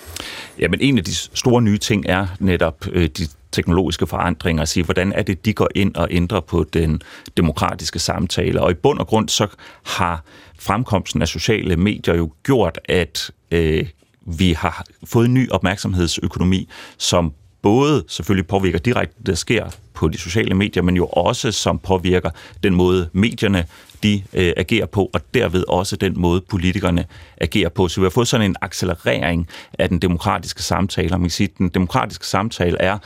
Jamen, 0.58 0.80
en 0.80 0.98
af 0.98 1.04
de 1.04 1.14
store 1.14 1.62
nye 1.62 1.78
ting 1.78 2.04
er 2.08 2.26
netop 2.40 2.86
øh, 2.92 3.08
de 3.18 3.26
teknologiske 3.52 4.06
forandringer 4.06 4.62
og 4.62 4.68
sige, 4.68 4.84
hvordan 4.84 5.12
er 5.12 5.22
det, 5.22 5.44
de 5.44 5.52
går 5.52 5.68
ind 5.74 5.94
og 5.94 6.08
ændrer 6.10 6.40
på 6.40 6.64
den 6.72 7.02
demokratiske 7.36 7.98
samtale. 7.98 8.62
Og 8.62 8.70
i 8.70 8.74
bund 8.74 8.98
og 8.98 9.06
grund 9.06 9.28
så 9.28 9.46
har 9.82 10.22
fremkomsten 10.58 11.22
af 11.22 11.28
sociale 11.28 11.76
medier 11.76 12.14
jo 12.14 12.30
gjort, 12.42 12.78
at 12.84 13.30
øh, 13.50 13.86
vi 14.26 14.52
har 14.52 14.84
fået 15.04 15.26
en 15.26 15.34
ny 15.34 15.50
opmærksomhedsøkonomi, 15.50 16.68
som 16.98 17.32
både 17.62 18.04
selvfølgelig 18.08 18.46
påvirker 18.46 18.78
direkte, 18.78 19.14
det 19.18 19.26
der 19.26 19.34
sker 19.34 19.70
på 19.94 20.08
de 20.08 20.18
sociale 20.18 20.54
medier, 20.54 20.82
men 20.82 20.96
jo 20.96 21.06
også 21.06 21.52
som 21.52 21.78
påvirker 21.78 22.30
den 22.62 22.74
måde, 22.74 23.08
medierne 23.12 23.64
de 24.02 24.22
øh, 24.32 24.52
agerer 24.56 24.86
på, 24.86 25.10
og 25.14 25.20
derved 25.34 25.64
også 25.68 25.96
den 25.96 26.20
måde, 26.20 26.40
politikerne 26.40 27.04
agerer 27.40 27.68
på. 27.68 27.88
Så 27.88 28.00
vi 28.00 28.04
har 28.04 28.10
fået 28.10 28.28
sådan 28.28 28.50
en 28.50 28.56
accelerering 28.60 29.48
af 29.78 29.88
den 29.88 29.98
demokratiske 29.98 30.62
samtale. 30.62 31.14
Og 31.14 31.20
man 31.20 31.28
kan 31.28 31.30
sige, 31.30 31.48
at 31.52 31.58
den 31.58 31.68
demokratiske 31.68 32.26
samtale 32.26 32.80
er 32.80 32.98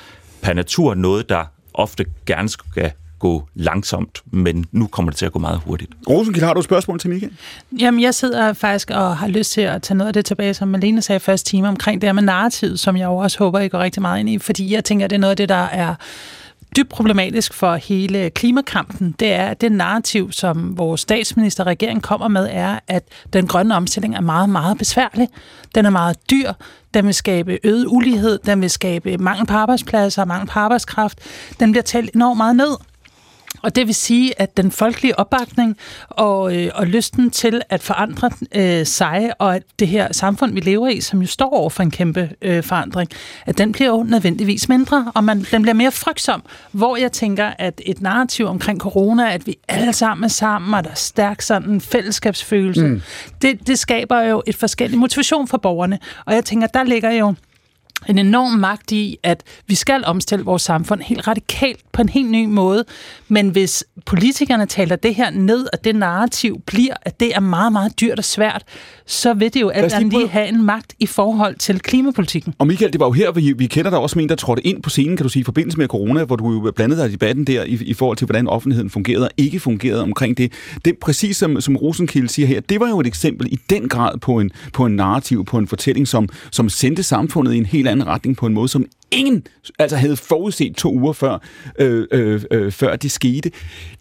per 0.42 0.52
natur 0.52 0.94
noget, 0.94 1.28
der 1.28 1.44
ofte 1.74 2.04
gerne 2.26 2.48
skal 2.48 2.92
gå 3.18 3.48
langsomt, 3.54 4.22
men 4.30 4.64
nu 4.72 4.86
kommer 4.86 5.10
det 5.10 5.18
til 5.18 5.26
at 5.26 5.32
gå 5.32 5.38
meget 5.38 5.60
hurtigt. 5.66 5.92
Rosenkild, 6.08 6.44
har 6.44 6.54
du 6.54 6.58
et 6.58 6.64
spørgsmål 6.64 6.98
til 6.98 7.10
Michael? 7.10 7.32
Jamen, 7.78 8.00
jeg 8.02 8.14
sidder 8.14 8.52
faktisk 8.52 8.90
og 8.90 9.16
har 9.16 9.28
lyst 9.28 9.52
til 9.52 9.60
at 9.60 9.82
tage 9.82 9.98
noget 9.98 10.08
af 10.08 10.14
det 10.14 10.24
tilbage, 10.24 10.54
som 10.54 10.68
Malene 10.68 11.02
sagde 11.02 11.20
første 11.20 11.50
time 11.50 11.68
omkring 11.68 12.00
det 12.00 12.08
her 12.08 12.12
med 12.12 12.22
narrativet, 12.22 12.80
som 12.80 12.96
jeg 12.96 13.04
jo 13.04 13.16
også 13.16 13.38
håber, 13.38 13.60
I 13.60 13.68
går 13.68 13.78
rigtig 13.78 14.02
meget 14.02 14.20
ind 14.20 14.28
i, 14.28 14.38
fordi 14.38 14.74
jeg 14.74 14.84
tænker, 14.84 15.04
at 15.04 15.10
det 15.10 15.16
er 15.16 15.20
noget 15.20 15.30
af 15.30 15.36
det, 15.36 15.48
der 15.48 15.54
er 15.54 15.94
dybt 16.76 16.88
problematisk 16.88 17.54
for 17.54 17.74
hele 17.74 18.30
klimakampen, 18.30 19.14
det 19.20 19.32
er, 19.32 19.46
at 19.46 19.60
det 19.60 19.72
narrativ, 19.72 20.32
som 20.32 20.78
vores 20.78 21.00
statsminister 21.00 21.64
og 21.64 21.66
regering 21.66 22.02
kommer 22.02 22.28
med, 22.28 22.48
er, 22.50 22.78
at 22.88 23.04
den 23.32 23.46
grønne 23.46 23.76
omstilling 23.76 24.14
er 24.14 24.20
meget, 24.20 24.48
meget 24.48 24.78
besværlig. 24.78 25.28
Den 25.74 25.86
er 25.86 25.90
meget 25.90 26.30
dyr. 26.30 26.52
Den 26.94 27.06
vil 27.06 27.14
skabe 27.14 27.58
øget 27.64 27.86
ulighed. 27.88 28.38
Den 28.46 28.60
vil 28.60 28.70
skabe 28.70 29.18
mangel 29.18 29.46
på 29.46 29.54
arbejdspladser, 29.54 30.24
mangel 30.24 30.48
på 30.48 30.58
arbejdskraft. 30.58 31.18
Den 31.60 31.72
bliver 31.72 31.82
talt 31.82 32.14
enormt 32.14 32.36
meget 32.36 32.56
ned. 32.56 32.91
Og 33.62 33.76
det 33.76 33.86
vil 33.86 33.94
sige, 33.94 34.40
at 34.40 34.56
den 34.56 34.70
folkelige 34.70 35.18
opbakning 35.18 35.76
og, 36.08 36.56
øh, 36.56 36.70
og 36.74 36.86
lysten 36.86 37.30
til 37.30 37.62
at 37.68 37.82
forandre 37.82 38.30
øh, 38.54 38.86
sig, 38.86 39.30
og 39.38 39.56
at 39.56 39.62
det 39.78 39.88
her 39.88 40.12
samfund, 40.12 40.54
vi 40.54 40.60
lever 40.60 40.88
i, 40.88 41.00
som 41.00 41.20
jo 41.20 41.26
står 41.26 41.50
over 41.50 41.70
for 41.70 41.82
en 41.82 41.90
kæmpe 41.90 42.30
øh, 42.42 42.62
forandring, 42.62 43.10
at 43.46 43.58
den 43.58 43.72
bliver 43.72 43.90
jo 43.90 44.02
nødvendigvis 44.02 44.68
mindre, 44.68 45.12
og 45.14 45.24
man, 45.24 45.46
den 45.50 45.62
bliver 45.62 45.74
mere 45.74 45.92
frygtsom, 45.92 46.42
hvor 46.72 46.96
jeg 46.96 47.12
tænker, 47.12 47.52
at 47.58 47.80
et 47.86 48.00
narrativ 48.00 48.46
omkring 48.46 48.80
corona, 48.80 49.34
at 49.34 49.46
vi 49.46 49.56
alle 49.68 49.92
sammen 49.92 50.24
er 50.24 50.28
sammen, 50.28 50.74
og 50.74 50.84
der 50.84 50.90
er 50.90 50.94
stærk 50.94 51.42
sådan 51.42 51.70
en 51.70 51.80
fællesskabsfølelse, 51.80 52.86
mm. 52.86 53.02
det, 53.42 53.66
det 53.66 53.78
skaber 53.78 54.20
jo 54.20 54.42
et 54.46 54.56
forskelligt 54.56 55.00
motivation 55.00 55.48
for 55.48 55.58
borgerne. 55.58 55.98
Og 56.26 56.34
jeg 56.34 56.44
tænker, 56.44 56.66
der 56.66 56.82
ligger 56.82 57.10
jo 57.10 57.34
en 58.08 58.18
enorm 58.18 58.52
magt 58.52 58.92
i, 58.92 59.18
at 59.22 59.42
vi 59.66 59.74
skal 59.74 60.04
omstille 60.06 60.44
vores 60.44 60.62
samfund 60.62 61.00
helt 61.00 61.28
radikalt 61.28 61.80
på 61.92 62.02
en 62.02 62.08
helt 62.08 62.30
ny 62.30 62.44
måde. 62.44 62.84
Men 63.28 63.48
hvis 63.48 63.84
politikerne 64.06 64.66
taler 64.66 64.96
det 64.96 65.14
her 65.14 65.30
ned, 65.30 65.66
og 65.72 65.84
det 65.84 65.96
narrativ 65.96 66.60
bliver, 66.66 66.94
at 67.02 67.20
det 67.20 67.34
er 67.34 67.40
meget, 67.40 67.72
meget 67.72 68.00
dyrt 68.00 68.18
og 68.18 68.24
svært, 68.24 68.62
så 69.06 69.34
vil 69.34 69.54
det 69.54 69.60
jo 69.60 69.68
alt 69.68 69.92
andet 69.92 70.12
lige 70.12 70.28
have 70.28 70.48
en 70.48 70.62
magt 70.62 70.94
i 71.00 71.06
forhold 71.06 71.56
til 71.56 71.80
klimapolitikken. 71.80 72.54
Og 72.58 72.66
Michael, 72.66 72.92
det 72.92 73.00
var 73.00 73.06
jo 73.06 73.12
her, 73.12 73.32
vi, 73.32 73.52
vi 73.52 73.66
kender 73.66 73.90
dig 73.90 73.98
også 73.98 74.18
med 74.18 74.22
en, 74.22 74.28
der 74.28 74.34
trådte 74.34 74.66
ind 74.66 74.82
på 74.82 74.90
scenen, 74.90 75.16
kan 75.16 75.24
du 75.24 75.30
sige, 75.30 75.40
i 75.40 75.44
forbindelse 75.44 75.78
med 75.78 75.88
corona, 75.88 76.24
hvor 76.24 76.36
du 76.36 76.52
jo 76.52 76.72
blandede 76.76 77.00
dig 77.00 77.08
i 77.08 77.12
debatten 77.12 77.46
der 77.46 77.64
i, 77.64 77.78
i 77.84 77.94
forhold 77.94 78.16
til, 78.16 78.24
hvordan 78.24 78.48
offentligheden 78.48 78.90
fungerede 78.90 79.24
og 79.24 79.30
ikke 79.36 79.60
fungerede 79.60 80.02
omkring 80.02 80.36
det. 80.38 80.52
Det 80.84 80.98
præcis 80.98 81.36
som, 81.36 81.60
som 81.60 81.76
Rosenkilde 81.76 82.28
siger 82.28 82.48
her, 82.48 82.60
det 82.60 82.80
var 82.80 82.88
jo 82.88 83.00
et 83.00 83.06
eksempel 83.06 83.52
i 83.52 83.58
den 83.70 83.88
grad 83.88 84.18
på 84.18 84.40
en, 84.40 84.50
på 84.72 84.86
en 84.86 84.96
narrativ, 84.96 85.44
på 85.44 85.58
en 85.58 85.66
fortælling, 85.66 86.08
som, 86.08 86.28
som 86.50 86.68
sendte 86.68 87.02
samfundet 87.02 87.54
i 87.54 87.58
en 87.58 87.66
helt 87.66 87.88
anden 87.92 88.06
retning 88.06 88.36
på 88.36 88.46
en 88.46 88.54
måde, 88.54 88.68
som 88.68 88.86
ingen 89.10 89.46
altså 89.78 89.96
havde 89.96 90.16
forudset 90.16 90.76
to 90.76 90.94
uger 90.94 91.12
før, 91.12 91.38
øh, 91.78 92.06
øh, 92.10 92.42
øh, 92.50 92.72
før 92.72 92.96
det 92.96 93.10
skete. 93.10 93.50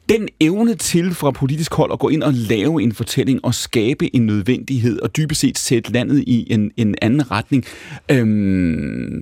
Den 0.10 0.30
evne 0.39 0.76
til 0.76 1.14
fra 1.14 1.32
politisk 1.32 1.74
hold 1.74 1.92
at 1.94 2.00
gå 2.00 2.10
ind 2.10 2.24
og 2.24 2.34
lave 2.34 2.84
en 2.84 2.94
fortælling 2.94 3.46
og 3.46 3.56
skabe 3.56 4.16
en 4.16 4.26
nødvendighed 4.26 5.00
og 5.00 5.18
dybest 5.18 5.42
set 5.42 5.58
sætte 5.58 5.92
landet 5.92 6.24
i 6.28 6.54
en, 6.54 6.72
en 6.78 6.96
anden 7.02 7.32
retning. 7.32 7.66
Øh, 8.12 9.22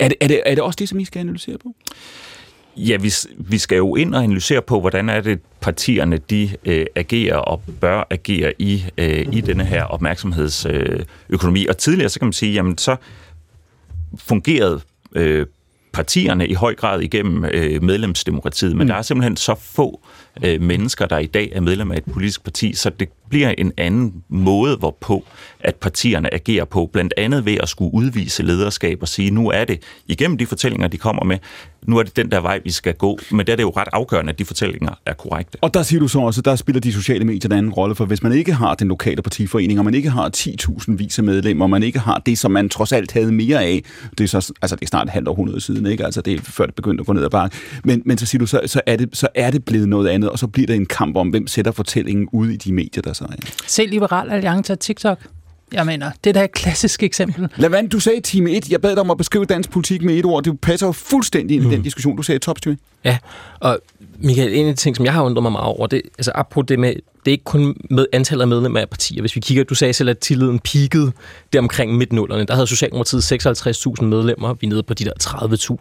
er, 0.00 0.08
det, 0.08 0.16
er, 0.20 0.28
det, 0.28 0.42
er 0.46 0.54
det 0.54 0.64
også 0.64 0.76
det, 0.76 0.88
som 0.88 0.98
I 0.98 1.04
skal 1.04 1.20
analysere 1.20 1.58
på? 1.58 1.74
Ja, 2.76 2.96
vi, 2.96 3.12
vi 3.38 3.58
skal 3.58 3.76
jo 3.76 3.96
ind 3.96 4.14
og 4.14 4.22
analysere 4.22 4.62
på, 4.62 4.80
hvordan 4.80 5.08
er 5.08 5.20
det, 5.20 5.40
partierne 5.60 6.18
de 6.18 6.50
øh, 6.64 6.86
agerer 6.94 7.36
og 7.36 7.62
bør 7.80 8.06
agere 8.10 8.52
i, 8.58 8.84
øh, 8.98 9.26
i 9.32 9.40
denne 9.40 9.64
her 9.64 9.84
opmærksomhedsøkonomi. 9.84 11.60
Øh, 11.62 11.66
og 11.68 11.76
tidligere, 11.76 12.08
så 12.08 12.18
kan 12.18 12.26
man 12.26 12.32
sige, 12.32 12.52
jamen 12.52 12.78
så 12.78 12.96
fungerede 14.18 14.80
øh, 15.16 15.46
partierne 15.92 16.48
i 16.48 16.54
høj 16.54 16.74
grad 16.74 17.00
igennem 17.00 17.44
øh, 17.44 17.82
medlemsdemokratiet, 17.82 18.76
men 18.76 18.84
mm. 18.84 18.88
der 18.88 18.94
er 18.94 19.02
simpelthen 19.02 19.36
så 19.36 19.54
få 19.54 20.00
øh, 20.42 20.60
mennesker, 20.60 21.06
der 21.06 21.18
i 21.18 21.26
dag 21.26 21.52
er 21.54 21.60
medlem 21.60 21.90
af 21.90 21.96
et 21.96 22.04
politisk 22.04 22.44
parti, 22.44 22.72
så 22.74 22.90
det 22.90 23.08
bliver 23.28 23.54
en 23.58 23.72
anden 23.76 24.22
måde, 24.28 24.76
hvorpå 24.76 25.24
at 25.60 25.74
partierne 25.74 26.34
agerer 26.34 26.64
på, 26.64 26.90
blandt 26.92 27.14
andet 27.16 27.44
ved 27.44 27.56
at 27.62 27.68
skulle 27.68 27.94
udvise 27.94 28.42
lederskab 28.42 28.98
og 29.00 29.08
sige, 29.08 29.30
nu 29.30 29.50
er 29.50 29.64
det 29.64 29.82
igennem 30.06 30.38
de 30.38 30.46
fortællinger, 30.46 30.88
de 30.88 30.98
kommer 30.98 31.24
med, 31.24 31.38
nu 31.86 31.98
er 31.98 32.02
det 32.02 32.16
den 32.16 32.30
der 32.30 32.40
vej, 32.40 32.60
vi 32.64 32.70
skal 32.70 32.94
gå. 32.94 33.18
Men 33.30 33.46
der 33.46 33.52
er 33.52 33.56
det 33.56 33.62
jo 33.62 33.72
ret 33.76 33.88
afgørende, 33.92 34.32
at 34.32 34.38
de 34.38 34.44
fortællinger 34.44 34.90
er 35.06 35.12
korrekte. 35.12 35.58
Og 35.60 35.74
der 35.74 35.82
siger 35.82 36.00
du 36.00 36.08
så 36.08 36.18
også, 36.18 36.40
at 36.40 36.44
der 36.44 36.56
spiller 36.56 36.80
de 36.80 36.92
sociale 36.92 37.24
medier 37.24 37.48
en 37.48 37.52
anden 37.52 37.72
rolle, 37.72 37.94
for 37.94 38.04
hvis 38.04 38.22
man 38.22 38.32
ikke 38.32 38.52
har 38.52 38.74
den 38.74 38.88
lokale 38.88 39.22
partiforening, 39.22 39.78
og 39.78 39.84
man 39.84 39.94
ikke 39.94 40.10
har 40.10 40.30
10.000 40.36 40.96
vis 40.96 41.18
af 41.18 41.24
medlemmer, 41.24 41.64
og 41.64 41.70
man 41.70 41.82
ikke 41.82 41.98
har 41.98 42.22
det, 42.26 42.38
som 42.38 42.50
man 42.50 42.68
trods 42.68 42.92
alt 42.92 43.12
havde 43.12 43.32
mere 43.32 43.62
af, 43.64 43.84
det 44.18 44.24
er, 44.24 44.28
så, 44.28 44.52
altså 44.62 44.76
det 44.76 44.82
er 44.82 44.86
snart 44.86 45.06
et 45.06 45.12
halvt 45.12 45.28
århundrede 45.28 45.60
siden, 45.60 45.86
ikke? 45.86 46.04
Altså 46.04 46.20
det 46.20 46.34
er 46.34 46.42
før 46.42 46.66
det 46.66 46.74
begyndte 46.74 47.02
at 47.02 47.06
gå 47.06 47.12
ned 47.12 47.24
ad 47.24 47.30
bakken. 47.30 47.60
Men, 47.84 48.02
men 48.04 48.18
så 48.18 48.26
siger 48.26 48.38
du, 48.38 48.46
så, 48.46 48.60
så, 48.66 48.80
er 48.86 48.96
det, 48.96 49.08
så 49.12 49.28
er 49.34 49.50
det 49.50 49.64
blevet 49.64 49.88
noget 49.88 50.08
andet, 50.08 50.23
og 50.30 50.38
så 50.38 50.46
bliver 50.46 50.66
der 50.66 50.74
en 50.74 50.86
kamp 50.86 51.16
om, 51.16 51.28
hvem 51.28 51.46
sætter 51.46 51.72
fortællingen 51.72 52.28
ud 52.32 52.48
i 52.48 52.56
de 52.56 52.72
medier, 52.72 53.02
der 53.02 53.12
så 53.12 53.24
er. 53.24 53.34
Se 53.66 53.86
Liberal 53.86 54.30
Alliance 54.30 54.72
og 54.72 54.80
TikTok. 54.80 55.18
Jeg 55.72 55.86
mener, 55.86 56.10
det 56.24 56.30
er 56.30 56.34
da 56.34 56.44
et 56.44 56.52
klassisk 56.52 57.02
eksempel. 57.02 57.48
Lavand, 57.56 57.90
du 57.90 58.00
sagde 58.00 58.20
time 58.20 58.50
1. 58.50 58.68
Jeg 58.70 58.80
bad 58.80 58.90
dig 58.90 59.00
om 59.00 59.10
at 59.10 59.18
beskrive 59.18 59.44
dansk 59.44 59.70
politik 59.70 60.02
med 60.02 60.14
et 60.14 60.24
ord. 60.24 60.44
Det 60.44 60.60
passer 60.60 60.86
jo 60.86 60.92
fuldstændig 60.92 61.54
ind 61.54 61.64
i 61.64 61.66
mm. 61.66 61.72
den 61.72 61.82
diskussion, 61.82 62.16
du 62.16 62.22
sagde 62.22 62.36
i 62.36 62.40
topstyring. 62.40 62.80
Ja, 63.04 63.18
og 63.60 63.78
Michael, 64.18 64.54
en 64.54 64.66
af 64.66 64.74
de 64.74 64.80
ting, 64.80 64.96
som 64.96 65.04
jeg 65.04 65.12
har 65.12 65.22
undret 65.22 65.42
mig 65.42 65.52
meget 65.52 65.66
over, 65.66 65.86
det, 65.86 66.02
altså 66.18 66.32
apropos 66.34 66.66
det 66.68 66.78
med, 66.78 66.88
det 66.94 67.02
er 67.26 67.30
ikke 67.30 67.44
kun 67.44 67.76
med 67.90 68.06
antallet 68.12 68.42
af 68.42 68.48
medlemmer 68.48 68.80
af 68.80 68.88
partier. 68.88 69.20
Hvis 69.20 69.36
vi 69.36 69.40
kigger, 69.40 69.64
du 69.64 69.74
sagde 69.74 69.92
selv, 69.92 70.08
at 70.08 70.18
tilliden 70.18 70.58
peakede 70.58 71.12
der 71.52 71.58
omkring 71.58 71.96
midt-nullerne. 71.96 72.44
Der 72.44 72.54
havde 72.54 72.66
Socialdemokratiet 72.66 73.32
56.000 73.32 74.04
medlemmer. 74.04 74.54
Vi 74.54 74.66
er 74.66 74.70
nede 74.70 74.82
på 74.82 74.94
de 74.94 75.04
der 75.04 75.12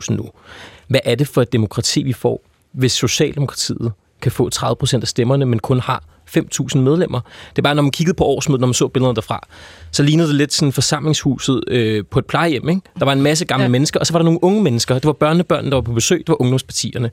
30.000 0.10 0.16
nu. 0.16 0.30
Hvad 0.88 1.00
er 1.04 1.16
det 1.16 1.28
for 1.28 1.42
et 1.42 1.54
demokrati, 1.54 2.04
vi 2.04 2.14
får, 2.14 2.44
hvis 2.72 2.92
Socialdemokratiet 2.92 3.92
kan 4.24 4.32
få 4.32 4.50
30 4.50 4.76
procent 4.76 5.04
af 5.04 5.08
stemmerne, 5.08 5.46
men 5.46 5.60
kun 5.60 5.80
har 5.80 6.04
5.000 6.38 6.78
medlemmer. 6.78 7.20
Det 7.50 7.58
er 7.58 7.62
bare, 7.62 7.76
når 7.76 7.82
man 7.82 7.92
kiggede 7.92 8.16
på 8.16 8.24
årsmødet, 8.24 8.60
når 8.60 8.68
man 8.68 8.74
så 8.74 8.88
billederne 8.88 9.16
derfra, 9.16 9.48
så 9.92 10.04
lignede 10.04 10.28
det 10.28 10.36
lidt 10.36 10.54
sådan 10.54 10.72
forsamlingshuset 10.72 11.64
øh, 11.68 12.04
på 12.12 12.20
et 12.20 12.26
plejehjem. 12.26 12.70
Ikke? 12.70 12.82
Der 13.00 13.06
var 13.06 13.14
en 13.14 13.22
masse 13.22 13.46
gamle 13.46 13.64
ja. 13.64 13.70
mennesker, 13.70 14.00
og 14.00 14.08
så 14.08 14.14
var 14.14 14.20
der 14.20 14.24
nogle 14.24 14.44
unge 14.44 14.64
mennesker. 14.64 14.96
Det 14.96 15.06
var 15.06 15.14
børnebørn, 15.14 15.66
der 15.66 15.76
var 15.76 15.82
på 15.82 15.94
besøg, 15.94 16.18
det 16.18 16.30
var 16.30 16.42
ungdomspartierne. 16.42 17.12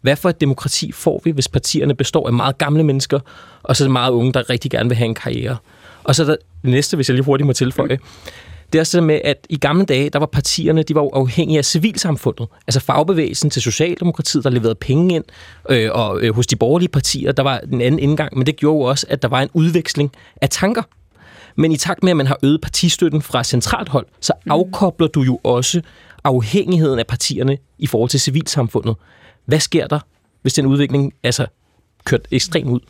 Hvad 0.00 0.16
for 0.16 0.28
et 0.28 0.40
demokrati 0.40 0.92
får 0.92 1.20
vi, 1.24 1.30
hvis 1.30 1.48
partierne 1.48 1.94
består 1.94 2.26
af 2.26 2.32
meget 2.32 2.58
gamle 2.58 2.84
mennesker, 2.84 3.20
og 3.62 3.76
så 3.76 3.88
meget 3.88 4.10
unge, 4.10 4.32
der 4.32 4.50
rigtig 4.50 4.70
gerne 4.70 4.88
vil 4.88 4.96
have 4.98 5.06
en 5.06 5.14
karriere? 5.14 5.56
Og 6.04 6.14
så 6.14 6.24
der, 6.24 6.36
det 6.62 6.70
næste, 6.70 6.96
hvis 6.96 7.08
jeg 7.08 7.14
lige 7.14 7.24
hurtigt 7.24 7.46
må 7.46 7.52
tilføje, 7.52 7.98
det 8.74 8.80
er 8.80 8.84
sådan 8.84 9.06
med, 9.06 9.20
at 9.24 9.46
i 9.50 9.56
gamle 9.56 9.84
dage, 9.84 10.10
der 10.10 10.18
var 10.18 10.26
partierne, 10.26 10.82
de 10.82 10.94
var 10.94 11.02
jo 11.02 11.08
afhængige 11.08 11.58
af 11.58 11.64
civilsamfundet. 11.64 12.48
Altså 12.66 12.80
fagbevægelsen 12.80 13.50
til 13.50 13.62
Socialdemokratiet, 13.62 14.44
der 14.44 14.50
leverede 14.50 14.74
penge 14.74 15.14
ind, 15.14 15.24
øh, 15.70 15.90
og 15.92 16.20
øh, 16.20 16.34
hos 16.34 16.46
de 16.46 16.56
borgerlige 16.56 16.88
partier, 16.88 17.32
der 17.32 17.42
var 17.42 17.58
en 17.72 17.80
anden 17.80 18.00
indgang, 18.00 18.38
men 18.38 18.46
det 18.46 18.56
gjorde 18.56 18.76
jo 18.76 18.82
også, 18.82 19.06
at 19.08 19.22
der 19.22 19.28
var 19.28 19.42
en 19.42 19.48
udveksling 19.52 20.12
af 20.42 20.48
tanker. 20.50 20.82
Men 21.56 21.72
i 21.72 21.76
takt 21.76 22.02
med, 22.02 22.10
at 22.10 22.16
man 22.16 22.26
har 22.26 22.38
øget 22.42 22.60
partistøtten 22.60 23.22
fra 23.22 23.44
centralt 23.44 23.88
hold, 23.88 24.06
så 24.20 24.32
afkobler 24.50 25.06
du 25.06 25.22
jo 25.22 25.40
også 25.42 25.80
afhængigheden 26.24 26.98
af 26.98 27.06
partierne 27.06 27.58
i 27.78 27.86
forhold 27.86 28.10
til 28.10 28.20
civilsamfundet. 28.20 28.96
Hvad 29.46 29.60
sker 29.60 29.86
der, 29.86 30.00
hvis 30.42 30.54
den 30.54 30.66
udvikling 30.66 31.12
altså 31.22 31.46
kørt 32.04 32.28
ekstremt 32.30 32.70
ud? 32.70 32.80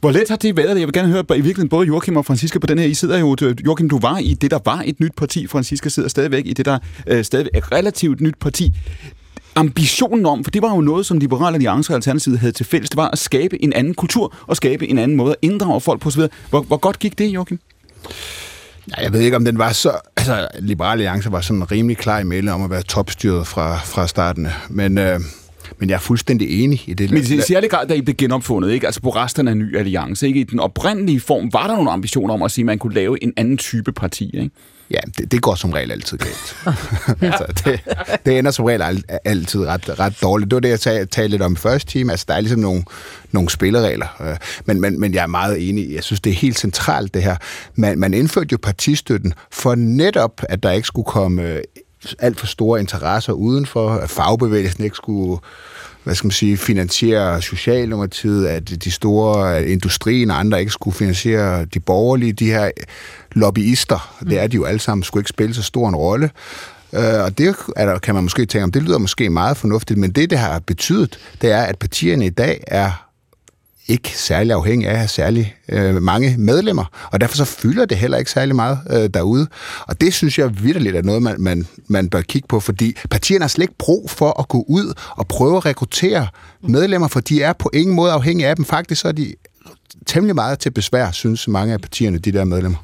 Hvor 0.00 0.10
let 0.10 0.28
har 0.28 0.36
det 0.36 0.56
været? 0.56 0.78
Jeg 0.78 0.86
vil 0.86 0.92
gerne 0.92 1.08
høre 1.08 1.20
i 1.20 1.32
virkeligheden 1.32 1.68
både 1.68 1.86
Joachim 1.86 2.16
og 2.16 2.26
Francisca 2.26 2.58
på 2.58 2.66
den 2.66 2.78
her. 2.78 2.86
I 2.86 2.94
sidder 2.94 3.18
jo, 3.18 3.36
Joachim, 3.66 3.88
du 3.88 3.98
var 3.98 4.18
i 4.18 4.34
det, 4.34 4.50
der 4.50 4.58
var 4.64 4.82
et 4.86 5.00
nyt 5.00 5.12
parti. 5.16 5.46
Francisca 5.46 5.88
sidder 5.88 6.08
stadigvæk 6.08 6.46
i 6.46 6.52
det, 6.52 6.66
der 6.66 6.78
øh, 7.06 7.24
stadigvæk 7.24 7.54
er 7.54 7.72
relativt 7.72 8.20
nyt 8.20 8.34
parti. 8.40 8.72
Ambitionen 9.56 10.26
om, 10.26 10.44
for 10.44 10.50
det 10.50 10.62
var 10.62 10.74
jo 10.74 10.80
noget, 10.80 11.06
som 11.06 11.18
Liberale 11.18 11.54
Alliance 11.54 11.92
og 11.92 11.94
Alternativet 11.94 12.38
havde 12.38 12.52
til 12.52 12.66
fælles, 12.66 12.90
det 12.90 12.96
var 12.96 13.08
at 13.08 13.18
skabe 13.18 13.62
en 13.62 13.72
anden 13.72 13.94
kultur 13.94 14.34
og 14.46 14.56
skabe 14.56 14.88
en 14.88 14.98
anden 14.98 15.16
måde 15.16 15.30
at 15.30 15.36
inddrage 15.42 15.80
folk 15.80 16.00
på 16.00 16.08
osv. 16.08 16.22
Hvor, 16.50 16.62
hvor 16.62 16.76
godt 16.76 16.98
gik 16.98 17.18
det, 17.18 17.28
Joachim? 17.28 17.58
Ja, 18.90 19.02
jeg 19.02 19.12
ved 19.12 19.20
ikke, 19.20 19.36
om 19.36 19.44
den 19.44 19.58
var 19.58 19.72
så... 19.72 19.92
Altså, 20.16 20.48
Liberale 20.58 20.92
Alliance 20.92 21.32
var 21.32 21.40
sådan 21.40 21.70
rimelig 21.70 21.96
klar 21.96 22.18
i 22.18 22.24
melde 22.24 22.52
om 22.52 22.62
at 22.62 22.70
være 22.70 22.82
topstyret 22.82 23.46
fra, 23.46 23.78
fra 23.78 24.06
starten. 24.06 24.48
Men... 24.70 24.98
Øh 24.98 25.20
men 25.78 25.88
jeg 25.88 25.94
er 25.94 26.00
fuldstændig 26.00 26.64
enig 26.64 26.88
i 26.88 26.94
det. 26.94 27.10
Men 27.10 27.22
i 27.22 27.40
særlig 27.40 27.70
grad, 27.70 27.86
da 27.86 27.94
I 27.94 28.00
blev 28.00 28.16
genopfundet, 28.16 28.72
ikke? 28.72 28.86
altså 28.86 29.00
på 29.00 29.10
resten 29.10 29.48
af 29.48 29.56
ny 29.56 29.76
alliance, 29.76 30.26
ikke? 30.26 30.40
i 30.40 30.44
den 30.44 30.60
oprindelige 30.60 31.20
form, 31.20 31.52
var 31.52 31.66
der 31.66 31.74
nogle 31.74 31.90
ambitioner 31.90 32.34
om 32.34 32.42
at 32.42 32.50
sige, 32.50 32.62
at 32.62 32.66
man 32.66 32.78
kunne 32.78 32.94
lave 32.94 33.24
en 33.24 33.32
anden 33.36 33.56
type 33.56 33.92
parti, 33.92 34.30
ikke? 34.34 34.50
Ja, 34.90 35.00
det, 35.18 35.32
det 35.32 35.42
går 35.42 35.54
som 35.54 35.72
regel 35.72 35.92
altid 35.92 36.18
galt. 36.18 36.56
altså, 37.32 37.62
det, 37.64 37.80
det 38.26 38.38
ender 38.38 38.50
som 38.50 38.64
regel 38.64 39.04
altid 39.24 39.66
ret, 39.66 40.00
ret 40.00 40.22
dårligt. 40.22 40.50
Det 40.50 40.56
var 40.56 40.60
det, 40.60 40.68
jeg 40.68 40.80
talte, 40.80 41.06
talte 41.06 41.30
lidt 41.30 41.42
om 41.42 41.52
i 41.52 41.56
første 41.56 41.90
time. 41.90 42.12
Altså, 42.12 42.24
der 42.28 42.34
er 42.34 42.40
ligesom 42.40 42.60
nogle, 42.60 42.84
nogle 43.32 43.50
spilleregler. 43.50 44.06
Øh, 44.20 44.36
men, 44.64 44.80
men, 44.80 45.00
men 45.00 45.14
jeg 45.14 45.22
er 45.22 45.26
meget 45.26 45.68
enig. 45.68 45.94
Jeg 45.94 46.04
synes, 46.04 46.20
det 46.20 46.30
er 46.30 46.34
helt 46.34 46.58
centralt, 46.58 47.14
det 47.14 47.22
her. 47.22 47.36
Man, 47.74 47.98
man 47.98 48.14
indførte 48.14 48.48
jo 48.52 48.58
partistøtten 48.62 49.34
for 49.50 49.74
netop, 49.74 50.40
at 50.48 50.62
der 50.62 50.70
ikke 50.70 50.86
skulle 50.86 51.06
komme 51.06 51.42
øh, 51.42 51.62
alt 52.18 52.40
for 52.40 52.46
store 52.46 52.80
interesser 52.80 53.32
udenfor, 53.32 53.90
at 53.90 54.10
fagbevægelsen 54.10 54.84
ikke 54.84 54.96
skulle 54.96 55.38
hvad 56.04 56.14
skal 56.14 56.26
man 56.26 56.32
sige, 56.32 56.56
finansiere 56.56 57.42
Socialdemokratiet, 57.42 58.46
at 58.46 58.84
de 58.84 58.90
store 58.90 59.56
at 59.56 59.64
industrien 59.64 60.30
og 60.30 60.40
andre 60.40 60.60
ikke 60.60 60.72
skulle 60.72 60.96
finansiere 60.96 61.64
de 61.64 61.80
borgerlige, 61.80 62.32
de 62.32 62.50
her 62.50 62.70
lobbyister, 63.32 64.14
mm. 64.20 64.28
det 64.28 64.40
er 64.40 64.46
de 64.46 64.56
jo 64.56 64.64
alle 64.64 64.80
sammen, 64.80 65.02
skulle 65.02 65.20
ikke 65.20 65.28
spille 65.28 65.54
så 65.54 65.62
stor 65.62 65.88
en 65.88 65.96
rolle. 65.96 66.30
Uh, 66.92 66.98
og 66.98 67.38
det 67.38 67.56
er 67.76 67.86
der, 67.86 67.98
kan 67.98 68.14
man 68.14 68.22
måske 68.22 68.46
tænke 68.46 68.64
om, 68.64 68.72
det 68.72 68.82
lyder 68.82 68.98
måske 68.98 69.30
meget 69.30 69.56
fornuftigt, 69.56 70.00
men 70.00 70.10
det, 70.10 70.30
det 70.30 70.38
har 70.38 70.58
betydet, 70.58 71.18
det 71.42 71.50
er, 71.52 71.62
at 71.62 71.78
partierne 71.78 72.26
i 72.26 72.30
dag 72.30 72.64
er 72.66 73.03
ikke 73.88 74.18
særlig 74.18 74.52
afhængig 74.52 74.88
af 74.88 74.92
at 74.92 74.98
have 74.98 75.08
særlig 75.08 75.54
øh, 75.68 76.02
mange 76.02 76.34
medlemmer, 76.38 76.84
og 77.12 77.20
derfor 77.20 77.36
så 77.36 77.44
fylder 77.44 77.84
det 77.84 77.96
heller 77.96 78.18
ikke 78.18 78.30
særlig 78.30 78.56
meget 78.56 78.78
øh, 78.90 79.10
derude. 79.14 79.46
Og 79.80 80.00
det 80.00 80.14
synes 80.14 80.38
jeg 80.38 80.62
vidderligt 80.62 80.96
er 80.96 81.02
noget, 81.02 81.22
man, 81.22 81.34
man, 81.38 81.66
man 81.86 82.08
bør 82.08 82.20
kigge 82.20 82.48
på, 82.48 82.60
fordi 82.60 82.96
partierne 83.10 83.42
har 83.42 83.48
slet 83.48 83.62
ikke 83.62 83.78
brug 83.78 84.10
for 84.10 84.40
at 84.40 84.48
gå 84.48 84.64
ud 84.68 84.92
og 85.10 85.28
prøve 85.28 85.56
at 85.56 85.66
rekruttere 85.66 86.26
medlemmer, 86.62 87.08
for 87.08 87.20
de 87.20 87.42
er 87.42 87.52
på 87.52 87.70
ingen 87.74 87.96
måde 87.96 88.12
afhængige 88.12 88.48
af 88.48 88.56
dem. 88.56 88.64
Faktisk 88.64 89.00
så 89.00 89.08
er 89.08 89.12
de 89.12 89.34
temmelig 90.06 90.34
meget 90.34 90.58
til 90.58 90.70
besvær, 90.70 91.10
synes 91.10 91.48
mange 91.48 91.72
af 91.74 91.80
partierne, 91.80 92.18
de 92.18 92.32
der 92.32 92.44
medlemmer. 92.44 92.78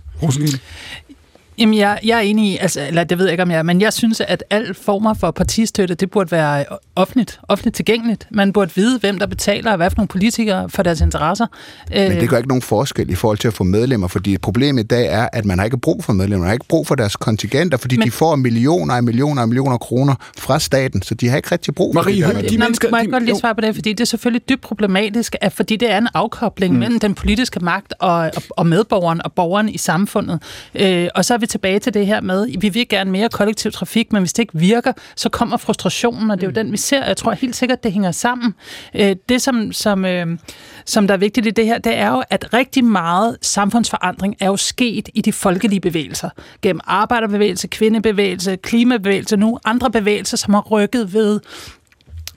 Jamen, 1.60 1.78
jeg, 1.78 1.98
jeg 2.04 2.16
er 2.16 2.20
enig 2.20 2.52
i, 2.52 2.56
altså, 2.56 2.86
eller 2.86 3.04
det 3.04 3.18
ved 3.18 3.24
jeg 3.24 3.32
ikke, 3.32 3.42
om 3.42 3.50
jeg 3.50 3.58
er, 3.58 3.62
men 3.62 3.80
jeg 3.80 3.92
synes, 3.92 4.20
at 4.20 4.44
alle 4.50 4.74
former 4.74 5.14
for 5.14 5.30
partistøtte, 5.30 5.94
det 5.94 6.10
burde 6.10 6.30
være 6.30 6.64
offentligt, 6.96 7.40
offentligt 7.48 7.76
tilgængeligt. 7.76 8.26
Man 8.30 8.52
burde 8.52 8.70
vide, 8.74 8.98
hvem 8.98 9.18
der 9.18 9.26
betaler, 9.26 9.70
og 9.70 9.76
hvad 9.76 9.90
for 9.90 9.96
nogle 9.96 10.08
politikere 10.08 10.68
for 10.68 10.82
deres 10.82 11.00
interesser. 11.00 11.46
Men 11.90 12.10
det 12.10 12.28
gør 12.28 12.36
ikke 12.36 12.48
nogen 12.48 12.62
forskel 12.62 13.10
i 13.10 13.14
forhold 13.14 13.38
til 13.38 13.48
at 13.48 13.54
få 13.54 13.64
medlemmer, 13.64 14.08
fordi 14.08 14.38
problemet 14.38 14.84
i 14.84 14.86
dag 14.86 15.06
er, 15.06 15.28
at 15.32 15.44
man 15.44 15.58
har 15.58 15.64
ikke 15.64 15.78
brug 15.78 16.04
for 16.04 16.12
medlemmer, 16.12 16.38
man 16.38 16.46
har 16.46 16.52
ikke 16.52 16.66
brug 16.68 16.86
for 16.86 16.94
deres 16.94 17.16
kontingenter, 17.16 17.78
fordi 17.78 17.96
men, 17.96 18.06
de 18.06 18.10
får 18.10 18.36
millioner 18.36 18.94
og 18.94 19.04
millioner 19.04 19.42
og 19.42 19.48
millioner 19.48 19.76
kroner 19.76 20.14
fra 20.38 20.58
staten, 20.58 21.02
så 21.02 21.14
de 21.14 21.28
har 21.28 21.36
ikke 21.36 21.52
rigtig 21.52 21.74
brug 21.74 21.94
for 21.94 22.02
Marie, 22.02 22.26
det. 22.26 22.34
Marie, 22.34 22.48
de 22.48 22.58
mennesker, 22.58 22.90
må 22.90 22.96
jeg 22.96 23.08
godt 23.08 23.24
lige 23.24 23.36
svare 23.36 23.54
på 23.54 23.60
det, 23.60 23.74
fordi 23.74 23.92
det 23.92 24.00
er 24.00 24.04
selvfølgelig 24.04 24.48
dybt 24.48 24.62
problematisk, 24.62 25.36
at 25.40 25.52
fordi 25.52 25.76
det 25.76 25.92
er 25.92 25.98
en 25.98 26.08
afkobling 26.14 26.72
mm. 26.72 26.78
mellem 26.78 27.00
den 27.00 27.14
politiske 27.14 27.60
magt 27.60 27.94
og, 27.98 28.16
og, 28.16 28.42
og 28.50 28.66
medborgeren 28.66 29.20
og 29.24 29.32
borgeren 29.32 29.68
i 29.68 29.78
samfundet. 29.78 30.42
Øh, 30.74 31.08
og 31.14 31.24
så 31.24 31.34
er 31.34 31.38
vi 31.38 31.46
tilbage 31.50 31.78
til 31.78 31.94
det 31.94 32.06
her 32.06 32.20
med, 32.20 32.58
vi 32.60 32.68
vil 32.68 32.88
gerne 32.88 33.10
mere 33.10 33.28
kollektiv 33.28 33.72
trafik, 33.72 34.12
men 34.12 34.22
hvis 34.22 34.32
det 34.32 34.42
ikke 34.42 34.58
virker, 34.58 34.92
så 35.16 35.28
kommer 35.28 35.56
frustrationen, 35.56 36.30
og 36.30 36.40
det 36.40 36.46
er 36.46 36.50
jo 36.50 36.54
den, 36.54 36.72
vi 36.72 36.76
ser. 36.76 37.04
Jeg 37.04 37.16
tror 37.16 37.32
helt 37.32 37.56
sikkert, 37.56 37.82
det 37.82 37.92
hænger 37.92 38.10
sammen. 38.10 38.54
Øh, 38.94 39.16
det, 39.28 39.42
som, 39.42 39.72
som, 39.72 40.04
øh, 40.04 40.26
som 40.84 41.06
der 41.06 41.14
er 41.14 41.18
vigtigt 41.18 41.46
i 41.46 41.50
det 41.50 41.66
her, 41.66 41.78
det 41.78 41.96
er 41.96 42.10
jo, 42.10 42.22
at 42.30 42.52
rigtig 42.52 42.84
meget 42.84 43.36
samfundsforandring 43.42 44.36
er 44.40 44.46
jo 44.46 44.56
sket 44.56 45.08
i 45.14 45.20
de 45.20 45.32
folkelige 45.32 45.80
bevægelser. 45.80 46.30
Gennem 46.62 46.80
arbejderbevægelse, 46.84 47.68
kvindebevægelse, 47.68 48.56
klimabevægelse, 48.56 49.36
nu 49.36 49.58
andre 49.64 49.90
bevægelser, 49.90 50.36
som 50.36 50.54
har 50.54 50.60
rykket 50.60 51.12
ved 51.12 51.40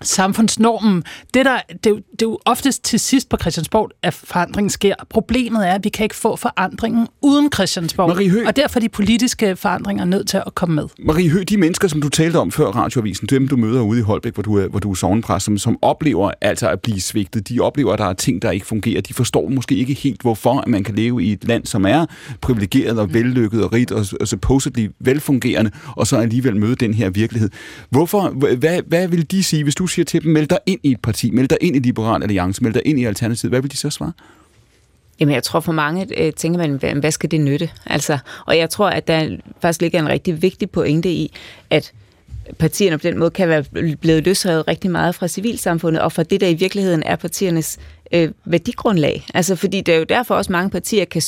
samfundsnormen. 0.04 1.04
Det, 1.34 1.46
der, 1.46 1.58
det, 1.70 1.84
det 1.84 1.94
er 1.94 2.02
jo 2.22 2.40
oftest 2.46 2.84
til 2.84 3.00
sidst 3.00 3.30
på 3.30 3.38
Christiansborg, 3.42 3.92
at 4.04 4.14
forandringen 4.14 4.70
sker. 4.70 4.96
Problemet 5.10 5.68
er, 5.68 5.74
at 5.74 5.84
vi 5.84 5.90
kan 5.90 6.04
ikke 6.04 6.16
få 6.16 6.36
forandringen 6.36 7.08
uden 7.22 7.52
Christiansborg. 7.54 8.10
Marie 8.10 8.30
Høgh. 8.30 8.48
Og 8.48 8.56
derfor 8.56 8.80
er 8.80 8.82
de 8.82 8.90
politiske 8.90 9.56
forandringer 9.56 10.06
nødt 10.06 10.28
til 10.28 10.42
at 10.46 10.56
komme 10.56 10.76
med. 10.76 10.88
Marie 11.00 11.30
Høgh, 11.30 11.44
de 11.44 11.58
mennesker, 11.58 11.88
som 11.88 12.02
du 12.02 12.10
talte 12.10 12.38
om 12.38 12.52
før 12.52 12.66
radioavisen, 12.66 13.28
dem 13.28 13.48
du 13.48 13.58
møder 13.58 13.82
ude 13.82 14.00
i 14.00 14.04
Holbæk, 14.04 14.34
hvor 14.34 14.44
du 14.44 14.58
er, 14.58 14.68
hvor 14.68 14.80
du 14.80 14.92
er 14.92 14.96
sovnepræst, 14.96 15.46
som, 15.46 15.58
som 15.58 15.78
oplever 15.82 16.32
altså 16.42 16.70
at 16.70 16.82
blive 16.82 17.02
svigtet, 17.02 17.50
de 17.50 17.60
oplever, 17.60 17.94
at 17.94 18.00
der 18.00 18.06
er 18.06 18.14
ting, 18.14 18.42
der 18.42 18.52
ikke 18.52 18.66
fungerer. 18.66 19.02
De 19.02 19.14
forstår 19.14 19.50
måske 19.50 19.76
ikke 19.76 19.94
helt, 19.94 20.22
hvorfor 20.22 20.60
at 20.60 20.68
man 20.68 20.84
kan 20.84 20.96
leve 20.96 21.24
i 21.24 21.32
et 21.32 21.48
land, 21.48 21.66
som 21.66 21.86
er 21.86 22.06
privilegeret 22.42 23.00
og 23.00 23.14
vellykket 23.14 23.64
og 23.64 23.74
rigt 23.74 23.92
og, 23.92 24.06
og 24.22 24.28
supposedly 24.28 24.88
velfungerende, 25.00 25.72
og 25.88 26.08
så 26.08 26.18
alligevel 26.18 26.56
møde 26.56 26.76
den 26.76 26.94
her 26.94 27.10
virkelighed. 27.10 27.50
Hvorfor, 27.90 28.30
hvad, 28.56 28.80
hvad 28.88 29.08
vil 29.08 29.32
de 29.32 29.44
sige, 29.44 29.64
hvis 29.64 29.76
du 29.76 29.88
siger 29.94 30.06
til 30.06 30.24
dem, 30.24 30.32
meld 30.32 30.48
dig 30.48 30.60
ind 30.66 30.80
i 30.84 30.92
et 30.92 31.02
parti, 31.02 31.32
meld 31.32 31.48
dig 31.48 31.58
ind 31.62 31.76
i 31.76 31.80
Liberal 31.80 32.24
Alliance, 32.24 32.64
meld 32.64 32.74
dig 32.74 32.82
ind 32.86 33.00
i 33.00 33.06
Alternativet, 33.06 33.52
hvad 33.52 33.62
vil 33.62 33.72
de 33.72 33.78
så 33.78 33.90
svare? 33.90 34.12
Jamen, 35.20 35.36
jeg 35.36 35.44
tror 35.44 35.60
for 35.60 35.72
mange 35.72 36.08
øh, 36.18 36.34
tænker 36.34 36.58
man, 36.58 37.00
hvad 37.00 37.12
skal 37.12 37.32
det 37.32 37.42
nytte? 37.42 37.70
Altså, 37.86 38.18
og 38.46 38.58
jeg 38.58 38.70
tror, 38.70 38.90
at 38.90 39.08
der 39.08 39.38
faktisk 39.62 39.82
ligger 39.82 40.00
en 40.00 40.10
rigtig 40.10 40.42
vigtig 40.42 40.70
pointe 40.70 41.10
i, 41.10 41.34
at 41.70 41.94
partierne 42.60 42.98
på 42.98 43.08
den 43.08 43.20
måde 43.20 43.30
kan 43.30 43.50
være 43.50 43.64
blevet 43.96 44.26
løsrevet 44.26 44.68
rigtig 44.68 44.92
meget 44.92 45.16
fra 45.16 45.28
civilsamfundet, 45.28 46.02
og 46.02 46.12
fra 46.12 46.24
det, 46.24 46.42
der 46.42 46.48
i 46.48 46.54
virkeligheden 46.54 47.04
er 47.04 47.16
partiernes 47.16 47.80
øh, 48.12 48.32
værdigrundlag. 48.46 49.26
Altså, 49.34 49.56
fordi 49.56 49.82
det 49.82 49.94
er 49.94 49.98
jo 49.98 50.04
derfor 50.04 50.36
også 50.36 50.52
mange 50.52 50.70
partier 50.70 51.06
kan 51.06 51.22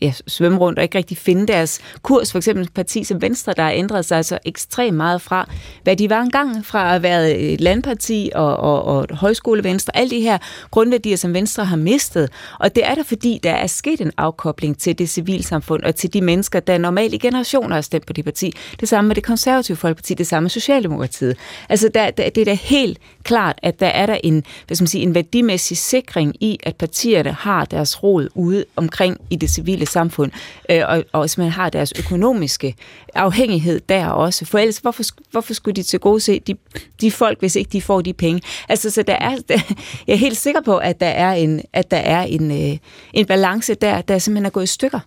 ja, 0.00 0.12
svømme 0.26 0.58
rundt 0.58 0.78
og 0.78 0.82
ikke 0.82 0.98
rigtig 0.98 1.16
finde 1.16 1.46
deres 1.46 1.80
kurs. 2.02 2.32
For 2.32 2.38
eksempel 2.38 2.64
et 2.64 2.72
parti 2.74 3.04
som 3.04 3.22
Venstre, 3.22 3.52
der 3.56 3.62
har 3.62 3.70
ændret 3.70 4.04
sig 4.04 4.24
så 4.24 4.38
ekstremt 4.44 4.96
meget 4.96 5.22
fra, 5.22 5.50
hvad 5.82 5.96
de 5.96 6.10
var 6.10 6.20
engang, 6.20 6.66
fra 6.66 6.94
at 6.94 7.02
være 7.02 7.32
et 7.32 7.60
landparti 7.60 8.30
og, 8.34 8.56
og, 8.56 8.82
og 8.84 9.06
højskolevenstre, 9.16 9.96
alle 9.96 10.10
de 10.10 10.20
her 10.20 10.38
grundværdier, 10.70 11.16
som 11.16 11.34
Venstre 11.34 11.64
har 11.64 11.76
mistet. 11.76 12.30
Og 12.58 12.76
det 12.76 12.86
er 12.86 12.94
der, 12.94 13.02
fordi 13.02 13.40
der 13.42 13.52
er 13.52 13.66
sket 13.66 14.00
en 14.00 14.12
afkobling 14.16 14.78
til 14.78 14.98
det 14.98 15.08
civilsamfund 15.08 15.82
og 15.82 15.94
til 15.94 16.12
de 16.12 16.20
mennesker, 16.20 16.60
der 16.60 16.78
normalt 16.78 17.14
i 17.14 17.18
generationer 17.18 17.74
har 17.74 17.80
stemt 17.80 18.06
på 18.06 18.12
det 18.12 18.24
parti. 18.24 18.52
Det 18.80 18.88
samme 18.88 19.08
med 19.08 19.14
det 19.14 19.24
konservative 19.24 19.76
folkeparti, 19.76 20.14
det 20.14 20.26
samme 20.26 20.44
med 20.44 20.50
Socialdemokratiet. 20.50 21.36
Altså, 21.68 21.90
der, 21.94 22.10
der, 22.10 22.30
det 22.30 22.40
er 22.40 22.44
da 22.44 22.54
helt 22.54 22.98
klart, 23.22 23.58
at 23.62 23.80
der 23.80 23.86
er 23.86 24.06
der 24.06 24.18
en, 24.24 24.44
hvad 24.66 24.76
skal 24.76 24.82
man 24.82 24.88
sige, 24.88 25.02
en 25.02 25.14
værdimæssig 25.14 25.76
sikring 25.76 26.34
i, 26.40 26.58
at 26.62 26.76
partierne 26.76 27.32
har 27.32 27.64
deres 27.64 28.02
rod 28.02 28.28
ude 28.34 28.64
omkring 28.76 29.16
i 29.30 29.36
det 29.36 29.50
civile 29.50 29.86
samfund, 29.86 30.32
øh, 30.70 30.82
og, 30.88 31.04
og 31.12 31.20
hvis 31.20 31.38
man 31.38 31.50
har 31.50 31.70
deres 31.70 31.92
økonomiske 31.98 32.74
afhængighed 33.14 33.80
der 33.88 34.06
også. 34.06 34.44
For 34.44 34.58
ellers, 34.58 34.78
hvorfor, 34.78 35.04
hvorfor 35.30 35.54
skulle 35.54 35.76
de 35.76 35.82
til 35.82 35.98
gode 36.00 36.20
se 36.20 36.40
de, 36.40 36.54
de 37.00 37.10
folk, 37.10 37.40
hvis 37.40 37.56
ikke 37.56 37.70
de 37.72 37.82
får 37.82 38.00
de 38.00 38.12
penge? 38.12 38.42
Altså, 38.68 38.90
så 38.90 39.02
der 39.02 39.16
er, 39.16 39.36
der, 39.48 39.58
jeg 40.06 40.12
er 40.12 40.18
helt 40.18 40.36
sikker 40.36 40.60
på, 40.60 40.76
at 40.76 41.00
der 41.00 41.06
er 41.06 41.32
en, 41.32 41.60
at 41.72 41.90
der 41.90 41.96
er 41.96 42.22
en, 42.22 42.50
øh, 42.50 42.78
en 43.12 43.26
balance 43.26 43.74
der, 43.74 44.00
der 44.00 44.18
simpelthen 44.18 44.46
er 44.46 44.50
gået 44.50 44.64
i 44.64 44.66
stykker. 44.66 45.00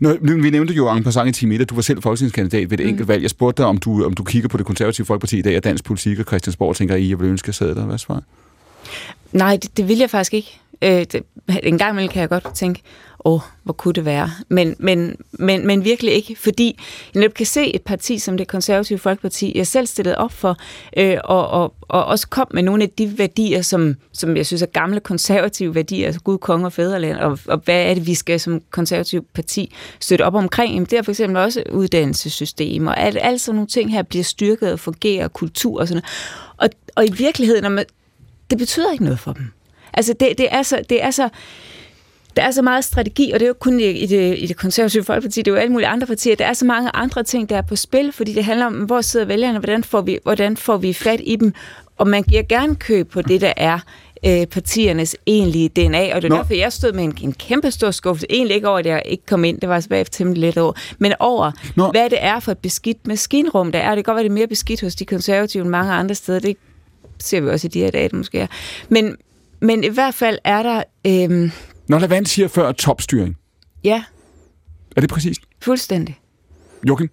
Nå, 0.00 0.16
vi 0.20 0.50
nævnte 0.50 0.74
jo 0.74 0.92
en 0.92 1.04
passant 1.04 1.28
i 1.28 1.32
time 1.32 1.54
1, 1.54 1.60
at 1.60 1.70
du 1.70 1.74
var 1.74 1.82
selv 1.82 2.02
folketingskandidat 2.02 2.70
ved 2.70 2.78
et 2.78 2.84
mm. 2.84 2.90
enkelt 2.90 3.08
valg. 3.08 3.22
Jeg 3.22 3.30
spurgte 3.30 3.62
dig, 3.62 3.68
om 3.68 3.78
du, 3.78 4.04
om 4.04 4.12
du 4.12 4.24
kigger 4.24 4.48
på 4.48 4.56
det 4.56 4.66
konservative 4.66 5.04
folkeparti 5.06 5.38
i 5.38 5.42
dag, 5.42 5.56
og 5.56 5.64
dansk 5.64 5.84
politik 5.84 6.18
og 6.18 6.24
Christiansborg, 6.24 6.76
tænker, 6.76 6.96
I, 6.96 7.08
jeg 7.08 7.20
vil 7.20 7.28
ønske, 7.28 7.44
at 7.44 7.48
jeg 7.48 7.54
sad 7.54 7.74
der. 7.74 7.84
Hvad 7.84 7.98
svarer? 7.98 8.20
Nej, 9.32 9.58
det, 9.62 9.76
det 9.76 9.88
vil 9.88 9.98
jeg 9.98 10.10
faktisk 10.10 10.34
ikke. 10.34 10.60
Øh, 10.82 10.90
det, 10.90 11.22
en 11.62 11.78
gang 11.78 11.90
imellem 11.90 12.10
kan 12.10 12.20
jeg 12.20 12.28
godt 12.28 12.54
tænke, 12.54 12.82
åh, 13.24 13.32
oh, 13.32 13.40
hvor 13.62 13.72
kunne 13.72 13.94
det 13.94 14.04
være? 14.04 14.30
Men, 14.48 14.76
men, 14.78 15.16
men, 15.32 15.66
men 15.66 15.84
virkelig 15.84 16.12
ikke, 16.12 16.36
fordi 16.36 16.78
jeg 17.14 17.20
netop 17.20 17.34
kan 17.34 17.46
se 17.46 17.74
et 17.74 17.82
parti 17.82 18.18
som 18.18 18.36
det 18.36 18.48
konservative 18.48 18.98
Folkeparti, 18.98 19.52
jeg 19.58 19.66
selv 19.66 19.86
stillede 19.86 20.18
op 20.18 20.32
for, 20.32 20.56
øh, 20.96 21.16
og, 21.24 21.48
og, 21.48 21.74
og 21.80 22.04
også 22.04 22.28
kom 22.28 22.46
med 22.54 22.62
nogle 22.62 22.82
af 22.82 22.90
de 22.90 23.18
værdier, 23.18 23.62
som, 23.62 23.94
som 24.12 24.36
jeg 24.36 24.46
synes 24.46 24.62
er 24.62 24.66
gamle 24.66 25.00
konservative 25.00 25.74
værdier, 25.74 26.06
altså 26.06 26.20
Gud, 26.20 26.38
konge 26.38 26.66
og 26.66 26.72
fædreland, 26.72 27.16
og, 27.18 27.38
og 27.46 27.58
hvad 27.64 27.82
er 27.82 27.94
det, 27.94 28.06
vi 28.06 28.14
skal 28.14 28.40
som 28.40 28.60
konservativ 28.70 29.26
parti 29.34 29.74
støtte 30.00 30.22
op 30.22 30.34
omkring? 30.34 30.74
Jamen, 30.74 30.86
det 30.86 30.98
er 30.98 31.02
for 31.02 31.12
eksempel 31.12 31.36
også 31.36 31.62
uddannelsessystem, 31.72 32.86
og 32.86 33.00
alt, 33.00 33.18
alt 33.20 33.40
sådan 33.40 33.54
nogle 33.54 33.68
ting 33.68 33.92
her 33.92 34.02
bliver 34.02 34.24
styrket 34.24 34.72
og 34.72 34.80
fungerer, 34.80 35.28
kultur 35.28 35.80
og 35.80 35.88
sådan 35.88 36.02
noget. 36.02 36.44
Og, 36.56 36.68
og 36.96 37.06
i 37.06 37.12
virkeligheden, 37.12 37.62
når 37.62 37.70
man, 37.70 37.84
det 38.50 38.58
betyder 38.58 38.92
ikke 38.92 39.04
noget 39.04 39.18
for 39.18 39.32
dem. 39.32 39.50
Altså, 39.94 40.12
det, 40.12 40.38
det, 40.38 40.46
er 40.50 40.62
så, 40.62 40.82
det 40.88 41.02
er 41.02 41.10
så 41.10 41.28
der 42.38 42.44
er 42.44 42.50
så 42.50 42.62
meget 42.62 42.84
strategi, 42.84 43.30
og 43.34 43.40
det 43.40 43.46
er 43.46 43.48
jo 43.48 43.54
kun 43.60 43.80
i 43.80 44.06
det, 44.06 44.38
i 44.38 44.46
det 44.46 44.56
konservative 44.56 45.04
folkeparti, 45.04 45.42
det 45.42 45.48
er 45.48 45.54
jo 45.54 45.58
alle 45.58 45.72
mulige 45.72 45.88
andre 45.88 46.06
partier, 46.06 46.36
der 46.36 46.46
er 46.46 46.52
så 46.52 46.64
mange 46.64 46.90
andre 46.94 47.22
ting, 47.22 47.48
der 47.48 47.56
er 47.56 47.62
på 47.62 47.76
spil, 47.76 48.12
fordi 48.12 48.32
det 48.32 48.44
handler 48.44 48.66
om, 48.66 48.74
hvor 48.74 49.00
sidder 49.00 49.26
vælgerne, 49.26 49.58
hvordan 49.58 49.84
får 49.84 50.00
vi, 50.00 50.18
hvordan 50.22 50.56
får 50.56 50.76
vi 50.76 50.92
fat 50.92 51.20
i 51.24 51.36
dem, 51.36 51.52
og 51.96 52.06
man 52.06 52.22
giver 52.22 52.42
gerne 52.42 52.74
køb 52.74 53.10
på 53.10 53.22
det, 53.22 53.40
der 53.40 53.52
er 53.56 53.78
øh, 54.26 54.46
partiernes 54.46 55.16
egentlige 55.26 55.68
DNA, 55.68 56.14
og 56.14 56.22
det 56.22 56.24
er 56.24 56.28
Nå. 56.28 56.36
derfor, 56.36 56.54
jeg 56.54 56.72
stod 56.72 56.92
med 56.92 57.04
en, 57.04 57.18
en 57.22 57.32
kæmpe 57.32 57.70
stor 57.70 57.90
skuffelse, 57.90 58.26
egentlig 58.30 58.54
ikke 58.54 58.68
over, 58.68 58.78
at 58.78 58.86
jeg 58.86 59.02
ikke 59.04 59.26
kom 59.26 59.44
ind, 59.44 59.60
det 59.60 59.68
var 59.68 59.80
tilbage 59.80 60.04
temmelig 60.04 60.40
lidt 60.40 60.58
over, 60.58 60.72
men 60.98 61.12
over, 61.20 61.52
Nå. 61.76 61.90
hvad 61.90 62.10
det 62.10 62.18
er 62.20 62.40
for 62.40 62.52
et 62.52 62.58
beskidt 62.58 63.06
maskinrum, 63.06 63.72
der 63.72 63.78
er. 63.78 63.94
Det 63.94 64.04
kan 64.04 64.12
godt 64.12 64.16
være, 64.16 64.24
det 64.24 64.30
er 64.30 64.34
mere 64.34 64.46
beskidt 64.46 64.80
hos 64.80 64.94
de 64.94 65.04
konservative 65.04 65.60
end 65.60 65.70
mange 65.70 65.92
andre 65.92 66.14
steder, 66.14 66.38
det 66.38 66.56
ser 67.18 67.40
vi 67.40 67.48
også 67.48 67.66
i 67.66 67.70
de 67.70 67.80
her 67.80 67.90
dage, 67.90 68.08
det 68.08 68.16
måske 68.16 68.38
er. 68.38 68.46
Men, 68.88 69.16
men 69.60 69.84
i 69.84 69.88
hvert 69.88 70.14
fald 70.14 70.38
er 70.44 70.62
der... 70.62 70.82
Øh, 71.06 71.50
når 71.88 71.98
Lavand 71.98 72.26
siger 72.26 72.48
før 72.48 72.72
topstyring. 72.72 73.36
Ja. 73.84 74.04
Er 74.96 75.00
det 75.00 75.10
præcist? 75.10 75.40
Fuldstændig. 75.62 76.18
Joachim? 76.88 77.10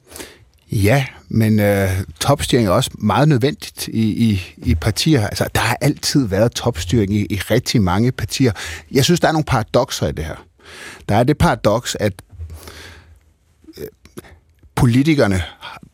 Ja, 0.72 1.06
men 1.30 1.60
øh, 1.60 1.90
topstyring 2.20 2.68
er 2.68 2.72
også 2.72 2.92
meget 2.94 3.28
nødvendigt 3.28 3.88
i, 3.88 4.02
i, 4.02 4.56
i 4.58 4.76
partier. 4.76 5.28
Altså, 5.28 5.48
der 5.56 5.62
har 5.62 5.78
altid 5.82 6.28
været 6.28 6.52
topstyring 6.52 7.14
i, 7.14 7.26
i 7.30 7.36
rigtig 7.36 7.82
mange 7.82 8.12
partier. 8.12 8.52
Jeg 8.92 9.04
synes, 9.04 9.20
der 9.20 9.28
er 9.28 9.32
nogle 9.32 9.46
paradoxer 9.46 10.08
i 10.08 10.12
det 10.12 10.26
her. 10.26 10.46
Der 11.10 11.16
er 11.16 11.24
det 11.24 11.38
paradoks, 11.38 11.98
at 12.00 12.14
politikerne 14.76 15.42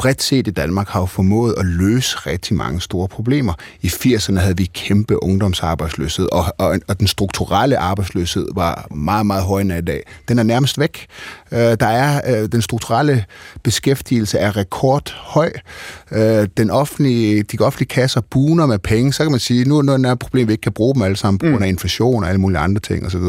bredt 0.01 0.23
set 0.23 0.47
i 0.47 0.51
Danmark 0.51 0.87
har 0.89 0.99
jo 0.99 1.05
formået 1.05 1.55
at 1.57 1.65
løse 1.65 2.17
rigtig 2.17 2.55
mange 2.55 2.81
store 2.81 3.07
problemer. 3.07 3.53
I 3.81 3.87
80'erne 3.87 4.39
havde 4.39 4.57
vi 4.57 4.65
kæmpe 4.65 5.23
ungdomsarbejdsløshed, 5.23 6.27
og, 6.31 6.45
og, 6.57 6.79
og 6.87 6.99
den 6.99 7.07
strukturelle 7.07 7.77
arbejdsløshed 7.77 8.47
var 8.55 8.87
meget, 8.95 9.25
meget 9.25 9.43
højere 9.43 9.77
i 9.77 9.81
dag. 9.81 10.03
Den 10.27 10.39
er 10.39 10.43
nærmest 10.43 10.79
væk. 10.79 11.07
Øh, 11.51 11.77
der 11.79 11.87
er 11.87 12.41
øh, 12.41 12.49
den 12.51 12.61
strukturelle 12.61 13.25
beskæftigelse 13.63 14.37
er 14.37 14.57
rekordhøj. 14.57 15.51
Øh, 16.11 16.47
den 16.57 16.69
offentlige, 16.69 17.43
de 17.43 17.57
offentlige 17.59 17.87
kasser 17.87 18.21
buner 18.21 18.65
med 18.65 18.79
penge, 18.79 19.13
så 19.13 19.23
kan 19.23 19.31
man 19.31 19.39
sige, 19.39 19.65
nu, 19.65 19.81
nu 19.81 19.91
er 19.91 20.11
et 20.11 20.19
problem, 20.19 20.47
vi 20.47 20.53
ikke 20.53 20.61
kan 20.61 20.71
bruge 20.71 20.93
dem 20.93 21.01
alle 21.01 21.17
sammen 21.17 21.37
på 21.37 21.45
grund 21.45 21.63
af 21.63 21.67
mm. 21.67 21.73
inflation 21.73 22.23
og 22.23 22.29
alle 22.29 22.41
mulige 22.41 22.59
andre 22.59 22.81
ting 22.81 23.05
osv. 23.05 23.23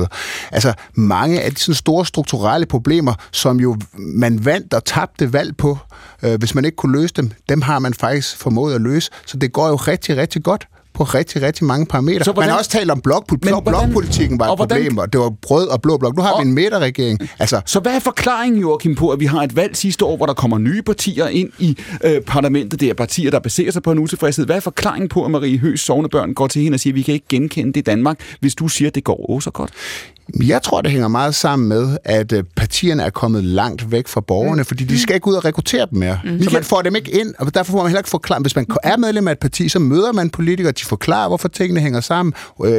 Altså 0.52 0.72
mange 0.94 1.40
af 1.42 1.52
de 1.52 1.60
sådan 1.60 1.74
store 1.74 2.06
strukturelle 2.06 2.66
problemer, 2.66 3.14
som 3.32 3.60
jo 3.60 3.76
man 3.96 4.44
vandt 4.44 4.74
og 4.74 4.84
tabte 4.84 5.32
valg 5.32 5.56
på, 5.56 5.78
øh, 6.22 6.38
hvis 6.38 6.54
man 6.54 6.64
ikke 6.64 6.76
kunne 6.76 7.00
løse 7.00 7.14
dem, 7.16 7.30
dem 7.48 7.62
har 7.62 7.78
man 7.78 7.94
faktisk 7.94 8.36
formået 8.36 8.74
at 8.74 8.80
løse. 8.80 9.10
Så 9.26 9.36
det 9.36 9.52
går 9.52 9.68
jo 9.68 9.76
rigtig, 9.76 10.16
rigtig 10.16 10.42
godt 10.42 10.68
på 10.94 11.04
rigtig, 11.04 11.42
rigtig 11.42 11.64
mange 11.64 11.86
parametre. 11.86 12.24
Så 12.24 12.32
hvordan, 12.32 12.48
man 12.48 12.50
har 12.50 12.58
også 12.58 12.70
talt 12.70 12.90
om 12.90 13.00
blokpolitikken. 13.00 13.64
Blokpolitikken 13.64 14.38
var 14.38 14.44
et 14.44 14.58
hvordan, 14.58 14.76
problem, 14.76 14.98
og 14.98 15.12
det 15.12 15.20
var 15.20 15.30
brød 15.30 15.68
og 15.68 15.82
blå 15.82 15.98
blok. 15.98 16.16
Nu 16.16 16.22
har 16.22 16.32
og, 16.32 16.42
vi 16.42 16.48
en 16.48 16.54
midterregering. 16.54 17.18
Altså, 17.38 17.60
så 17.66 17.80
hvad 17.80 17.94
er 17.94 17.98
forklaringen, 17.98 18.60
Joachim, 18.60 18.94
på, 18.94 19.10
at 19.10 19.20
vi 19.20 19.26
har 19.26 19.42
et 19.42 19.56
valg 19.56 19.76
sidste 19.76 20.04
år, 20.04 20.16
hvor 20.16 20.26
der 20.26 20.34
kommer 20.34 20.58
nye 20.58 20.82
partier 20.82 21.26
ind 21.26 21.50
i 21.58 21.78
øh, 22.04 22.20
parlamentet? 22.20 22.80
Det 22.80 22.90
er 22.90 22.94
partier, 22.94 23.30
der 23.30 23.38
baserer 23.38 23.70
sig 23.70 23.82
på 23.82 23.92
en 23.92 23.98
utilfredshed. 23.98 24.46
Hvad 24.46 24.56
er 24.56 24.60
forklaringen 24.60 25.08
på, 25.08 25.24
at 25.24 25.30
Marie 25.30 25.58
Høs 25.58 25.80
sovnebørn 25.80 26.34
går 26.34 26.46
til 26.46 26.62
hende 26.62 26.76
og 26.76 26.80
siger, 26.80 26.92
at 26.92 26.96
vi 26.96 27.02
kan 27.02 27.14
ikke 27.14 27.26
genkende 27.28 27.72
det 27.72 27.86
Danmark, 27.86 28.20
hvis 28.40 28.54
du 28.54 28.68
siger, 28.68 28.88
at 28.88 28.94
det 28.94 29.04
går 29.04 29.40
så 29.40 29.50
godt? 29.50 29.70
Jeg 30.40 30.62
tror, 30.62 30.80
det 30.80 30.90
hænger 30.90 31.08
meget 31.08 31.34
sammen 31.34 31.68
med, 31.68 31.98
at 32.04 32.32
øh, 32.32 32.44
partierne 32.56 33.02
er 33.02 33.10
kommet 33.10 33.44
langt 33.44 33.92
væk 33.92 34.08
fra 34.08 34.20
borgerne, 34.20 34.60
mm. 34.60 34.64
fordi 34.64 34.84
de 34.84 35.00
skal 35.00 35.14
ikke 35.14 35.28
ud 35.28 35.34
og 35.34 35.44
rekruttere 35.44 35.86
dem 35.90 35.98
mere. 35.98 36.20
Mm. 36.24 36.42
Så 36.42 36.50
man 36.52 36.64
får 36.64 36.82
dem 36.82 36.96
ikke 36.96 37.20
ind, 37.20 37.34
og 37.38 37.54
derfor 37.54 37.72
får 37.72 37.78
man 37.78 37.86
heller 37.86 38.00
ikke 38.00 38.10
forklare. 38.10 38.40
Hvis 38.40 38.56
man 38.56 38.66
er 38.82 38.96
medlem 38.96 39.28
af 39.28 39.32
et 39.32 39.38
parti, 39.38 39.68
så 39.68 39.78
møder 39.78 40.12
man 40.12 40.30
politikere, 40.30 40.72
de 40.72 40.84
forklarer, 40.84 41.28
hvorfor 41.28 41.48
tingene 41.48 41.80
hænger 41.80 42.00
sammen. 42.00 42.32
Øh, 42.64 42.72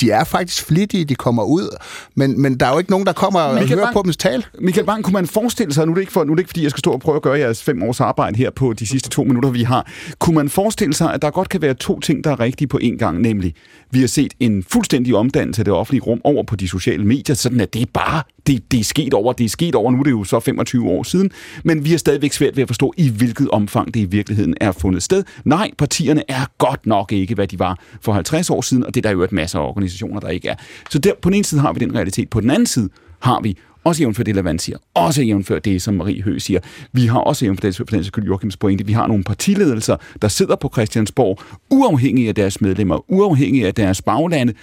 de 0.00 0.10
er 0.10 0.24
faktisk 0.24 0.64
flittige, 0.66 1.04
de 1.04 1.14
kommer 1.14 1.42
ud, 1.42 1.76
men, 2.14 2.42
men 2.42 2.60
der 2.60 2.66
er 2.66 2.72
jo 2.72 2.78
ikke 2.78 2.90
nogen, 2.90 3.06
der 3.06 3.12
kommer 3.12 3.40
og 3.40 3.54
Michael 3.54 3.68
hører 3.68 3.86
Bang, 3.86 3.94
på 3.94 4.02
dem 4.04 4.12
tale. 4.12 4.42
Michael 4.60 4.86
Bang, 4.86 5.04
kunne 5.04 5.12
man 5.12 5.26
forestille 5.26 5.74
sig, 5.74 5.86
nu 5.86 5.92
er, 5.92 5.94
det 5.94 6.02
ikke 6.02 6.12
for, 6.12 6.24
nu 6.24 6.32
er 6.32 6.36
det 6.36 6.40
ikke 6.40 6.48
fordi, 6.48 6.62
jeg 6.62 6.70
skal 6.70 6.78
stå 6.78 6.90
og 6.90 7.00
prøve 7.00 7.16
at 7.16 7.22
gøre 7.22 7.38
jeres 7.38 7.62
fem 7.62 7.82
års 7.82 8.00
arbejde 8.00 8.36
her 8.36 8.50
på 8.50 8.72
de 8.72 8.86
sidste 8.86 9.08
to 9.08 9.24
minutter, 9.24 9.50
vi 9.50 9.62
har. 9.62 9.90
Kunne 10.18 10.34
man 10.34 10.48
forestille 10.48 10.94
sig, 10.94 11.14
at 11.14 11.22
der 11.22 11.30
godt 11.30 11.48
kan 11.48 11.62
være 11.62 11.74
to 11.74 12.00
ting, 12.00 12.24
der 12.24 12.30
er 12.30 12.40
rigtige 12.40 12.68
på 12.68 12.78
én 12.82 12.96
gang, 12.96 13.20
nemlig 13.20 13.54
vi 13.90 14.00
har 14.00 14.06
set 14.06 14.34
en 14.40 14.64
fuldstændig 14.72 15.14
omdannelse 15.14 15.60
af 15.60 15.64
det 15.64 15.74
offentlige 15.74 16.02
rum 16.02 16.20
over 16.24 16.42
på 16.42 16.56
de 16.56 16.68
sociale 16.78 17.04
medier, 17.04 17.36
sådan 17.36 17.60
at 17.60 17.74
det 17.74 17.82
er 17.82 17.86
bare, 17.92 18.22
det, 18.46 18.72
det 18.72 18.80
er 18.80 18.84
sket 18.84 19.14
over, 19.14 19.32
det 19.32 19.44
er 19.44 19.48
sket 19.48 19.74
over, 19.74 19.90
nu 19.90 19.98
er 19.98 20.02
det 20.02 20.10
jo 20.10 20.24
så 20.24 20.40
25 20.40 20.88
år 20.88 21.02
siden, 21.02 21.30
men 21.64 21.84
vi 21.84 21.90
har 21.90 21.98
stadigvæk 21.98 22.32
svært 22.32 22.56
ved 22.56 22.62
at 22.62 22.68
forstå, 22.68 22.94
i 22.96 23.08
hvilket 23.08 23.50
omfang 23.50 23.94
det 23.94 24.00
i 24.00 24.04
virkeligheden 24.04 24.54
er 24.60 24.72
fundet 24.72 25.02
sted. 25.02 25.24
Nej, 25.44 25.70
partierne 25.78 26.22
er 26.28 26.46
godt 26.58 26.86
nok 26.86 27.12
ikke, 27.12 27.34
hvad 27.34 27.46
de 27.46 27.58
var 27.58 27.78
for 28.00 28.12
50 28.12 28.50
år 28.50 28.60
siden, 28.60 28.86
og 28.86 28.94
det 28.94 29.06
er 29.06 29.08
der 29.08 29.16
jo 29.16 29.22
et 29.22 29.32
masse 29.32 29.58
organisationer, 29.58 30.20
der 30.20 30.28
ikke 30.28 30.48
er. 30.48 30.54
Så 30.90 30.98
der, 30.98 31.12
på 31.22 31.28
den 31.28 31.34
ene 31.34 31.44
side 31.44 31.60
har 31.60 31.72
vi 31.72 31.78
den 31.78 31.94
realitet, 31.94 32.30
på 32.30 32.40
den 32.40 32.50
anden 32.50 32.66
side 32.66 32.88
har 33.18 33.40
vi 33.40 33.56
også 33.86 34.02
jævnfør 34.02 34.24
det, 34.24 34.34
Lavand 34.34 34.58
siger. 34.58 34.78
Også 34.94 35.22
jævnfør 35.22 35.58
det, 35.58 35.82
som 35.82 35.94
Marie 35.94 36.22
Høgh 36.22 36.40
siger. 36.40 36.60
Vi 36.92 37.06
har 37.06 37.18
også 37.18 37.44
jævnfør 37.44 37.68
det, 37.68 37.76
for 37.76 37.84
den 37.84 38.04
skyld 38.04 38.24
Joachims 38.24 38.56
pointe. 38.56 38.86
Vi 38.86 38.92
har 38.92 39.06
nogle 39.06 39.24
partiledelser, 39.24 39.96
der 40.22 40.28
sidder 40.28 40.56
på 40.56 40.70
Christiansborg, 40.72 41.38
uafhængige 41.70 42.28
af 42.28 42.34
deres 42.34 42.60
medlemmer, 42.60 43.10
uafhængige 43.10 43.66
af 43.66 43.74
deres 43.74 44.02
baglande, 44.02 44.54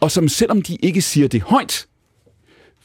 og 0.00 0.10
som 0.10 0.28
selvom 0.28 0.62
de 0.62 0.76
ikke 0.76 1.02
siger 1.02 1.28
det 1.28 1.42
højt, 1.42 1.86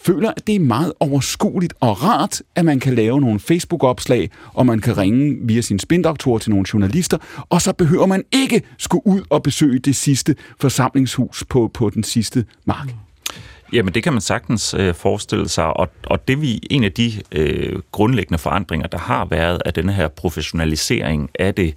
føler, 0.01 0.31
at 0.37 0.47
det 0.47 0.55
er 0.55 0.59
meget 0.59 0.93
overskueligt 0.99 1.73
og 1.79 2.03
rart, 2.03 2.41
at 2.55 2.65
man 2.65 2.79
kan 2.79 2.95
lave 2.95 3.21
nogle 3.21 3.39
Facebook-opslag, 3.39 4.29
og 4.53 4.65
man 4.65 4.79
kan 4.79 4.97
ringe 4.97 5.37
via 5.41 5.61
sin 5.61 5.79
spindoktor 5.79 6.37
til 6.37 6.49
nogle 6.49 6.65
journalister, 6.73 7.17
og 7.49 7.61
så 7.61 7.73
behøver 7.73 8.05
man 8.05 8.23
ikke 8.31 8.61
skulle 8.77 9.07
ud 9.07 9.21
og 9.29 9.43
besøge 9.43 9.79
det 9.79 9.95
sidste 9.95 10.35
forsamlingshus 10.59 11.43
på, 11.49 11.71
på 11.73 11.89
den 11.89 12.03
sidste 12.03 12.45
mark. 12.65 13.06
Jamen, 13.73 13.93
det 13.93 14.03
kan 14.03 14.13
man 14.13 14.21
sagtens 14.21 14.73
øh, 14.73 14.93
forestille 14.93 15.49
sig, 15.49 15.77
og, 15.77 15.89
og 16.03 16.27
det 16.27 16.41
vi 16.41 16.59
en 16.69 16.83
af 16.83 16.91
de 16.91 17.11
øh, 17.31 17.79
grundlæggende 17.91 18.37
forandringer, 18.37 18.87
der 18.87 18.97
har 18.97 19.25
været 19.25 19.61
af 19.65 19.73
denne 19.73 19.93
her 19.93 20.07
professionalisering 20.07 21.29
af 21.39 21.55
det 21.55 21.73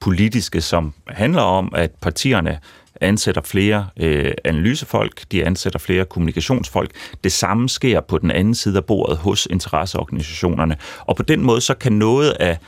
politiske, 0.00 0.60
som 0.60 0.92
handler 1.08 1.42
om, 1.42 1.72
at 1.76 1.90
partierne 1.90 2.58
ansætter 3.00 3.42
flere 3.42 3.86
øh, 3.96 4.32
analysefolk, 4.44 5.22
de 5.32 5.44
ansætter 5.44 5.78
flere 5.78 6.04
kommunikationsfolk. 6.04 6.90
Det 7.24 7.32
samme 7.32 7.68
sker 7.68 8.00
på 8.00 8.18
den 8.18 8.30
anden 8.30 8.54
side 8.54 8.76
af 8.76 8.84
bordet 8.84 9.16
hos 9.16 9.48
interesseorganisationerne. 9.50 10.76
Og 11.00 11.16
på 11.16 11.22
den 11.22 11.42
måde 11.42 11.60
så 11.60 11.74
kan 11.74 11.92
noget 11.92 12.30
af 12.30 12.58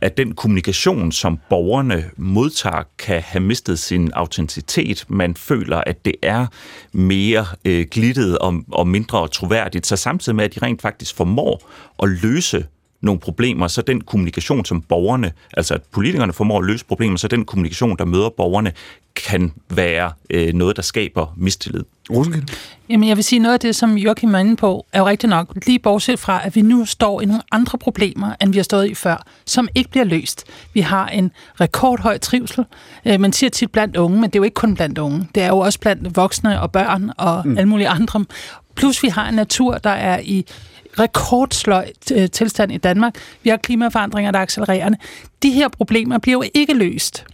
at 0.00 0.16
den 0.16 0.34
kommunikation, 0.34 1.12
som 1.12 1.38
borgerne 1.50 2.10
modtager, 2.16 2.82
kan 2.98 3.22
have 3.22 3.40
mistet 3.40 3.78
sin 3.78 4.10
autenticitet. 4.12 5.04
Man 5.08 5.34
føler, 5.34 5.76
at 5.76 6.04
det 6.04 6.14
er 6.22 6.46
mere 6.92 7.46
øh, 7.64 7.86
glittet 7.90 8.38
og, 8.38 8.54
og 8.72 8.88
mindre 8.88 9.28
troværdigt. 9.28 9.86
Så 9.86 9.96
samtidig 9.96 10.36
med, 10.36 10.44
at 10.44 10.54
de 10.54 10.60
rent 10.62 10.82
faktisk 10.82 11.16
formår 11.16 11.70
at 12.02 12.08
løse 12.08 12.66
nogle 13.04 13.20
problemer, 13.20 13.68
så 13.68 13.82
den 13.82 14.00
kommunikation, 14.00 14.64
som 14.64 14.82
borgerne, 14.82 15.32
altså 15.56 15.74
at 15.74 15.82
politikerne 15.82 16.32
formår 16.32 16.58
at 16.58 16.64
løse 16.64 16.84
problemer, 16.84 17.16
så 17.16 17.28
den 17.28 17.44
kommunikation, 17.44 17.96
der 17.98 18.04
møder 18.04 18.28
borgerne, 18.28 18.72
kan 19.16 19.52
være 19.70 20.12
øh, 20.30 20.54
noget, 20.54 20.76
der 20.76 20.82
skaber 20.82 21.34
mistillid. 21.36 21.84
Rosenkild? 22.10 22.44
Jamen, 22.88 23.08
jeg 23.08 23.16
vil 23.16 23.24
sige, 23.24 23.38
noget 23.38 23.54
af 23.54 23.60
det, 23.60 23.76
som 23.76 23.98
Joachim 23.98 24.34
er 24.34 24.38
inde 24.38 24.56
på, 24.56 24.86
er 24.92 24.98
jo 24.98 25.06
rigtigt 25.06 25.30
nok, 25.30 25.48
lige 25.66 25.78
bortset 25.78 26.18
fra, 26.18 26.46
at 26.46 26.56
vi 26.56 26.62
nu 26.62 26.84
står 26.84 27.20
i 27.20 27.24
nogle 27.24 27.42
andre 27.52 27.78
problemer, 27.78 28.34
end 28.42 28.52
vi 28.52 28.58
har 28.58 28.62
stået 28.62 28.90
i 28.90 28.94
før, 28.94 29.26
som 29.46 29.68
ikke 29.74 29.90
bliver 29.90 30.04
løst. 30.04 30.44
Vi 30.72 30.80
har 30.80 31.08
en 31.08 31.30
rekordhøj 31.60 32.18
trivsel. 32.18 32.64
Øh, 33.06 33.20
man 33.20 33.32
siger 33.32 33.50
tit 33.50 33.72
blandt 33.72 33.96
unge, 33.96 34.20
men 34.20 34.30
det 34.30 34.36
er 34.36 34.40
jo 34.40 34.44
ikke 34.44 34.54
kun 34.54 34.74
blandt 34.74 34.98
unge. 34.98 35.28
Det 35.34 35.42
er 35.42 35.48
jo 35.48 35.58
også 35.58 35.80
blandt 35.80 36.16
voksne 36.16 36.60
og 36.60 36.72
børn 36.72 37.10
og 37.16 37.42
mm. 37.44 37.58
alle 37.58 37.68
mulige 37.68 37.88
andre. 37.88 38.24
Plus 38.74 39.02
vi 39.02 39.08
har 39.08 39.28
en 39.28 39.34
natur, 39.34 39.78
der 39.78 39.90
er 39.90 40.20
i 40.22 40.46
rekordsløj 40.98 41.90
øh, 42.12 42.30
tilstand 42.30 42.72
i 42.72 42.76
Danmark. 42.76 43.14
Vi 43.42 43.50
har 43.50 43.56
klimaforandringer, 43.56 44.30
der 44.30 44.38
er 44.38 44.42
accelererende. 44.42 44.98
De 45.42 45.50
her 45.50 45.68
problemer 45.68 46.18
bliver 46.18 46.36
jo 46.36 46.50
ikke 46.54 46.74
løst. 46.74 47.24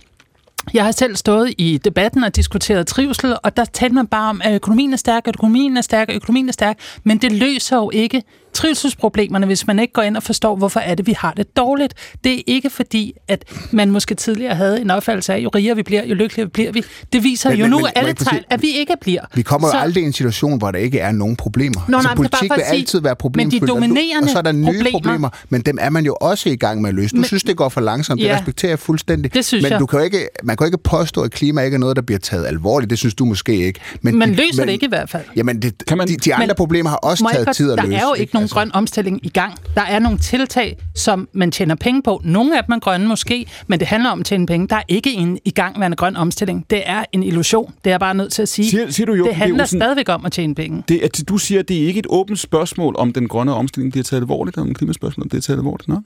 Jeg 0.75 0.85
har 0.85 0.93
selv 0.93 1.17
stået 1.17 1.55
i 1.59 1.81
debatten 1.85 2.25
og 2.25 2.37
diskuteret 2.37 2.87
trivsel, 2.87 3.37
og 3.43 3.57
der 3.57 3.65
talte 3.65 3.95
man 3.95 4.07
bare 4.07 4.31
om, 4.31 4.41
at 4.45 4.55
økonomien 4.55 4.93
er 4.93 4.97
stærk, 4.97 5.29
økonomien 5.29 5.77
er 5.77 5.81
stærk, 5.81 6.11
økonomien 6.13 6.49
er 6.49 6.53
stærk, 6.53 6.79
men 7.05 7.19
det 7.19 7.33
løser 7.33 7.77
jo 7.77 7.91
ikke 7.95 8.23
trivselsproblemerne, 8.61 9.47
hvis 9.47 9.67
man 9.67 9.79
ikke 9.79 9.93
går 9.93 10.03
ind 10.03 10.17
og 10.17 10.23
forstår, 10.23 10.57
hvorfor 10.57 10.81
er 10.81 10.95
det, 10.95 11.07
vi 11.07 11.13
har 11.19 11.33
det 11.37 11.57
dårligt. 11.57 11.95
Det 12.25 12.33
er 12.39 12.43
ikke 12.47 12.71
fordi, 12.71 13.13
at 13.29 13.45
man 13.71 13.91
måske 13.91 14.15
tidligere 14.15 14.55
havde 14.55 14.81
en 14.81 14.91
opfattelse 14.91 15.33
af, 15.35 15.39
jo 15.39 15.49
rigere 15.49 15.77
vi 15.77 15.83
bliver, 15.83 16.05
jo 16.05 16.15
lykkeligere 16.15 16.49
bliver 16.51 16.73
vi. 16.73 16.83
Det 17.13 17.25
viser 17.25 17.51
Men- 17.51 17.59
jo 17.59 17.65
men- 17.65 17.71
nu 17.71 17.79
men- 17.79 17.87
alle 17.97 18.13
tegn, 18.15 18.43
at 18.51 18.63
vi 18.63 18.69
ikke 18.71 18.95
bliver. 19.01 19.21
Vi 19.35 19.43
kommer 19.43 19.69
jo 19.69 19.73
Så- 19.73 19.79
aldrig 19.79 20.03
i 20.03 20.07
en 20.07 20.13
situation, 20.13 20.59
hvor 20.59 20.71
der 20.71 20.79
ikke 20.79 20.99
er 20.99 21.13
nogen 21.13 21.37
problemer. 21.37 21.81
Nå, 21.89 21.97
altså, 21.97 22.09
nej, 22.09 22.15
det 22.15 22.31
bare 22.31 22.39
politik 22.39 22.51
for 22.51 22.55
vil 22.55 22.65
sige, 22.71 22.79
altid 22.79 23.01
være 23.01 23.11
men 23.11 23.15
de 23.17 23.21
problemfyldt, 23.21 23.63
og 23.63 23.69
du- 23.69 23.75
dominerende 23.75 24.27
og 24.27 24.31
så 24.31 24.39
er 24.39 24.43
der 24.43 24.53
nye 24.53 24.65
problemer- 24.67 24.91
problemer, 24.91 25.29
men 25.49 25.61
dem 25.61 25.79
er 25.81 25.91
man 25.91 26.05
jo 26.05 26.17
også 26.21 26.49
i 26.49 26.57
gang 26.57 26.81
med 26.83 26.89
at 26.89 26.95
løse. 26.95 27.09
Du 27.15 27.17
Men- 27.17 27.25
synes, 27.25 27.43
det 27.43 27.57
går 27.57 27.69
for 27.69 27.81
langsomt, 27.81 28.21
det 28.21 28.27
Ja. 28.27 28.37
respekterer 28.37 28.71
jeg 28.73 28.79
fuldstændig. 28.79 29.35
Det 29.35 29.45
synes 29.45 29.63
men 29.63 29.73
jeg. 29.73 29.81
Du 29.81 29.87
kan 29.87 29.99
jo 29.99 30.05
ikke, 30.05 30.29
man 30.43 30.57
kan 30.57 30.65
jo 30.65 30.67
ikke 30.67 30.79
påstå, 30.79 31.23
at 31.23 31.31
klima 31.31 31.61
ikke 31.63 31.75
er 31.75 31.79
noget, 31.79 31.97
der 31.97 32.03
bliver 32.03 32.19
taget 32.19 32.47
alvorligt. 32.47 32.91
Det 32.91 32.99
synes 32.99 33.15
du 33.15 33.25
måske 33.25 33.57
ikke. 33.67 33.81
Men, 34.03 34.19
Man 34.19 34.29
de- 34.31 34.35
løser 34.35 34.49
men, 34.57 34.67
det 34.69 34.73
ikke 34.73 34.87
i 34.87 34.89
hvert 34.89 35.11
fald. 35.11 35.23
Jamen, 35.37 35.63
det, 35.63 35.83
Kan 35.87 35.99
man- 35.99 36.09
de, 36.09 36.17
de 36.17 36.35
andre 36.35 36.47
Men- 36.47 36.57
problemer 36.57 36.91
har 36.91 36.97
også 36.97 37.29
taget 37.33 37.47
godt- 37.47 37.57
tid 37.57 37.73
at 37.73 37.79
der 37.79 37.85
løse. 37.85 37.97
er 37.97 38.03
jo 38.03 38.15
ikke 38.15 38.35
nogen 38.35 38.49
grøn 38.51 38.71
omstilling 38.75 39.27
i 39.27 39.29
gang. 39.29 39.55
Der 39.75 39.81
er 39.83 39.99
nogle 39.99 40.19
tiltag, 40.19 40.77
som 40.95 41.29
man 41.33 41.51
tjener 41.51 41.75
penge 41.75 42.03
på. 42.03 42.21
Nogle 42.25 42.59
af 42.59 42.65
dem 42.65 42.73
er 42.73 42.79
grønne 42.79 43.09
måske, 43.09 43.47
men 43.67 43.79
det 43.81 43.89
handler 43.89 44.11
om 44.11 44.21
at 44.21 44.27
tjene 44.27 44.47
penge. 44.47 44.67
Der 44.69 44.77
er 44.77 44.83
ikke 44.89 45.13
en 45.13 45.39
i 45.45 45.51
gang 45.51 45.79
med 45.79 45.97
grøn 45.97 46.17
omstilling. 46.17 46.67
Det 46.71 46.83
er 46.87 47.05
en 47.13 47.23
illusion. 47.23 47.73
Det 47.85 47.91
er 47.91 47.95
jeg 47.95 48.01
bare 48.01 48.15
nødt 48.15 48.33
til 48.33 48.43
at 48.43 48.49
sige. 48.49 48.71
Siger- 48.71 48.91
siger 48.91 49.07
du, 49.07 49.13
Joachim 49.13 49.29
det 49.29 49.37
handler. 49.37 49.65
Olsen? 49.65 49.79
stadigvæk 49.81 50.09
om 50.09 50.25
at 50.27 50.33
tjene 50.33 50.55
penge. 50.55 50.83
Det, 50.89 51.01
at 51.03 51.21
du 51.29 51.39
siger, 51.39 51.59
at 51.61 51.69
det 51.69 51.83
er 51.83 51.87
ikke 51.87 51.99
et 51.99 52.07
åbent 52.09 52.39
spørgsmål, 52.39 52.95
om 52.99 53.13
den 53.13 53.29
grønne 53.29 53.55
omstilling 53.55 53.93
bliver 53.93 54.05
taget 54.05 54.21
alvorligt, 54.23 54.59
om 54.59 54.75
klimaspørgsmål 54.75 55.29
bliver 55.29 55.43
taget 55.43 55.59
alvorligt. 55.59 55.89
Nå? 55.89 56.01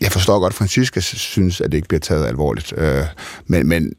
Jeg 0.00 0.12
forstår 0.12 0.38
godt, 0.38 0.50
at 0.50 0.54
Francisca 0.54 1.00
synes, 1.00 1.60
at 1.60 1.72
det 1.72 1.78
ikke 1.78 1.88
bliver 1.88 2.00
taget 2.00 2.26
alvorligt. 2.26 2.72
Øh, 2.76 3.02
men, 3.46 3.66
men 3.68 3.92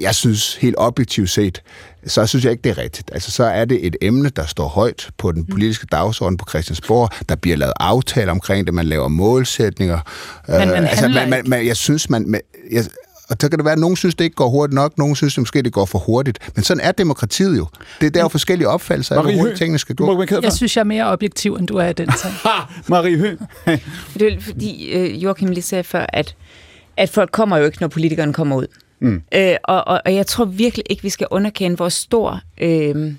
jeg 0.00 0.14
synes 0.14 0.54
helt 0.54 0.74
objektivt 0.78 1.30
set, 1.30 1.62
så 2.06 2.26
synes 2.26 2.44
jeg 2.44 2.52
ikke, 2.52 2.62
det 2.62 2.70
er 2.70 2.78
rigtigt. 2.78 3.10
Altså, 3.12 3.30
så 3.30 3.44
er 3.44 3.64
det 3.64 3.86
et 3.86 3.96
emne, 4.00 4.28
der 4.28 4.46
står 4.46 4.68
højt 4.68 5.10
på 5.18 5.32
den 5.32 5.46
politiske 5.46 5.86
dagsorden 5.92 6.36
på 6.36 6.44
Christiansborg. 6.48 7.10
Der 7.28 7.34
bliver 7.34 7.56
lavet 7.56 7.72
aftaler 7.80 8.32
omkring 8.32 8.66
det, 8.66 8.74
man 8.74 8.86
laver 8.86 9.08
målsætninger. 9.08 9.98
Men 10.48 10.68
man 10.68 10.70
altså, 10.70 11.00
handler 11.00 11.20
man, 11.20 11.30
man, 11.30 11.48
man, 11.48 11.66
jeg 11.66 11.76
synes, 11.76 12.10
man... 12.10 12.28
man 12.28 12.40
jeg, 12.70 12.84
og 13.30 13.36
så 13.40 13.48
kan 13.48 13.58
det 13.58 13.64
være, 13.64 13.72
at 13.72 13.78
nogen 13.78 13.96
synes, 13.96 14.14
det 14.14 14.24
ikke 14.24 14.36
går 14.36 14.48
hurtigt 14.48 14.74
nok, 14.74 14.98
nogen 14.98 15.16
synes, 15.16 15.34
det 15.34 15.40
måske 15.40 15.62
det 15.62 15.72
går 15.72 15.84
for 15.84 15.98
hurtigt. 15.98 16.38
Men 16.54 16.64
sådan 16.64 16.80
er 16.80 16.92
demokratiet 16.92 17.58
jo. 17.58 17.66
Det, 18.00 18.14
der 18.14 18.20
er 18.20 18.24
jo 18.24 18.28
forskellige 18.28 18.68
opfattelser 18.68 19.16
af, 19.16 19.22
hvor 19.22 19.32
hurtigt 19.32 19.58
tingene 19.58 19.78
skal 19.78 19.94
gå. 19.96 20.24
Jeg 20.42 20.52
synes, 20.52 20.76
jeg 20.76 20.80
er 20.80 20.84
mere 20.84 21.04
objektiv, 21.04 21.54
end 21.54 21.66
du 21.66 21.76
er 21.76 21.88
i 21.88 21.92
den 21.92 22.12
sag. 22.22 22.30
Marie 22.86 23.18
Høgh. 23.18 23.38
Det 24.18 24.32
er 24.32 24.40
fordi, 24.40 24.90
øh, 24.92 25.24
Joachim 25.24 25.48
lige 25.48 25.62
sagde 25.62 25.84
før, 25.84 26.06
at, 26.08 26.36
at 26.96 27.10
folk 27.10 27.30
kommer 27.32 27.56
jo 27.56 27.64
ikke, 27.64 27.78
når 27.80 27.88
politikerne 27.88 28.32
kommer 28.32 28.56
ud. 28.56 28.66
Mm. 29.00 29.22
Øh, 29.34 29.56
og, 29.64 29.86
og, 29.86 30.00
og 30.04 30.14
jeg 30.14 30.26
tror 30.26 30.44
virkelig 30.44 30.84
ikke, 30.90 31.02
vi 31.02 31.08
skal 31.08 31.26
underkende, 31.30 31.76
hvor 31.76 31.88
stor 31.88 32.40
øh, 32.60 33.12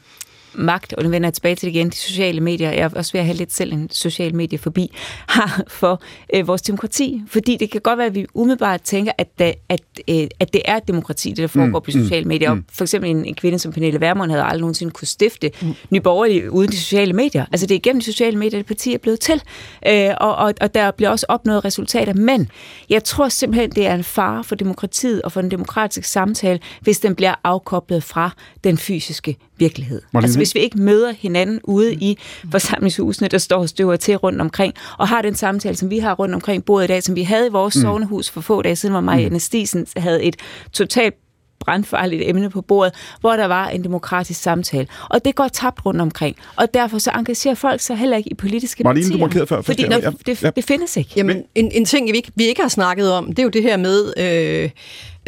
magt, 0.53 0.93
og 0.93 1.03
nu 1.03 1.09
vender 1.09 1.27
jeg 1.27 1.33
tilbage 1.33 1.55
til 1.55 1.65
det 1.69 1.75
igen, 1.75 1.89
de 1.89 1.95
sociale 1.95 2.41
medier, 2.41 2.71
jeg 2.71 2.79
er 2.79 2.89
også 2.95 3.11
ved 3.11 3.19
at 3.19 3.25
have 3.25 3.37
lidt 3.37 3.53
selv 3.53 3.73
en 3.73 3.89
social 3.91 4.35
medie 4.35 4.57
forbi, 4.57 4.91
har 5.27 5.63
for 5.67 6.01
øh, 6.33 6.47
vores 6.47 6.61
demokrati. 6.61 7.21
Fordi 7.27 7.57
det 7.57 7.71
kan 7.71 7.81
godt 7.81 7.97
være, 7.97 8.07
at 8.07 8.15
vi 8.15 8.25
umiddelbart 8.33 8.81
tænker, 8.81 9.11
at, 9.17 9.39
da, 9.39 9.53
at, 9.69 9.81
øh, 10.09 10.27
at 10.39 10.53
det 10.53 10.61
er 10.65 10.77
et 10.77 10.87
demokrati, 10.87 11.29
det 11.29 11.37
der 11.37 11.47
foregår 11.47 11.79
mm. 11.79 11.83
på 11.85 11.91
sociale 11.91 12.25
medier. 12.25 12.51
Og 12.51 12.57
for 12.71 12.83
eksempel 12.83 13.09
en, 13.09 13.25
en 13.25 13.35
kvinde 13.35 13.59
som 13.59 13.71
Pernille 13.71 14.01
Vermund 14.01 14.31
havde 14.31 14.43
aldrig 14.43 14.61
nogensinde 14.61 14.91
kunne 14.91 15.07
stifte 15.07 15.51
mm. 15.61 15.73
Nye 15.89 16.01
Borgerlige 16.01 16.51
uden 16.51 16.71
de 16.71 16.77
sociale 16.77 17.13
medier. 17.13 17.45
Altså 17.51 17.65
det 17.67 17.75
er 17.75 17.79
igennem 17.79 18.01
de 18.01 18.05
sociale 18.05 18.37
medier, 18.37 18.59
det 18.59 18.65
parti 18.65 18.93
er 18.93 18.97
blevet 18.97 19.19
til. 19.19 19.41
Øh, 19.87 20.09
og, 20.17 20.35
og, 20.35 20.53
og 20.61 20.73
der 20.73 20.91
bliver 20.91 21.09
også 21.09 21.25
opnået 21.29 21.65
resultater. 21.65 22.13
Men 22.13 22.51
jeg 22.89 23.03
tror 23.03 23.29
simpelthen, 23.29 23.69
det 23.71 23.87
er 23.87 23.93
en 23.93 24.03
fare 24.03 24.43
for 24.43 24.55
demokratiet 24.55 25.21
og 25.21 25.31
for 25.31 25.41
den 25.41 25.51
demokratiske 25.51 26.07
samtale, 26.07 26.59
hvis 26.81 26.99
den 26.99 27.15
bliver 27.15 27.35
afkoblet 27.43 28.03
fra 28.03 28.31
den 28.63 28.77
fysiske 28.77 29.37
virkelighed. 29.59 30.01
Marlene 30.13 30.25
Altså 30.25 30.39
hvis 30.39 30.55
vi 30.55 30.59
ikke 30.59 30.81
møder 30.81 31.11
hinanden 31.11 31.59
ude 31.63 31.93
i 31.93 32.17
forsamlingshusene, 32.51 33.27
der 33.27 33.37
står 33.37 33.59
og 33.59 33.69
støver 33.69 33.95
til 33.95 34.15
rundt 34.15 34.41
omkring, 34.41 34.73
og 34.97 35.07
har 35.07 35.21
den 35.21 35.35
samtale, 35.35 35.75
som 35.75 35.89
vi 35.89 35.99
har 35.99 36.13
rundt 36.13 36.35
omkring 36.35 36.65
bordet 36.65 36.85
i 36.85 36.87
dag, 36.87 37.03
som 37.03 37.15
vi 37.15 37.23
havde 37.23 37.47
i 37.47 37.51
vores 37.51 37.75
mm. 37.75 37.81
sovnehus 37.81 38.29
for 38.29 38.41
få 38.41 38.61
dage 38.61 38.75
siden, 38.75 38.93
hvor 38.93 39.01
Marianne 39.01 39.33
mm. 39.33 39.39
Stisen 39.39 39.87
havde 39.97 40.23
et 40.23 40.35
totalt 40.73 41.15
brandfarligt 41.59 42.23
emne 42.25 42.49
på 42.49 42.61
bordet, 42.61 42.93
hvor 43.21 43.35
der 43.35 43.45
var 43.45 43.69
en 43.69 43.83
demokratisk 43.83 44.41
samtale. 44.41 44.87
Og 45.09 45.25
det 45.25 45.35
går 45.35 45.47
tabt 45.47 45.85
rundt 45.85 46.01
omkring. 46.01 46.35
Og 46.55 46.73
derfor 46.73 46.97
så 46.97 47.11
engagerer 47.11 47.55
folk 47.55 47.81
sig 47.81 47.97
heller 47.97 48.17
ikke 48.17 48.29
i 48.29 48.33
politiske 48.33 48.83
Marlene, 48.83 49.05
du 49.05 49.09
partier. 49.09 49.25
markerede 49.25 49.47
før. 49.47 49.61
Fordi 49.61 49.87
når, 49.87 49.97
ja, 49.97 50.11
det, 50.25 50.43
ja. 50.43 50.49
det 50.49 50.63
findes 50.63 50.97
ikke. 50.97 51.11
Jamen, 51.15 51.43
en, 51.55 51.71
en 51.71 51.85
ting, 51.85 52.11
vi 52.11 52.17
ikke, 52.17 52.31
vi 52.35 52.43
ikke 52.43 52.61
har 52.61 52.69
snakket 52.69 53.11
om, 53.11 53.27
det 53.27 53.39
er 53.39 53.43
jo 53.43 53.49
det 53.49 53.63
her 53.63 53.77
med, 53.77 54.13
øh, 54.17 54.69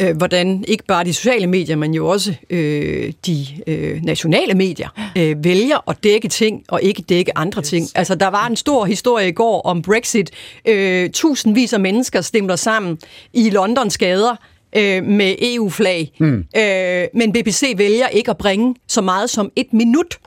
øh, 0.02 0.16
hvordan 0.16 0.64
ikke 0.68 0.84
bare 0.84 1.04
de 1.04 1.14
sociale 1.14 1.46
medier, 1.46 1.76
men 1.76 1.94
jo 1.94 2.08
også 2.08 2.34
øh, 2.50 3.12
de 3.26 3.46
øh, 3.66 4.02
nationale 4.02 4.54
medier 4.54 5.12
øh, 5.18 5.44
vælger 5.44 5.90
at 5.90 5.96
dække 6.04 6.28
ting 6.28 6.64
og 6.68 6.82
ikke 6.82 7.02
dække 7.02 7.38
andre 7.38 7.62
ting. 7.62 7.88
Altså, 7.94 8.14
der 8.14 8.28
var 8.28 8.46
en 8.46 8.56
stor 8.56 8.84
historie 8.84 9.28
i 9.28 9.32
går 9.32 9.60
om 9.60 9.82
Brexit. 9.82 10.30
Øh, 10.68 11.10
tusindvis 11.10 11.72
af 11.72 11.80
mennesker 11.80 12.20
stemmer 12.20 12.56
sammen 12.56 12.98
i 13.32 13.50
Londons 13.50 13.98
gader 13.98 14.36
øh, 14.76 15.04
med 15.04 15.34
EU-flag. 15.40 16.12
Mm. 16.18 16.44
Øh, 16.56 17.04
men 17.14 17.32
BBC 17.32 17.74
vælger 17.76 18.08
ikke 18.08 18.30
at 18.30 18.38
bringe 18.38 18.74
så 18.88 19.00
meget 19.00 19.30
som 19.30 19.52
et 19.56 19.72
minut 19.72 20.18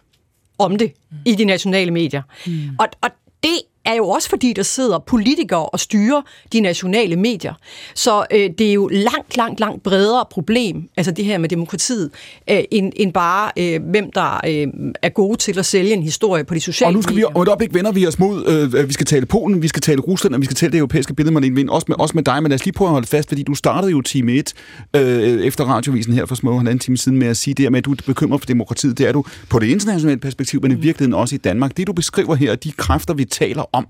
om 0.57 0.75
det 0.75 0.91
i 1.25 1.35
de 1.35 1.45
nationale 1.45 1.91
medier. 1.91 2.21
Mm. 2.47 2.53
Og, 2.79 2.87
og 3.01 3.09
det 3.43 3.59
er 3.85 3.93
jo 3.93 4.09
også 4.09 4.29
fordi, 4.29 4.53
der 4.53 4.63
sidder 4.63 4.99
politikere 4.99 5.65
og 5.65 5.79
styrer 5.79 6.21
de 6.53 6.59
nationale 6.59 7.15
medier. 7.15 7.53
Så 7.95 8.25
øh, 8.31 8.49
det 8.57 8.69
er 8.69 8.73
jo 8.73 8.87
langt, 8.87 9.37
langt, 9.37 9.59
langt 9.59 9.83
bredere 9.83 10.25
problem, 10.31 10.89
altså 10.97 11.11
det 11.11 11.25
her 11.25 11.37
med 11.37 11.49
demokratiet, 11.49 12.11
øh, 12.49 12.59
end, 12.71 12.93
end 12.95 13.13
bare 13.13 13.51
øh, 13.57 13.83
hvem 13.89 14.11
der 14.11 14.39
øh, 14.47 14.67
er 15.01 15.09
gode 15.09 15.37
til 15.37 15.59
at 15.59 15.65
sælge 15.65 15.93
en 15.93 16.03
historie 16.03 16.43
på 16.43 16.53
de 16.53 16.59
sociale 16.59 16.89
Og 16.89 16.93
nu 16.93 17.01
skal 17.01 17.15
vi 17.15 17.21
medier. 17.21 17.35
om 17.35 17.41
et 17.41 17.47
øjeblik 17.47 17.73
vender 17.73 17.91
vi 17.91 18.07
os 18.07 18.19
mod, 18.19 18.71
øh, 18.75 18.87
vi 18.87 18.93
skal 18.93 19.05
tale 19.05 19.25
Polen, 19.25 19.61
vi 19.61 19.67
skal 19.67 19.81
tale 19.81 20.01
Rusland, 20.01 20.35
og 20.35 20.41
vi 20.41 20.45
skal 20.45 20.55
tale 20.55 20.71
det 20.71 20.77
europæiske 20.77 21.13
billede, 21.13 21.33
Marlene 21.33 21.55
Vind, 21.55 21.69
også 21.69 21.85
med, 21.87 21.95
også 21.99 22.11
med 22.15 22.23
dig, 22.23 22.43
men 22.43 22.49
lad 22.49 22.55
os 22.55 22.65
lige 22.65 22.73
prøve 22.73 22.87
at 22.87 22.91
holde 22.91 23.07
fast, 23.07 23.29
fordi 23.29 23.43
du 23.43 23.55
startede 23.55 23.91
jo 23.91 24.01
time 24.01 24.31
1 24.31 24.53
øh, 24.95 25.01
efter 25.45 25.63
radiovisen 25.63 26.13
her 26.13 26.25
for 26.25 26.35
små 26.35 26.59
en 26.59 26.67
anden 26.67 26.79
time 26.79 26.97
siden 26.97 27.17
med 27.17 27.27
at 27.27 27.37
sige 27.37 27.53
det 27.53 27.63
her 27.63 27.69
med, 27.69 27.77
at 27.77 27.85
du 27.85 27.91
er 27.91 27.95
bekymret 28.05 28.41
for 28.41 28.45
demokratiet. 28.45 28.97
Det 28.97 29.07
er 29.07 29.11
du 29.11 29.23
på 29.49 29.59
det 29.59 29.67
internationale 29.67 30.19
perspektiv, 30.19 30.61
men 30.61 30.71
i 30.71 30.75
virkeligheden 30.75 31.13
også 31.13 31.35
i 31.35 31.37
Danmark. 31.37 31.77
Det 31.77 31.87
du 31.87 31.93
beskriver 31.93 32.35
her, 32.35 32.55
de 32.55 32.71
kræfter, 32.71 33.13
vi 33.13 33.25
taler 33.25 33.74
om, 33.75 33.87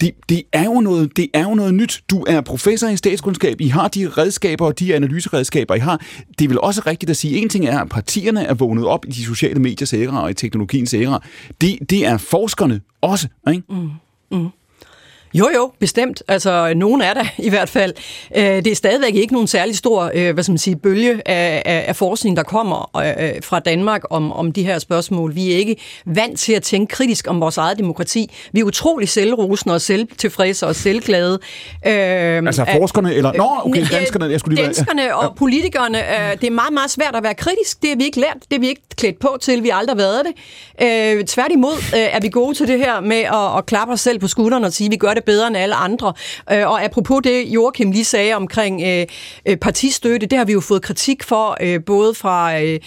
det, 0.00 0.14
det, 0.28 0.42
er 0.52 0.64
jo 0.64 0.80
noget, 0.80 1.16
det 1.16 1.28
er 1.34 1.42
jo 1.42 1.54
noget 1.54 1.74
nyt. 1.74 2.02
Du 2.10 2.24
er 2.28 2.40
professor 2.40 2.88
i 2.88 2.96
statskundskab. 2.96 3.60
I 3.60 3.68
har 3.68 3.88
de 3.88 4.08
redskaber 4.08 4.66
og 4.66 4.78
de 4.78 4.94
analyseredskaber, 4.94 5.74
I 5.74 5.78
har. 5.78 6.00
Det 6.38 6.44
er 6.44 6.48
vel 6.48 6.60
også 6.60 6.82
rigtigt 6.86 7.10
at 7.10 7.16
sige, 7.16 7.38
en 7.38 7.48
ting 7.48 7.66
er, 7.66 7.80
at 7.80 7.88
partierne 7.88 8.44
er 8.44 8.54
vågnet 8.54 8.86
op 8.86 9.06
i 9.06 9.10
de 9.10 9.24
sociale 9.24 9.60
mediers 9.60 9.94
æra 9.94 10.22
og 10.22 10.30
i 10.30 10.34
teknologiens 10.34 10.94
æra. 10.94 11.22
Det, 11.60 11.90
det 11.90 12.06
er 12.06 12.16
forskerne 12.16 12.80
også, 13.00 13.28
ikke? 13.50 13.62
Mm. 13.68 13.90
Mm. 14.30 14.48
Jo, 15.34 15.48
jo, 15.54 15.72
bestemt. 15.80 16.22
Altså, 16.28 16.72
nogen 16.76 17.00
er 17.02 17.14
der 17.14 17.24
i 17.48 17.48
hvert 17.48 17.68
fald. 17.68 17.94
Øh, 18.36 18.44
Det 18.44 18.66
er 18.66 18.74
stadigvæk 18.74 19.14
ikke 19.14 19.32
nogen 19.32 19.48
særlig 19.48 19.76
stor 19.76 20.10
øh, 20.14 20.34
hvad 20.34 20.44
skal 20.44 20.52
man 20.52 20.58
sige, 20.58 20.76
bølge 20.76 21.28
af, 21.28 21.62
af, 21.64 21.84
af 21.88 21.96
forskning, 21.96 22.36
der 22.36 22.42
kommer 22.42 22.90
øh, 22.96 23.42
fra 23.42 23.60
Danmark 23.60 24.02
om, 24.10 24.32
om 24.32 24.52
de 24.52 24.62
her 24.62 24.78
spørgsmål. 24.78 25.34
Vi 25.34 25.52
er 25.52 25.56
ikke 25.56 25.76
vant 26.06 26.38
til 26.38 26.52
at 26.52 26.62
tænke 26.62 26.90
kritisk 26.94 27.26
om 27.28 27.40
vores 27.40 27.56
eget 27.58 27.78
demokrati. 27.78 28.30
Vi 28.52 28.60
er 28.60 28.64
utrolig 28.64 29.08
selvrosende 29.08 29.74
og 29.74 29.80
selvtilfredse 29.80 30.66
og 30.66 30.76
selvglade. 30.76 31.38
Altså 31.82 32.64
forskerne, 32.76 33.14
eller... 33.14 33.32
Nå, 33.32 33.48
okay, 33.64 33.86
danskerne, 33.90 34.24
jeg 34.30 34.40
skulle 34.40 34.54
lige 34.54 34.66
være... 34.66 34.74
Danskerne 34.74 35.16
og 35.16 35.34
politikerne, 35.36 35.98
det 36.40 36.46
er 36.46 36.50
meget, 36.50 36.72
meget 36.72 36.90
svært 36.90 37.14
at 37.16 37.22
være 37.22 37.34
kritisk. 37.34 37.82
Det 37.82 37.90
har 37.90 37.96
vi 37.96 38.04
ikke 38.04 38.20
lært, 38.20 38.34
det 38.34 38.52
har 38.52 38.58
vi 38.60 38.68
ikke 38.68 38.82
klædt 38.96 39.18
på 39.18 39.38
til, 39.40 39.62
vi 39.62 39.68
har 39.68 39.78
aldrig 39.78 39.96
været 39.98 40.22
det. 40.26 40.34
Tværtimod 41.28 41.94
er 41.94 42.20
vi 42.20 42.28
gode 42.28 42.54
til 42.54 42.68
det 42.68 42.78
her 42.78 43.00
med 43.00 43.16
at, 43.16 43.58
at 43.58 43.66
klappe 43.66 43.94
os 43.94 44.00
selv 44.00 44.18
på 44.18 44.28
skulderen 44.28 44.64
og 44.64 44.72
sige, 44.72 44.86
at 44.86 44.92
vi 44.92 44.96
gør 44.96 45.14
det 45.18 45.24
bedre 45.24 45.46
end 45.46 45.56
alle 45.56 45.74
andre. 45.74 46.12
Øh, 46.52 46.70
og 46.70 46.84
apropos 46.84 47.20
det, 47.24 47.44
Joachim 47.46 47.90
lige 47.90 48.04
sagde 48.04 48.34
omkring 48.34 48.82
øh, 48.82 49.06
øh, 49.46 49.56
partistøtte, 49.56 50.26
det 50.26 50.38
har 50.38 50.44
vi 50.44 50.52
jo 50.52 50.60
fået 50.60 50.82
kritik 50.82 51.22
for, 51.22 51.56
øh, 51.60 51.84
både 51.84 52.14
fra 52.14 52.60
øh, 52.60 52.80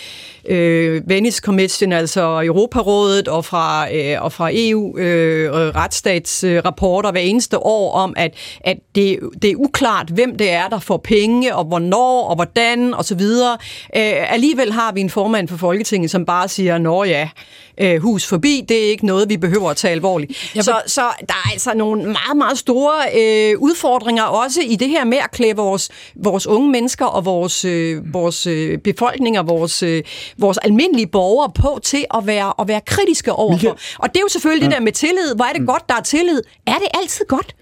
øh, 0.50 1.02
Venice 1.10 1.42
Commission, 1.42 1.92
altså 1.92 2.42
Europarådet, 2.46 3.28
og 3.28 3.46
fra, 3.46 3.94
øh, 3.96 4.24
og 4.24 4.32
fra 4.32 4.50
EU 4.54 4.98
øh, 4.98 5.52
retsstatsrapporter 5.54 7.12
hver 7.12 7.22
eneste 7.22 7.66
år 7.66 7.94
om, 7.94 8.14
at, 8.18 8.34
at 8.62 8.78
det, 8.96 9.20
det 9.42 9.52
er 9.52 9.56
uklart, 9.56 10.10
hvem 10.10 10.38
det 10.38 10.52
er, 10.52 10.68
der 10.68 10.80
får 10.80 10.98
penge, 10.98 11.56
og 11.56 11.66
hvornår, 11.66 12.24
og 12.24 12.36
hvordan, 12.36 12.94
og 12.94 13.06
så 13.06 13.16
videre. 13.16 13.58
Øh, 13.96 14.34
alligevel 14.34 14.72
har 14.72 14.92
vi 14.92 15.02
en 15.02 15.10
formand 15.10 15.48
for 15.48 15.58
Folketinget, 15.58 16.12
som 16.12 16.26
bare 16.26 16.48
siger, 16.48 16.78
nå 16.78 17.04
ja, 17.04 17.30
øh, 17.78 18.02
hus 18.02 18.28
forbi, 18.28 18.66
det 18.70 18.86
er 18.86 18.90
ikke 18.90 19.06
noget, 19.06 19.30
vi 19.30 19.38
behøver 19.38 19.70
at 19.70 19.78
tage 19.78 19.92
alvorligt. 19.92 20.52
Så, 20.62 20.82
så 20.88 21.02
der 21.02 21.34
er 21.46 21.52
altså 21.52 21.74
nogle 21.74 22.14
meget, 22.28 22.38
meget 22.38 22.58
store 22.58 22.94
øh, 23.16 23.60
udfordringer 23.60 24.24
også 24.24 24.62
i 24.62 24.76
det 24.76 24.90
her 24.90 25.04
med 25.06 25.18
at 25.18 25.32
klæde 25.32 25.56
vores, 25.56 25.90
vores 26.16 26.48
unge 26.48 26.70
mennesker 26.70 27.06
og 27.06 27.26
vores, 27.26 27.66
øh, 27.66 28.14
vores 28.14 28.48
øh, 28.48 28.78
befolkning 28.78 29.40
og 29.40 29.48
vores, 29.48 29.84
øh, 29.84 30.04
vores 30.38 30.58
almindelige 30.58 31.08
borgere 31.08 31.52
på 31.56 31.80
til 31.84 32.06
at 32.14 32.28
være, 32.28 32.54
at 32.60 32.68
være 32.68 32.82
kritiske 32.86 33.34
overfor. 33.34 33.78
Og 34.00 34.10
det 34.10 34.18
er 34.18 34.22
jo 34.22 34.28
selvfølgelig 34.30 34.64
ja. 34.66 34.70
det 34.70 34.76
der 34.78 34.82
med 34.84 34.92
tillid. 34.92 35.36
Hvor 35.36 35.46
er 35.46 35.54
det 35.54 35.68
godt, 35.68 35.90
der 35.90 35.96
er 35.96 36.02
tillid? 36.02 36.42
Er 36.68 36.74
det 36.76 36.88
altid 37.02 37.26
godt? 37.26 37.56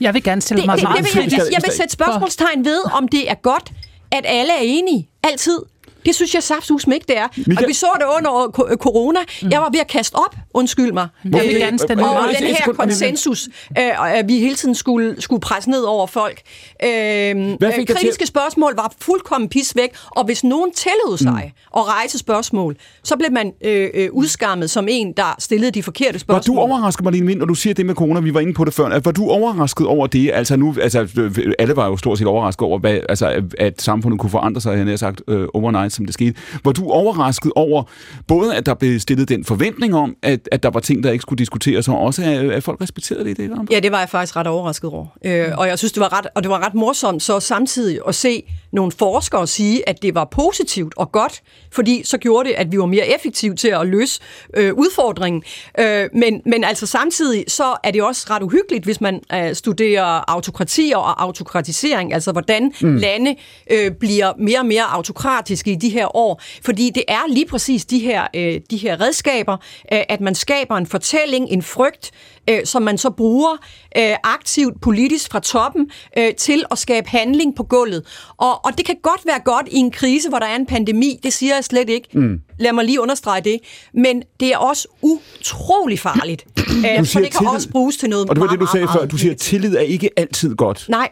Jeg 0.00 0.14
vil 0.14 0.22
gerne 0.22 0.40
stille 0.42 0.60
Det, 0.60 0.66
mig 0.66 0.76
det, 0.76 0.82
meget 0.82 0.96
jeg, 0.96 1.04
vil, 1.04 1.22
jeg, 1.22 1.30
skal- 1.30 1.48
jeg 1.52 1.62
vil 1.64 1.72
sætte 1.72 1.92
spørgsmålstegn 1.92 2.64
ved, 2.64 2.80
om 2.94 3.08
det 3.08 3.30
er 3.30 3.34
godt, 3.34 3.70
at 4.10 4.24
alle 4.28 4.52
er 4.52 4.60
enige. 4.62 5.08
Altid. 5.22 5.58
Det 6.06 6.14
synes 6.14 6.34
jeg 6.34 6.42
saftsus 6.42 6.84
ikke, 6.94 7.06
det 7.08 7.18
er. 7.18 7.28
Michael- 7.36 7.58
Og 7.64 7.68
vi 7.68 7.72
så 7.74 7.86
det 7.98 8.04
under 8.16 8.50
corona. 8.76 9.18
Jeg 9.50 9.60
var 9.60 9.70
ved 9.72 9.80
at 9.80 9.86
kaste 9.88 10.14
op 10.14 10.36
undskyld 10.54 10.92
mig. 10.92 11.08
Jeg 11.24 11.40
gerne 11.58 11.78
stemme 11.78 12.04
og 12.10 12.24
imod. 12.24 12.34
den 12.40 12.46
her 12.46 12.72
konsensus, 12.72 13.48
øh, 13.78 14.16
at 14.18 14.28
vi 14.28 14.38
hele 14.38 14.54
tiden 14.54 14.74
skulle, 14.74 15.16
skulle 15.18 15.40
presse 15.40 15.70
ned 15.70 15.82
over 15.82 16.06
folk. 16.06 16.40
Øh, 16.84 16.88
fik 16.88 17.60
dig 17.60 17.72
til- 17.86 17.96
kritiske 17.96 18.26
spørgsmål 18.26 18.72
var 18.76 18.92
fuldkommen 19.00 19.48
pis 19.48 19.76
væk, 19.76 19.88
og 20.10 20.24
hvis 20.24 20.44
nogen 20.44 20.72
tillod 20.72 21.18
sig 21.18 21.52
mm. 21.54 21.80
at 21.80 21.88
rejse 21.88 22.18
spørgsmål, 22.18 22.76
så 23.04 23.16
blev 23.16 23.32
man 23.32 23.52
øh, 23.64 23.90
øh, 23.94 24.08
udskammet 24.12 24.70
som 24.70 24.86
en, 24.90 25.12
der 25.16 25.36
stillede 25.38 25.70
de 25.70 25.82
forkerte 25.82 26.12
Var 26.12 26.18
spørgsmål. 26.18 26.56
du 26.56 26.60
overrasket, 26.60 27.04
Marlene 27.04 27.26
Vind, 27.26 27.38
når 27.38 27.46
du 27.46 27.54
siger 27.54 27.74
det 27.74 27.86
med 27.86 27.94
corona? 27.94 28.20
Vi 28.20 28.34
var 28.34 28.40
inde 28.40 28.54
på 28.54 28.64
det 28.64 28.74
før. 28.74 29.00
Var 29.04 29.10
du 29.12 29.28
overrasket 29.30 29.86
over 29.86 30.06
det? 30.06 30.30
Altså 30.34 30.56
nu, 30.56 30.74
altså, 30.82 31.00
øh, 31.18 31.52
alle 31.58 31.76
var 31.76 31.86
jo 31.86 31.96
stort 31.96 32.18
set 32.18 32.26
overrasket 32.26 32.62
over, 32.66 32.78
hvad, 32.78 32.98
altså, 33.08 33.42
at 33.58 33.82
samfundet 33.82 34.20
kunne 34.20 34.30
forandre 34.30 34.60
sig, 34.60 34.78
han 34.78 34.88
har 34.88 34.96
sagt, 34.96 35.22
øh, 35.28 35.48
overnight, 35.54 35.92
som 35.92 36.04
det 36.06 36.14
skete. 36.14 36.34
Var 36.64 36.72
du 36.72 36.90
overrasket 36.90 37.52
over, 37.56 37.82
både 38.28 38.54
at 38.56 38.66
der 38.66 38.74
blev 38.74 39.00
stillet 39.00 39.28
den 39.28 39.44
forventning 39.44 39.94
om, 39.94 40.14
at, 40.22 40.41
at 40.52 40.62
der 40.62 40.70
var 40.70 40.80
ting, 40.80 41.04
der 41.04 41.10
ikke 41.10 41.22
skulle 41.22 41.38
diskuteres, 41.38 41.88
og 41.88 41.98
også 41.98 42.22
at, 42.22 42.50
at 42.50 42.62
folk 42.62 42.80
respekterede 42.80 43.24
det 43.24 43.30
i 43.30 43.34
det? 43.34 43.44
Eller? 43.44 43.64
Ja, 43.70 43.80
det 43.80 43.92
var 43.92 43.98
jeg 43.98 44.08
faktisk 44.08 44.36
ret 44.36 44.46
overrasket 44.46 44.90
over. 44.90 45.06
Øh, 45.24 45.48
og 45.58 45.68
jeg 45.68 45.78
synes, 45.78 45.92
det 45.92 46.00
var 46.00 46.18
ret, 46.18 46.26
og 46.34 46.42
det 46.42 46.50
var 46.50 46.66
ret 46.66 46.74
morsomt 46.74 47.22
så 47.22 47.40
samtidig 47.40 48.00
at 48.08 48.14
se 48.14 48.44
nogle 48.72 48.92
forskere 48.92 49.46
sige, 49.46 49.88
at 49.88 50.02
det 50.02 50.14
var 50.14 50.24
positivt 50.24 50.94
og 50.96 51.12
godt, 51.12 51.42
fordi 51.72 52.02
så 52.04 52.18
gjorde 52.18 52.48
det, 52.48 52.54
at 52.54 52.72
vi 52.72 52.78
var 52.78 52.86
mere 52.86 53.14
effektive 53.14 53.54
til 53.54 53.68
at 53.68 53.86
løse 53.86 54.20
øh, 54.56 54.74
udfordringen. 54.74 55.42
Øh, 55.78 56.08
men, 56.14 56.42
men 56.46 56.64
altså 56.64 56.86
samtidig, 56.86 57.44
så 57.48 57.76
er 57.84 57.90
det 57.90 58.02
også 58.02 58.26
ret 58.30 58.42
uhyggeligt, 58.42 58.84
hvis 58.84 59.00
man 59.00 59.20
øh, 59.34 59.54
studerer 59.54 60.30
autokratier 60.30 60.96
og 60.96 61.22
autokratisering, 61.22 62.14
altså 62.14 62.32
hvordan 62.32 62.72
mm. 62.80 62.96
lande 62.96 63.36
øh, 63.70 63.90
bliver 63.90 64.32
mere 64.38 64.58
og 64.58 64.66
mere 64.66 64.82
autokratiske 64.82 65.72
i 65.72 65.76
de 65.76 65.88
her 65.88 66.16
år. 66.16 66.42
Fordi 66.64 66.90
det 66.94 67.04
er 67.08 67.28
lige 67.28 67.46
præcis 67.46 67.84
de 67.84 67.98
her, 67.98 68.26
øh, 68.36 68.60
de 68.70 68.76
her 68.76 69.00
redskaber, 69.00 69.56
øh, 69.92 70.00
at 70.08 70.20
man 70.20 70.31
skaber 70.34 70.76
en 70.76 70.86
fortælling, 70.86 71.48
en 71.50 71.62
frygt, 71.62 72.10
øh, 72.50 72.58
som 72.64 72.82
man 72.82 72.98
så 72.98 73.10
bruger 73.10 73.52
øh, 73.98 74.14
aktivt 74.24 74.80
politisk 74.80 75.30
fra 75.30 75.40
toppen 75.40 75.90
øh, 76.18 76.34
til 76.34 76.64
at 76.70 76.78
skabe 76.78 77.08
handling 77.08 77.56
på 77.56 77.62
gulvet. 77.62 78.06
Og, 78.36 78.64
og 78.64 78.78
det 78.78 78.86
kan 78.86 78.96
godt 79.02 79.20
være 79.26 79.40
godt 79.44 79.68
i 79.70 79.76
en 79.76 79.90
krise, 79.90 80.28
hvor 80.28 80.38
der 80.38 80.46
er 80.46 80.56
en 80.56 80.66
pandemi, 80.66 81.20
det 81.22 81.32
siger 81.32 81.54
jeg 81.54 81.64
slet 81.64 81.90
ikke. 81.90 82.08
Mm. 82.12 82.40
Lad 82.58 82.72
mig 82.72 82.84
lige 82.84 83.00
understrege 83.00 83.40
det. 83.40 83.58
Men 83.94 84.22
det 84.40 84.52
er 84.52 84.58
også 84.58 84.88
utrolig 85.02 85.98
farligt, 85.98 86.44
øh, 86.58 86.64
for 86.64 86.80
det 86.80 87.12
kan 87.12 87.30
tillid. 87.30 87.48
også 87.54 87.68
bruges 87.70 87.96
til 87.96 88.08
noget 88.08 88.28
Og 88.28 88.36
det 88.36 88.40
var 88.40 88.46
meget, 88.46 88.60
det, 88.60 88.66
du 88.66 88.72
sagde 88.72 88.84
meget, 88.84 89.00
før. 89.00 89.06
Du 89.06 89.16
siger, 89.16 89.32
at 89.32 89.38
tillid 89.38 89.76
er 89.76 89.80
ikke 89.80 90.10
altid 90.16 90.54
godt. 90.54 90.86
Nej, 90.88 91.08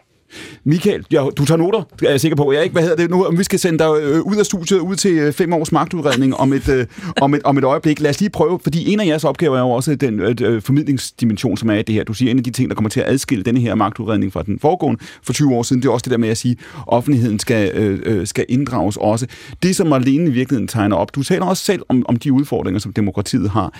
Michael, 0.63 1.05
ja, 1.11 1.25
du 1.37 1.45
tager 1.45 1.57
noter, 1.57 1.83
er 2.03 2.09
jeg 2.09 2.21
sikker 2.21 2.35
på. 2.35 2.51
Jeg 2.51 2.59
er 2.59 2.63
ikke, 2.63 2.73
hvad 2.73 2.81
hedder 2.83 2.95
det 2.95 3.09
nu? 3.09 3.25
Om 3.25 3.37
vi 3.37 3.43
skal 3.43 3.59
sende 3.59 3.79
dig 3.79 3.89
øh, 4.01 4.21
ud 4.21 4.35
af 4.35 4.45
studiet, 4.45 4.79
ud 4.79 4.95
til 4.95 5.11
øh, 5.11 5.33
fem 5.33 5.53
års 5.53 5.71
magtudredning 5.71 6.35
om 6.35 6.53
et, 6.53 6.69
øh, 6.69 6.85
om, 7.21 7.33
et, 7.33 7.41
om 7.43 7.57
et 7.57 7.63
øjeblik. 7.63 7.99
Lad 7.99 8.09
os 8.09 8.19
lige 8.19 8.29
prøve, 8.29 8.59
fordi 8.63 8.93
en 8.93 8.99
af 8.99 9.05
jeres 9.05 9.23
opgaver 9.23 9.57
er 9.57 9.61
jo 9.61 9.69
også 9.69 9.95
den 9.95 10.19
øh, 10.19 10.35
øh 10.41 10.61
formidlingsdimension, 10.61 11.57
som 11.57 11.69
er 11.69 11.75
i 11.75 11.81
det 11.81 11.95
her. 11.95 12.03
Du 12.03 12.13
siger, 12.13 12.31
en 12.31 12.37
af 12.37 12.43
de 12.43 12.51
ting, 12.51 12.69
der 12.69 12.75
kommer 12.75 12.89
til 12.89 12.99
at 12.99 13.07
adskille 13.07 13.43
denne 13.43 13.59
her 13.59 13.75
magtudredning 13.75 14.33
fra 14.33 14.43
den 14.43 14.59
foregående 14.59 15.03
for 15.23 15.33
20 15.33 15.55
år 15.55 15.63
siden, 15.63 15.81
det 15.81 15.87
er 15.87 15.91
også 15.91 16.03
det 16.03 16.11
der 16.11 16.17
med 16.17 16.29
at 16.29 16.37
sige, 16.37 16.57
at 16.75 16.83
offentligheden 16.87 17.39
skal, 17.39 17.71
øh, 17.75 18.27
skal 18.27 18.45
inddrages 18.49 18.97
også. 18.97 19.27
Det, 19.63 19.75
som 19.75 19.87
Marlene 19.87 20.29
i 20.29 20.33
virkeligheden 20.33 20.67
tegner 20.67 20.95
op, 20.95 21.15
du 21.15 21.23
taler 21.23 21.45
også 21.45 21.63
selv 21.63 21.81
om, 21.89 22.05
om 22.07 22.15
de 22.15 22.33
udfordringer, 22.33 22.79
som 22.79 22.93
demokratiet 22.93 23.49
har. 23.49 23.79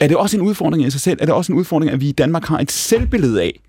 Er 0.00 0.08
det 0.08 0.16
også 0.16 0.36
en 0.36 0.42
udfordring 0.42 0.86
i 0.86 0.90
sig 0.90 1.00
selv? 1.00 1.18
Er 1.20 1.26
det 1.26 1.34
også 1.34 1.52
en 1.52 1.58
udfordring, 1.58 1.92
at 1.92 2.00
vi 2.00 2.08
i 2.08 2.12
Danmark 2.12 2.44
har 2.44 2.58
et 2.58 2.72
selvbillede 2.72 3.42
af, 3.42 3.60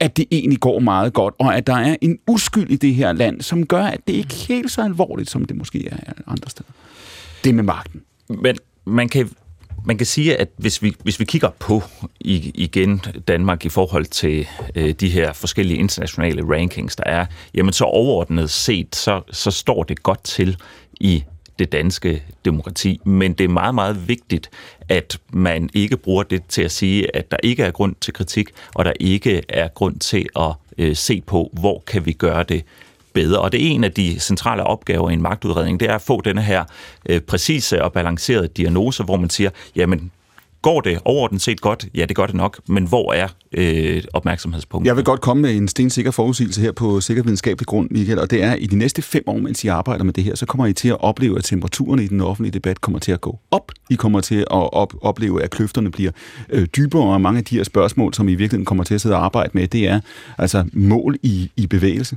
at 0.00 0.16
det 0.16 0.26
egentlig 0.30 0.60
går 0.60 0.78
meget 0.78 1.12
godt, 1.12 1.34
og 1.38 1.56
at 1.56 1.66
der 1.66 1.74
er 1.74 1.96
en 2.00 2.18
uskyld 2.26 2.70
i 2.70 2.76
det 2.76 2.94
her 2.94 3.12
land, 3.12 3.42
som 3.42 3.66
gør, 3.66 3.82
at 3.82 4.00
det 4.06 4.12
ikke 4.12 4.34
er 4.34 4.46
helt 4.48 4.70
så 4.70 4.82
alvorligt, 4.82 5.30
som 5.30 5.44
det 5.44 5.56
måske 5.56 5.88
er 5.88 6.12
andre 6.26 6.50
steder. 6.50 6.70
Det 7.44 7.54
med 7.54 7.64
magten. 7.64 8.02
Men 8.28 8.56
man 8.84 9.08
kan, 9.08 9.30
man 9.84 9.98
kan 9.98 10.06
sige, 10.06 10.36
at 10.36 10.48
hvis 10.56 10.82
vi, 10.82 10.94
hvis 11.02 11.20
vi 11.20 11.24
kigger 11.24 11.50
på 11.58 11.82
igen 12.20 12.98
Danmark 13.28 13.64
i 13.64 13.68
forhold 13.68 14.04
til 14.04 14.46
øh, 14.74 14.90
de 14.90 15.08
her 15.08 15.32
forskellige 15.32 15.78
internationale 15.78 16.42
rankings, 16.54 16.96
der 16.96 17.04
er, 17.06 17.26
jamen 17.54 17.72
så 17.72 17.84
overordnet 17.84 18.50
set, 18.50 18.96
så, 18.96 19.22
så 19.30 19.50
står 19.50 19.82
det 19.82 20.02
godt 20.02 20.24
til 20.24 20.56
i 21.00 21.24
det 21.58 21.72
danske 21.72 22.22
demokrati, 22.44 23.00
men 23.04 23.32
det 23.32 23.44
er 23.44 23.48
meget, 23.48 23.74
meget 23.74 24.08
vigtigt, 24.08 24.50
at 24.88 25.18
man 25.32 25.70
ikke 25.74 25.96
bruger 25.96 26.22
det 26.22 26.42
til 26.48 26.62
at 26.62 26.70
sige, 26.70 27.16
at 27.16 27.30
der 27.30 27.36
ikke 27.42 27.62
er 27.62 27.70
grund 27.70 27.94
til 28.00 28.14
kritik, 28.14 28.48
og 28.74 28.84
der 28.84 28.92
ikke 29.00 29.42
er 29.48 29.68
grund 29.68 29.98
til 29.98 30.26
at 30.36 30.52
øh, 30.78 30.96
se 30.96 31.22
på, 31.26 31.50
hvor 31.52 31.82
kan 31.86 32.06
vi 32.06 32.12
gøre 32.12 32.42
det 32.42 32.64
bedre. 33.12 33.40
Og 33.40 33.52
det 33.52 33.66
er 33.66 33.70
en 33.70 33.84
af 33.84 33.92
de 33.92 34.20
centrale 34.20 34.64
opgaver 34.64 35.10
i 35.10 35.12
en 35.12 35.22
magtudredning, 35.22 35.80
det 35.80 35.90
er 35.90 35.94
at 35.94 36.02
få 36.02 36.20
denne 36.20 36.42
her 36.42 36.64
øh, 37.08 37.20
præcise 37.20 37.82
og 37.84 37.92
balancerede 37.92 38.48
diagnose, 38.48 39.04
hvor 39.04 39.16
man 39.16 39.30
siger, 39.30 39.50
jamen 39.76 40.10
Går 40.62 40.80
det 40.80 40.98
overordnet 41.04 41.42
set 41.42 41.60
godt? 41.60 41.86
Ja, 41.94 42.04
det 42.04 42.16
gør 42.16 42.26
det 42.26 42.34
nok, 42.34 42.60
men 42.68 42.88
hvor 42.88 43.12
er 43.12 43.28
øh, 43.52 44.02
opmærksomhedspunktet? 44.12 44.88
Jeg 44.88 44.96
vil 44.96 45.04
godt 45.04 45.20
komme 45.20 45.42
med 45.42 45.56
en 45.56 45.68
stensikker 45.68 46.10
forudsigelse 46.10 46.60
her 46.60 46.72
på 46.72 47.00
sikkervidenskabelig 47.00 47.66
grund, 47.66 47.90
Michael, 47.90 48.18
og 48.18 48.30
det 48.30 48.42
er, 48.42 48.52
at 48.52 48.58
i 48.60 48.66
de 48.66 48.76
næste 48.76 49.02
fem 49.02 49.22
år, 49.26 49.38
mens 49.38 49.64
I 49.64 49.68
arbejder 49.68 50.04
med 50.04 50.12
det 50.12 50.24
her, 50.24 50.34
så 50.34 50.46
kommer 50.46 50.66
I 50.66 50.72
til 50.72 50.88
at 50.88 51.00
opleve, 51.00 51.38
at 51.38 51.44
temperaturen 51.44 52.00
i 52.00 52.06
den 52.06 52.20
offentlige 52.20 52.52
debat 52.52 52.80
kommer 52.80 52.98
til 52.98 53.12
at 53.12 53.20
gå 53.20 53.38
op. 53.50 53.72
I 53.90 53.94
kommer 53.94 54.20
til 54.20 54.38
at 54.40 54.46
op- 54.50 54.94
opleve, 55.02 55.42
at 55.42 55.50
kløfterne 55.50 55.90
bliver 55.90 56.10
øh, 56.48 56.66
dybere, 56.76 57.12
og 57.14 57.20
mange 57.20 57.38
af 57.38 57.44
de 57.44 57.56
her 57.56 57.64
spørgsmål, 57.64 58.14
som 58.14 58.28
I 58.28 58.34
virkelig 58.34 58.66
kommer 58.66 58.84
til 58.84 58.94
at 58.94 59.00
sidde 59.00 59.14
og 59.16 59.24
arbejde 59.24 59.50
med, 59.52 59.68
det 59.68 59.88
er 59.88 60.00
altså 60.38 60.64
mål 60.72 61.16
i, 61.22 61.50
i 61.56 61.66
bevægelse. 61.66 62.16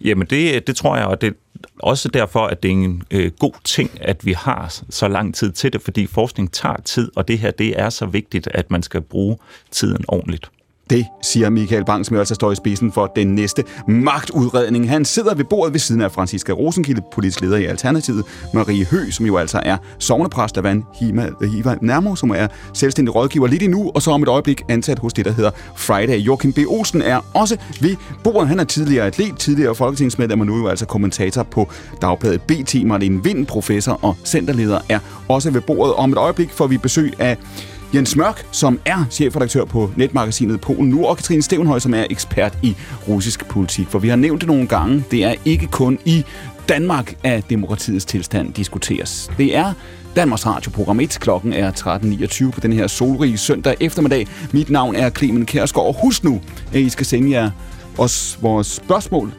Jamen 0.00 0.26
det, 0.26 0.66
det 0.66 0.76
tror 0.76 0.96
jeg, 0.96 1.06
og 1.06 1.20
det 1.20 1.26
er 1.26 1.32
også 1.78 2.08
derfor, 2.08 2.46
at 2.46 2.62
det 2.62 2.68
er 2.68 2.72
en 2.72 3.02
øh, 3.10 3.30
god 3.38 3.52
ting, 3.64 3.90
at 4.00 4.26
vi 4.26 4.32
har 4.32 4.80
så 4.90 5.08
lang 5.08 5.34
tid 5.34 5.52
til 5.52 5.72
det, 5.72 5.82
fordi 5.82 6.06
forskning 6.06 6.52
tager 6.52 6.76
tid, 6.84 7.10
og 7.16 7.28
det 7.28 7.38
her 7.38 7.50
det 7.50 7.80
er 7.80 7.90
så 7.90 8.06
vigtigt, 8.06 8.48
at 8.54 8.70
man 8.70 8.82
skal 8.82 9.00
bruge 9.00 9.38
tiden 9.70 10.04
ordentligt. 10.08 10.50
Det 10.90 11.06
siger 11.22 11.50
Michael 11.50 11.84
Bang, 11.84 12.06
som 12.06 12.14
jo 12.14 12.18
altså 12.18 12.34
står 12.34 12.52
i 12.52 12.54
spidsen 12.54 12.92
for 12.92 13.06
den 13.06 13.34
næste 13.34 13.64
magtudredning. 13.88 14.90
Han 14.90 15.04
sidder 15.04 15.34
ved 15.34 15.44
bordet 15.44 15.72
ved 15.72 15.80
siden 15.80 16.00
af 16.02 16.12
Franziska 16.12 16.52
Rosenkilde, 16.52 17.02
politisk 17.12 17.40
leder 17.40 17.56
i 17.56 17.64
Alternativet, 17.64 18.24
Marie 18.54 18.84
Hø, 18.84 19.10
som 19.10 19.26
jo 19.26 19.36
altså 19.36 19.60
er 19.64 19.76
sovnepræst 19.98 20.56
af 20.56 20.62
Van 20.62 20.84
Hima, 21.00 21.28
øh, 21.40 21.52
Hiva 21.52 21.76
Nærmo, 21.82 22.14
som 22.14 22.30
er 22.30 22.46
selvstændig 22.72 23.14
rådgiver 23.14 23.46
lidt 23.46 23.62
endnu, 23.62 23.90
og 23.94 24.02
så 24.02 24.10
om 24.10 24.22
et 24.22 24.28
øjeblik 24.28 24.62
ansat 24.68 24.98
hos 24.98 25.12
det, 25.12 25.24
der 25.24 25.32
hedder 25.32 25.50
Friday. 25.76 26.18
Joachim 26.18 26.52
B. 26.52 26.58
Olsen 26.68 27.02
er 27.02 27.20
også 27.34 27.56
ved 27.80 27.96
bordet. 28.24 28.48
Han 28.48 28.60
er 28.60 28.64
tidligere 28.64 29.06
atlet, 29.06 29.36
tidligere 29.38 29.74
folketingsmedlem, 29.74 30.40
og 30.40 30.46
nu 30.46 30.58
jo 30.58 30.68
altså 30.68 30.86
kommentator 30.86 31.42
på 31.42 31.68
Dagbladet 32.02 32.42
BT. 32.42 32.74
Marlene 32.84 33.24
Vind, 33.24 33.46
professor 33.46 33.98
og 34.02 34.16
centerleder, 34.24 34.80
er 34.88 34.98
også 35.28 35.50
ved 35.50 35.60
bordet. 35.60 35.94
Om 35.94 36.12
et 36.12 36.18
øjeblik 36.18 36.50
får 36.50 36.66
vi 36.66 36.78
besøg 36.78 37.12
af 37.18 37.36
Jens 37.94 38.16
Mørk, 38.16 38.46
som 38.52 38.80
er 38.84 39.04
chefredaktør 39.10 39.64
på 39.64 39.90
netmagasinet 39.96 40.60
Polen 40.60 40.90
nu, 40.90 41.06
og 41.06 41.16
Katrine 41.16 41.42
Stevenhøj, 41.42 41.78
som 41.78 41.94
er 41.94 42.04
ekspert 42.10 42.58
i 42.62 42.76
russisk 43.08 43.48
politik. 43.48 43.88
For 43.88 43.98
vi 43.98 44.08
har 44.08 44.16
nævnt 44.16 44.40
det 44.40 44.48
nogle 44.48 44.66
gange, 44.66 45.04
det 45.10 45.24
er 45.24 45.34
ikke 45.44 45.66
kun 45.66 45.98
i 46.04 46.24
Danmark, 46.68 47.14
at 47.22 47.50
demokratiets 47.50 48.04
tilstand 48.04 48.52
diskuteres. 48.52 49.30
Det 49.38 49.56
er 49.56 49.72
Danmarks 50.16 50.46
Radio 50.46 50.70
Program 50.70 51.00
1. 51.00 51.18
Klokken 51.20 51.52
er 51.52 51.70
13.29 52.46 52.50
på 52.50 52.60
den 52.60 52.72
her 52.72 52.86
solrige 52.86 53.38
søndag 53.38 53.76
eftermiddag. 53.80 54.26
Mit 54.52 54.70
navn 54.70 54.96
er 54.96 55.10
Clemen 55.10 55.46
Kærsgaard, 55.46 55.86
og 55.86 55.96
husk 56.02 56.24
nu, 56.24 56.40
at 56.72 56.80
I 56.80 56.88
skal 56.88 57.06
sende 57.06 57.30
jer 57.30 57.50
os 57.98 58.38
vores 58.42 58.66
spørgsmål 58.66 59.32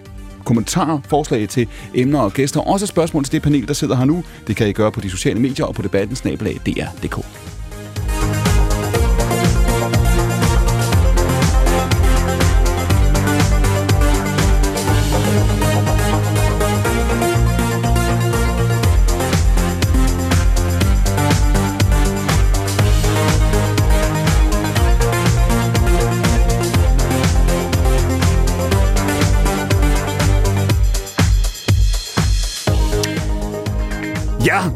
kommentarer, 0.46 1.00
forslag 1.10 1.50
til 1.50 1.68
emner 1.94 2.20
og 2.20 2.34
gæster, 2.34 2.60
også 2.60 2.86
spørgsmål 2.86 3.24
til 3.24 3.32
det 3.32 3.42
panel, 3.42 3.68
der 3.68 3.74
sidder 3.74 3.96
her 3.96 4.06
nu. 4.06 4.24
Det 4.48 4.56
kan 4.56 4.68
I 4.68 4.72
gøre 4.72 4.92
på 4.92 5.02
de 5.02 5.10
sociale 5.10 5.40
medier 5.40 5.66
og 5.66 5.76
på 5.76 5.82
debatten 5.82 6.16
snabelag 6.16 6.60
dr.dk. 6.66 7.57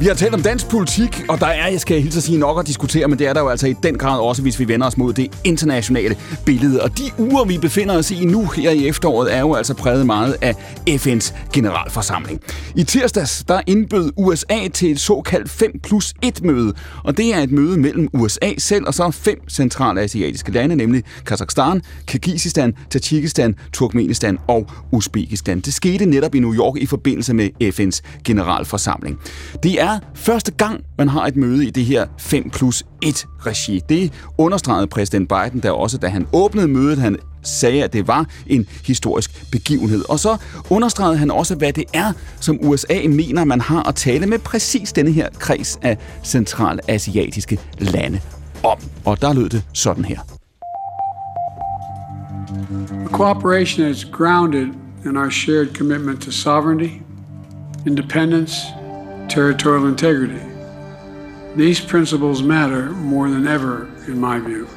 vi 0.02 0.06
har 0.06 0.14
talt 0.14 0.34
om 0.34 0.42
dansk 0.42 0.70
politik, 0.70 1.24
og 1.30 1.40
der 1.40 1.46
er, 1.46 1.68
jeg 1.68 1.82
skal 1.82 2.02
hilse 2.02 2.18
at 2.18 2.24
sige, 2.24 2.38
nok 2.38 2.60
at 2.60 2.68
diskutere, 2.68 3.08
men 3.08 3.20
det 3.20 3.28
er 3.28 3.34
der 3.34 3.42
jo 3.42 3.48
altså 3.48 3.68
i 3.68 3.74
den 3.84 3.98
grad 3.98 4.20
også, 4.20 4.42
hvis 4.42 4.60
vi 4.60 4.68
vender 4.68 4.88
os 4.88 4.98
mod 4.98 5.14
det 5.14 5.32
internationale 5.44 6.16
billede. 6.46 6.82
Og 6.82 6.98
de 6.98 7.04
uger, 7.18 7.46
vi 7.46 7.58
befinder 7.58 7.98
os 7.98 8.12
i 8.12 8.26
nu 8.26 8.46
her 8.46 8.72
i 8.72 8.88
efteråret, 8.88 9.36
er 9.36 9.40
jo 9.40 9.54
altså 9.54 9.74
præget 9.74 10.06
meget 10.06 10.38
af 10.42 10.56
FN's 10.90 11.34
generalforsamling. 11.54 12.42
I 12.76 12.84
tirsdags, 12.84 13.44
der 13.48 13.62
indbød 13.68 14.12
USA 14.18 14.68
til 14.74 14.92
et 14.92 15.00
såkaldt 15.00 15.50
5 15.50 15.80
plus 15.84 16.14
1 16.22 16.44
møde, 16.44 16.74
og 17.04 17.18
det 17.18 17.36
er 17.36 17.40
et 17.40 17.52
møde 17.52 17.80
mellem 17.80 18.08
USA 18.14 18.52
selv 18.58 18.88
og 18.88 18.94
så 18.94 19.12
fem 19.12 19.50
centralasiatiske 19.50 20.52
lande, 20.52 20.76
nemlig 20.76 21.04
Kazakhstan, 21.26 21.82
Kirgisistan, 22.08 22.74
Tajikistan, 22.90 23.56
Turkmenistan 23.74 24.38
og 24.48 24.68
Uzbekistan. 24.92 25.60
Det 25.60 25.74
skete 25.74 26.06
netop 26.06 26.36
i 26.36 26.40
New 26.40 26.54
York 26.54 26.78
i 26.78 26.86
forbindelse 26.86 27.34
med 27.34 27.50
FN's 27.64 28.22
generalforsamling. 28.24 29.20
Det 29.64 29.82
er 29.82 29.91
er 29.92 30.00
første 30.16 30.52
gang, 30.52 30.84
man 30.98 31.10
har 31.10 31.26
et 31.26 31.36
møde 31.36 31.68
i 31.68 31.70
det 31.70 31.86
her 31.86 32.08
5 32.18 32.50
plus 32.50 32.84
1 33.02 33.26
regi. 33.40 33.82
Det 33.90 34.14
understregede 34.38 34.88
præsident 34.88 35.30
Biden 35.30 35.64
der 35.64 35.72
også, 35.72 35.98
da 35.98 36.08
han 36.08 36.28
åbnede 36.34 36.68
mødet. 36.68 36.98
Han 36.98 37.18
sagde, 37.44 37.84
at 37.84 37.94
det 37.94 38.08
var 38.08 38.26
en 38.48 38.68
historisk 38.86 39.52
begivenhed. 39.52 40.10
Og 40.10 40.20
så 40.20 40.38
understregede 40.70 41.18
han 41.18 41.32
også, 41.32 41.56
hvad 41.56 41.74
det 41.74 41.84
er, 41.94 42.14
som 42.40 42.60
USA 42.62 43.02
mener, 43.08 43.44
man 43.46 43.62
har 43.62 43.84
at 43.84 43.96
tale 43.96 44.28
med 44.28 44.40
præcis 44.40 44.94
denne 44.94 45.12
her 45.12 45.30
kreds 45.40 45.80
af 45.82 45.98
centralasiatiske 46.24 47.60
lande 47.80 48.20
om. 48.64 48.78
Og 49.06 49.22
der 49.22 49.34
lød 49.34 49.50
det 49.50 49.64
sådan 49.74 50.06
her. 50.06 50.20
The 52.80 53.08
cooperation 53.08 53.88
is 53.88 54.06
grounded 54.12 54.68
in 55.06 55.18
our 55.18 55.30
shared 55.30 55.76
commitment 55.76 56.22
to 56.22 56.32
sovereignty, 56.32 56.90
independence, 57.88 58.56
territorial 59.30 59.88
integrity. 59.88 60.42
These 61.56 61.82
principles 61.82 62.42
matter 62.42 62.92
more 62.92 63.30
than 63.30 63.48
ever, 63.48 63.90
in 64.08 64.20
my 64.20 64.40
view. 64.40 64.68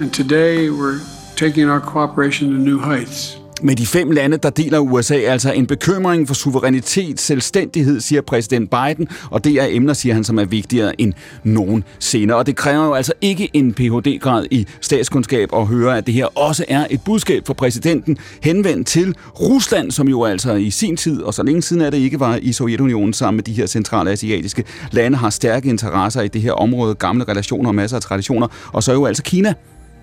And 0.00 0.12
today 0.12 0.70
we're 0.70 1.00
taking 1.36 1.68
our 1.68 1.80
cooperation 1.80 2.50
to 2.50 2.54
new 2.54 2.78
heights. 2.78 3.38
Med 3.64 3.76
de 3.76 3.86
fem 3.86 4.10
lande, 4.10 4.36
der 4.36 4.50
deler 4.50 4.78
USA 4.78 5.14
altså 5.14 5.52
en 5.52 5.66
bekymring 5.66 6.28
for 6.28 6.34
suverænitet, 6.34 7.20
selvstændighed, 7.20 8.00
siger 8.00 8.20
præsident 8.20 8.70
Biden, 8.70 9.08
og 9.30 9.44
det 9.44 9.52
er 9.52 9.66
emner, 9.70 9.92
siger 9.92 10.14
han, 10.14 10.24
som 10.24 10.38
er 10.38 10.44
vigtigere 10.44 11.00
end 11.00 11.12
nogen 11.44 11.84
senere. 11.98 12.36
Og 12.36 12.46
det 12.46 12.56
kræver 12.56 12.84
jo 12.84 12.94
altså 12.94 13.12
ikke 13.20 13.50
en 13.52 13.74
Ph.D.-grad 13.74 14.46
i 14.50 14.66
statskundskab 14.80 15.48
at 15.54 15.66
høre, 15.66 15.96
at 15.98 16.06
det 16.06 16.14
her 16.14 16.38
også 16.38 16.64
er 16.68 16.86
et 16.90 17.00
budskab 17.04 17.46
for 17.46 17.54
præsidenten 17.54 18.18
henvendt 18.42 18.86
til 18.86 19.16
Rusland, 19.40 19.90
som 19.90 20.08
jo 20.08 20.24
altså 20.24 20.54
i 20.54 20.70
sin 20.70 20.96
tid, 20.96 21.22
og 21.22 21.34
så 21.34 21.42
længe 21.42 21.62
siden 21.62 21.82
er 21.82 21.90
det 21.90 21.98
ikke 21.98 22.20
var 22.20 22.38
i 22.42 22.52
Sovjetunionen 22.52 23.12
sammen 23.12 23.36
med 23.36 23.44
de 23.44 23.52
her 23.52 23.66
centrale 23.66 24.10
asiatiske 24.10 24.64
lande, 24.90 25.16
har 25.16 25.30
stærke 25.30 25.68
interesser 25.68 26.22
i 26.22 26.28
det 26.28 26.42
her 26.42 26.52
område, 26.52 26.94
gamle 26.94 27.24
relationer 27.24 27.68
og 27.68 27.74
masser 27.74 27.96
af 27.96 28.02
traditioner, 28.02 28.48
og 28.72 28.82
så 28.82 28.90
er 28.90 28.96
jo 28.96 29.06
altså 29.06 29.22
Kina, 29.22 29.54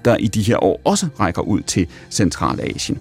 der 0.06 0.18
i 0.18 0.27
de 0.27 0.41
her 0.41 0.64
år 0.64 0.81
også 0.86 1.07
rækker 1.19 1.41
ud 1.41 1.61
til 1.61 1.88
Centralasien. 2.11 2.99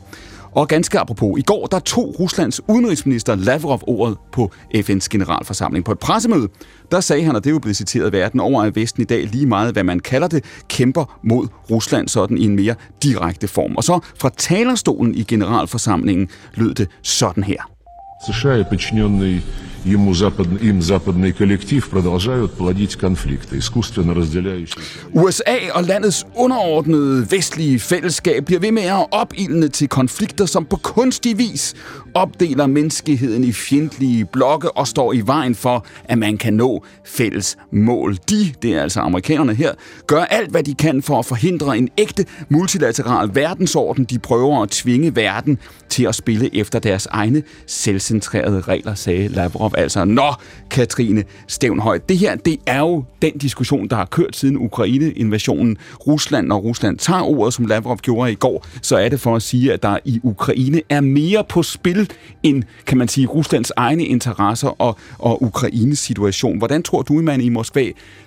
Og 0.58 0.68
ganske 0.68 0.98
apropos, 0.98 1.38
i 1.38 1.42
går 1.42 1.66
der 1.66 1.78
tog 1.78 2.20
Ruslands 2.20 2.60
udenrigsminister 2.68 3.34
Lavrov 3.34 3.80
ordet 3.86 4.16
på 4.32 4.50
FN's 4.74 5.06
generalforsamling. 5.10 5.84
På 5.84 5.92
et 5.92 5.98
pressemøde, 5.98 6.48
der 6.90 7.00
sagde 7.00 7.24
han, 7.24 7.36
og 7.36 7.44
det 7.44 7.50
er 7.50 7.54
jo 7.54 7.58
blevet 7.58 7.76
citeret 7.76 8.12
verden 8.12 8.40
over, 8.40 8.62
at 8.62 8.76
Vesten 8.76 9.02
i 9.02 9.04
dag 9.04 9.26
lige 9.26 9.46
meget, 9.46 9.72
hvad 9.72 9.84
man 9.84 10.00
kalder 10.00 10.28
det, 10.28 10.44
kæmper 10.68 11.18
mod 11.22 11.48
Rusland 11.70 12.08
sådan 12.08 12.38
i 12.38 12.44
en 12.44 12.56
mere 12.56 12.74
direkte 13.02 13.48
form. 13.48 13.76
Og 13.76 13.84
så 13.84 14.00
fra 14.20 14.30
talerstolen 14.36 15.14
i 15.14 15.22
generalforsamlingen 15.22 16.28
lød 16.54 16.74
det 16.74 16.88
sådan 17.02 17.44
her. 17.44 17.77
США 18.26 18.58
и 18.58 18.64
подчиненный 18.64 19.42
ему 19.84 20.14
запад, 20.14 20.46
им 20.62 20.82
западный 20.82 21.32
коллектив 21.32 21.88
продолжают 21.88 22.52
плодить 22.52 22.96
конфликты, 22.96 23.58
искусственно 23.58 24.14
разделяющие. 24.14 24.82
USA 25.14 25.70
og 25.74 25.82
landets 25.84 26.26
underordnede 26.34 27.30
vestlige 27.30 27.78
fællesskab 27.80 28.44
bliver 28.44 28.60
ved 28.60 28.72
med 28.72 28.82
at 28.82 29.06
opildne 29.10 29.68
til 29.68 29.88
konflikter, 29.88 30.46
som 30.46 30.64
på 30.64 30.76
kunstig 30.76 31.38
vis 31.38 31.74
opdeler 32.14 32.66
menneskeheden 32.66 33.44
i 33.44 33.52
fjendtlige 33.52 34.24
blokke 34.24 34.70
og 34.76 34.88
står 34.88 35.12
i 35.12 35.22
vejen 35.26 35.54
for, 35.54 35.86
at 36.04 36.18
man 36.18 36.38
kan 36.38 36.54
nå 36.54 36.84
fælles 37.04 37.56
mål. 37.70 38.16
De, 38.30 38.54
det 38.62 38.74
er 38.74 38.82
altså 38.82 39.00
amerikanerne 39.00 39.54
her, 39.54 39.72
gør 40.06 40.24
alt, 40.24 40.50
hvad 40.50 40.62
de 40.62 40.74
kan 40.74 41.02
for 41.02 41.18
at 41.18 41.24
forhindre 41.24 41.78
en 41.78 41.88
ægte 41.98 42.24
multilateral 42.48 43.30
verdensorden. 43.34 44.04
De 44.04 44.18
prøver 44.18 44.62
at 44.62 44.70
tvinge 44.70 45.16
verden 45.16 45.58
til 45.88 46.04
at 46.04 46.14
spille 46.14 46.56
efter 46.56 46.78
deres 46.78 47.06
egne 47.06 47.42
selvcentrerede 47.66 48.60
regler, 48.60 48.94
sagde 48.94 49.28
Lavrov. 49.28 49.72
Altså, 49.76 50.04
nå, 50.04 50.34
Katrine 50.70 51.24
Stævnhøj, 51.46 51.98
det 52.08 52.18
her, 52.18 52.36
det 52.36 52.56
er 52.66 52.78
jo 52.78 53.04
den 53.22 53.38
diskussion, 53.38 53.88
der 53.88 53.96
har 53.96 54.04
kørt 54.04 54.36
siden 54.36 54.56
Ukraine-invasionen. 54.58 55.76
Rusland, 56.06 56.46
når 56.46 56.58
Rusland 56.58 56.98
tager 56.98 57.22
ordet, 57.22 57.54
som 57.54 57.66
Lavrov 57.66 57.96
gjorde 57.96 58.32
i 58.32 58.34
går, 58.34 58.66
så 58.82 58.96
er 58.96 59.08
det 59.08 59.20
for 59.20 59.36
at 59.36 59.42
sige, 59.42 59.72
at 59.72 59.82
der 59.82 59.98
i 60.04 60.20
Ukraine 60.22 60.82
er 60.88 61.00
mere 61.00 61.44
på 61.48 61.62
spil 61.62 61.97
end, 62.42 62.62
kan 62.86 62.98
man 62.98 63.08
sige, 63.08 63.26
Ruslands 63.26 63.72
egne 63.76 64.04
interesser 64.04 64.68
og, 64.82 64.98
og 65.18 65.42
Ukraines 65.42 65.98
situation. 65.98 66.58
Hvordan 66.58 66.82
tror 66.82 67.02
du, 67.02 67.12
man 67.12 67.40
i 67.40 67.48
Moskva 67.48 67.84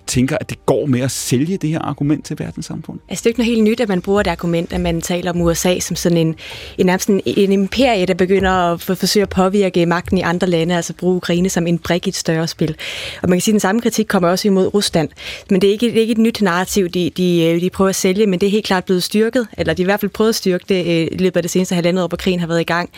tænker, 0.08 0.38
at 0.42 0.50
det 0.50 0.66
går 0.66 0.86
med 0.86 1.00
at 1.00 1.12
sælge 1.12 1.58
det 1.58 1.70
her 1.70 1.80
argument 1.80 2.26
til 2.26 2.40
verdenssamfundet? 2.40 3.04
Altså, 3.10 3.22
det 3.24 3.26
er 3.26 3.30
ikke 3.30 3.40
noget 3.40 3.56
helt 3.56 3.64
nyt, 3.64 3.80
at 3.80 3.90
man 3.90 4.02
bruger 4.02 4.24
det 4.24 4.32
argument, 4.32 4.74
at 4.74 4.82
man 4.82 5.02
taler 5.02 5.32
om 5.32 5.42
USA 5.42 5.80
som 5.80 5.96
sådan 5.96 6.18
en, 6.18 6.36
en, 6.78 6.86
nærmest 6.86 7.10
en, 7.10 7.22
en 7.26 7.52
imperie, 7.52 8.06
der 8.06 8.14
begynder 8.14 8.52
at 8.52 8.82
for, 8.82 8.94
forsøge 8.94 9.24
at 9.24 9.30
påvirke 9.30 9.86
magten 9.86 10.18
i 10.18 10.22
andre 10.22 10.48
lande, 10.48 10.76
altså 10.76 10.94
bruge 10.94 11.16
Ukraine 11.16 11.50
som 11.50 11.68
en 11.68 11.80
brik 11.80 12.08
i 12.08 12.10
et 12.10 12.16
større 12.16 12.48
spil. 12.48 12.76
Og 13.22 13.30
man 13.30 13.38
kan 13.38 13.42
sige, 13.42 13.52
at 13.52 13.54
den 13.54 13.60
samme 13.60 13.82
kritik 13.82 14.06
kommer 14.06 14.30
også 14.30 14.48
imod 14.48 14.74
Rusland. 14.74 15.10
Men 15.50 15.62
det 15.62 15.68
er 15.68 15.72
ikke, 15.72 15.86
det 15.86 15.98
er 15.98 16.02
ikke 16.02 16.12
et 16.12 16.18
nyt 16.18 16.42
narrativ, 16.42 16.90
de, 16.90 17.10
de, 17.18 17.44
øh, 17.44 17.62
de 17.62 17.70
prøver 17.70 17.90
at 17.90 17.96
sælge, 17.96 18.28
men 18.28 18.40
det 18.40 18.48
er 18.48 18.52
helt 18.52 18.66
klart 18.66 18.86
blevet 18.86 19.04
styrket, 19.04 19.48
eller 19.58 19.74
de 19.74 19.84
har 19.84 19.86
i 19.86 19.92
hvert 19.92 20.00
fald 20.00 20.12
prøvet 20.12 20.30
at 20.30 20.36
styrke 20.36 20.66
det 20.70 20.86
øh, 20.86 21.08
i 21.12 21.18
løbet 21.18 21.38
af 21.38 21.44
det 21.44 21.52
seneste 21.52 21.76
halvandet 21.76 22.04
år, 22.04 22.08
hvor 22.08 22.18
krigen 22.18 22.40
har 22.40 22.48
været 22.48 22.62
i 22.62 22.64
gang. 22.64 22.90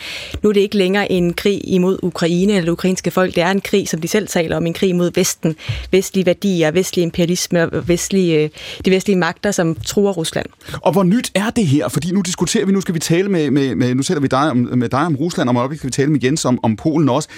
Nu 0.42 0.48
er 0.48 0.52
det 0.52 0.60
ikke 0.64 0.76
længere 0.76 1.12
en 1.12 1.34
krig 1.34 1.60
imod 1.64 1.98
Ukraine 2.02 2.52
eller 2.52 2.64
det 2.64 2.72
ukrainske 2.72 3.10
folk, 3.10 3.34
det 3.34 3.42
er 3.42 3.50
en 3.50 3.60
krig, 3.60 3.88
som 3.88 4.00
de 4.00 4.08
selv 4.08 4.28
taler 4.28 4.56
om, 4.56 4.66
en 4.66 4.74
krig 4.74 4.96
mod 4.96 5.10
Vesten, 5.14 5.56
vestlige 5.90 6.26
værdier, 6.26 6.70
vestlig 6.70 7.02
imperialisme 7.02 7.62
og 7.62 7.88
vestlige, 7.88 8.44
øh, 8.44 8.50
de 8.84 8.90
vestlige 8.90 9.16
magter, 9.16 9.50
som 9.50 9.74
truer 9.74 10.12
Rusland. 10.12 10.46
Og 10.82 10.92
hvor 10.92 11.02
nyt 11.02 11.30
er 11.34 11.50
det 11.50 11.66
her? 11.66 11.88
Fordi 11.88 12.12
nu 12.12 12.20
diskuterer 12.20 12.66
vi, 12.66 12.72
nu 12.72 12.80
skal 12.80 12.94
vi 12.94 13.00
tale 13.00 13.28
med, 13.28 13.50
med, 13.50 13.74
med 13.74 13.94
nu 13.94 14.02
taler 14.02 14.20
vi 14.20 14.26
dig 14.26 14.50
om, 14.50 14.56
med 14.56 14.88
dig 14.88 15.00
om 15.00 15.16
Rusland, 15.16 15.48
og 15.48 15.56
om 15.56 15.76
skal 15.76 15.86
vi 15.86 15.92
tale 15.92 16.10
med 16.10 16.20
Jens 16.24 16.44
om, 16.44 16.58
om 16.62 16.76
Polen 16.76 17.08
også. 17.08 17.28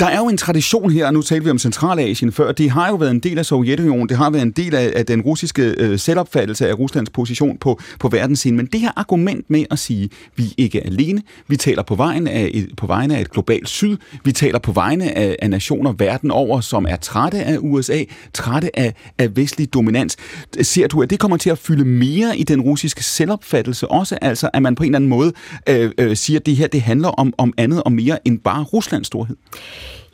Der 0.00 0.06
er 0.06 0.18
jo 0.18 0.28
en 0.28 0.36
tradition 0.36 0.90
her, 0.90 1.06
og 1.06 1.12
nu 1.12 1.22
talte 1.22 1.44
vi 1.44 1.50
om 1.50 1.58
Centralasien 1.58 2.32
før, 2.32 2.52
det 2.52 2.70
har 2.70 2.88
jo 2.88 2.94
været 2.94 3.10
en 3.10 3.20
del 3.20 3.38
af 3.38 3.46
Sovjetunionen, 3.46 4.08
det 4.08 4.16
har 4.16 4.30
været 4.30 4.42
en 4.42 4.50
del 4.50 4.74
af, 4.74 4.92
af 4.96 5.06
den 5.06 5.20
russiske 5.20 5.74
øh, 5.78 5.98
selvopfattelse 5.98 6.68
af 6.68 6.78
Ruslands 6.78 7.10
position 7.10 7.58
på, 7.58 7.80
på 8.00 8.08
verdensscenen, 8.08 8.56
men 8.56 8.66
det 8.66 8.80
her 8.80 8.90
argument 8.96 9.50
med 9.50 9.64
at 9.70 9.78
sige, 9.78 10.10
vi 10.36 10.54
ikke 10.56 10.80
er 10.80 10.86
alene, 10.86 11.22
vi 11.48 11.56
taler 11.56 11.82
på 11.82 11.94
vegne 11.94 12.30
af 12.30 12.50
et, 12.54 12.68
på 12.76 12.86
vegne 12.86 13.16
af 13.16 13.20
et 13.20 13.30
globalt 13.30 13.68
syd, 13.68 13.96
vi 14.24 14.32
taler 14.32 14.58
på 14.58 14.72
vegne 14.72 15.18
af, 15.18 15.36
af 15.42 15.50
nationer 15.50 15.92
verden 15.92 16.30
over, 16.30 16.60
som 16.60 16.86
er 16.88 16.96
trætte 16.96 17.42
af 17.42 17.56
USA, 17.60 18.04
trætte 18.32 18.78
af, 18.78 18.94
af 19.18 19.36
vestlig 19.36 19.74
dominans. 19.74 20.16
Ser 20.62 20.86
du, 20.86 21.02
at 21.02 21.10
det 21.10 21.18
kommer 21.18 21.36
til 21.36 21.50
at 21.50 21.58
fylde 21.58 21.84
mere 21.84 22.38
i 22.38 22.42
den 22.42 22.60
russiske 22.60 23.02
selvopfattelse 23.02 23.88
også, 23.88 24.18
altså 24.22 24.50
at 24.52 24.62
man 24.62 24.74
på 24.74 24.82
en 24.82 24.88
eller 24.88 24.98
anden 24.98 25.10
måde 25.10 25.32
øh, 25.68 25.90
øh, 25.98 26.16
siger, 26.16 26.40
at 26.40 26.46
det 26.46 26.56
her 26.56 26.66
det 26.66 26.82
handler 26.82 27.08
om, 27.08 27.34
om 27.38 27.52
andet 27.56 27.82
og 27.82 27.92
mere 27.92 28.18
end 28.24 28.38
bare 28.38 28.62
Ruslands 28.62 29.06
storhed? 29.06 29.36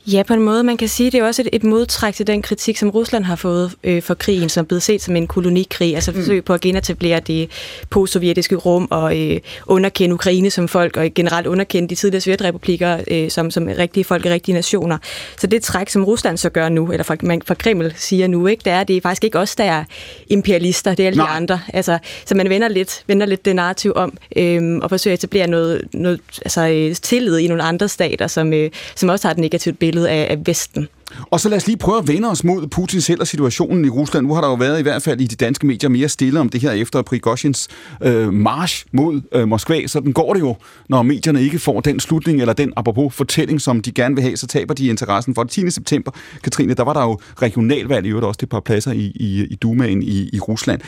Ja, 0.06 0.22
på 0.22 0.34
en 0.34 0.40
måde. 0.40 0.64
Man 0.64 0.76
kan 0.76 0.88
sige, 0.88 1.10
det 1.10 1.20
er 1.20 1.24
også 1.24 1.42
et, 1.42 1.48
et 1.52 1.64
modtræk 1.64 2.14
til 2.14 2.26
den 2.26 2.42
kritik, 2.42 2.76
som 2.76 2.90
Rusland 2.90 3.24
har 3.24 3.36
fået 3.36 3.72
øh, 3.84 4.02
for 4.02 4.14
krigen, 4.14 4.48
som 4.48 4.64
er 4.64 4.66
blevet 4.66 4.82
set 4.82 5.02
som 5.02 5.16
en 5.16 5.26
kolonikrig, 5.26 5.94
altså 5.94 6.12
forsøg 6.12 6.36
mm. 6.36 6.42
på 6.42 6.54
at 6.54 6.60
genetablere 6.60 7.20
det 7.20 7.50
postsovjetiske 7.90 8.56
rum 8.56 8.88
og 8.90 9.20
øh, 9.20 9.40
underkende 9.66 10.14
Ukraine 10.14 10.50
som 10.50 10.68
folk, 10.68 10.96
og 10.96 11.08
generelt 11.14 11.46
underkende 11.46 11.88
de 11.88 11.94
tidligere 11.94 12.20
sovjetrepublikker 12.20 13.00
øh, 13.10 13.30
som, 13.30 13.50
som 13.50 13.68
rigtige 13.78 14.04
folk 14.04 14.26
og 14.26 14.32
rigtige 14.32 14.54
nationer. 14.54 14.98
Så 15.38 15.46
det 15.46 15.62
træk, 15.62 15.88
som 15.88 16.04
Rusland 16.04 16.36
så 16.36 16.50
gør 16.50 16.68
nu, 16.68 16.92
eller 16.92 17.04
fra, 17.04 17.16
man, 17.22 17.42
fra 17.46 17.54
Kreml 17.54 17.92
siger 17.96 18.26
nu, 18.26 18.46
ikke, 18.46 18.62
det 18.64 18.72
er, 18.72 18.84
det 18.84 18.96
er 18.96 19.00
faktisk 19.00 19.24
ikke 19.24 19.38
os, 19.38 19.56
der 19.56 19.64
er 19.64 19.84
imperialister, 20.26 20.94
det 20.94 21.02
er 21.02 21.06
alle 21.06 21.16
Nej. 21.16 21.26
de 21.26 21.32
andre. 21.32 21.60
Altså, 21.72 21.98
så 22.24 22.34
man 22.34 22.48
vender 22.48 22.68
lidt, 22.68 23.02
vender 23.06 23.26
lidt 23.26 23.44
det 23.44 23.56
narrativ 23.56 23.92
om, 23.96 24.16
øh, 24.36 24.78
og 24.82 24.90
forsøger 24.90 25.12
at 25.12 25.18
etablere 25.18 25.46
noget, 25.46 25.82
noget 25.92 26.20
altså, 26.44 26.68
øh, 26.68 26.94
tillid 26.94 27.38
i 27.38 27.48
nogle 27.48 27.62
andre 27.62 27.88
stater, 27.88 28.26
som, 28.26 28.52
øh, 28.52 28.70
som 28.96 29.08
også 29.08 29.28
har 29.28 29.32
et 29.32 29.38
negativt 29.38 29.78
billede 29.78 29.89
billede 29.90 30.10
af, 30.10 30.26
af 30.30 30.38
Vesten. 30.46 30.88
Og 31.30 31.40
så 31.40 31.48
lad 31.48 31.56
os 31.56 31.66
lige 31.66 31.76
prøve 31.76 31.98
at 31.98 32.08
vende 32.08 32.30
os 32.30 32.44
mod 32.44 32.66
Putin 32.66 33.00
selv 33.00 33.20
og 33.20 33.26
situationen 33.26 33.84
i 33.84 33.88
Rusland. 33.88 34.26
Nu 34.26 34.34
har 34.34 34.40
der 34.40 34.48
jo 34.48 34.54
været 34.54 34.78
i 34.78 34.82
hvert 34.82 35.02
fald 35.02 35.20
i 35.20 35.26
de 35.26 35.36
danske 35.36 35.66
medier 35.66 35.90
mere 35.90 36.08
stille 36.08 36.40
om 36.40 36.48
det 36.48 36.60
her 36.60 36.70
efter 36.70 37.02
Prigozhins 37.02 37.68
øh, 38.02 38.32
march 38.32 38.84
mod 38.92 39.20
øh, 39.32 39.48
Moskva. 39.48 39.80
den 39.92 40.12
går 40.12 40.34
det 40.34 40.40
jo, 40.40 40.56
når 40.88 41.02
medierne 41.02 41.42
ikke 41.42 41.58
får 41.58 41.80
den 41.80 42.00
slutning 42.00 42.40
eller 42.40 42.52
den 42.52 42.72
apropos 42.76 43.14
fortælling, 43.14 43.60
som 43.60 43.80
de 43.80 43.92
gerne 43.92 44.14
vil 44.14 44.22
have, 44.22 44.36
så 44.36 44.46
taber 44.46 44.74
de 44.74 44.86
interessen 44.86 45.34
for 45.34 45.42
det. 45.42 45.52
10. 45.52 45.70
september, 45.70 46.10
Katrine, 46.42 46.74
der 46.74 46.82
var 46.84 46.92
der 46.92 47.02
jo 47.02 47.18
regionalvalg 47.42 48.06
i 48.06 48.08
øvrigt 48.08 48.26
også 48.26 48.38
det 48.40 48.48
par 48.48 48.60
pladser 48.60 48.92
i, 48.92 49.12
i, 49.14 49.46
i 49.50 49.54
Dumaen 49.54 50.02
i, 50.02 50.30
i 50.32 50.40
Rusland. 50.40 50.80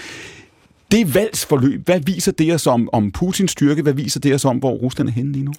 Det 0.92 1.14
valgsforløb, 1.14 1.84
hvad 1.84 2.00
viser 2.00 2.32
det 2.32 2.54
os 2.54 2.66
om, 2.66 2.88
om 2.92 3.12
Putins 3.12 3.50
styrke? 3.50 3.82
Hvad 3.82 3.92
viser 3.92 4.20
det 4.20 4.34
os 4.34 4.44
om, 4.44 4.56
hvor 4.56 4.70
Rusland 4.70 5.08
er 5.08 5.12
henne 5.12 5.32
lige 5.32 5.44
nu? 5.44 5.52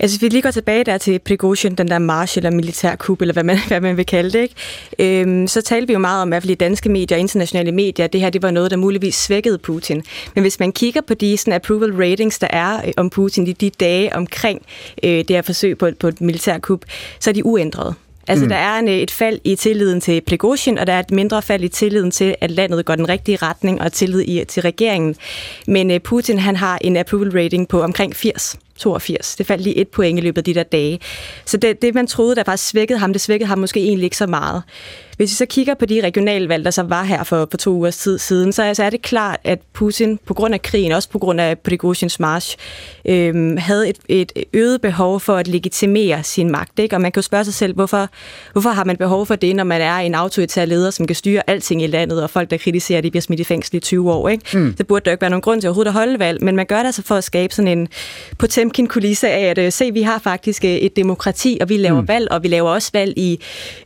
Altså, 0.00 0.18
hvis 0.18 0.22
vi 0.22 0.28
lige 0.28 0.42
går 0.42 0.50
tilbage 0.50 0.84
der 0.84 0.98
til 0.98 1.18
Prigozhin, 1.18 1.74
den 1.74 1.88
der 1.88 1.98
march 1.98 2.38
eller 2.38 2.50
militærkup, 2.50 3.20
eller 3.20 3.32
hvad 3.32 3.44
man, 3.44 3.58
hvad 3.68 3.80
man 3.80 3.96
vil 3.96 4.06
kalde 4.06 4.30
det, 4.30 4.38
ikke? 4.38 4.54
Øhm, 4.98 5.46
så 5.46 5.62
talte 5.62 5.86
vi 5.86 5.92
jo 5.92 5.98
meget 5.98 6.22
om, 6.22 6.28
i 6.28 6.30
hvert 6.30 6.42
fald 6.42 6.50
i 6.50 6.54
danske 6.54 6.88
medier 6.88 7.16
og 7.16 7.20
internationale 7.20 7.72
medier, 7.72 8.06
det 8.06 8.20
her 8.20 8.30
det 8.30 8.42
var 8.42 8.50
noget, 8.50 8.70
der 8.70 8.76
muligvis 8.76 9.14
svækkede 9.14 9.58
Putin. 9.58 10.02
Men 10.34 10.42
hvis 10.42 10.58
man 10.58 10.72
kigger 10.72 11.00
på 11.00 11.14
de 11.14 11.36
sådan, 11.36 11.52
approval 11.52 11.92
ratings, 11.92 12.38
der 12.38 12.48
er 12.50 12.86
øh, 12.86 12.92
om 12.96 13.10
Putin 13.10 13.46
i 13.46 13.52
de 13.52 13.70
dage 13.70 14.16
omkring 14.16 14.62
øh, 15.02 15.10
det 15.10 15.30
her 15.30 15.42
forsøg 15.42 15.78
på, 15.78 15.90
på 16.00 16.08
et 16.08 16.20
militærkup, 16.20 16.84
så 17.20 17.30
er 17.30 17.34
de 17.34 17.46
uændrede. 17.46 17.94
Altså, 18.28 18.44
mm. 18.44 18.48
der 18.48 18.56
er 18.56 18.78
en, 18.78 18.88
et 18.88 19.10
fald 19.10 19.38
i 19.44 19.54
tilliden 19.54 20.00
til 20.00 20.20
Prigozhin, 20.20 20.78
og 20.78 20.86
der 20.86 20.92
er 20.92 21.00
et 21.00 21.10
mindre 21.10 21.42
fald 21.42 21.64
i 21.64 21.68
tilliden 21.68 22.10
til, 22.10 22.34
at 22.40 22.50
landet 22.50 22.84
går 22.84 22.94
den 22.94 23.08
rigtige 23.08 23.36
retning, 23.36 23.82
og 23.82 23.92
tillid 23.92 24.20
i, 24.20 24.44
til 24.44 24.62
regeringen. 24.62 25.16
Men 25.66 25.90
uh, 25.90 25.96
Putin, 25.98 26.38
han 26.38 26.56
har 26.56 26.78
en 26.80 26.96
approval 26.96 27.30
rating 27.42 27.68
på 27.68 27.82
omkring 27.82 28.16
80. 28.16 28.58
82. 28.76 29.36
Det 29.36 29.46
faldt 29.46 29.62
lige 29.62 29.76
et 29.76 29.88
point 29.88 30.18
i 30.18 30.22
løbet 30.22 30.38
af 30.38 30.44
de 30.44 30.54
der 30.54 30.62
dage. 30.62 31.00
Så 31.44 31.56
det, 31.56 31.82
det 31.82 31.94
man 31.94 32.06
troede, 32.06 32.36
der 32.36 32.44
faktisk 32.44 32.68
svækkede 32.68 32.98
ham, 32.98 33.12
det 33.12 33.22
svækkede 33.22 33.48
ham 33.48 33.58
måske 33.58 33.80
egentlig 33.80 34.04
ikke 34.04 34.16
så 34.16 34.26
meget. 34.26 34.62
Hvis 35.16 35.30
vi 35.30 35.34
så 35.34 35.46
kigger 35.46 35.74
på 35.74 35.86
de 35.86 36.00
regionalvalg, 36.00 36.64
der 36.64 36.70
så 36.70 36.82
var 36.82 37.04
her 37.04 37.24
for, 37.24 37.48
for 37.50 37.56
to 37.58 37.70
uger 37.70 37.90
tid 37.90 38.18
siden, 38.18 38.52
så, 38.52 38.74
så 38.74 38.84
er 38.84 38.90
det 38.90 39.02
klart, 39.02 39.40
at 39.44 39.58
Putin 39.72 40.18
på 40.26 40.34
grund 40.34 40.54
af 40.54 40.62
krigen, 40.62 40.92
også 40.92 41.08
på 41.08 41.18
grund 41.18 41.40
af 41.40 41.58
Prigozhins 41.58 42.20
march, 42.20 42.56
øhm, 43.04 43.56
havde 43.56 43.88
et, 43.88 43.96
et 44.08 44.32
øget 44.52 44.80
behov 44.80 45.20
for 45.20 45.36
at 45.36 45.48
legitimere 45.48 46.22
sin 46.22 46.50
magt. 46.50 46.78
Ikke? 46.78 46.96
Og 46.96 47.00
man 47.00 47.12
kan 47.12 47.18
jo 47.18 47.22
spørge 47.22 47.44
sig 47.44 47.54
selv, 47.54 47.74
hvorfor, 47.74 48.08
hvorfor 48.52 48.70
har 48.70 48.84
man 48.84 48.96
behov 48.96 49.26
for 49.26 49.36
det, 49.36 49.56
når 49.56 49.64
man 49.64 49.80
er 49.80 49.96
en 49.96 50.14
autoritær 50.14 50.64
leder, 50.64 50.90
som 50.90 51.06
kan 51.06 51.16
styre 51.16 51.50
alting 51.50 51.82
i 51.82 51.86
landet, 51.86 52.22
og 52.22 52.30
folk, 52.30 52.50
der 52.50 52.56
kritiserer, 52.56 53.00
de 53.00 53.10
bliver 53.10 53.22
smidt 53.22 53.40
i 53.40 53.44
fængsel 53.44 53.76
i 53.76 53.80
20 53.80 54.12
år. 54.12 54.28
Ikke? 54.28 54.58
Mm. 54.58 54.74
Det 54.74 54.86
burde 54.86 55.04
der 55.04 55.10
ikke 55.10 55.22
være 55.22 55.30
nogen 55.30 55.42
grund 55.42 55.60
til 55.60 55.68
overhovedet 55.68 55.88
at 55.88 55.94
holde 55.94 56.18
valg, 56.18 56.44
men 56.44 56.56
man 56.56 56.66
gør 56.66 56.78
det 56.78 56.86
altså 56.86 57.02
for 57.02 57.14
at 57.14 57.24
skabe 57.24 57.54
sådan 57.54 57.78
en 57.78 57.88
Potemkin-kulisse 58.66 59.28
af, 59.28 59.50
at 59.50 59.58
øh, 59.58 59.72
se, 59.72 59.92
vi 59.92 60.02
har 60.02 60.18
faktisk 60.18 60.64
øh, 60.64 60.70
et 60.70 60.96
demokrati, 60.96 61.58
og 61.60 61.68
vi 61.68 61.76
laver 61.76 62.00
mm. 62.00 62.08
valg, 62.08 62.32
og 62.32 62.42
vi 62.42 62.48
laver 62.48 62.70
også 62.70 62.90
valg 62.92 63.18
i 63.18 63.40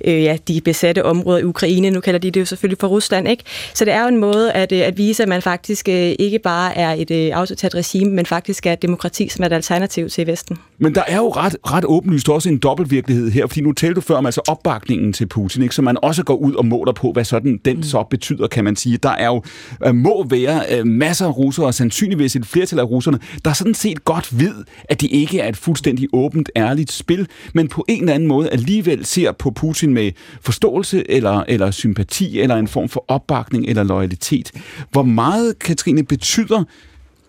øh, 0.04 0.22
ja, 0.22 0.36
de 0.48 0.60
besatte 0.60 1.04
områder 1.04 1.38
i 1.38 1.44
Ukraine. 1.44 1.90
Nu 1.90 2.00
kalder 2.00 2.18
de 2.18 2.30
det 2.30 2.40
jo 2.40 2.44
selvfølgelig 2.44 2.78
for 2.80 2.88
Rusland. 2.88 3.28
Ikke? 3.28 3.44
Så 3.74 3.84
det 3.84 3.92
er 3.92 4.02
jo 4.02 4.08
en 4.08 4.16
måde 4.16 4.52
at, 4.52 4.72
øh, 4.72 4.80
at 4.80 4.98
vise, 4.98 5.22
at 5.22 5.28
man 5.28 5.42
faktisk 5.42 5.88
øh, 5.88 6.14
ikke 6.18 6.38
bare 6.38 6.78
er 6.78 6.92
et 6.92 7.10
øh, 7.10 7.30
autoritært 7.32 7.74
regime, 7.74 8.10
men 8.10 8.26
faktisk 8.26 8.66
er 8.66 8.72
et 8.72 8.82
demokrati, 8.82 9.28
som 9.28 9.42
er 9.42 9.46
et 9.46 9.52
alternativ 9.52 10.08
til 10.08 10.26
Vesten. 10.26 10.58
Men 10.80 10.94
der 10.94 11.02
er 11.06 11.16
jo 11.16 11.28
ret, 11.28 11.56
ret 11.66 11.84
åbenlyst 11.84 12.28
også 12.28 12.48
en 12.48 12.58
dobbeltvirkelighed 12.58 13.30
her, 13.30 13.46
fordi 13.46 13.60
nu 13.60 13.72
talte 13.72 13.94
du 13.94 14.00
før 14.00 14.14
om 14.14 14.26
altså 14.26 14.40
opbakningen 14.48 15.12
til 15.12 15.26
Putin, 15.26 15.62
ikke? 15.62 15.74
så 15.74 15.82
man 15.82 15.96
også 16.02 16.24
går 16.24 16.34
ud 16.34 16.54
og 16.54 16.66
måler 16.66 16.92
på, 16.92 17.12
hvad 17.12 17.24
sådan 17.24 17.60
den 17.64 17.76
mm. 17.76 17.82
så 17.82 18.06
betyder, 18.10 18.46
kan 18.46 18.64
man 18.64 18.76
sige. 18.76 18.96
Der 18.96 19.10
er 19.10 19.26
jo, 19.26 19.42
øh, 19.86 19.94
må 19.94 20.26
være 20.30 20.62
øh, 20.70 20.86
masser 20.86 21.26
af 21.26 21.36
russere, 21.36 21.66
og 21.66 21.74
sandsynligvis 21.74 22.36
et 22.36 22.46
flertal 22.46 22.78
af 22.78 22.84
russerne, 22.84 23.18
der 23.44 23.52
sådan 23.52 23.74
set 23.74 24.04
godt 24.04 24.40
ved, 24.40 24.54
at 24.88 25.00
det 25.00 25.08
ikke 25.10 25.40
er 25.40 25.48
et 25.48 25.56
fuldstændig 25.56 26.08
åbent, 26.12 26.50
ærligt 26.56 26.92
spil, 26.92 27.28
men 27.54 27.68
på 27.68 27.84
en 27.88 28.00
eller 28.02 28.14
anden 28.14 28.28
måde 28.28 28.50
alligevel 28.50 29.04
ser 29.04 29.32
på 29.32 29.50
Putin 29.50 29.94
med 29.94 30.12
forståelse 30.40 31.10
eller, 31.10 31.44
eller 31.48 31.70
sympati, 31.70 32.40
eller 32.40 32.56
en 32.56 32.68
form 32.68 32.88
for 32.88 33.04
opbakning 33.08 33.66
eller 33.66 33.82
loyalitet. 33.82 34.52
Hvor 34.90 35.02
meget, 35.02 35.58
Katrine, 35.58 36.04
betyder 36.04 36.64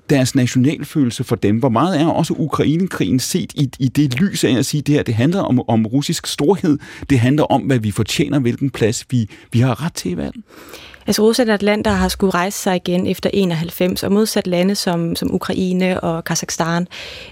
deres 0.10 0.36
nationalfølelse 0.36 1.23
for 1.23 1.36
dem? 1.36 1.60
Hvor 1.60 1.69
meget 1.69 2.02
er 2.02 2.06
også 2.06 2.34
Ukrainekrigen 2.38 3.19
set 3.19 3.53
i, 3.56 3.69
i 3.80 3.88
det 3.88 4.19
lys 4.19 4.44
af 4.44 4.52
at 4.52 4.65
sige, 4.65 4.80
at 4.80 4.88
det 4.88 4.95
her 4.95 5.03
det 5.03 5.14
handler 5.14 5.41
om, 5.41 5.69
om 5.69 5.86
russisk 5.86 6.28
storhed, 6.28 6.80
det 7.10 7.19
handler 7.19 7.44
om, 7.44 7.61
hvad 7.61 7.80
vi 7.80 7.91
fortjener, 7.91 8.40
hvilken 8.40 8.69
plads 8.69 9.06
vi, 9.10 9.30
vi 9.52 9.60
har 9.60 9.86
ret 9.86 9.94
til 9.94 10.11
i 10.11 10.14
verden? 10.14 10.44
Altså 11.07 11.22
Rusland 11.22 11.49
er 11.49 11.56
et 11.56 11.64
land, 11.64 11.84
der 11.84 11.91
har 11.91 12.07
skulle 12.07 12.34
rejse 12.34 12.57
sig 12.57 12.76
igen 12.76 13.07
efter 13.07 13.30
91, 13.34 14.03
og 14.03 14.11
modsat 14.11 14.48
lande 14.48 14.76
som, 14.76 15.15
som 15.15 15.36
Ukraine 15.36 15.99
og 15.99 16.23
Kazakhstan 16.23 16.88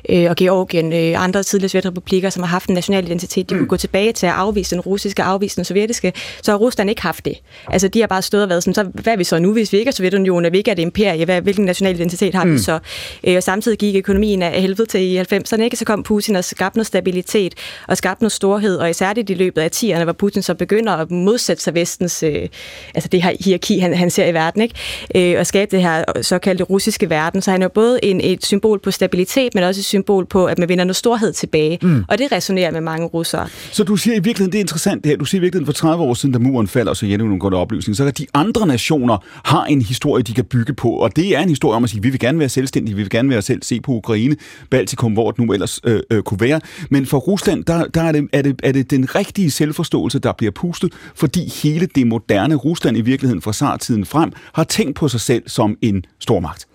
øh, 0.10 0.30
og 0.30 0.36
Georgien, 0.36 0.94
øh, 0.94 1.24
andre 1.24 1.44
tidligere 1.44 1.70
sovjetrepublikker, 1.70 2.30
som 2.30 2.44
har 2.44 2.48
haft 2.48 2.70
en 2.70 2.76
national 2.76 3.06
identitet, 3.06 3.50
de 3.50 3.56
kunne 3.56 3.68
gå 3.68 3.78
tilbage 3.78 4.12
til 4.12 4.26
at 4.26 4.34
afvise 4.34 4.76
den 4.76 4.82
russiske, 4.82 5.24
afvise 5.24 5.56
den 5.56 5.66
sovjetiske, 5.66 6.14
så 6.42 6.52
har 6.52 6.58
Rusland 6.58 6.90
ikke 6.90 7.02
haft 7.02 7.26
det. 7.26 7.38
Altså 7.68 7.88
de 7.88 8.00
har 8.00 8.08
bare 8.08 8.22
stået 8.22 8.44
og 8.44 8.50
været 8.50 8.64
sådan, 8.64 8.74
så 8.74 8.84
hvad 8.84 9.14
er 9.14 9.18
vi 9.18 9.24
så 9.24 9.40
nu, 9.40 9.54
hvis 9.54 9.74
vi 9.74 9.78
ikke 9.78 9.90
er 9.90 9.94
Sovjetunionen, 9.94 10.46
og 10.46 10.52
vi 10.52 10.58
ikke 10.58 10.72
er 10.72 10.76
et 10.76 10.80
imperie, 10.80 11.26
hvad, 11.26 11.42
hvilken 11.42 11.66
national 11.66 11.96
identitet 11.96 12.36
har 12.36 12.44
mm. 12.44 12.54
vi 12.54 12.58
så? 12.60 12.80
Øh, 13.24 13.36
og 13.36 13.44
samtidig 13.44 13.78
gik 13.78 13.96
økonomien 13.96 14.42
af 14.42 14.62
helvede 14.62 14.86
til 14.86 15.02
i 15.02 15.20
90'erne, 15.20 15.62
ikke? 15.62 15.78
så 15.78 15.86
kom 15.86 16.04
Putin 16.04 16.36
og 16.36 16.44
skabte 16.44 16.78
noget 16.78 16.88
stabilitet 16.88 17.54
og 17.88 17.98
skabte 17.98 18.24
noget 18.24 18.32
storhed, 18.32 18.78
og 18.78 18.90
især 18.90 19.14
i 19.18 19.34
løbet 19.34 19.62
af 19.62 19.70
10'erne, 19.76 20.04
hvor 20.04 20.14
Putin 20.14 20.42
så 20.42 20.54
begynder 20.54 20.94
at 20.94 21.12
modsætte 21.12 21.64
sig 21.64 21.74
vestens, 21.74 22.24
øh, 22.24 22.48
altså 22.96 23.10
det 23.10 23.24
her 23.24 23.32
hierarki, 23.68 23.80
han, 23.80 23.94
han 23.94 24.10
ser 24.10 24.26
i 24.26 24.34
verden, 24.34 24.62
ikke? 24.62 25.34
Øh, 25.34 25.40
og 25.40 25.48
skabe 25.48 25.72
det 25.72 25.82
her 25.82 26.04
såkaldte 26.22 26.64
russiske 26.64 27.10
verden. 27.10 27.42
Så 27.42 27.52
han 27.52 27.62
er 27.62 27.66
jo 27.66 27.70
både 27.70 28.00
en, 28.06 28.22
et 28.22 28.46
symbol 28.46 28.80
på 28.80 28.92
stabilitet, 28.92 29.56
men 29.56 29.64
også 29.64 29.80
et 29.80 29.86
symbol 29.86 30.26
på, 30.26 30.46
at 30.46 30.60
man 30.60 30.70
vinder 30.70 30.84
noget 30.84 30.96
storhed 30.96 31.34
tilbage. 31.34 31.80
Mm. 31.82 32.06
Og 32.08 32.18
det 32.18 32.32
resonerer 32.32 32.72
med 32.72 32.82
mange 32.82 33.06
russere. 33.06 33.48
Så 33.72 33.84
du 33.84 33.96
siger 33.96 34.16
i 34.16 34.20
virkeligheden, 34.20 34.52
det 34.52 34.58
er 34.58 34.64
interessant 34.64 35.04
det 35.04 35.10
her, 35.10 35.18
du 35.18 35.26
siger 35.26 35.40
i 35.40 35.44
virkeligheden 35.44 35.66
for 35.66 35.74
30 35.74 36.04
år 36.04 36.14
siden, 36.14 36.34
da 36.34 36.40
muren 36.40 36.68
falder, 36.68 36.90
og 36.90 36.96
så 36.96 37.00
Sovjetunionen 37.00 37.40
går 37.40 37.50
der 37.50 37.58
opløsning, 37.58 37.96
så 37.96 38.04
kan 38.04 38.14
de 38.18 38.26
andre 38.34 38.68
nationer 38.68 39.18
har 39.46 39.66
en 39.66 39.82
historie, 39.82 40.24
de 40.24 40.34
kan 40.34 40.46
bygge 40.46 40.74
på, 40.74 40.90
og 40.90 41.16
det 41.16 41.36
er 41.36 41.40
en 41.40 41.50
historie 41.50 41.76
om 41.76 41.84
at 41.84 41.90
sige, 41.90 42.02
vi 42.02 42.10
vil 42.10 42.20
gerne 42.20 42.40
være 42.40 42.50
selvstændige, 42.50 42.96
vi 42.96 43.02
vil 43.02 43.10
gerne 43.10 43.30
være 43.30 43.42
selv 43.42 43.64
se 43.64 43.82
på 43.82 43.92
Ukraine, 43.92 44.36
Baltikum, 44.70 45.14
hvor 45.14 45.32
det 45.32 45.46
nu 45.46 45.54
ellers 45.54 45.80
øh, 45.84 46.02
øh, 46.12 46.24
kunne 46.24 46.40
være. 46.42 46.62
Men 46.90 47.06
for 47.06 47.18
Rusland, 47.18 47.64
der, 47.66 47.86
der 47.86 48.02
er, 48.02 48.12
det, 48.12 48.28
er, 48.34 48.42
det, 48.42 48.60
er 48.64 48.72
det 48.72 48.92
den 48.92 49.16
rigtige 49.16 49.52
selvforståelse, 49.52 50.20
der 50.20 50.34
bliver 50.38 50.52
pustet, 50.52 50.94
fordi 51.16 51.52
hele 51.64 51.86
det 51.96 52.08
moderne 52.08 52.56
Rusland 52.56 52.98
i 52.98 53.02
virkeligheden 53.02 53.42
fra 53.52 53.78
tiden 53.78 54.06
frem 54.06 54.32
har 54.54 54.64
tænkt 54.64 54.96
på 54.96 55.08
sig 55.08 55.22
selv 55.22 55.44
som 55.48 55.78
en 55.82 56.06
stormagt. 56.20 56.68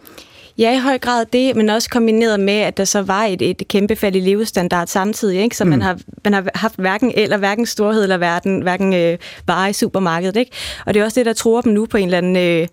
Ja, 0.58 0.76
i 0.76 0.78
høj 0.78 0.98
grad 0.98 1.26
det, 1.32 1.56
men 1.56 1.68
også 1.68 1.90
kombineret 1.90 2.40
med, 2.40 2.54
at 2.54 2.76
der 2.76 2.84
så 2.84 3.02
var 3.02 3.24
et, 3.24 3.42
et 3.42 3.68
kæmpe 3.68 3.96
fald 3.96 4.16
i 4.16 4.20
levestandard 4.20 4.86
samtidig, 4.86 5.40
ikke? 5.40 5.56
så 5.56 5.64
mm. 5.64 5.70
man, 5.70 5.82
har, 5.82 5.98
man 6.24 6.32
har 6.32 6.44
haft 6.54 6.76
hverken 6.76 7.12
eller 7.16 7.36
hverken 7.36 7.66
storhed 7.66 8.02
eller 8.02 8.16
hverken, 8.16 8.62
hverken 8.62 8.94
øh, 8.94 9.18
varer 9.46 9.68
i 9.68 9.72
supermarkedet. 9.72 10.36
Ikke? 10.36 10.52
Og 10.86 10.94
det 10.94 11.00
er 11.00 11.04
også 11.04 11.20
det, 11.20 11.26
der 11.26 11.32
tror 11.32 11.60
dem 11.60 11.72
nu 11.72 11.86
på 11.86 11.96
en 11.96 12.04
eller 12.04 12.18
anden... 12.18 12.36
Øh, 12.36 12.68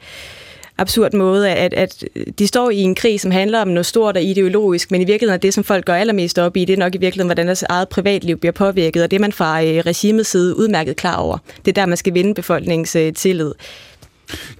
absurd 0.77 1.13
måde, 1.13 1.49
at, 1.49 1.73
at 1.73 2.03
de 2.39 2.47
står 2.47 2.69
i 2.69 2.77
en 2.77 2.95
krig, 2.95 3.21
som 3.21 3.31
handler 3.31 3.61
om 3.61 3.67
noget 3.67 3.85
stort 3.85 4.17
og 4.17 4.23
ideologisk, 4.23 4.91
men 4.91 5.01
i 5.01 5.05
virkeligheden 5.05 5.37
er 5.37 5.41
det, 5.41 5.53
som 5.53 5.63
folk 5.63 5.85
går 5.85 5.93
allermest 5.93 6.39
op 6.39 6.57
i, 6.57 6.65
det 6.65 6.73
er 6.73 6.77
nok 6.77 6.95
i 6.95 6.97
virkeligheden, 6.97 7.27
hvordan 7.27 7.47
deres 7.47 7.63
eget 7.63 7.89
privatliv 7.89 8.37
bliver 8.37 8.51
påvirket, 8.51 9.03
og 9.03 9.11
det 9.11 9.17
er 9.17 9.21
man 9.21 9.31
fra 9.31 9.63
øh, 9.63 9.77
regimets 9.77 10.29
side 10.29 10.57
udmærket 10.57 10.95
klar 10.95 11.15
over. 11.15 11.37
Det 11.65 11.67
er 11.67 11.81
der, 11.81 11.85
man 11.85 11.97
skal 11.97 12.13
vinde 12.13 12.33
befolkningens 12.33 12.95
øh, 12.95 13.13
tillid. 13.13 13.51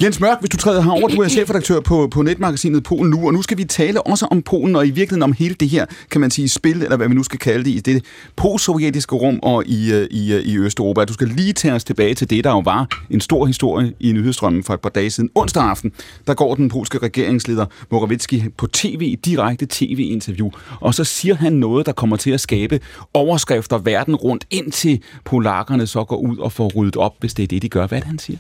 Jens 0.03 0.19
Mørk, 0.19 0.37
hvis 0.39 0.49
du 0.49 0.57
træder 0.57 0.81
herover, 0.81 1.07
du 1.07 1.21
er 1.21 1.27
chefredaktør 1.27 1.79
på, 1.79 2.07
på 2.11 2.21
netmagasinet 2.21 2.83
Polen 2.83 3.09
nu, 3.09 3.27
og 3.27 3.33
nu 3.33 3.41
skal 3.41 3.57
vi 3.57 3.63
tale 3.63 4.01
også 4.01 4.27
om 4.31 4.41
Polen, 4.41 4.75
og 4.75 4.87
i 4.87 4.89
virkeligheden 4.89 5.23
om 5.23 5.33
hele 5.33 5.55
det 5.55 5.69
her, 5.69 5.85
kan 6.11 6.21
man 6.21 6.31
sige, 6.31 6.49
spil, 6.49 6.83
eller 6.83 6.97
hvad 6.97 7.07
vi 7.07 7.13
nu 7.13 7.23
skal 7.23 7.39
kalde 7.39 7.63
det, 7.63 7.71
i 7.71 7.79
det 7.79 8.05
postsovjetiske 8.35 9.15
rum 9.15 9.39
og 9.43 9.65
i, 9.65 9.93
øh, 9.93 10.07
i, 10.11 10.33
øh, 10.33 10.41
i 10.41 10.57
Østeuropa. 10.57 11.05
Du 11.05 11.13
skal 11.13 11.27
lige 11.27 11.53
tage 11.53 11.73
os 11.73 11.83
tilbage 11.83 12.13
til 12.13 12.29
det, 12.29 12.43
der 12.43 12.49
jo 12.49 12.59
var 12.59 12.87
en 13.09 13.21
stor 13.21 13.45
historie 13.45 13.93
i 13.99 14.11
nyhedsstrømmen 14.11 14.63
for 14.63 14.73
et 14.73 14.79
par 14.79 14.89
dage 14.89 15.09
siden. 15.09 15.29
Onsdag 15.35 15.63
aften, 15.63 15.91
der 16.27 16.33
går 16.33 16.55
den 16.55 16.69
polske 16.69 16.97
regeringsleder 16.97 17.65
Morawiecki 17.91 18.43
på 18.57 18.67
tv, 18.67 19.15
direkte 19.25 19.67
tv-interview, 19.69 20.49
og 20.79 20.93
så 20.93 21.03
siger 21.03 21.35
han 21.35 21.53
noget, 21.53 21.85
der 21.85 21.91
kommer 21.91 22.17
til 22.17 22.31
at 22.31 22.41
skabe 22.41 22.79
overskrifter 23.13 23.77
verden 23.77 24.15
rundt, 24.15 24.45
indtil 24.49 25.01
polakkerne 25.25 25.87
så 25.87 26.03
går 26.03 26.17
ud 26.17 26.37
og 26.37 26.51
får 26.51 26.71
ryddet 26.75 26.95
op, 26.95 27.13
hvis 27.19 27.33
det 27.33 27.43
er 27.43 27.47
det, 27.47 27.61
de 27.61 27.69
gør. 27.69 27.87
Hvad 27.87 27.97
er 27.97 28.01
det, 28.01 28.07
han 28.07 28.19
siger? 28.19 28.37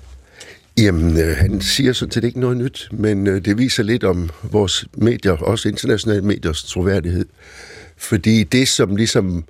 Jamen, 0.77 1.17
øh, 1.17 1.37
han 1.37 1.61
siger 1.61 1.93
sådan 1.93 2.11
set 2.11 2.23
ikke 2.23 2.39
noget 2.39 2.57
nyt, 2.57 2.89
men 2.91 3.27
øh, 3.27 3.45
det 3.45 3.57
viser 3.57 3.83
lidt 3.83 4.03
om 4.03 4.29
vores 4.43 4.85
medier, 4.93 5.31
også 5.31 5.69
internationale 5.69 6.21
mediers 6.21 6.63
troværdighed. 6.63 7.25
Fordi 7.97 8.43
det, 8.43 8.67
som 8.67 8.95
ligesom 8.95 9.43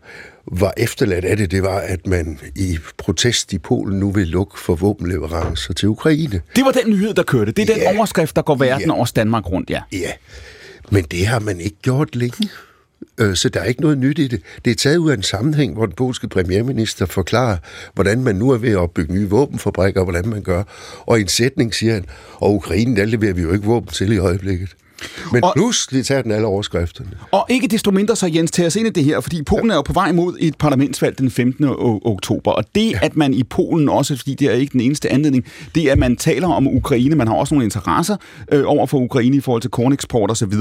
var 0.45 0.73
efterladt 0.77 1.25
af 1.25 1.37
det, 1.37 1.51
det 1.51 1.63
var, 1.63 1.77
at 1.79 2.07
man 2.07 2.39
i 2.55 2.79
protest 2.97 3.53
i 3.53 3.57
Polen 3.57 3.99
nu 3.99 4.11
vil 4.11 4.27
lukke 4.27 4.59
for 4.59 4.75
våbenleverancer 4.75 5.73
til 5.73 5.89
Ukraine. 5.89 6.41
Det 6.55 6.65
var 6.65 6.71
den 6.71 6.89
nyhed, 6.89 7.13
der 7.13 7.23
kørte. 7.23 7.51
Det 7.51 7.69
er 7.69 7.77
ja. 7.77 7.89
den 7.89 7.97
overskrift, 7.97 8.35
der 8.35 8.41
går 8.41 8.55
verden 8.55 8.87
ja. 8.87 8.93
over 8.93 9.11
Danmark 9.15 9.51
rundt, 9.51 9.69
ja. 9.69 9.81
Ja, 9.91 10.11
men 10.91 11.03
det 11.03 11.27
har 11.27 11.39
man 11.39 11.59
ikke 11.59 11.77
gjort 11.81 12.15
længe. 12.15 12.49
Øh, 13.21 13.35
så 13.35 13.49
der 13.49 13.59
er 13.59 13.65
ikke 13.65 13.81
noget 13.81 13.97
nyt 13.97 14.19
i 14.19 14.27
det. 14.27 14.41
Det 14.65 14.71
er 14.71 14.75
taget 14.75 14.97
ud 14.97 15.11
af 15.11 15.15
en 15.15 15.23
sammenhæng, 15.23 15.73
hvor 15.73 15.85
den 15.85 15.95
polske 15.95 16.27
premierminister 16.27 17.05
forklarer, 17.05 17.57
hvordan 17.93 18.23
man 18.23 18.35
nu 18.35 18.49
er 18.49 18.57
ved 18.57 18.69
at 18.69 18.77
opbygge 18.77 19.13
nye 19.13 19.29
våbenfabrikker, 19.29 19.99
og 20.01 20.05
hvordan 20.05 20.29
man 20.29 20.41
gør. 20.41 20.63
Og 20.99 21.17
i 21.17 21.21
en 21.21 21.27
sætning 21.27 21.75
siger 21.75 21.93
han, 21.93 22.05
og 22.35 22.55
Ukraine, 22.55 22.95
der 22.95 23.05
leverer 23.05 23.33
vi 23.33 23.41
jo 23.41 23.53
ikke 23.53 23.65
våben 23.65 23.89
til 23.89 24.11
i 24.11 24.17
øjeblikket. 24.17 24.75
Men 25.31 25.43
og, 25.43 25.53
pludselig 25.55 26.05
tager 26.05 26.21
den 26.21 26.31
alle 26.31 26.47
overskrifterne. 26.47 27.09
Og 27.31 27.45
ikke 27.49 27.67
desto 27.67 27.91
mindre 27.91 28.15
så, 28.15 28.31
Jens, 28.33 28.51
tager 28.51 28.67
os 28.67 28.75
ind 28.75 28.87
i 28.87 28.89
det 28.89 29.03
her, 29.03 29.19
fordi 29.19 29.43
Polen 29.43 29.65
ja. 29.65 29.71
er 29.71 29.75
jo 29.75 29.81
på 29.81 29.93
vej 29.93 30.11
mod 30.11 30.37
et 30.39 30.57
parlamentsvalg 30.57 31.17
den 31.17 31.31
15. 31.31 31.65
oktober, 32.05 32.51
og 32.51 32.63
det, 32.75 32.91
ja. 32.91 32.99
at 33.01 33.17
man 33.17 33.33
i 33.33 33.43
Polen 33.43 33.89
også, 33.89 34.17
fordi 34.17 34.35
det 34.35 34.47
er 34.47 34.51
ikke 34.51 34.71
den 34.71 34.81
eneste 34.81 35.11
anledning, 35.11 35.45
det 35.75 35.83
er, 35.83 35.91
at 35.91 35.97
man 35.97 36.15
taler 36.15 36.47
om 36.47 36.67
Ukraine, 36.67 37.15
man 37.15 37.27
har 37.27 37.35
også 37.35 37.55
nogle 37.55 37.65
interesser 37.65 38.15
øh, 38.51 38.63
over 38.65 38.87
for 38.87 38.97
Ukraine 38.97 39.37
i 39.37 39.39
forhold 39.39 39.61
til 39.61 39.71
korneksport 39.71 40.31
osv. 40.31 40.53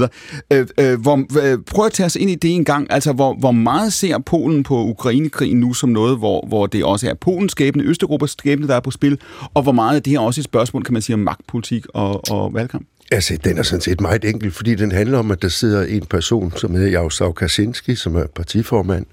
Øh, 0.53 0.67
øh, 0.77 1.01
hvor, 1.01 1.41
øh, 1.41 1.57
prøv 1.71 1.85
at 1.85 1.91
tage 1.91 2.05
os 2.05 2.15
ind 2.15 2.29
i 2.29 2.35
det 2.35 2.55
en 2.55 2.65
gang, 2.65 2.87
altså 2.89 3.13
hvor, 3.13 3.33
hvor 3.33 3.51
meget 3.51 3.93
ser 3.93 4.17
Polen 4.17 4.63
på 4.63 4.83
Ukrainekrigen 4.83 5.59
nu 5.59 5.73
som 5.73 5.89
noget, 5.89 6.17
hvor, 6.17 6.45
hvor 6.47 6.65
det 6.65 6.83
også 6.83 7.09
er 7.09 7.13
Polens 7.13 7.51
skæbne, 7.51 7.83
Østeuropas 7.83 8.31
skæbne, 8.31 8.67
der 8.67 8.75
er 8.75 8.79
på 8.79 8.91
spil, 8.91 9.19
og 9.53 9.63
hvor 9.63 9.71
meget 9.71 9.95
af 9.95 10.03
det 10.03 10.11
her 10.11 10.19
også 10.19 10.41
et 10.41 10.45
spørgsmål, 10.45 10.83
kan 10.83 10.93
man 10.93 11.01
sige, 11.01 11.13
om 11.13 11.19
magtpolitik 11.19 11.85
og, 11.93 12.31
og 12.31 12.53
valgkamp? 12.53 12.87
Altså, 13.11 13.37
den 13.43 13.57
er 13.57 13.63
sådan 13.63 13.81
set 13.81 14.01
meget 14.01 14.25
enkel, 14.25 14.51
fordi 14.51 14.75
den 14.75 14.91
handler 14.91 15.17
om, 15.17 15.31
at 15.31 15.41
der 15.41 15.47
sidder 15.47 15.83
en 15.83 16.05
person, 16.05 16.53
som 16.57 16.75
hedder 16.75 16.89
Jaroslav 16.89 17.33
Kaczynski, 17.33 17.95
som 17.95 18.15
er 18.15 18.25
partiformand, 18.35 19.05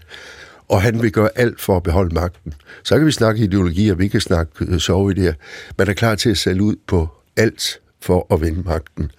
og 0.69 0.83
han 0.83 1.03
vil 1.03 1.13
gøre 1.13 1.31
alt 1.35 1.61
for 1.61 1.77
at 1.77 1.83
beholde 1.83 2.15
magten. 2.15 2.55
Så 2.83 2.97
kan 2.97 3.07
vi 3.07 3.13
snakke 3.13 3.45
ideologi, 3.45 3.89
og 3.89 3.99
vi 3.99 4.09
kan 4.09 4.21
snakke 4.21 4.53
øh, 4.61 4.81
sove 4.81 5.11
i 5.11 5.15
det 5.15 5.23
her. 5.23 5.33
Man 5.79 5.89
er 5.89 5.93
klar 5.93 6.15
til 6.15 6.31
at 6.31 6.39
sælge 6.39 6.63
ud 6.63 6.77
på 6.87 7.09
alt 7.37 7.81
for 8.01 8.35
at 8.35 8.41
vinde 8.41 8.63
magten. 8.63 9.11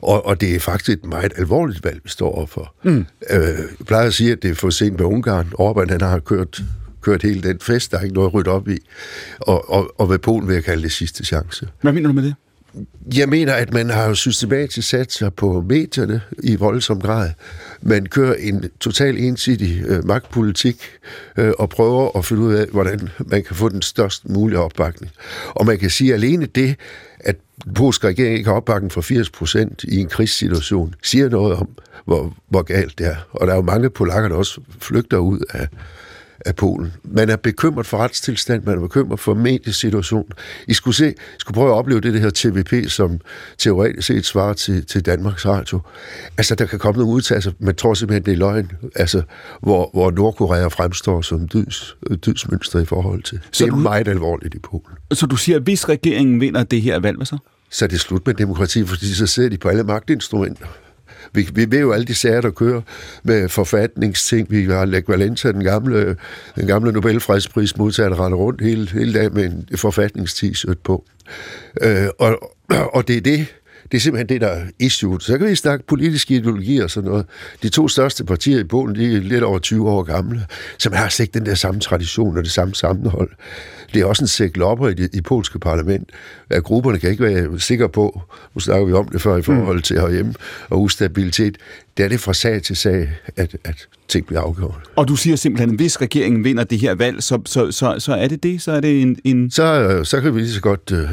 Og, 0.00 0.26
og 0.26 0.40
det 0.40 0.54
er 0.54 0.60
faktisk 0.60 0.98
et 0.98 1.04
meget 1.04 1.32
alvorligt 1.36 1.84
valg, 1.84 2.00
vi 2.04 2.08
står 2.08 2.32
overfor. 2.32 2.74
Mm. 2.82 3.06
Øh, 3.30 3.38
jeg 3.38 3.86
plejer 3.86 4.06
at 4.06 4.14
sige, 4.14 4.32
at 4.32 4.42
det 4.42 4.50
er 4.50 4.54
for 4.54 4.70
sent 4.70 4.98
med 4.98 5.06
Ungarn. 5.06 5.52
Orbán, 5.60 5.92
han 5.92 6.00
har 6.00 6.18
kørt 6.18 6.62
kørt 7.00 7.22
hele 7.22 7.42
den 7.42 7.60
fest, 7.60 7.90
der 7.92 7.98
er 7.98 8.02
ikke 8.02 8.14
noget 8.14 8.28
at 8.28 8.34
rydde 8.34 8.50
op 8.50 8.68
i. 8.68 8.78
Og, 9.40 9.70
og, 9.70 10.00
og 10.00 10.10
ved 10.10 10.18
Polen 10.18 10.48
vil 10.48 10.54
jeg 10.54 10.64
kalde 10.64 10.82
det 10.82 10.92
sidste 10.92 11.24
chance. 11.24 11.68
Hvad 11.80 11.92
mener 11.92 12.08
du 12.08 12.14
med 12.14 12.22
det? 12.22 12.34
Jeg 13.16 13.28
mener, 13.28 13.52
at 13.52 13.72
man 13.72 13.90
har 13.90 14.08
jo 14.08 14.14
systematisk 14.14 14.88
sat 14.88 15.12
sig 15.12 15.34
på 15.34 15.64
medierne 15.68 16.20
i 16.42 16.56
voldsom 16.56 17.00
grad. 17.00 17.30
Man 17.82 18.06
kører 18.06 18.34
en 18.34 18.64
total 18.80 19.18
ensidig 19.18 19.82
øh, 19.86 20.06
magtpolitik 20.06 20.82
øh, 21.38 21.52
og 21.58 21.68
prøver 21.68 22.18
at 22.18 22.24
finde 22.24 22.42
ud 22.42 22.54
af, 22.54 22.66
hvordan 22.66 23.08
man 23.18 23.44
kan 23.44 23.56
få 23.56 23.68
den 23.68 23.82
størst 23.82 24.28
mulige 24.28 24.58
opbakning. 24.58 25.12
Og 25.48 25.66
man 25.66 25.78
kan 25.78 25.90
sige, 25.90 26.14
at 26.14 26.14
alene 26.14 26.46
det, 26.46 26.76
at 27.20 27.36
den 27.64 27.74
polske 27.74 28.06
regering 28.06 28.36
ikke 28.36 28.48
har 28.48 28.56
opbakning 28.56 28.92
for 28.92 29.00
80 29.00 29.30
procent 29.30 29.84
i 29.88 29.96
en 30.00 30.08
krigssituation, 30.08 30.94
siger 31.02 31.28
noget 31.28 31.54
om, 31.54 31.68
hvor, 32.04 32.36
hvor 32.48 32.62
galt 32.62 32.98
det 32.98 33.06
er. 33.06 33.16
Og 33.32 33.46
der 33.46 33.52
er 33.52 33.56
jo 33.56 33.62
mange 33.62 33.90
polakker, 33.90 34.28
der 34.28 34.36
også 34.36 34.60
flygter 34.80 35.18
ud 35.18 35.38
af, 35.50 35.68
af 36.46 36.56
Polen. 36.56 36.92
Man 37.04 37.30
er 37.30 37.36
bekymret 37.36 37.86
for 37.86 37.98
retstilstand, 37.98 38.62
man 38.64 38.76
er 38.76 38.80
bekymret 38.80 39.20
for 39.20 39.34
mediesituationen. 39.34 40.32
I 40.68 40.74
skulle, 40.74 40.94
se, 40.94 41.10
I 41.10 41.38
skulle 41.38 41.54
prøve 41.54 41.70
at 41.70 41.74
opleve 41.74 42.00
det, 42.00 42.12
det 42.12 42.20
her 42.20 42.30
TVP, 42.34 42.90
som 42.90 43.20
teoretisk 43.58 44.06
set 44.06 44.26
svarer 44.26 44.52
til, 44.52 44.86
til 44.86 45.06
Danmarks 45.06 45.46
Radio. 45.46 45.80
Altså, 46.38 46.54
der 46.54 46.66
kan 46.66 46.78
komme 46.78 46.98
nogle 46.98 47.14
udtalelser, 47.14 47.52
man 47.58 47.74
tror 47.74 47.94
simpelthen, 47.94 48.24
det 48.24 48.32
er 48.32 48.36
løgn, 48.36 48.72
altså, 48.94 49.22
hvor, 49.62 49.90
hvor 49.92 50.10
Nordkorea 50.10 50.66
fremstår 50.66 51.20
som 51.20 51.48
dyds, 51.48 51.96
dydsmønster 52.26 52.80
i 52.80 52.84
forhold 52.84 53.22
til. 53.22 53.40
Så 53.52 53.64
det 53.64 53.70
er 53.70 53.74
du, 53.74 53.80
meget 53.80 54.08
alvorligt 54.08 54.54
i 54.54 54.58
Polen. 54.58 54.96
Så 55.12 55.26
du 55.26 55.36
siger, 55.36 55.56
at 55.56 55.62
hvis 55.62 55.88
regeringen 55.88 56.40
vinder 56.40 56.62
det 56.62 56.82
her 56.82 56.98
valg, 56.98 57.16
hvad 57.16 57.26
så? 57.26 57.38
Så 57.70 57.84
er 57.84 57.88
det 57.88 58.00
slut 58.00 58.26
med 58.26 58.34
demokrati, 58.34 58.84
fordi 58.84 59.14
så 59.14 59.26
sidder 59.26 59.48
de 59.48 59.58
på 59.58 59.68
alle 59.68 59.84
magtinstrumenter. 59.84 60.66
Vi, 61.34 61.48
vi 61.54 61.70
ved 61.70 61.80
jo 61.80 61.92
alle 61.92 62.06
de 62.06 62.14
sager, 62.14 62.40
der 62.40 62.50
kører 62.50 62.80
med 63.22 63.48
forfatningsting. 63.48 64.50
Vi 64.50 64.64
har 64.64 64.84
Lech 64.84 65.08
Valenza, 65.08 65.52
den 65.52 65.64
gamle, 65.64 66.16
den 66.56 66.66
gamle 66.66 66.92
Nobelfredsprismodtager, 66.92 68.08
der 68.08 68.24
render 68.24 68.38
rundt 68.38 68.60
hele, 68.60 68.90
hele 68.90 69.14
dagen 69.14 69.34
med 69.34 69.44
en 69.44 69.68
forfatningst-shirt 69.76 70.78
på. 70.84 71.04
Øh, 71.82 72.06
og, 72.18 72.38
og 72.68 73.08
det 73.08 73.16
er 73.16 73.20
det, 73.20 73.46
det 73.92 73.98
er 73.98 74.00
simpelthen 74.00 74.28
det, 74.28 74.40
der 74.40 74.48
er 74.48 74.64
issue. 74.78 75.20
Så 75.20 75.38
kan 75.38 75.46
vi 75.46 75.54
snakke 75.54 75.86
politiske 75.86 76.34
ideologier 76.34 76.84
og 76.84 76.90
sådan 76.90 77.10
noget. 77.10 77.26
De 77.62 77.68
to 77.68 77.88
største 77.88 78.24
partier 78.24 78.60
i 78.60 78.64
Polen, 78.64 78.96
de 78.96 79.16
er 79.16 79.20
lidt 79.20 79.44
over 79.44 79.58
20 79.58 79.90
år 79.90 80.02
gamle, 80.02 80.46
som 80.78 80.92
har 80.92 81.08
slet 81.08 81.24
ikke 81.24 81.38
den 81.38 81.46
der 81.46 81.54
samme 81.54 81.80
tradition 81.80 82.36
og 82.36 82.44
det 82.44 82.52
samme 82.52 82.74
sammenhold. 82.74 83.30
Det 83.94 84.02
er 84.02 84.06
også 84.06 84.24
en 84.24 84.28
sæk 84.28 84.56
lopper 84.56 84.88
i 84.88 84.94
det 84.94 85.14
i 85.14 85.20
polske 85.20 85.58
parlament, 85.58 86.10
at 86.50 86.64
grupperne 86.64 86.98
kan 86.98 87.10
ikke 87.10 87.24
være 87.24 87.60
sikre 87.60 87.88
på, 87.88 88.22
nu 88.54 88.60
snakker 88.60 88.86
vi 88.86 88.92
om 88.92 89.08
det 89.08 89.22
før 89.22 89.36
i 89.36 89.42
forhold 89.42 89.82
til 89.82 90.00
herhjemme, 90.00 90.34
og 90.70 90.82
ustabilitet. 90.82 91.58
Det 91.96 92.04
er 92.04 92.08
det 92.08 92.20
fra 92.20 92.34
sag 92.34 92.62
til 92.62 92.76
sag, 92.76 93.10
at, 93.36 93.56
at 93.64 93.88
ting 94.08 94.26
bliver 94.26 94.40
afgjort. 94.40 94.80
Og 94.96 95.08
du 95.08 95.16
siger 95.16 95.36
simpelthen, 95.36 95.70
at 95.70 95.76
hvis 95.76 96.00
regeringen 96.00 96.44
vinder 96.44 96.64
det 96.64 96.78
her 96.78 96.94
valg, 96.94 97.22
så, 97.22 97.40
så, 97.46 97.70
så, 97.70 97.94
så 97.98 98.14
er 98.14 98.28
det 98.28 98.42
det? 98.42 98.62
Så 98.62 98.72
er 98.72 98.80
det 98.80 99.02
en... 99.02 99.18
en... 99.24 99.50
Så, 99.50 100.00
så 100.04 100.20
kan 100.20 100.34
vi 100.34 100.40
lige 100.40 100.52
så 100.52 100.60
godt 100.60 100.92
øh, 100.92 101.08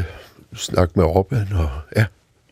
snakke 0.56 0.94
med 0.96 1.06
Orbán, 1.06 1.56
og 1.58 1.70
ja. 1.96 2.06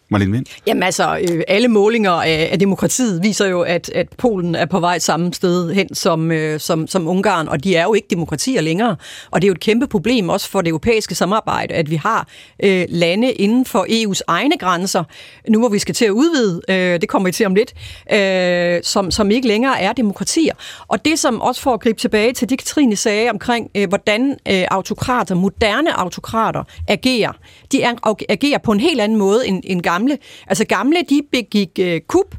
Marlene 0.09 0.31
Vind? 0.31 0.45
Jamen 0.67 0.83
altså, 0.83 1.17
øh, 1.17 1.41
alle 1.47 1.67
målinger 1.67 2.11
af, 2.11 2.49
af 2.51 2.59
demokratiet 2.59 3.23
viser 3.23 3.47
jo, 3.47 3.61
at, 3.61 3.89
at 3.89 4.07
Polen 4.17 4.55
er 4.55 4.65
på 4.65 4.79
vej 4.79 4.99
samme 4.99 5.33
sted 5.33 5.73
hen 5.73 5.95
som, 5.95 6.31
øh, 6.31 6.59
som, 6.59 6.87
som 6.87 7.07
Ungarn, 7.07 7.47
og 7.47 7.63
de 7.63 7.75
er 7.75 7.83
jo 7.83 7.93
ikke 7.93 8.07
demokratier 8.09 8.61
længere. 8.61 8.95
Og 9.31 9.41
det 9.41 9.47
er 9.47 9.49
jo 9.49 9.53
et 9.53 9.59
kæmpe 9.59 9.87
problem 9.87 10.29
også 10.29 10.49
for 10.49 10.61
det 10.61 10.69
europæiske 10.69 11.15
samarbejde, 11.15 11.73
at 11.73 11.89
vi 11.89 11.95
har 11.95 12.27
øh, 12.63 12.85
lande 12.89 13.31
inden 13.31 13.65
for 13.65 13.85
EU's 13.89 14.21
egne 14.27 14.57
grænser, 14.57 15.03
nu 15.49 15.59
hvor 15.59 15.69
vi 15.69 15.79
skal 15.79 15.95
til 15.95 16.05
at 16.05 16.11
udvide, 16.11 16.61
øh, 16.69 17.01
det 17.01 17.09
kommer 17.09 17.27
vi 17.27 17.31
til 17.31 17.45
om 17.45 17.55
lidt, 17.55 17.73
øh, 18.13 18.83
som, 18.83 19.11
som 19.11 19.31
ikke 19.31 19.47
længere 19.47 19.81
er 19.81 19.93
demokratier. 19.93 20.53
Og 20.87 21.05
det 21.05 21.19
som 21.19 21.41
også 21.41 21.61
for 21.61 21.73
at 21.73 21.79
gribe 21.79 21.99
tilbage 21.99 22.33
til 22.33 22.49
det, 22.49 22.59
Katrine 22.59 22.95
sagde 22.95 23.29
omkring, 23.29 23.69
øh, 23.75 23.89
hvordan 23.89 24.31
øh, 24.31 24.63
autokrater, 24.71 25.35
moderne 25.35 25.99
autokrater 25.99 26.63
agerer, 26.87 27.31
de 27.71 27.85
agerer 28.29 28.57
på 28.57 28.71
en 28.71 28.79
helt 28.79 29.01
anden 29.01 29.17
måde 29.17 29.47
end, 29.47 29.63
end 29.63 29.81
gamle 29.81 29.98
gamle. 29.99 30.17
Altså 30.47 30.65
gamle, 30.65 30.97
de 31.09 31.21
begik 31.31 31.69
øh, 31.79 32.01
kup, 32.01 32.35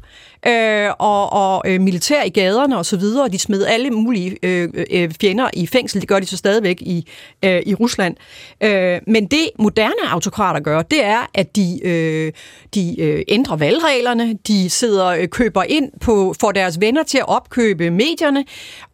øh, 0.47 0.91
og, 0.99 1.33
og 1.33 1.63
øh, 1.67 1.81
militær 1.81 2.23
i 2.23 2.29
gaderne 2.29 2.79
og 2.79 2.87
så 2.87 2.97
videre, 2.97 3.25
og 3.25 3.33
de 3.33 3.39
smed 3.39 3.65
alle 3.65 3.91
mulige 3.91 4.39
øh, 4.43 4.69
øh, 4.91 5.11
fjender 5.21 5.51
i 5.53 5.67
fængsel. 5.67 6.01
Det 6.01 6.09
gør 6.09 6.19
de 6.21 6.27
så 6.27 6.37
stadigvæk 6.37 6.83
i, 6.83 7.09
øh, 7.45 7.63
i 7.67 7.75
Rusland. 7.75 8.17
Øh, 8.61 9.01
men 9.07 9.27
det 9.27 9.51
moderne 9.59 10.13
autokrater 10.13 10.61
gør, 10.61 10.83
det 10.83 11.05
er, 11.05 11.31
at 11.35 11.57
de, 11.57 11.87
øh, 11.87 12.33
de 12.75 13.01
øh, 13.01 13.23
ændrer 13.29 13.57
valgreglerne, 13.57 14.39
de 14.47 14.71
sidder 14.71 15.07
øh, 15.07 15.29
køber 15.29 15.63
ind 15.63 15.91
på 16.01 16.35
for 16.41 16.53
deres 16.53 16.81
venner 16.81 17.03
til 17.03 17.19
at 17.19 17.29
opkøbe 17.29 17.91
medierne, 17.91 18.45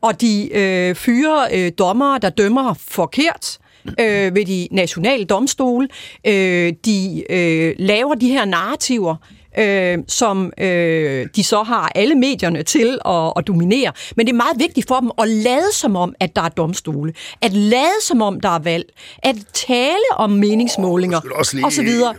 og 0.00 0.20
de 0.20 0.48
øh, 0.54 0.94
fyrer 0.94 1.48
øh, 1.52 1.72
dommere, 1.78 2.18
der 2.18 2.30
dømmer 2.30 2.74
forkert 2.88 3.58
øh, 4.00 4.34
ved 4.34 4.46
de 4.46 4.68
nationale 4.70 5.24
domstole. 5.24 5.88
Øh, 6.26 6.72
de 6.84 7.24
øh, 7.30 7.74
laver 7.78 8.14
de 8.14 8.28
her 8.28 8.44
narrativer, 8.44 9.16
øh, 9.58 9.98
som 10.08 10.52
øh, 10.58 11.26
de 11.36 11.44
så 11.44 11.62
har 11.62 11.92
alle 11.94 12.14
medierne 12.14 12.62
til 12.62 12.98
at, 13.04 13.32
at 13.36 13.46
dominere. 13.46 13.92
Men 14.16 14.26
det 14.26 14.32
er 14.32 14.36
meget 14.36 14.58
vigtigt 14.58 14.88
for 14.88 15.00
dem 15.00 15.10
at 15.18 15.28
lade 15.28 15.72
som 15.72 15.96
om, 15.96 16.14
at 16.20 16.36
der 16.36 16.42
er 16.42 16.48
domstole. 16.48 17.12
At 17.42 17.52
lade 17.52 18.00
som 18.02 18.22
om, 18.22 18.40
der 18.40 18.48
er 18.48 18.58
valg. 18.58 18.84
At 19.22 19.36
tale 19.52 20.10
om 20.16 20.30
meningsmålinger 20.30 21.20
oh, 21.24 21.44
lige... 21.52 21.66
og 21.66 21.72
så 21.72 21.82
videre. 21.82 22.14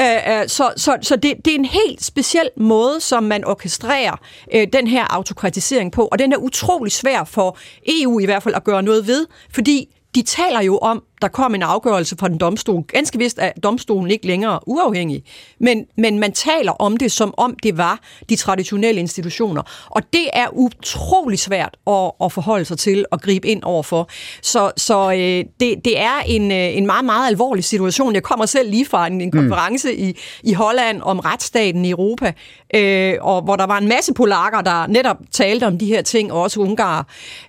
Øh, 0.00 0.40
øh, 0.40 0.48
så 0.48 0.72
så, 0.76 0.96
så 1.02 1.16
det, 1.16 1.34
det 1.44 1.50
er 1.50 1.58
en 1.58 1.64
helt 1.64 2.04
speciel 2.04 2.48
måde, 2.56 3.00
som 3.00 3.22
man 3.22 3.44
orkestrerer 3.44 4.16
øh, 4.54 4.66
den 4.72 4.86
her 4.86 5.04
autokratisering 5.14 5.92
på. 5.92 6.08
Og 6.12 6.18
den 6.18 6.32
er 6.32 6.36
utrolig 6.36 6.92
svær 6.92 7.24
for 7.24 7.58
EU 7.86 8.20
i 8.20 8.24
hvert 8.24 8.42
fald 8.42 8.54
at 8.54 8.64
gøre 8.64 8.82
noget 8.82 9.06
ved, 9.06 9.26
fordi 9.54 9.88
de 10.14 10.22
taler 10.22 10.62
jo 10.62 10.78
om, 10.78 11.02
der 11.22 11.28
kom 11.28 11.54
en 11.54 11.62
afgørelse 11.62 12.16
fra 12.16 12.28
den 12.28 12.38
domstol. 12.38 12.82
Ganske 12.82 13.18
vist 13.18 13.38
er 13.40 13.50
domstolen 13.62 14.10
ikke 14.10 14.26
længere 14.26 14.60
uafhængig, 14.66 15.24
men, 15.60 15.86
men 15.96 16.18
man 16.18 16.32
taler 16.32 16.72
om 16.72 16.96
det, 16.96 17.12
som 17.12 17.34
om 17.36 17.56
det 17.62 17.76
var 17.76 18.00
de 18.28 18.36
traditionelle 18.36 19.00
institutioner. 19.00 19.62
Og 19.86 20.02
det 20.12 20.28
er 20.32 20.46
utrolig 20.52 21.38
svært 21.38 21.76
at, 21.86 22.10
at 22.24 22.32
forholde 22.32 22.64
sig 22.64 22.78
til 22.78 23.04
og 23.10 23.20
gribe 23.20 23.48
ind 23.48 23.62
overfor. 23.62 24.08
Så, 24.42 24.70
så 24.76 25.12
øh, 25.12 25.44
det, 25.60 25.84
det 25.84 26.00
er 26.00 26.20
en, 26.26 26.52
øh, 26.52 26.76
en 26.76 26.86
meget, 26.86 27.04
meget 27.04 27.26
alvorlig 27.26 27.64
situation. 27.64 28.14
Jeg 28.14 28.22
kommer 28.22 28.46
selv 28.46 28.70
lige 28.70 28.86
fra 28.86 29.06
en, 29.06 29.20
en 29.20 29.30
mm. 29.32 29.38
konference 29.40 29.88
mm. 29.88 29.98
i, 29.98 30.16
i 30.42 30.52
Holland 30.52 31.02
om 31.02 31.18
retsstaten 31.18 31.84
i 31.84 31.90
Europa, 31.90 32.32
øh, 32.74 33.14
og 33.20 33.42
hvor 33.42 33.56
der 33.56 33.66
var 33.66 33.78
en 33.78 33.88
masse 33.88 34.14
polakker, 34.14 34.60
der 34.60 34.86
netop 34.86 35.16
talte 35.30 35.66
om 35.66 35.78
de 35.78 35.86
her 35.86 36.02
ting, 36.02 36.32
og 36.32 36.42
også 36.42 36.60
ungarer, 36.60 37.02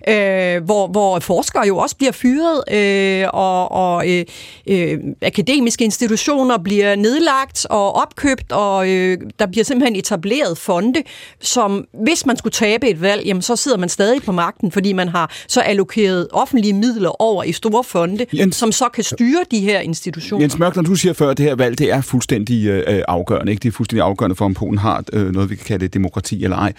øh, 0.08 0.64
hvor, 0.64 0.86
hvor 0.86 1.18
forskere 1.18 1.66
jo 1.66 1.78
også 1.78 1.96
bliver 1.96 2.12
fyret, 2.12 2.74
øh, 2.74 3.28
og 3.32 3.63
og, 3.68 3.94
og 3.94 4.10
øh, 4.10 4.24
øh, 4.66 4.98
akademiske 5.22 5.84
institutioner 5.84 6.58
bliver 6.58 6.96
nedlagt 6.96 7.66
og 7.70 7.96
opkøbt, 7.96 8.52
og 8.52 8.90
øh, 8.90 9.18
der 9.38 9.46
bliver 9.46 9.64
simpelthen 9.64 9.96
etableret 9.96 10.58
fonde, 10.58 11.02
som 11.40 11.86
hvis 12.04 12.26
man 12.26 12.36
skulle 12.36 12.52
tabe 12.52 12.88
et 12.88 13.00
valg, 13.00 13.26
jamen 13.26 13.42
så 13.42 13.56
sidder 13.56 13.78
man 13.78 13.88
stadig 13.88 14.22
på 14.22 14.32
magten, 14.32 14.72
fordi 14.72 14.92
man 14.92 15.08
har 15.08 15.32
så 15.48 15.60
allokeret 15.60 16.28
offentlige 16.32 16.72
midler 16.72 17.22
over 17.22 17.44
i 17.44 17.52
store 17.52 17.84
fonde, 17.84 18.26
Jens, 18.32 18.56
som 18.56 18.72
så 18.72 18.88
kan 18.88 19.04
styre 19.04 19.44
de 19.50 19.60
her 19.60 19.80
institutioner. 19.80 20.42
Jens 20.42 20.58
Mørk, 20.58 20.76
når 20.76 20.82
du 20.82 20.94
siger 20.94 21.12
før, 21.12 21.30
at 21.30 21.38
det 21.38 21.46
her 21.46 21.54
valg 21.54 21.78
det 21.78 21.92
er 21.92 22.00
fuldstændig 22.00 22.66
øh, 22.66 23.02
afgørende, 23.08 23.52
ikke? 23.52 23.62
det 23.62 23.68
er 23.68 23.72
fuldstændig 23.72 24.04
afgørende 24.04 24.36
for, 24.36 24.44
om 24.44 24.54
Polen 24.54 24.78
har 24.78 25.04
øh, 25.12 25.32
noget, 25.32 25.50
vi 25.50 25.56
kan 25.56 25.64
kalde 25.64 25.88
demokrati 25.88 26.44
eller 26.44 26.56
ej. 26.56 26.72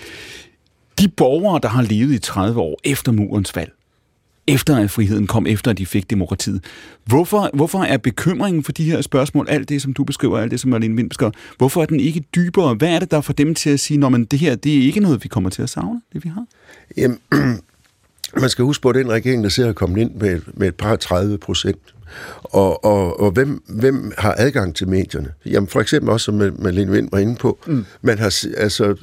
De 0.99 1.07
borgere, 1.07 1.60
der 1.64 1.70
har 1.70 1.82
levet 1.82 2.14
i 2.14 2.20
30 2.20 2.62
år 2.62 2.80
efter 2.84 3.12
murens 3.12 3.52
fald, 3.52 3.70
efter 4.47 4.77
at 4.77 4.91
friheden 4.91 5.27
kom, 5.27 5.47
efter 5.47 5.72
at 5.72 5.77
de 5.77 5.85
fik 5.85 6.09
demokratiet. 6.09 6.63
Hvorfor, 7.05 7.49
hvorfor 7.53 7.80
er 7.80 7.97
bekymringen 7.97 8.63
for 8.63 8.72
de 8.72 8.84
her 8.84 9.01
spørgsmål, 9.01 9.47
alt 9.49 9.69
det, 9.69 9.81
som 9.81 9.93
du 9.93 10.03
beskriver, 10.03 10.39
alt 10.39 10.51
det, 10.51 10.59
som 10.59 10.72
Marlene 10.72 10.95
Vind 10.95 11.09
beskriver, 11.09 11.31
hvorfor 11.57 11.81
er 11.81 11.85
den 11.85 11.99
ikke 11.99 12.23
dybere? 12.35 12.73
Hvad 12.73 12.89
er 12.89 12.99
det, 12.99 13.11
der 13.11 13.22
får 13.22 13.34
dem 13.34 13.55
til 13.55 13.69
at 13.69 13.80
sige, 13.80 14.05
at 14.05 14.31
det 14.31 14.39
her 14.39 14.55
det 14.55 14.77
er 14.77 14.81
ikke 14.81 14.99
noget, 14.99 15.23
vi 15.23 15.27
kommer 15.27 15.49
til 15.49 15.61
at 15.61 15.69
savne, 15.69 16.01
det 16.13 16.23
vi 16.23 16.30
har? 16.30 16.45
Jamen, 16.97 17.19
man 18.41 18.49
skal 18.49 18.65
huske 18.65 18.81
på, 18.81 18.89
at 18.89 18.95
den 18.95 19.09
regering, 19.09 19.43
der 19.43 19.49
ser 19.49 19.69
at 19.69 19.76
komme 19.76 20.01
ind 20.01 20.11
med, 20.15 20.41
med 20.53 20.67
et 20.67 20.76
par 20.76 20.95
30 20.95 21.38
procent, 21.38 21.94
og, 22.43 22.85
og, 22.85 23.19
og 23.19 23.31
hvem, 23.31 23.63
hvem 23.67 24.11
har 24.17 24.35
adgang 24.37 24.75
til 24.75 24.87
medierne? 24.87 25.31
Jamen 25.45 25.67
for 25.67 25.81
eksempel 25.81 26.09
også, 26.09 26.25
som 26.25 26.53
Malene 26.59 26.91
Vind 26.91 27.09
var 27.11 27.17
inde 27.17 27.35
på, 27.35 27.59
mm. 27.67 27.85
man 28.01 28.19
har, 28.19 28.45
altså, 28.57 28.95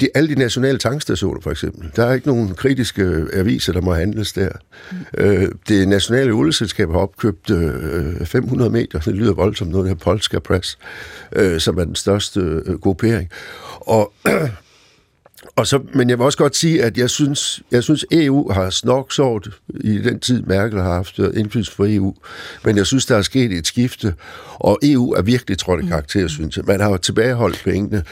de, 0.00 0.08
alle 0.14 0.34
de 0.34 0.38
nationale 0.38 0.78
tankstationer 0.78 1.40
for 1.40 1.50
eksempel, 1.50 1.90
der 1.96 2.06
er 2.06 2.14
ikke 2.14 2.26
nogen 2.26 2.54
kritiske 2.54 3.26
aviser, 3.32 3.72
der 3.72 3.80
må 3.80 3.94
handles 3.94 4.32
der. 4.32 4.50
Mm. 4.90 4.96
Øh, 5.18 5.48
det 5.68 5.88
nationale 5.88 6.32
olieselskab 6.32 6.90
har 6.90 6.98
opkøbt 6.98 7.50
øh, 7.50 8.26
500 8.26 8.70
medier, 8.70 9.00
det 9.00 9.14
lyder 9.14 9.32
voldsomt 9.32 9.70
noget, 9.70 9.88
der 9.88 9.94
Polska 9.94 10.38
Press, 10.38 10.78
øh, 11.36 11.60
som 11.60 11.78
er 11.78 11.84
den 11.84 11.94
største 11.94 12.40
øh, 12.40 12.80
gruppering. 12.80 13.28
Og 13.80 14.12
og 15.56 15.66
så, 15.66 15.80
men 15.94 16.10
jeg 16.10 16.18
vil 16.18 16.24
også 16.24 16.38
godt 16.38 16.56
sige, 16.56 16.82
at 16.82 16.98
jeg 16.98 17.10
synes, 17.10 17.62
jeg 17.70 17.82
synes 17.82 18.04
EU 18.10 18.52
har 18.52 18.70
snoksort 18.70 19.48
i 19.80 19.98
den 19.98 20.20
tid, 20.20 20.42
Merkel 20.42 20.78
har 20.80 20.92
haft 20.92 21.18
indflydelse 21.18 21.72
for 21.72 21.86
EU. 21.88 22.14
Men 22.64 22.76
jeg 22.76 22.86
synes, 22.86 23.06
der 23.06 23.16
er 23.16 23.22
sket 23.22 23.52
et 23.52 23.66
skifte, 23.66 24.14
og 24.54 24.78
EU 24.82 25.12
er 25.12 25.22
virkelig 25.22 25.58
trådt 25.58 25.84
i 25.84 25.88
karakter, 25.88 26.28
synes 26.28 26.56
jeg. 26.56 26.64
Man 26.66 26.80
har 26.80 26.90
jo 26.90 26.96
tilbageholdt 26.96 27.60
pengene, 27.64 28.02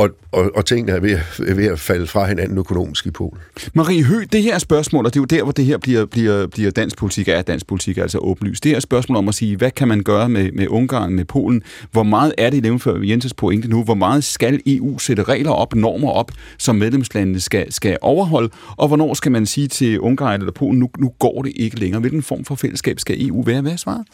og, 0.00 0.10
og, 0.32 0.50
og 0.56 0.66
tingene 0.66 0.92
er 0.92 1.00
ved, 1.00 1.10
at- 1.10 1.56
ved 1.56 1.66
at 1.66 1.78
falde 1.80 2.06
fra 2.06 2.26
hinanden 2.26 2.58
økonomisk 2.58 3.06
i 3.06 3.10
Polen. 3.10 3.38
Marie 3.74 4.04
Hø, 4.04 4.24
det 4.32 4.42
her 4.42 4.58
spørgsmål, 4.58 5.06
og 5.06 5.14
det 5.14 5.18
er 5.18 5.20
jo 5.20 5.24
der, 5.24 5.42
hvor 5.42 5.52
det 5.52 5.64
her 5.64 5.78
bliver, 5.78 6.06
bliver, 6.06 6.46
bliver 6.46 6.70
dansk 6.70 6.96
politik, 6.96 7.28
er 7.28 7.42
dansk 7.42 7.66
politik 7.66 7.98
altså 7.98 8.18
åbenlyst. 8.18 8.64
Det 8.64 8.72
her 8.72 8.80
spørgsmål 8.80 9.16
om 9.18 9.28
at 9.28 9.34
sige, 9.34 9.56
hvad 9.56 9.70
kan 9.70 9.88
man 9.88 10.02
gøre 10.02 10.28
med, 10.28 10.52
med 10.52 10.68
Ungarn, 10.68 11.14
med 11.14 11.24
Polen? 11.24 11.62
Hvor 11.92 12.02
meget 12.02 12.32
er 12.38 12.50
det, 12.50 12.64
jævnfør 12.64 12.96
Jensens 13.02 13.34
pointe 13.34 13.68
nu, 13.68 13.84
hvor 13.84 13.94
meget 13.94 14.24
skal 14.24 14.60
EU 14.66 14.98
sætte 14.98 15.22
regler 15.22 15.50
op, 15.50 15.74
normer 15.74 16.10
op, 16.10 16.30
som 16.58 16.76
medlemslandene 16.76 17.40
skal, 17.40 17.72
skal 17.72 17.98
overholde? 18.02 18.50
Og 18.76 18.88
hvornår 18.88 19.14
skal 19.14 19.32
man 19.32 19.46
sige 19.46 19.68
til 19.68 20.00
Ungarn 20.00 20.40
eller 20.40 20.52
Polen, 20.52 20.78
nu, 20.78 20.88
nu 20.98 21.12
går 21.18 21.42
det 21.42 21.52
ikke 21.56 21.78
længere? 21.80 22.00
Hvilken 22.00 22.22
form 22.22 22.44
for 22.44 22.54
fællesskab 22.54 22.98
skal 23.00 23.26
EU 23.28 23.42
være? 23.42 23.60
Hvad 23.60 23.72
er 23.72 23.76
svaret? 23.76 24.04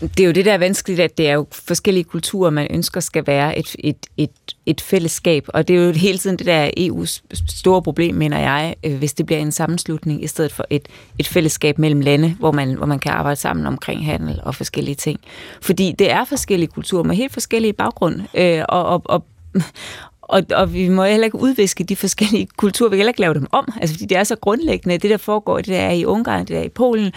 Det 0.00 0.20
er 0.20 0.24
jo 0.24 0.32
det, 0.32 0.44
der 0.44 0.52
er 0.52 0.58
vanskeligt, 0.58 1.00
at 1.00 1.18
det 1.18 1.28
er 1.28 1.32
jo 1.32 1.46
forskellige 1.50 2.04
kulturer, 2.04 2.50
man 2.50 2.66
ønsker 2.70 3.00
skal 3.00 3.26
være 3.26 3.58
et, 3.58 3.76
et, 3.78 4.06
et, 4.16 4.30
et 4.66 4.80
fællesskab. 4.80 5.44
Og 5.48 5.68
det 5.68 5.76
er 5.76 5.86
jo 5.86 5.92
hele 5.92 6.18
tiden 6.18 6.38
det 6.38 6.46
der 6.46 6.70
EU's 6.78 7.22
store 7.48 7.82
problem, 7.82 8.14
mener 8.14 8.38
jeg, 8.38 8.74
øh, 8.84 8.98
hvis 8.98 9.12
det 9.12 9.26
bliver 9.26 9.38
en 9.38 9.52
sammenslutning, 9.52 10.24
i 10.24 10.26
stedet 10.26 10.52
for 10.52 10.66
et, 10.70 10.88
et 11.18 11.28
fællesskab 11.28 11.78
mellem 11.78 12.00
lande, 12.00 12.36
hvor 12.38 12.52
man, 12.52 12.72
hvor 12.72 12.86
man 12.86 12.98
kan 12.98 13.12
arbejde 13.12 13.40
sammen 13.40 13.66
omkring 13.66 14.04
handel 14.04 14.40
og 14.42 14.54
forskellige 14.54 14.94
ting. 14.94 15.20
Fordi 15.60 15.94
det 15.98 16.10
er 16.10 16.24
forskellige 16.24 16.70
kulturer 16.70 17.02
med 17.02 17.16
helt 17.16 17.32
forskellige 17.32 17.72
baggrund. 17.72 18.20
Øh, 18.34 18.64
og, 18.68 18.84
og, 18.84 19.02
og 19.04 19.24
og, 20.28 20.42
og 20.54 20.72
vi 20.72 20.88
må 20.88 21.04
heller 21.04 21.24
ikke 21.24 21.38
udviske 21.38 21.84
de 21.84 21.96
forskellige 21.96 22.48
kulturer, 22.56 22.90
vi 22.90 22.96
kan 22.96 22.98
heller 22.98 23.10
ikke 23.10 23.20
lave 23.20 23.34
dem 23.34 23.46
om, 23.52 23.72
altså 23.80 23.94
fordi 23.94 24.06
det 24.06 24.18
er 24.18 24.24
så 24.24 24.36
grundlæggende, 24.36 24.98
det 24.98 25.10
der 25.10 25.16
foregår, 25.16 25.56
det 25.56 25.66
der 25.66 25.80
er 25.80 25.92
i 25.92 26.04
Ungarn, 26.04 26.40
det 26.40 26.48
der 26.48 26.58
er 26.58 26.64
i 26.64 26.68
Polen, 26.68 27.12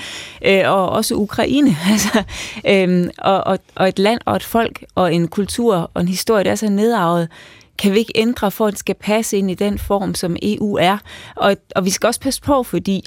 øh, 0.45 0.61
og 0.65 0.89
også 0.89 1.15
Ukraine, 1.15 1.77
altså, 1.91 2.23
øh, 2.67 3.09
og, 3.17 3.43
og, 3.43 3.59
og 3.75 3.88
et 3.88 3.99
land 3.99 4.19
og 4.25 4.35
et 4.35 4.43
folk 4.43 4.83
og 4.95 5.13
en 5.13 5.27
kultur 5.27 5.91
og 5.93 6.01
en 6.01 6.07
historie, 6.07 6.43
der 6.43 6.51
er 6.51 6.55
så 6.55 6.69
nedarvet, 6.69 7.29
kan 7.77 7.93
vi 7.93 7.99
ikke 7.99 8.13
ændre 8.15 8.51
for, 8.51 8.67
at 8.67 8.71
det 8.71 8.79
skal 8.79 8.95
passe 8.95 9.38
ind 9.38 9.51
i 9.51 9.53
den 9.53 9.79
form, 9.79 10.15
som 10.15 10.35
EU 10.41 10.77
er. 10.77 10.97
Og, 11.35 11.57
og 11.75 11.85
vi 11.85 11.89
skal 11.89 12.07
også 12.07 12.19
passe 12.19 12.41
på, 12.41 12.63
fordi 12.63 13.05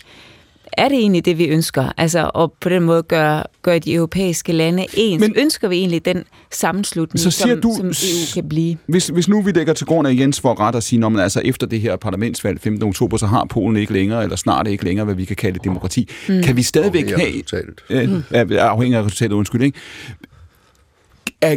er 0.79 0.89
det 0.89 0.99
egentlig 0.99 1.25
det, 1.25 1.39
vi 1.39 1.45
ønsker? 1.45 1.93
Altså 1.97 2.29
at 2.29 2.51
på 2.61 2.69
den 2.69 2.83
måde 2.83 3.03
gøre, 3.03 3.43
gøre 3.63 3.79
de 3.79 3.95
europæiske 3.95 4.53
lande 4.53 4.87
ens. 4.95 5.21
Men, 5.21 5.35
ønsker 5.37 5.69
vi 5.69 5.77
egentlig 5.77 6.05
den 6.05 6.25
sammenslutning, 6.53 7.21
Så 7.21 7.31
siger 7.31 7.55
som, 7.55 7.61
du- 7.61 7.75
som 7.77 7.87
EU 7.87 8.35
kan 8.35 8.49
blive? 8.49 8.77
Hvis, 8.87 9.07
hvis 9.09 9.29
nu 9.29 9.43
vi 9.43 9.51
lægger 9.53 9.73
til 9.73 9.87
grund 9.87 10.09
af 10.09 10.15
Jens 10.15 10.41
for 10.41 10.61
ret 10.61 10.75
at 10.75 10.83
sige, 10.83 11.01
når 11.01 11.09
man 11.09 11.23
altså 11.23 11.41
efter 11.45 11.67
det 11.67 11.81
her 11.81 11.97
parlamentsvalg 11.97 12.61
15. 12.61 12.83
oktober, 12.89 13.17
så 13.17 13.27
har 13.27 13.47
Polen 13.51 13.77
ikke 13.77 13.93
længere, 13.93 14.23
eller 14.23 14.37
snart 14.37 14.67
ikke 14.67 14.85
længere, 14.85 15.05
hvad 15.05 15.15
vi 15.15 15.25
kan 15.25 15.37
kalde 15.37 15.59
demokrati. 15.65 16.09
Mm. 16.29 16.43
Kan 16.43 16.57
vi 16.57 16.63
stadigvæk 16.63 17.03
Afhængig 17.13 17.15
af 17.15 17.21
have... 17.21 17.33
resultatet. 17.35 17.81
Øh, 17.91 18.09
Mm. 18.11 18.49
mm. 18.51 18.57
Afhængig 18.59 18.99
af 18.99 19.03
resultatet, 19.05 19.35
undskyld, 19.35 19.63
ikke? 19.63 19.79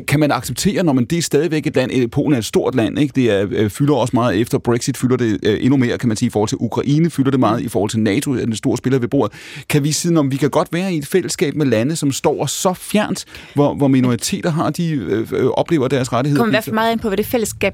Kan 0.08 0.20
man 0.20 0.32
acceptere, 0.32 0.84
når 0.84 0.94
man 0.94 1.06
det 1.06 1.18
er 1.18 1.22
stadigvæk 1.22 1.68
et 1.68 1.76
land, 1.76 1.92
øh, 1.94 2.10
Polen 2.10 2.34
er 2.34 2.38
et 2.38 2.46
stort 2.46 2.76
land, 2.76 3.00
ikke? 3.00 3.14
det 3.16 3.32
er, 3.32 3.48
øh, 3.50 3.70
fylder 3.70 3.96
også 3.96 4.12
meget 4.14 4.42
efter 4.42 4.58
Brexit, 4.58 4.98
fylder 4.98 5.18
det 5.18 5.40
øh, 5.44 5.58
endnu 5.62 5.78
mere, 5.78 5.98
kan 5.98 6.08
man 6.08 6.18
sige, 6.18 6.28
i 6.28 6.30
forhold 6.30 6.50
til 6.50 6.58
Ukraine, 6.62 7.10
fylder 7.10 7.32
det 7.32 7.40
meget 7.40 7.62
i 7.62 7.68
forhold 7.68 7.90
til 7.90 8.00
NATO, 8.00 8.32
er 8.32 8.46
den 8.46 8.56
store 8.56 8.78
spiller 8.78 9.00
ved 9.00 9.08
bordet. 9.08 9.38
Kan 9.70 9.84
vi 9.84 9.92
sige, 9.92 10.20
om 10.20 10.32
vi 10.32 10.38
kan 10.38 10.50
godt 10.50 10.68
være 10.72 10.94
i 10.94 10.98
et 10.98 11.08
fællesskab 11.08 11.56
med 11.56 11.66
lande, 11.66 11.96
som 11.96 12.12
står 12.12 12.46
så 12.46 12.74
fjernt, 12.74 13.26
hvor, 13.54 13.74
hvor 13.74 13.88
minoriteter 13.88 14.50
har, 14.50 14.70
de 14.70 14.92
øh, 14.92 15.28
øh, 15.34 15.46
oplever 15.46 15.88
deres 15.88 16.14
rettigheder? 16.14 16.42
kommer 16.42 16.52
i 16.52 16.56
hvert 16.56 16.64
fald 16.64 16.74
meget 16.74 16.92
ind 16.92 17.00
på, 17.00 17.08
hvad 17.08 17.18
det 17.18 17.26
fællesskab 17.26 17.74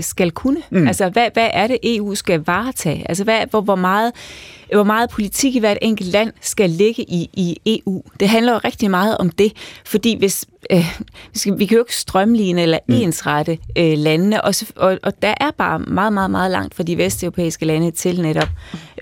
skal 0.00 0.30
kunne. 0.30 0.62
Mm. 0.70 0.86
Altså, 0.86 1.08
hvad, 1.08 1.28
hvad 1.34 1.48
er 1.52 1.66
det, 1.66 1.78
EU 1.82 2.14
skal 2.14 2.42
varetage? 2.46 3.08
Altså, 3.08 3.24
hvad, 3.24 3.40
hvor, 3.50 3.60
hvor, 3.60 3.76
meget, 3.76 4.12
hvor 4.72 4.84
meget 4.84 5.10
politik 5.10 5.56
i 5.56 5.58
hvert 5.58 5.78
enkelt 5.82 6.10
land 6.10 6.32
skal 6.40 6.70
ligge 6.70 7.02
i, 7.02 7.30
i 7.32 7.56
EU? 7.66 8.02
Det 8.20 8.28
handler 8.28 8.52
jo 8.52 8.58
rigtig 8.64 8.90
meget 8.90 9.18
om 9.18 9.30
det, 9.30 9.52
fordi 9.84 10.16
hvis... 10.18 10.46
Øh, 10.72 11.00
vi, 11.44 11.50
vi 11.56 11.66
kan 11.66 11.76
jo 11.76 11.82
ikke 11.82 11.96
strømligne 11.96 12.62
eller 12.62 12.78
Mm. 12.88 12.94
ensrette 12.94 13.58
øh, 13.78 13.98
landene, 13.98 14.44
og, 14.44 14.54
så- 14.54 14.72
og, 14.76 14.98
og 15.02 15.12
der 15.22 15.34
er 15.40 15.50
bare 15.58 15.78
meget, 15.78 16.12
meget, 16.12 16.30
meget 16.30 16.50
langt 16.50 16.74
fra 16.74 16.82
de 16.82 16.98
vesteuropæiske 16.98 17.64
lande 17.64 17.90
til 17.90 18.20
netop 18.22 18.48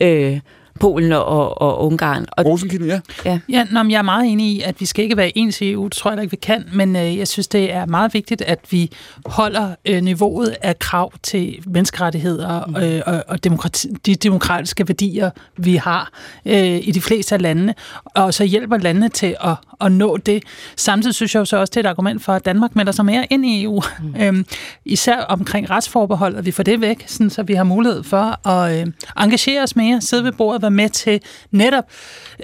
øh, 0.00 0.40
Polen 0.80 1.12
og, 1.12 1.62
og 1.62 1.86
Ungarn. 1.86 2.26
Og, 2.32 2.46
Rosenkilde, 2.46 2.86
ja. 2.86 3.00
ja. 3.24 3.38
Ja, 3.48 3.64
nå, 3.70 3.82
men 3.82 3.90
jeg 3.90 3.98
er 3.98 4.02
meget 4.02 4.32
enig 4.32 4.46
i, 4.46 4.60
at 4.60 4.80
vi 4.80 4.86
skal 4.86 5.02
ikke 5.02 5.16
være 5.16 5.38
ens 5.38 5.60
i 5.60 5.70
EU. 5.72 5.84
Det 5.84 5.92
tror 5.92 6.10
jeg 6.10 6.16
da 6.16 6.22
ikke, 6.22 6.30
vi 6.30 6.36
kan. 6.36 6.64
Men 6.72 6.96
øh, 6.96 7.18
jeg 7.18 7.28
synes, 7.28 7.48
det 7.48 7.72
er 7.72 7.86
meget 7.86 8.14
vigtigt, 8.14 8.42
at 8.42 8.58
vi 8.70 8.90
holder 9.26 9.74
øh, 9.84 10.02
niveauet 10.02 10.56
af 10.62 10.78
krav 10.78 11.12
til 11.22 11.58
menneskerettigheder 11.66 12.62
Mm. 12.66 12.76
øh, 12.76 13.02
og, 13.06 13.24
og 13.28 13.44
demokrati, 13.44 13.88
de 14.06 14.14
demokratiske 14.14 14.88
værdier, 14.88 15.30
vi 15.56 15.76
har 15.76 16.10
øh, 16.46 16.76
i 16.82 16.90
de 16.94 17.00
fleste 17.00 17.34
af 17.34 17.42
landene. 17.42 17.74
Og 18.04 18.34
så 18.34 18.44
hjælper 18.44 18.78
landene 18.78 19.08
til 19.08 19.36
at, 19.44 19.54
at 19.80 19.92
nå 19.92 20.16
det. 20.16 20.42
Samtidig 20.76 21.14
synes 21.14 21.34
jeg 21.34 21.40
jo 21.40 21.44
så 21.44 21.56
også, 21.56 21.70
det 21.70 21.76
er 21.76 21.80
et 21.80 21.90
argument 21.90 22.22
for, 22.22 22.32
at 22.32 22.44
Danmark 22.44 22.76
melder 22.76 22.92
sig 22.92 23.04
mere 23.04 23.26
ind 23.30 23.46
i 23.46 23.62
EU. 23.62 23.82
Mm. 24.02 24.14
Øhm, 24.22 24.46
især 24.84 25.20
omkring 25.20 25.70
retsforbehold, 25.70 26.36
at 26.36 26.46
vi 26.46 26.50
får 26.50 26.62
det 26.62 26.80
væk, 26.80 27.04
sådan, 27.06 27.30
så 27.30 27.42
vi 27.42 27.54
har 27.54 27.64
mulighed 27.64 28.02
for 28.02 28.48
at 28.48 28.80
øh, 28.80 28.86
engagere 29.20 29.62
os 29.62 29.76
mere, 29.76 30.00
sidde 30.00 30.24
ved 30.24 30.32
bordet, 30.32 30.61
være 30.62 30.70
med 30.70 30.88
til 30.88 31.20
netop 31.50 31.84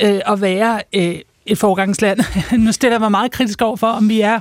øh, 0.00 0.20
at 0.26 0.40
være 0.40 0.80
øh, 0.94 1.14
et 1.46 1.58
forgangsland. 1.58 2.20
nu 2.64 2.72
stiller 2.72 2.94
jeg 2.94 3.00
mig 3.00 3.10
meget 3.10 3.30
kritisk 3.30 3.62
over 3.62 3.76
for, 3.76 3.86
om 3.86 4.08
vi 4.08 4.20
er 4.20 4.40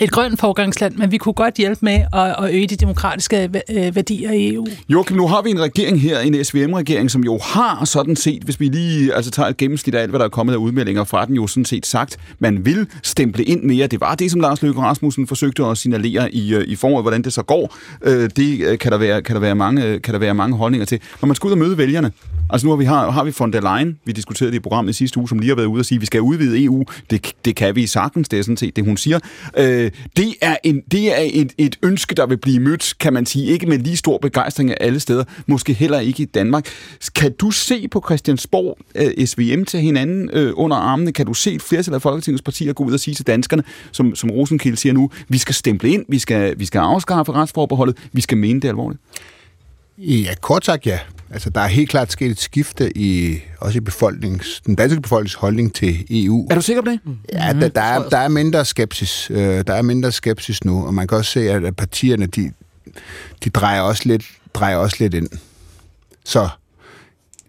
et 0.00 0.10
grønt 0.10 0.40
forgangsland, 0.40 0.96
men 0.96 1.10
vi 1.10 1.16
kunne 1.16 1.32
godt 1.32 1.54
hjælpe 1.54 1.78
med 1.84 2.04
at, 2.12 2.34
at 2.38 2.54
øge 2.54 2.66
de 2.66 2.76
demokratiske 2.76 3.50
øh, 3.70 3.96
værdier 3.96 4.32
i 4.32 4.54
EU. 4.54 4.66
Joachim, 4.88 5.16
nu 5.16 5.26
har 5.26 5.42
vi 5.42 5.50
en 5.50 5.60
regering 5.60 6.00
her, 6.00 6.18
en 6.18 6.44
SVM-regering, 6.44 7.10
som 7.10 7.24
jo 7.24 7.38
har 7.42 7.84
sådan 7.84 8.16
set, 8.16 8.42
hvis 8.42 8.60
vi 8.60 8.68
lige 8.68 9.14
altså, 9.14 9.30
tager 9.30 9.48
et 9.48 9.56
gennemsnit 9.56 9.94
af 9.94 10.02
alt, 10.02 10.10
hvad 10.10 10.18
der 10.18 10.24
er 10.24 10.30
kommet 10.30 10.52
af 10.52 10.56
udmeldinger 10.56 11.04
fra 11.04 11.24
den, 11.24 11.34
jo 11.34 11.46
sådan 11.46 11.64
set 11.64 11.86
sagt, 11.86 12.18
man 12.38 12.64
vil 12.64 12.86
stemple 13.02 13.44
ind 13.44 13.62
mere. 13.62 13.86
Det 13.86 14.00
var 14.00 14.14
det, 14.14 14.30
som 14.30 14.40
Lars 14.40 14.62
Løkke 14.62 14.80
Rasmussen 14.80 15.26
forsøgte 15.26 15.64
at 15.64 15.78
signalere 15.78 16.34
i, 16.34 16.54
øh, 16.54 16.64
i 16.68 16.76
foråret, 16.76 17.04
hvordan 17.04 17.22
det 17.22 17.32
så 17.32 17.42
går. 17.42 17.76
Øh, 18.02 18.30
det 18.36 18.78
kan 18.78 18.92
der, 18.92 18.98
være, 18.98 19.22
kan, 19.22 19.34
der 19.34 19.40
være 19.40 19.54
mange, 19.54 19.98
kan 19.98 20.14
der 20.14 20.20
være 20.20 20.34
mange 20.34 20.56
holdninger 20.56 20.86
til. 20.86 21.00
Når 21.22 21.26
man 21.26 21.36
skal 21.36 21.46
ud 21.46 21.52
og 21.52 21.58
møde 21.58 21.78
vælgerne, 21.78 22.12
altså 22.52 22.66
nu 22.66 22.70
har 22.70 22.76
vi, 22.76 22.84
har, 22.84 23.10
har 23.10 23.24
vi 23.24 23.32
von 23.38 23.52
der 23.52 23.60
Leyen, 23.60 23.98
vi 24.04 24.12
diskuterede 24.12 24.52
det 24.52 24.56
i 24.56 24.60
programmet 24.60 24.90
i 24.90 24.96
sidste 24.96 25.18
uge, 25.18 25.28
som 25.28 25.38
lige 25.38 25.48
har 25.48 25.56
været 25.56 25.66
ude 25.66 25.80
og 25.80 25.84
sige, 25.84 25.96
at 25.96 26.00
vi 26.00 26.06
skal 26.06 26.20
udvide 26.20 26.64
EU. 26.64 26.84
Det, 27.10 27.32
det 27.44 27.56
kan 27.56 27.76
vi 27.76 27.86
sagtens, 27.86 28.28
det 28.28 28.38
er 28.38 28.42
sådan 28.42 28.56
set 28.56 28.76
det, 28.76 28.84
hun 28.84 28.96
siger. 28.96 29.18
Øh, 29.56 29.90
det 30.16 30.34
er, 30.40 30.56
en, 30.64 30.80
det 30.90 31.18
er 31.18 31.30
et, 31.32 31.52
et 31.58 31.78
ønske, 31.82 32.14
der 32.14 32.26
vil 32.26 32.36
blive 32.36 32.60
mødt, 32.60 32.94
kan 33.00 33.12
man 33.12 33.26
sige, 33.26 33.46
ikke 33.46 33.66
med 33.66 33.78
lige 33.78 33.96
stor 33.96 34.18
begejstring 34.18 34.70
af 34.70 34.76
alle 34.80 35.00
steder, 35.00 35.24
måske 35.46 35.72
heller 35.72 36.00
ikke 36.00 36.22
i 36.22 36.26
Danmark. 36.26 36.68
Kan 37.14 37.32
du 37.32 37.50
se 37.50 37.88
på 37.88 38.02
Christiansborg 38.06 38.78
øh, 38.94 39.26
SVM 39.26 39.64
til 39.64 39.80
hinanden 39.80 40.30
øh, 40.32 40.52
under 40.56 40.76
armene? 40.76 41.12
Kan 41.12 41.26
du 41.26 41.34
se 41.34 41.52
et 41.52 41.62
flertal 41.62 41.94
af 41.94 42.02
Folketingets 42.02 42.42
partier 42.42 42.72
gå 42.72 42.84
ud 42.84 42.92
og 42.92 43.00
sige 43.00 43.14
til 43.14 43.26
danskerne, 43.26 43.62
som, 43.92 44.14
som 44.14 44.30
Rosenkilde 44.30 44.76
siger 44.76 44.92
nu, 44.92 45.10
vi 45.28 45.38
skal 45.38 45.54
stemple 45.54 45.88
ind, 45.88 46.04
vi 46.08 46.18
skal, 46.18 46.58
vi 46.58 46.64
skal 46.64 46.78
afskaffe 46.78 47.32
retsforbeholdet, 47.32 47.96
vi 48.12 48.20
skal 48.20 48.38
mene 48.38 48.60
det 48.60 48.68
alvorligt? 48.68 49.00
Ja, 50.04 50.34
kort 50.40 50.64
sagt 50.64 50.86
ja. 50.86 50.98
Altså, 51.30 51.50
der 51.50 51.60
er 51.60 51.66
helt 51.66 51.90
klart 51.90 52.12
sket 52.12 52.30
et 52.30 52.40
skifte 52.40 52.98
i 52.98 53.40
også 53.60 53.76
i 53.76 53.80
befolknings, 53.80 54.62
den 54.66 54.74
danske 54.74 55.00
befolknings 55.00 55.34
holdning 55.34 55.74
til 55.74 56.06
EU. 56.10 56.46
Er 56.50 56.54
du 56.54 56.62
sikker 56.62 56.82
på 56.82 56.90
det? 56.90 57.00
Ja, 57.32 57.52
der, 57.60 57.68
der, 57.68 57.80
er, 57.80 58.08
der 58.08 58.18
er 58.18 58.28
mindre 58.28 58.64
skepsis. 58.64 59.30
Øh, 59.30 59.64
der 59.66 59.74
er 59.74 59.82
mindre 59.82 60.12
skepsis 60.12 60.64
nu, 60.64 60.86
og 60.86 60.94
man 60.94 61.06
kan 61.06 61.18
også 61.18 61.30
se, 61.30 61.50
at, 61.50 61.64
at 61.64 61.76
partierne, 61.76 62.26
de, 62.26 62.52
de 63.44 63.50
drejer, 63.50 63.80
også 63.80 64.02
lidt, 64.06 64.24
drejer 64.54 64.76
også 64.76 64.96
lidt 65.00 65.14
ind. 65.14 65.28
Så 66.24 66.48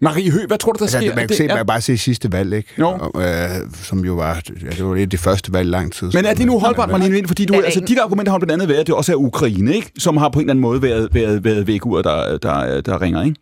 Marie 0.04 0.30
Høgh, 0.30 0.46
hvad 0.46 0.58
tror 0.58 0.72
du, 0.72 0.78
der 0.78 0.84
altså, 0.84 0.98
sker? 0.98 1.08
Man 1.08 1.18
kan, 1.18 1.28
Det 1.28 1.36
se, 1.36 1.44
er- 1.46 1.54
man 1.54 1.66
bare 1.66 1.80
se 1.80 1.98
sidste 1.98 2.32
valg, 2.32 2.52
ikke? 2.54 2.68
Jo. 2.78 2.88
Og, 2.88 3.22
øh, 3.22 3.48
som 3.82 4.04
jo 4.04 4.14
var, 4.14 4.34
ja, 4.64 4.70
det 4.70 4.84
var 4.84 4.94
lidt 4.94 5.12
det 5.12 5.20
første 5.20 5.52
valg 5.52 5.68
i 5.68 5.70
lang 5.70 5.92
tid. 5.92 6.10
Men 6.14 6.24
er 6.24 6.34
det 6.34 6.46
nu 6.46 6.58
holdbart, 6.58 6.90
Marlene 6.90 7.10
Vind? 7.10 7.26
Fordi 7.26 7.44
du, 7.44 7.54
altså, 7.54 7.80
dit 7.80 7.98
argument 7.98 8.28
har 8.28 8.38
blandt 8.38 8.52
andet 8.52 8.68
været, 8.68 8.80
at 8.80 8.86
det 8.86 8.94
også 8.94 9.12
er 9.12 9.16
Ukraine, 9.16 9.74
ikke? 9.74 9.90
som 9.98 10.16
har 10.16 10.28
på 10.28 10.38
en 10.38 10.42
eller 10.44 10.52
anden 10.52 10.60
måde 10.62 10.82
været, 10.82 11.08
været, 11.14 11.44
været 11.44 11.66
vækkeur, 11.66 12.02
der, 12.02 12.38
der, 12.38 12.80
der 12.80 13.02
ringer, 13.02 13.22
ikke? 13.22 13.36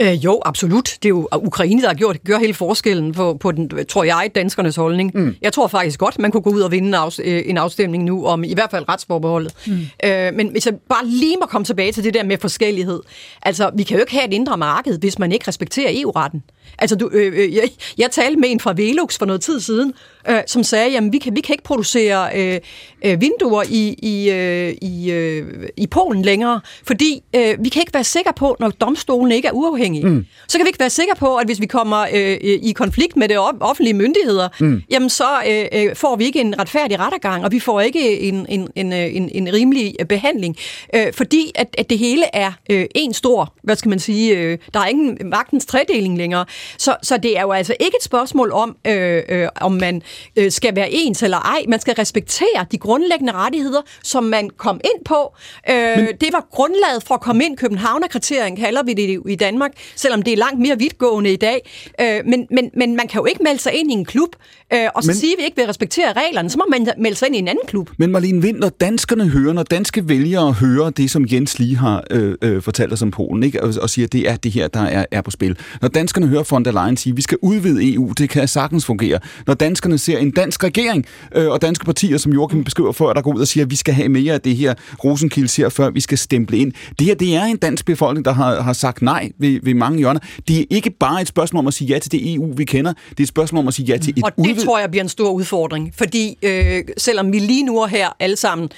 Øh, 0.00 0.24
jo, 0.24 0.42
absolut. 0.44 0.84
Det 0.84 1.04
er 1.04 1.08
jo 1.08 1.28
Ukraine, 1.32 1.82
der 1.82 1.88
har 1.88 1.94
gjort, 1.94 2.24
gør 2.24 2.38
hele 2.38 2.54
forskellen 2.54 3.12
på, 3.12 3.34
på 3.34 3.52
den, 3.52 3.70
tror 3.88 4.04
jeg, 4.04 4.30
danskernes 4.34 4.76
holdning. 4.76 5.10
Mm. 5.14 5.36
Jeg 5.42 5.52
tror 5.52 5.66
faktisk 5.66 5.98
godt, 5.98 6.18
man 6.18 6.30
kunne 6.30 6.42
gå 6.42 6.50
ud 6.50 6.60
og 6.60 6.70
vinde 6.70 6.88
en, 6.88 6.94
afs, 6.94 7.20
øh, 7.24 7.42
en 7.46 7.58
afstemning 7.58 8.04
nu 8.04 8.26
om 8.26 8.44
i 8.44 8.54
hvert 8.54 8.70
fald 8.70 8.88
retsforbeholdet. 8.88 9.54
Mm. 9.66 9.78
Øh, 10.04 10.34
men 10.34 10.48
hvis 10.48 10.66
jeg 10.66 10.74
bare 10.88 11.06
lige 11.06 11.36
må 11.40 11.46
komme 11.46 11.64
tilbage 11.64 11.92
til 11.92 12.04
det 12.04 12.14
der 12.14 12.24
med 12.24 12.38
forskellighed. 12.38 13.00
Altså, 13.42 13.70
vi 13.74 13.82
kan 13.82 13.96
jo 13.96 14.00
ikke 14.00 14.12
have 14.12 14.26
et 14.26 14.32
indre 14.32 14.56
marked, 14.56 14.98
hvis 14.98 15.18
man 15.18 15.32
ikke 15.32 15.48
respekterer 15.48 15.90
EU-retten. 15.92 16.42
Altså, 16.78 16.96
du, 16.96 17.10
øh, 17.12 17.32
øh, 17.36 17.54
jeg, 17.54 17.68
jeg 17.98 18.10
talte 18.10 18.40
med 18.40 18.50
en 18.50 18.60
fra 18.60 18.72
Velux 18.76 19.18
for 19.18 19.26
noget 19.26 19.40
tid 19.40 19.60
siden, 19.60 19.92
øh, 20.28 20.40
som 20.46 20.62
sagde, 20.62 20.90
jamen, 20.90 21.12
vi 21.12 21.18
kan, 21.18 21.36
vi 21.36 21.40
kan 21.40 21.52
ikke 21.52 21.64
producere 21.64 22.28
øh, 22.36 22.60
øh, 23.04 23.20
vinduer 23.20 23.62
i, 23.68 23.94
i, 24.02 24.30
øh, 24.30 24.74
i, 24.82 25.10
øh, 25.10 25.68
i 25.76 25.86
Polen 25.86 26.22
længere, 26.22 26.60
fordi 26.86 27.22
øh, 27.36 27.54
vi 27.60 27.68
kan 27.68 27.82
ikke 27.82 27.94
være 27.94 28.04
sikre 28.04 28.32
på, 28.36 28.56
når 28.60 28.68
domstolen 28.68 29.32
ikke 29.32 29.48
er 29.48 29.52
uafhængige, 29.52 30.06
mm. 30.06 30.26
så 30.48 30.58
kan 30.58 30.64
vi 30.64 30.68
ikke 30.68 30.80
være 30.80 30.90
sikre 30.90 31.14
på, 31.18 31.36
at 31.36 31.46
hvis 31.46 31.60
vi 31.60 31.66
kommer 31.66 32.06
øh, 32.14 32.36
i 32.42 32.72
konflikt 32.76 33.16
med 33.16 33.28
det 33.28 33.38
offentlige 33.60 33.94
myndigheder, 33.94 34.48
mm. 34.60 34.82
jamen 34.90 35.10
så 35.10 35.28
øh, 35.48 35.84
øh, 35.84 35.96
får 35.96 36.16
vi 36.16 36.24
ikke 36.24 36.40
en 36.40 36.58
retfærdig 36.58 36.98
rettergang, 37.00 37.44
og 37.44 37.52
vi 37.52 37.60
får 37.60 37.80
ikke 37.80 38.20
en, 38.20 38.46
en, 38.48 38.68
en, 38.74 38.92
øh, 38.92 39.16
en, 39.16 39.30
en 39.34 39.52
rimelig 39.52 39.94
behandling, 40.08 40.56
øh, 40.94 41.12
fordi 41.12 41.52
at, 41.54 41.74
at 41.78 41.90
det 41.90 41.98
hele 41.98 42.24
er 42.32 42.52
øh, 42.70 42.86
en 42.94 43.14
stor, 43.14 43.54
hvad 43.62 43.76
skal 43.76 43.88
man 43.88 43.98
sige, 43.98 44.38
øh, 44.38 44.58
der 44.74 44.80
er 44.80 44.86
ingen 44.86 45.18
magtens 45.24 45.66
tredeling 45.66 46.18
længere. 46.18 46.44
Så, 46.78 46.96
så 47.02 47.16
det 47.16 47.38
er 47.38 47.42
jo 47.42 47.52
altså 47.52 47.74
ikke 47.80 47.96
et 48.00 48.04
spørgsmål 48.04 48.52
om, 48.52 48.76
øh, 48.86 49.22
øh, 49.28 49.48
om 49.60 49.72
man 49.72 50.02
øh, 50.36 50.52
skal 50.52 50.76
være 50.76 50.88
ens 50.90 51.22
eller 51.22 51.38
ej. 51.38 51.64
Man 51.68 51.80
skal 51.80 51.94
respektere 51.94 52.66
de 52.72 52.78
grundlæggende 52.78 53.32
rettigheder, 53.32 53.80
som 54.02 54.24
man 54.24 54.50
kom 54.56 54.80
ind 54.84 55.04
på. 55.04 55.34
Øh, 55.70 55.96
Men... 55.96 56.06
Det 56.20 56.28
var 56.32 56.46
grundlaget 56.50 57.02
for 57.06 57.14
at 57.14 57.20
komme 57.20 57.44
ind. 57.44 57.56
Københavnerkriteriet 57.56 58.58
kalder 58.58 58.82
vi 58.82 58.94
det 58.94 59.22
i 59.28 59.34
Danmark, 59.34 59.70
selvom 59.96 60.22
det 60.22 60.32
er 60.32 60.36
langt 60.36 60.60
mere 60.60 60.78
vidtgående 60.78 61.32
i 61.32 61.36
dag. 61.36 61.70
Øh, 62.00 62.06
men, 62.26 62.46
men, 62.50 62.70
men 62.76 62.96
man 62.96 63.08
kan 63.08 63.18
jo 63.20 63.24
ikke 63.24 63.42
melde 63.42 63.58
sig 63.58 63.72
ind 63.72 63.90
i 63.90 63.94
en 63.94 64.04
klub, 64.04 64.28
øh, 64.72 64.88
og 64.94 65.02
så 65.02 65.08
men... 65.08 65.16
sige, 65.16 65.32
at 65.32 65.38
vi 65.38 65.44
ikke 65.44 65.56
vil 65.56 65.66
respektere 65.66 66.12
reglerne. 66.12 66.50
Så 66.50 66.58
må 66.58 66.64
man 66.70 66.88
melde 66.98 67.16
sig 67.16 67.26
ind 67.26 67.36
i 67.36 67.38
en 67.38 67.48
anden 67.48 67.66
klub. 67.66 67.90
Men 67.98 68.10
Marlene 68.10 68.42
Vind, 68.42 68.58
når 68.58 68.68
danskerne 68.68 69.28
hører, 69.28 69.52
når 69.52 69.62
danske 69.62 70.08
vælgere 70.08 70.52
hører 70.52 70.90
det, 70.90 71.10
som 71.10 71.26
Jens 71.32 71.58
lige 71.58 71.76
har 71.76 72.04
øh, 72.10 72.34
øh, 72.42 72.62
fortalt 72.62 72.92
os 72.92 73.02
om 73.02 73.10
Polen, 73.10 73.42
ikke? 73.42 73.62
Og, 73.62 73.74
og 73.82 73.90
siger, 73.90 74.06
at 74.06 74.12
det 74.12 74.28
er 74.28 74.36
det 74.36 74.52
her, 74.52 74.68
der 74.68 74.80
er, 74.80 75.04
er 75.10 75.20
på 75.20 75.30
spil. 75.30 75.58
Når 75.82 75.88
danskerne 75.88 76.26
hører 76.26 76.42
von 76.54 76.64
der 76.64 76.72
Leyen 76.72 76.96
sige, 76.96 77.10
at 77.10 77.16
vi 77.16 77.22
skal 77.22 77.38
udvide 77.42 77.94
EU, 77.94 78.12
det 78.18 78.30
kan 78.30 78.48
sagtens 78.48 78.86
fungere. 78.86 79.18
Når 79.46 79.54
danskerne 79.54 79.98
ser 79.98 80.18
en 80.18 80.30
dansk 80.30 80.64
regering 80.64 81.04
øh, 81.34 81.50
og 81.50 81.62
danske 81.62 81.84
partier, 81.84 82.18
som 82.18 82.32
Joachim 82.32 82.64
beskriver 82.64 82.92
før, 82.92 83.12
der 83.12 83.22
går 83.22 83.34
ud 83.34 83.40
og 83.40 83.48
siger, 83.48 83.64
at 83.64 83.70
vi 83.70 83.76
skal 83.76 83.94
have 83.94 84.08
mere 84.08 84.34
af 84.34 84.40
det 84.40 84.56
her, 84.56 84.74
Rosenkilde 85.04 85.48
siger 85.48 85.68
før, 85.68 85.90
vi 85.90 86.00
skal 86.00 86.18
stemple 86.18 86.58
ind. 86.58 86.72
Det 86.98 87.06
her, 87.06 87.14
det 87.14 87.34
er 87.34 87.44
en 87.44 87.56
dansk 87.56 87.86
befolkning, 87.86 88.24
der 88.24 88.32
har, 88.32 88.60
har 88.60 88.72
sagt 88.72 89.02
nej 89.02 89.30
ved, 89.38 89.60
ved 89.62 89.74
mange 89.74 89.98
hjørner. 89.98 90.20
Det 90.48 90.60
er 90.60 90.64
ikke 90.70 90.90
bare 90.90 91.20
et 91.20 91.28
spørgsmål 91.28 91.58
om 91.58 91.66
at 91.66 91.74
sige 91.74 91.88
ja 91.88 91.98
til 91.98 92.12
det 92.12 92.34
EU, 92.34 92.52
vi 92.56 92.64
kender. 92.64 92.92
Det 93.10 93.18
er 93.18 93.22
et 93.22 93.28
spørgsmål 93.28 93.58
om 93.58 93.68
at 93.68 93.74
sige 93.74 93.86
ja 93.86 93.96
til 93.96 94.14
et 94.18 94.24
Og 94.24 94.30
det 94.36 94.50
udvid... 94.50 94.64
tror 94.64 94.78
jeg 94.78 94.90
bliver 94.90 95.02
en 95.02 95.08
stor 95.08 95.30
udfordring, 95.30 95.92
fordi 95.96 96.38
øh, 96.42 96.82
selvom 96.98 97.32
vi 97.32 97.38
lige 97.38 97.62
nu 97.62 97.80
og 97.80 97.88
her 97.88 98.08
alle 98.20 98.36
sammen 98.36 98.68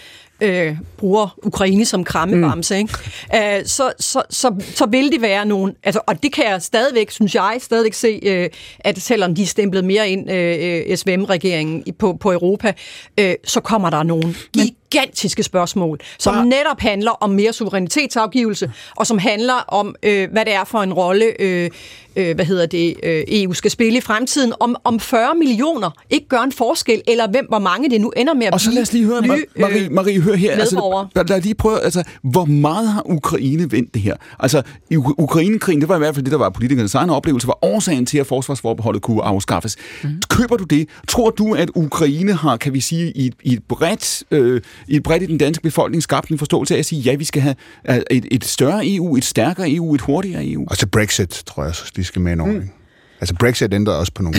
øh, 0.41 0.77
bruger 0.97 1.39
Ukraine 1.43 1.85
som 1.85 2.05
krammebamse, 2.05 2.75
mm. 2.75 2.79
ikke? 2.79 3.59
Øh, 3.59 3.67
så, 3.67 3.93
så, 3.99 4.23
så, 4.31 4.55
så 4.75 4.87
vil 4.87 5.13
det 5.13 5.23
være 5.23 5.47
nogen, 5.47 5.73
altså, 5.83 6.01
og 6.07 6.23
det 6.23 6.33
kan 6.33 6.45
jeg 6.45 6.63
stadigvæk, 6.63 7.11
synes 7.11 7.35
jeg, 7.35 7.57
stadigvæk 7.61 7.95
se, 7.95 8.21
øh, 8.23 8.51
at 8.81 8.99
selvom 8.99 9.35
de 9.35 9.43
er 9.43 9.47
stemplet 9.47 9.85
mere 9.85 10.09
ind 10.09 10.31
øh, 10.31 10.97
SVM-regeringen 10.97 11.85
på, 11.99 12.17
på 12.21 12.33
Europa, 12.33 12.73
øh, 13.21 13.35
så 13.45 13.61
kommer 13.61 13.91
der 13.91 14.03
nogle 14.03 14.35
gigantiske 14.91 15.43
spørgsmål, 15.43 16.01
som 16.19 16.35
Bare... 16.35 16.47
netop 16.47 16.81
handler 16.81 17.11
om 17.11 17.31
mere 17.31 17.53
suverænitetsafgivelse, 17.53 18.73
og 18.97 19.07
som 19.07 19.19
handler 19.19 19.65
om, 19.69 19.95
øh, 20.03 20.31
hvad 20.33 20.45
det 20.45 20.55
er 20.55 20.65
for 20.65 20.79
en 20.79 20.93
rolle, 20.93 21.41
øh, 21.43 21.71
øh, 22.17 22.35
hvad 22.35 22.45
hedder 22.45 22.67
det, 22.67 22.95
øh, 23.03 23.25
EU 23.29 23.53
skal 23.53 23.71
spille 23.71 23.99
i 23.99 24.01
fremtiden, 24.01 24.53
om, 24.61 24.77
om 24.85 25.01
40 25.01 25.35
millioner 25.35 25.91
ikke 26.11 26.29
gør 26.29 26.41
en 26.41 26.53
forskel, 26.53 27.03
eller 27.07 27.29
hvem, 27.31 27.47
hvor 27.49 27.59
mange 27.59 27.91
det 27.91 28.01
nu 28.01 28.13
ender 28.17 28.35
med 28.35 28.47
at 28.47 28.53
Og 28.53 28.61
så 28.61 28.71
lad 28.71 28.83
os 28.83 28.93
lige 28.93 29.05
høre, 29.05 29.23
nye, 29.23 29.45
Marie, 29.59 29.89
Marie, 29.89 30.21
hør 30.21 30.35
her, 30.35 30.53
altså, 30.53 31.07
lad 31.29 31.41
lige 31.41 31.55
prøve, 31.55 31.81
altså, 31.81 32.03
hvor 32.23 32.45
meget 32.45 32.89
har 32.89 33.03
Ukraine 33.07 33.73
vendt 33.73 33.95
det 33.95 34.03
her? 34.03 34.17
Altså, 34.39 34.63
i 34.91 34.97
Ukrainekrigen, 34.97 35.81
det 35.81 35.89
var 35.89 35.95
i 35.95 35.99
hvert 35.99 36.15
fald 36.15 36.25
det, 36.25 36.33
der 36.33 36.39
var 36.39 36.51
politikernes 36.51 36.95
egen 36.95 37.11
oplevelse, 37.11 37.47
var 37.47 37.65
årsagen 37.65 38.07
til, 38.07 38.19
at 38.19 38.27
forsvarsforbeholdet 38.27 39.03
kunne 39.03 39.23
afskaffes. 39.23 39.77
Mm. 40.05 40.11
Køber 40.31 40.57
du 40.57 40.65
det? 40.65 40.89
Tror 41.09 41.31
du, 41.31 41.55
at 41.55 41.71
Ukraine 41.75 42.33
har, 42.33 42.57
kan 42.57 42.75
vi 42.75 42.81
sige, 42.81 43.13
i, 43.17 43.33
i 43.43 43.53
et 43.53 43.63
bredt 43.69 44.23
øh, 44.31 44.61
i 44.89 45.01
bredt 45.01 45.23
i 45.23 45.27
den 45.27 45.39
danske 45.39 45.63
befolkning 45.63 46.03
skabt 46.03 46.29
en 46.29 46.39
forståelse 46.39 46.75
af 46.75 46.79
at 46.79 46.87
sige, 46.87 47.01
ja, 47.01 47.15
vi 47.15 47.25
skal 47.25 47.43
have 47.43 47.55
et, 48.11 48.27
et 48.31 48.45
større 48.45 48.81
EU, 48.85 49.17
et 49.17 49.25
stærkere 49.25 49.71
EU, 49.71 49.95
et 49.95 50.01
hurtigere 50.01 50.47
EU. 50.47 50.65
Og 50.71 50.79
til 50.79 50.87
Brexit, 50.87 51.43
tror 51.47 51.65
jeg, 51.65 51.75
de 51.97 52.05
skal 52.05 52.23
med 52.23 52.41
over. 52.41 52.53
Mm. 52.53 52.69
Altså 53.21 53.35
Brexit 53.35 53.75
ændrede 53.75 53.99
også 53.99 54.13
på 54.13 54.23
nogle 54.23 54.39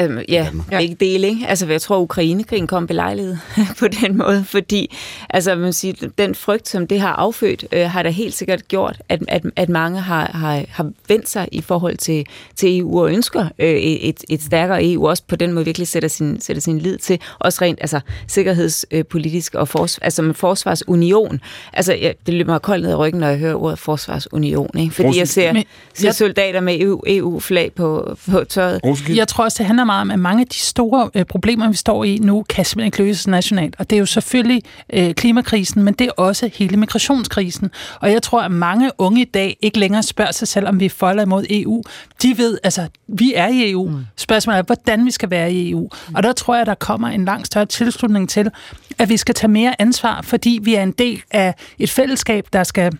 um, 0.04 0.18
ja, 0.28 0.48
ikke 0.80 0.94
del, 0.94 1.24
ikke? 1.24 1.46
Altså 1.48 1.66
jeg 1.66 1.80
tror, 1.80 1.98
Ukrainekrigen 1.98 2.66
kom 2.66 2.86
belejlighed 2.86 3.36
på 3.80 3.88
den 3.88 4.18
måde, 4.18 4.44
fordi 4.44 4.96
altså, 5.30 5.54
man 5.54 5.72
siger, 5.72 6.08
den 6.18 6.34
frygt, 6.34 6.68
som 6.68 6.86
det 6.86 7.00
har 7.00 7.12
affødt, 7.12 7.64
øh, 7.72 7.90
har 7.90 8.02
da 8.02 8.08
helt 8.08 8.34
sikkert 8.34 8.68
gjort, 8.68 9.02
at, 9.08 9.22
at, 9.28 9.42
at 9.56 9.68
mange 9.68 10.00
har, 10.00 10.30
har, 10.34 10.64
har 10.68 10.90
vendt 11.08 11.28
sig 11.28 11.48
i 11.52 11.60
forhold 11.60 11.96
til, 11.96 12.26
til 12.56 12.78
EU 12.78 13.00
og 13.00 13.10
ønsker 13.10 13.48
øh, 13.58 13.68
et, 13.68 14.24
et 14.28 14.42
stærkere 14.42 14.92
EU, 14.92 15.08
også 15.08 15.22
på 15.28 15.36
den 15.36 15.52
måde 15.52 15.64
virkelig 15.64 15.88
sætter 15.88 16.08
sin, 16.08 16.40
sætter 16.40 16.60
sin 16.60 16.78
lid 16.78 16.98
til, 16.98 17.20
også 17.38 17.58
rent 17.62 17.78
altså, 17.80 18.00
sikkerhedspolitisk 18.26 19.54
og 19.54 19.68
fors, 19.68 19.98
altså 19.98 20.22
med 20.22 20.34
forsvarsunion. 20.34 21.40
Altså 21.72 21.94
ja, 21.94 22.12
det 22.26 22.34
løber 22.34 22.52
mig 22.52 22.62
koldt 22.62 22.82
ned 22.82 22.90
i 22.90 22.94
ryggen, 22.94 23.20
når 23.20 23.28
jeg 23.28 23.38
hører 23.38 23.54
ordet 23.54 23.78
forsvarsunion, 23.78 24.70
ikke? 24.78 24.94
fordi 24.94 25.18
jeg 25.18 25.28
ser, 25.28 25.62
ser 25.94 26.10
soldater 26.10 26.60
med 26.60 26.80
EU, 26.80 27.02
EU-flag 27.06 27.72
på 28.14 28.30
på 28.30 28.44
tøjet. 28.44 28.80
Jeg 29.08 29.28
tror 29.28 29.44
også, 29.44 29.58
det 29.58 29.66
handler 29.66 29.84
meget 29.84 30.00
om, 30.00 30.10
at 30.10 30.18
mange 30.18 30.40
af 30.40 30.46
de 30.46 30.58
store 30.58 31.10
øh, 31.14 31.24
problemer, 31.24 31.68
vi 31.68 31.76
står 31.76 32.04
i 32.04 32.18
nu, 32.22 32.44
kan 32.48 32.64
simpelthen 32.64 32.86
ikke 32.86 33.02
løses 33.02 33.26
nationalt. 33.26 33.74
Og 33.78 33.90
det 33.90 33.96
er 33.96 34.00
jo 34.00 34.06
selvfølgelig 34.06 34.62
øh, 34.92 35.14
klimakrisen, 35.14 35.82
men 35.82 35.94
det 35.94 36.06
er 36.06 36.10
også 36.10 36.50
hele 36.54 36.76
migrationskrisen. 36.76 37.70
Og 38.00 38.12
jeg 38.12 38.22
tror, 38.22 38.42
at 38.42 38.50
mange 38.50 38.90
unge 38.98 39.20
i 39.20 39.24
dag 39.24 39.56
ikke 39.62 39.78
længere 39.78 40.02
spørger 40.02 40.32
sig 40.32 40.48
selv, 40.48 40.68
om 40.68 40.80
vi 40.80 40.88
folder 40.88 41.22
imod 41.22 41.44
EU. 41.50 41.82
De 42.22 42.38
ved, 42.38 42.58
altså, 42.64 42.88
vi 43.08 43.32
er 43.36 43.48
i 43.48 43.70
EU. 43.70 43.88
Mm. 43.88 44.04
Spørgsmålet 44.16 44.58
er, 44.58 44.62
hvordan 44.62 45.06
vi 45.06 45.10
skal 45.10 45.30
være 45.30 45.52
i 45.52 45.70
EU. 45.70 45.88
Mm. 46.08 46.14
Og 46.14 46.22
der 46.22 46.32
tror 46.32 46.56
jeg, 46.56 46.66
der 46.66 46.74
kommer 46.74 47.08
en 47.08 47.24
langt 47.24 47.46
større 47.46 47.66
tilslutning 47.66 48.28
til, 48.28 48.50
at 48.98 49.08
vi 49.08 49.16
skal 49.16 49.34
tage 49.34 49.50
mere 49.50 49.80
ansvar, 49.80 50.22
fordi 50.22 50.58
vi 50.62 50.74
er 50.74 50.82
en 50.82 50.92
del 50.92 51.22
af 51.30 51.54
et 51.78 51.90
fællesskab, 51.90 52.46
der 52.52 52.64
skal 52.64 52.92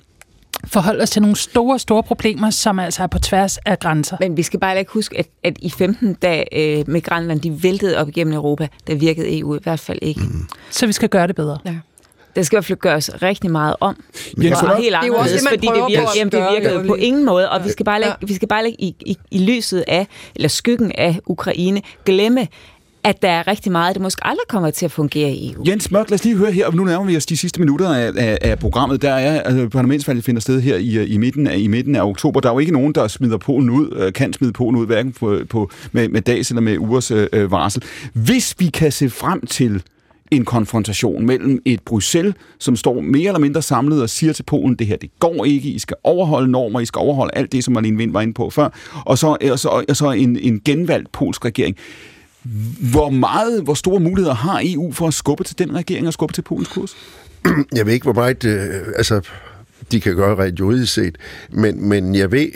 forholde 0.66 1.02
os 1.02 1.10
til 1.10 1.22
nogle 1.22 1.36
store, 1.36 1.78
store 1.78 2.02
problemer, 2.02 2.51
som 2.51 2.78
altså 2.78 3.02
er 3.02 3.06
på 3.06 3.18
tværs 3.18 3.59
af 3.59 3.78
grænser. 3.78 4.16
Men 4.20 4.36
vi 4.36 4.43
skal 4.43 4.60
bare 4.60 4.78
ikke 4.78 4.93
huske, 4.93 5.18
at, 5.18 5.26
at 5.44 5.56
i 5.60 5.70
15, 5.70 6.14
da 6.14 6.44
øh, 6.52 6.84
migranterne 6.86 7.40
de 7.40 7.62
væltede 7.62 7.98
op 7.98 8.09
igennem 8.09 8.34
Europa, 8.34 8.68
der 8.86 8.94
virkede 8.94 9.39
EU 9.39 9.55
i 9.56 9.59
hvert 9.62 9.80
fald 9.80 9.98
ikke. 10.02 10.20
Mm. 10.20 10.48
Så 10.70 10.86
vi 10.86 10.93
skal 10.93 11.09
gøre 11.09 11.26
det 11.26 11.36
bedre. 11.36 11.59
Ja. 11.64 11.74
Det 12.36 12.47
skal 12.47 12.56
i 12.56 12.56
hvert 12.56 12.64
fald 12.64 12.78
gøres 12.78 13.10
rigtig 13.22 13.51
meget 13.51 13.76
om. 13.80 14.05
Men 14.36 14.47
ja, 14.47 14.55
så, 14.55 14.74
helt 14.78 14.94
anderledes, 14.94 15.32
det 15.32 15.48
fordi 15.48 15.66
det 15.66 15.84
virkede, 15.89 16.06
jamen, 16.16 16.32
det 16.32 16.47
virkede 16.52 16.84
på 16.86 16.94
ingen 16.94 17.24
måde, 17.24 17.51
og 17.51 17.64
vi 17.64 17.70
skal 17.70 17.84
bare 17.84 18.01
lægge, 18.01 18.16
ja. 18.22 18.26
vi 18.26 18.34
skal 18.34 18.48
bare 18.48 18.62
lægge 18.62 18.80
i, 18.80 18.94
i, 19.06 19.16
i 19.30 19.39
lyset 19.39 19.84
af, 19.89 20.06
eller 20.34 20.48
skyggen 20.48 20.93
af 20.98 21.18
Ukraine, 21.26 21.82
glemme, 22.05 22.48
at 23.05 23.23
der 23.23 23.29
er 23.29 23.47
rigtig 23.47 23.73
meget, 23.73 23.95
det 23.95 24.03
måske 24.03 24.27
aldrig 24.27 24.49
kommer 24.49 24.70
til 24.70 24.85
at 24.85 24.93
fungere 24.93 25.31
i 25.31 25.53
EU. 25.53 25.65
Jens 25.66 25.91
Mørk, 25.91 26.11
lad 26.11 26.15
os 26.19 26.24
lige 26.24 26.37
høre 26.37 26.53
her, 26.53 26.66
og 26.66 26.74
nu 26.74 26.85
nærmer 26.85 27.07
vi 27.07 27.16
os 27.16 27.27
de 27.27 27.37
sidste 27.37 27.61
minutter 27.61 27.89
af, 27.89 28.12
af, 28.16 28.39
af 28.41 28.59
programmet. 28.59 29.03
Der 29.03 29.12
er 29.12 29.41
altså, 29.41 29.69
parlamentsvalget 29.69 30.24
finder 30.24 30.41
sted 30.41 30.61
her 30.61 30.77
i, 30.77 30.99
øh, 30.99 31.11
i, 31.11 31.19
midten 31.19 31.47
af, 31.47 31.59
i 31.59 31.66
midten 31.66 31.97
af 31.97 32.03
oktober. 32.03 32.41
Der 32.41 32.49
er 32.49 32.53
jo 32.53 32.59
ikke 32.59 32.73
nogen, 32.73 32.95
der 32.95 33.09
smider 33.09 33.37
Polen 33.37 33.70
ud, 33.70 33.93
øh, 33.97 34.12
kan 34.12 34.33
smide 34.33 34.53
Polen 34.53 34.81
ud, 34.81 34.87
hverken 34.87 35.12
på, 35.12 35.39
på, 35.51 35.70
med, 35.93 36.09
med 36.09 36.20
dags 36.20 36.51
eller 36.51 36.61
med 36.61 36.79
ugers 36.79 37.11
øh, 37.11 37.27
øh, 37.33 37.51
varsel. 37.51 37.83
Hvis 38.12 38.55
vi 38.59 38.66
kan 38.66 38.93
se 38.93 39.11
frem 39.11 39.47
til 39.47 39.83
en 40.31 40.45
konfrontation 40.45 41.27
mellem 41.27 41.62
et 41.65 41.81
Bruxelles, 41.83 42.35
som 42.59 42.77
står 42.77 43.01
mere 43.01 43.27
eller 43.27 43.39
mindre 43.39 43.62
samlet 43.62 44.03
og 44.03 44.11
siger 44.11 44.33
til 44.33 44.43
Polen, 44.43 44.74
det 44.74 44.87
her, 44.87 44.97
det 44.97 45.11
går 45.19 45.45
ikke, 45.45 45.69
I 45.69 45.79
skal 45.79 45.97
overholde 46.05 46.51
normer, 46.51 46.81
I 46.81 46.87
skal 46.87 46.99
overholde 46.99 47.35
alt 47.35 47.53
det, 47.53 47.65
som 47.65 47.74
Marlene 47.74 47.97
Vind 47.97 48.12
var 48.12 48.20
inde 48.20 48.35
på 48.35 48.51
før, 48.51 48.69
og 49.07 49.19
så, 49.19 49.37
og 49.51 49.59
så, 49.59 49.85
og 49.89 49.97
så 49.97 50.11
en, 50.11 50.39
en 50.39 50.61
genvalgt 50.65 51.12
polsk 51.12 51.45
regering. 51.45 51.77
Hvor 52.93 53.10
meget, 53.10 53.62
hvor 53.62 53.74
store 53.74 54.01
muligheder 54.01 54.35
har 54.35 54.60
EU 54.64 54.93
for 54.93 55.09
at 55.09 55.14
skubbe 55.14 55.44
til 55.44 55.59
den 55.59 55.74
regering 55.74 56.06
og 56.06 56.12
skubbe 56.12 56.35
til 56.35 56.43
Polens 56.43 56.69
kurs? 56.69 56.97
Jeg 57.77 57.86
ved 57.86 57.93
ikke, 57.93 58.05
hvor 58.05 58.12
meget 58.12 58.44
øh, 58.44 58.82
altså, 58.97 59.20
de 59.93 60.01
kan 60.01 60.16
gøre 60.16 60.44
rent 60.44 60.60
juridisk 60.60 60.93
set, 60.93 61.19
men, 61.51 61.89
men 61.89 62.14
jeg 62.14 62.32
ved, 62.32 62.48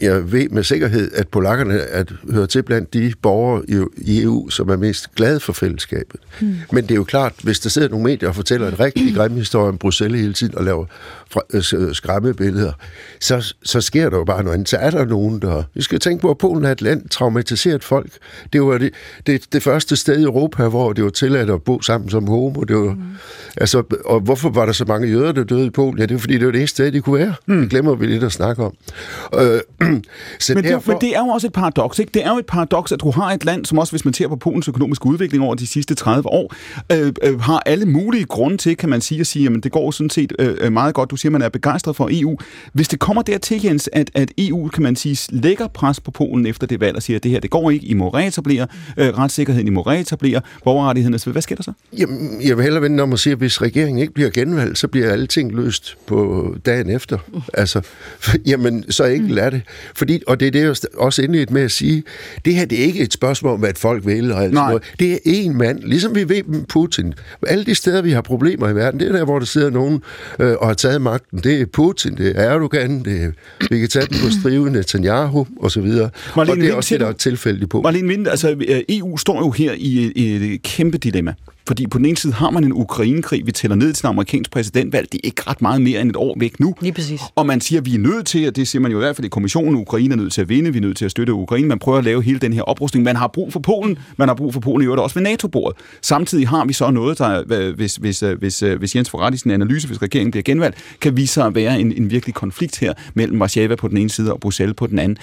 jeg 0.00 0.32
ved 0.32 0.48
med 0.48 0.62
sikkerhed, 0.62 1.10
at 1.14 1.28
polakkerne 1.28 1.80
at 1.80 2.12
hører 2.30 2.46
til 2.46 2.62
blandt 2.62 2.94
de 2.94 3.12
borgere 3.22 3.62
i 3.96 4.22
EU, 4.22 4.48
som 4.50 4.68
er 4.68 4.76
mest 4.76 5.14
glade 5.14 5.40
for 5.40 5.52
fællesskabet. 5.52 6.20
Mm. 6.40 6.56
Men 6.72 6.82
det 6.84 6.90
er 6.90 6.94
jo 6.94 7.04
klart, 7.04 7.32
hvis 7.42 7.60
der 7.60 7.70
sidder 7.70 7.88
nogle 7.88 8.04
medier 8.04 8.28
og 8.28 8.34
fortæller 8.34 8.68
en 8.68 8.80
rigtig 8.80 9.14
grim 9.14 9.32
historie 9.32 9.68
om 9.68 9.78
Bruxelles 9.78 10.20
hele 10.20 10.32
tiden 10.32 10.58
og 10.58 10.64
laver 10.64 10.86
skræmmebilleder, 11.92 12.72
så, 13.20 13.54
så 13.62 13.80
sker 13.80 14.10
der 14.10 14.16
jo 14.16 14.24
bare 14.24 14.42
noget 14.42 14.54
andet. 14.54 14.68
Så 14.68 14.76
er 14.76 14.90
der 14.90 15.04
nogen, 15.04 15.42
der... 15.42 15.62
Vi 15.74 15.82
skal 15.82 16.00
tænke 16.00 16.22
på, 16.22 16.30
at 16.30 16.38
Polen 16.38 16.64
er 16.64 16.72
et 16.72 16.82
land, 16.82 17.08
traumatiseret 17.08 17.84
folk. 17.84 18.10
Det 18.52 18.62
var 18.62 18.78
det, 18.78 18.90
det, 19.26 19.52
det 19.52 19.62
første 19.62 19.96
sted 19.96 20.18
i 20.18 20.22
Europa, 20.22 20.68
hvor 20.68 20.92
det 20.92 21.04
var 21.04 21.10
tilladt 21.10 21.50
at 21.50 21.62
bo 21.62 21.80
sammen 21.80 22.10
som 22.10 22.26
homo. 22.26 22.62
Det 22.62 22.76
var, 22.76 22.94
mm. 22.94 23.00
altså, 23.56 23.82
og 24.04 24.20
hvorfor 24.20 24.50
var 24.50 24.66
der 24.66 24.72
så 24.72 24.84
mange 24.84 25.08
jøder, 25.08 25.32
der 25.32 25.44
døde 25.44 25.66
i 25.66 25.70
Polen? 25.70 25.98
Ja, 25.98 26.06
det 26.06 26.14
var 26.14 26.18
fordi, 26.18 26.34
det 26.38 26.46
var 26.46 26.52
det 26.52 26.58
eneste 26.58 26.74
sted, 26.74 26.92
de 26.92 27.00
kunne 27.00 27.18
være. 27.18 27.34
Mm. 27.46 27.60
Det 27.60 27.70
glemmer 27.70 27.94
vi 27.94 28.06
lidt 28.06 28.24
at 28.24 28.32
snakke 28.32 28.64
om. 28.64 28.74
Øh, 29.34 29.40
så 30.40 30.54
men, 30.54 30.64
derfor... 30.64 30.92
det, 30.92 31.02
men 31.02 31.10
det 31.10 31.16
er 31.16 31.20
jo 31.20 31.26
også 31.26 31.46
et 31.46 31.52
paradoks, 31.52 31.98
ikke? 31.98 32.10
Det 32.14 32.24
er 32.24 32.30
jo 32.30 32.38
et 32.38 32.46
paradoks, 32.46 32.92
at 32.92 33.00
du 33.00 33.10
har 33.10 33.32
et 33.32 33.44
land, 33.44 33.64
som 33.64 33.78
også, 33.78 33.92
hvis 33.92 34.04
man 34.04 34.14
ser 34.14 34.28
på 34.28 34.36
Polens 34.36 34.68
økonomiske 34.68 35.06
udvikling 35.06 35.44
over 35.44 35.54
de 35.54 35.66
sidste 35.66 35.94
30 35.94 36.28
år, 36.28 36.54
øh, 36.92 37.12
øh, 37.22 37.40
har 37.40 37.62
alle 37.66 37.86
mulige 37.86 38.24
grunde 38.24 38.56
til, 38.56 38.76
kan 38.76 38.88
man 38.88 39.00
sige, 39.00 39.20
at 39.20 39.26
sige, 39.26 39.50
at 39.56 39.64
det 39.64 39.72
går 39.72 39.90
sådan 39.90 40.10
set 40.10 40.32
øh, 40.38 40.56
øh, 40.60 40.72
meget 40.72 40.94
godt. 40.94 41.10
Du 41.10 41.16
siger, 41.24 41.30
at 41.30 41.32
man 41.32 41.42
er 41.42 41.48
begejstret 41.48 41.96
for 41.96 42.08
EU. 42.12 42.36
Hvis 42.72 42.88
det 42.88 42.98
kommer 42.98 43.22
dertil, 43.22 43.64
Jens, 43.64 43.90
at, 43.92 44.10
at 44.14 44.32
EU, 44.38 44.68
kan 44.68 44.82
man 44.82 44.96
sige, 44.96 45.18
lægger 45.30 45.66
pres 45.66 46.00
på 46.00 46.10
Polen 46.10 46.46
efter 46.46 46.66
det 46.66 46.80
valg 46.80 46.96
og 46.96 47.02
siger, 47.02 47.16
at 47.16 47.22
det 47.22 47.30
her, 47.30 47.40
det 47.40 47.50
går 47.50 47.70
ikke, 47.70 47.86
I 47.86 47.94
må 47.94 48.08
reetablere 48.08 48.66
øh, 48.96 49.08
retssikkerheden, 49.08 49.66
I 49.66 49.70
må 49.70 49.80
reetablere 49.80 50.40
borgerrettighederne. 50.64 51.32
Hvad 51.32 51.42
sker 51.42 51.56
der 51.56 51.62
så? 51.62 51.72
Jamen, 51.98 52.42
jeg 52.42 52.56
vil 52.56 52.62
hellere 52.62 52.82
vende 52.82 53.02
om 53.02 53.12
at 53.12 53.18
sige, 53.18 53.32
at 53.32 53.38
hvis 53.38 53.62
regeringen 53.62 53.98
ikke 53.98 54.14
bliver 54.14 54.30
genvalgt, 54.30 54.78
så 54.78 54.88
bliver 54.88 55.12
alting 55.12 55.52
løst 55.52 55.96
på 56.06 56.48
dagen 56.66 56.90
efter. 56.90 57.18
Altså, 57.54 57.80
jamen, 58.46 58.92
så 58.92 59.04
enkelt 59.04 59.38
er 59.38 59.50
det. 59.50 59.62
Fordi, 59.94 60.22
og 60.26 60.40
det 60.40 60.48
er 60.48 60.52
det, 60.52 60.60
jeg 60.60 60.76
også 60.98 61.22
indledt 61.22 61.50
med 61.50 61.62
at 61.62 61.70
sige, 61.70 62.02
det 62.44 62.54
her 62.54 62.64
det 62.64 62.80
er 62.80 62.84
ikke 62.84 63.00
et 63.00 63.12
spørgsmål 63.12 63.52
om, 63.52 63.60
hvad 63.60 63.72
folk 63.76 64.06
vil 64.06 64.32
og 64.32 64.42
alt 64.42 64.54
sådan 64.54 64.68
noget. 64.68 64.82
Det 64.98 65.12
er 65.12 65.18
én 65.44 65.52
mand, 65.52 65.78
ligesom 65.82 66.14
vi 66.14 66.28
ved 66.28 66.42
med 66.42 66.64
Putin. 66.68 67.14
Alle 67.46 67.64
de 67.64 67.74
steder, 67.74 68.02
vi 68.02 68.10
har 68.10 68.20
problemer 68.20 68.68
i 68.68 68.74
verden, 68.74 69.00
det 69.00 69.08
er 69.08 69.12
der, 69.12 69.24
hvor 69.24 69.38
der 69.38 69.46
sidder 69.46 69.70
nogen 69.70 70.02
øh, 70.38 70.54
og 70.60 70.66
har 70.66 70.74
taget 70.74 71.02
magten. 71.14 71.38
Det 71.38 71.60
er 71.60 71.66
Putin, 71.66 72.16
det 72.16 72.38
er 72.38 72.50
Erdogan, 72.50 73.04
det 73.04 73.22
er, 73.22 73.30
vi 73.70 73.78
kan 73.78 73.88
tage 73.88 74.06
den 74.06 74.16
på 74.24 74.30
strive, 74.40 74.70
Netanyahu 74.70 75.46
og 75.60 75.70
så 75.70 75.80
videre. 75.80 76.10
og 76.34 76.46
det 76.46 76.68
er 76.68 76.74
også 76.74 76.94
det, 76.94 77.00
der 77.00 77.06
er 77.06 77.12
tilfældigt 77.12 77.70
på. 77.70 77.82
Marlene 77.82 78.08
Vind, 78.08 78.28
altså 78.28 78.56
EU 78.88 79.16
står 79.16 79.38
jo 79.38 79.50
her 79.50 79.72
i, 79.76 80.12
i 80.16 80.54
et 80.54 80.62
kæmpe 80.62 80.98
dilemma. 80.98 81.34
Fordi 81.66 81.86
på 81.86 81.98
den 81.98 82.06
ene 82.06 82.16
side 82.16 82.32
har 82.32 82.50
man 82.50 82.64
en 82.64 82.72
Ukrainekrig, 82.72 83.46
vi 83.46 83.52
tæller 83.52 83.74
ned 83.74 83.92
til 83.92 84.02
den 84.02 84.08
amerikanske 84.08 84.50
præsidentvalg. 84.50 85.12
Det 85.12 85.18
er 85.18 85.26
ikke 85.28 85.42
ret 85.46 85.62
meget 85.62 85.82
mere 85.82 86.00
end 86.00 86.10
et 86.10 86.16
år 86.16 86.36
væk 86.40 86.60
nu. 86.60 86.74
Lige 86.80 86.92
præcis. 86.92 87.20
Og 87.34 87.46
man 87.46 87.60
siger, 87.60 87.80
at 87.80 87.86
vi 87.86 87.94
er 87.94 87.98
nødt 87.98 88.26
til, 88.26 88.48
og 88.48 88.56
det 88.56 88.68
siger 88.68 88.82
man 88.82 88.92
jo 88.92 88.98
i 88.98 89.00
hvert 89.00 89.16
fald 89.16 89.24
i 89.24 89.28
kommissionen, 89.28 89.76
Ukraine 89.76 90.12
er 90.12 90.16
nødt 90.16 90.32
til 90.32 90.40
at 90.40 90.48
vinde, 90.48 90.72
vi 90.72 90.78
er 90.78 90.82
nødt 90.82 90.96
til 90.96 91.04
at 91.04 91.10
støtte 91.10 91.32
Ukraine. 91.32 91.68
Man 91.68 91.78
prøver 91.78 91.98
at 91.98 92.04
lave 92.04 92.22
hele 92.22 92.38
den 92.38 92.52
her 92.52 92.62
oprustning. 92.62 93.04
Man 93.04 93.16
har 93.16 93.26
brug 93.26 93.52
for 93.52 93.60
Polen, 93.60 93.98
man 94.16 94.28
har 94.28 94.34
brug 94.34 94.52
for 94.52 94.60
Polen 94.60 94.82
i 94.82 94.84
øvrigt 94.84 95.02
også 95.02 95.14
ved 95.14 95.22
NATO-bordet. 95.22 95.78
Samtidig 96.02 96.48
har 96.48 96.64
vi 96.64 96.72
så 96.72 96.90
noget, 96.90 97.18
der, 97.18 97.72
hvis, 97.74 97.96
hvis, 97.96 98.20
hvis, 98.38 98.60
hvis 98.60 98.96
Jens 98.96 99.10
får 99.10 99.18
ret 99.18 99.34
i 99.34 99.36
sin 99.36 99.50
analyse, 99.50 99.86
hvis 99.86 100.02
regeringen 100.02 100.30
bliver 100.30 100.42
genvalgt, 100.42 100.76
kan 101.00 101.16
vise 101.16 101.34
sig 101.34 101.46
at 101.46 101.54
være 101.54 101.80
en, 101.80 101.92
en 101.92 102.10
virkelig 102.10 102.34
konflikt 102.34 102.78
her 102.78 102.92
mellem 103.14 103.40
Warszawa 103.40 103.74
på 103.74 103.88
den 103.88 103.96
ene 103.96 104.10
side 104.10 104.32
og 104.32 104.40
Bruxelles 104.40 104.74
på 104.76 104.86
den 104.86 104.98
anden. 104.98 105.18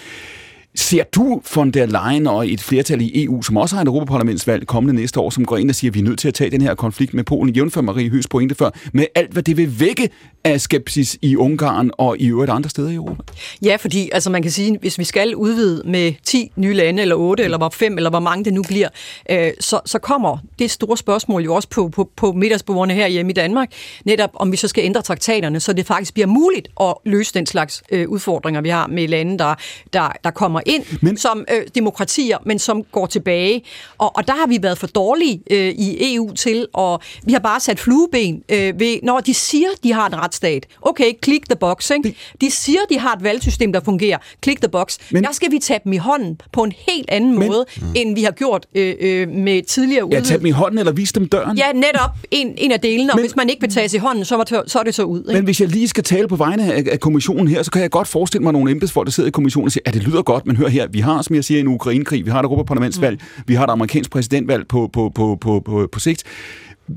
Ser 0.76 1.03
du 1.03 1.41
von 1.56 1.72
der 1.72 1.85
Leyen 1.85 2.27
og 2.27 2.52
et 2.52 2.61
flertal 2.61 3.02
i 3.02 3.23
EU, 3.23 3.41
som 3.41 3.57
også 3.57 3.76
har 3.76 3.81
et 3.81 3.88
europaparlamentsvalg 3.88 4.68
kommende 4.68 5.02
næste 5.02 5.19
år, 5.19 5.30
som 5.30 5.45
går 5.45 5.57
ind 5.57 5.69
og 5.69 5.76
siger, 5.76 5.91
at 5.91 5.95
vi 5.95 5.99
er 5.99 6.03
nødt 6.03 6.19
til 6.19 6.27
at 6.27 6.34
tage 6.34 6.49
den 6.49 6.61
her 6.61 6.76
konflikt 6.76 7.14
med 7.14 7.23
Polen, 7.23 7.56
jævnfør 7.56 7.81
Marie 7.81 8.10
Høs 8.10 8.27
pointe 8.27 8.56
før, 8.56 8.69
med 8.93 9.06
alt, 9.15 9.31
hvad 9.31 9.43
det 9.43 9.57
vil 9.57 9.80
vække 9.80 10.10
af 10.43 10.61
skepsis 10.61 11.18
i 11.22 11.35
Ungarn 11.35 11.91
og 11.98 12.18
i 12.18 12.27
øvrigt 12.27 12.52
andre 12.52 12.69
steder 12.69 12.89
i 12.89 12.95
Europa? 12.95 13.23
Ja, 13.61 13.76
fordi 13.76 14.10
altså 14.14 14.30
man 14.30 14.41
kan 14.41 14.52
sige, 14.52 14.77
hvis 14.81 14.99
vi 14.99 15.03
skal 15.03 15.35
udvide 15.35 15.84
med 15.85 16.14
10 16.23 16.52
nye 16.56 16.73
lande, 16.73 17.02
eller 17.02 17.15
8, 17.15 17.43
eller 17.43 17.57
hvor 17.57 17.69
5, 17.69 17.98
eller 17.98 18.10
hvor 18.10 18.19
mange 18.19 18.45
det 18.45 18.53
nu 18.53 18.64
bliver, 18.68 18.88
øh, 19.30 19.52
så, 19.60 19.80
så 19.85 19.99
kommer 19.99 20.38
det 20.60 20.72
store 20.72 20.98
spørgsmål 20.98 21.43
jo 21.43 21.56
også 21.56 21.69
på, 21.69 21.89
på, 21.89 22.10
på 22.15 22.31
middagsbordene 22.31 22.93
her 22.93 23.07
hjemme 23.07 23.31
i 23.31 23.34
Danmark, 23.34 23.72
netop 24.06 24.30
om 24.34 24.52
vi 24.52 24.57
så 24.57 24.68
skal 24.68 24.84
ændre 24.84 25.02
traktaterne, 25.02 25.60
så 25.60 25.73
det 25.73 25.85
faktisk 25.85 26.14
bliver 26.14 26.27
muligt 26.27 26.68
at 26.81 26.93
løse 27.06 27.34
den 27.34 27.45
slags 27.45 27.84
øh, 27.91 28.10
udfordringer, 28.10 28.61
vi 28.61 28.69
har 28.69 28.88
med 28.88 29.07
lande, 29.07 29.38
der, 29.38 29.56
der, 29.93 30.11
der 30.23 30.31
kommer 30.31 30.60
ind 30.65 30.83
men... 31.01 31.17
som 31.17 31.45
øh, 31.53 31.61
demokratier, 31.75 32.38
men 32.45 32.59
som 32.59 32.83
går 32.83 33.05
tilbage. 33.05 33.63
Og, 33.97 34.17
og 34.17 34.27
der 34.27 34.33
har 34.33 34.47
vi 34.47 34.59
været 34.61 34.77
for 34.77 34.88
dårlige 34.88 35.41
øh, 35.51 35.69
i 35.69 36.15
EU 36.15 36.33
til, 36.33 36.67
og 36.73 37.01
vi 37.23 37.33
har 37.33 37.39
bare 37.39 37.59
sat 37.59 37.79
flueben 37.79 38.43
øh, 38.51 38.79
ved, 38.79 38.99
når 39.03 39.19
de 39.19 39.33
siger, 39.33 39.67
de 39.83 39.93
har 39.93 40.07
en 40.07 40.15
retsstat. 40.15 40.65
Okay, 40.81 41.13
click 41.23 41.49
the 41.49 41.55
box. 41.55 41.91
Ikke? 41.91 42.15
De 42.41 42.51
siger, 42.51 42.79
de 42.89 42.99
har 42.99 43.15
et 43.15 43.23
valgsystem, 43.23 43.73
der 43.73 43.79
fungerer. 43.79 44.17
Click 44.43 44.61
the 44.61 44.69
box. 44.69 44.97
Men... 45.11 45.23
Der 45.23 45.31
skal 45.31 45.51
vi 45.51 45.59
tage 45.59 45.79
dem 45.83 45.93
i 45.93 45.97
hånden 45.97 46.41
på 46.53 46.63
en 46.63 46.73
helt 46.89 47.09
anden 47.09 47.39
men... 47.39 47.47
måde, 47.47 47.65
mm. 47.77 47.88
end 47.95 48.15
vi 48.15 48.23
har 48.23 48.31
gjort 48.31 48.65
øh, 48.75 48.95
øh, 48.99 49.29
med 49.29 49.63
tidligere 49.63 50.05
udvidelser. 50.05 50.33
Ja, 50.33 50.38
tage 50.38 50.39
dem 50.39 50.45
i 50.45 50.51
hånden 50.51 50.79
eller 50.79 50.91
vise 50.91 51.13
dem 51.13 51.27
døren? 51.27 51.57
Ja, 51.57 51.71
netop 51.71 52.09
en, 52.31 52.53
en 52.57 52.71
af 52.71 52.79
delene. 52.79 53.13
Og 53.13 53.15
men... 53.15 53.23
hvis 53.23 53.35
man 53.35 53.49
ikke 53.49 53.61
vil 53.61 53.69
tages 53.69 53.93
i 53.93 53.97
hånden, 53.97 54.25
så, 54.25 54.63
så 54.67 54.79
er 54.79 54.83
det 54.83 54.95
så 54.95 55.03
ud. 55.03 55.19
Ikke? 55.19 55.33
Men 55.33 55.43
hvis 55.43 55.61
jeg 55.61 55.69
lige 55.69 55.88
skal 55.88 56.03
tale 56.03 56.27
på 56.27 56.35
vegne 56.35 56.73
af, 56.73 56.83
af 56.91 56.99
kommissionen 56.99 57.47
her, 57.47 57.63
så 57.63 57.71
kan 57.71 57.81
jeg 57.81 57.91
godt 57.91 58.07
forestille 58.07 58.43
mig 58.43 58.53
nogle 58.53 58.71
embedsfolk, 58.71 59.05
der 59.05 59.11
sidder 59.11 59.27
i 59.27 59.31
kommissionen 59.31 59.65
og 59.65 59.71
siger, 59.71 59.83
at 59.85 59.93
det 59.93 60.03
lyder 60.03 60.21
godt, 60.21 60.45
men 60.52 60.57
hør 60.57 60.68
her, 60.68 60.88
vi 60.88 60.99
har, 60.99 61.22
som 61.22 61.36
jeg 61.36 61.44
siger, 61.44 61.60
en 61.60 61.68
Ukrainekrig, 61.68 62.26
vi 62.26 62.32
har 62.32 62.40
et 62.40 62.44
Europaparlamentsvalg, 62.44 63.22
mm. 63.22 63.44
vi 63.48 63.53
har 63.53 63.64
et 63.64 63.72
amerikansk 63.72 64.11
præsidentvalg 64.11 64.68
på, 64.68 64.90
på, 64.94 65.11
på, 65.15 65.38
på, 65.41 65.60
på, 65.60 65.90
på 65.91 65.99
sigt 65.99 66.23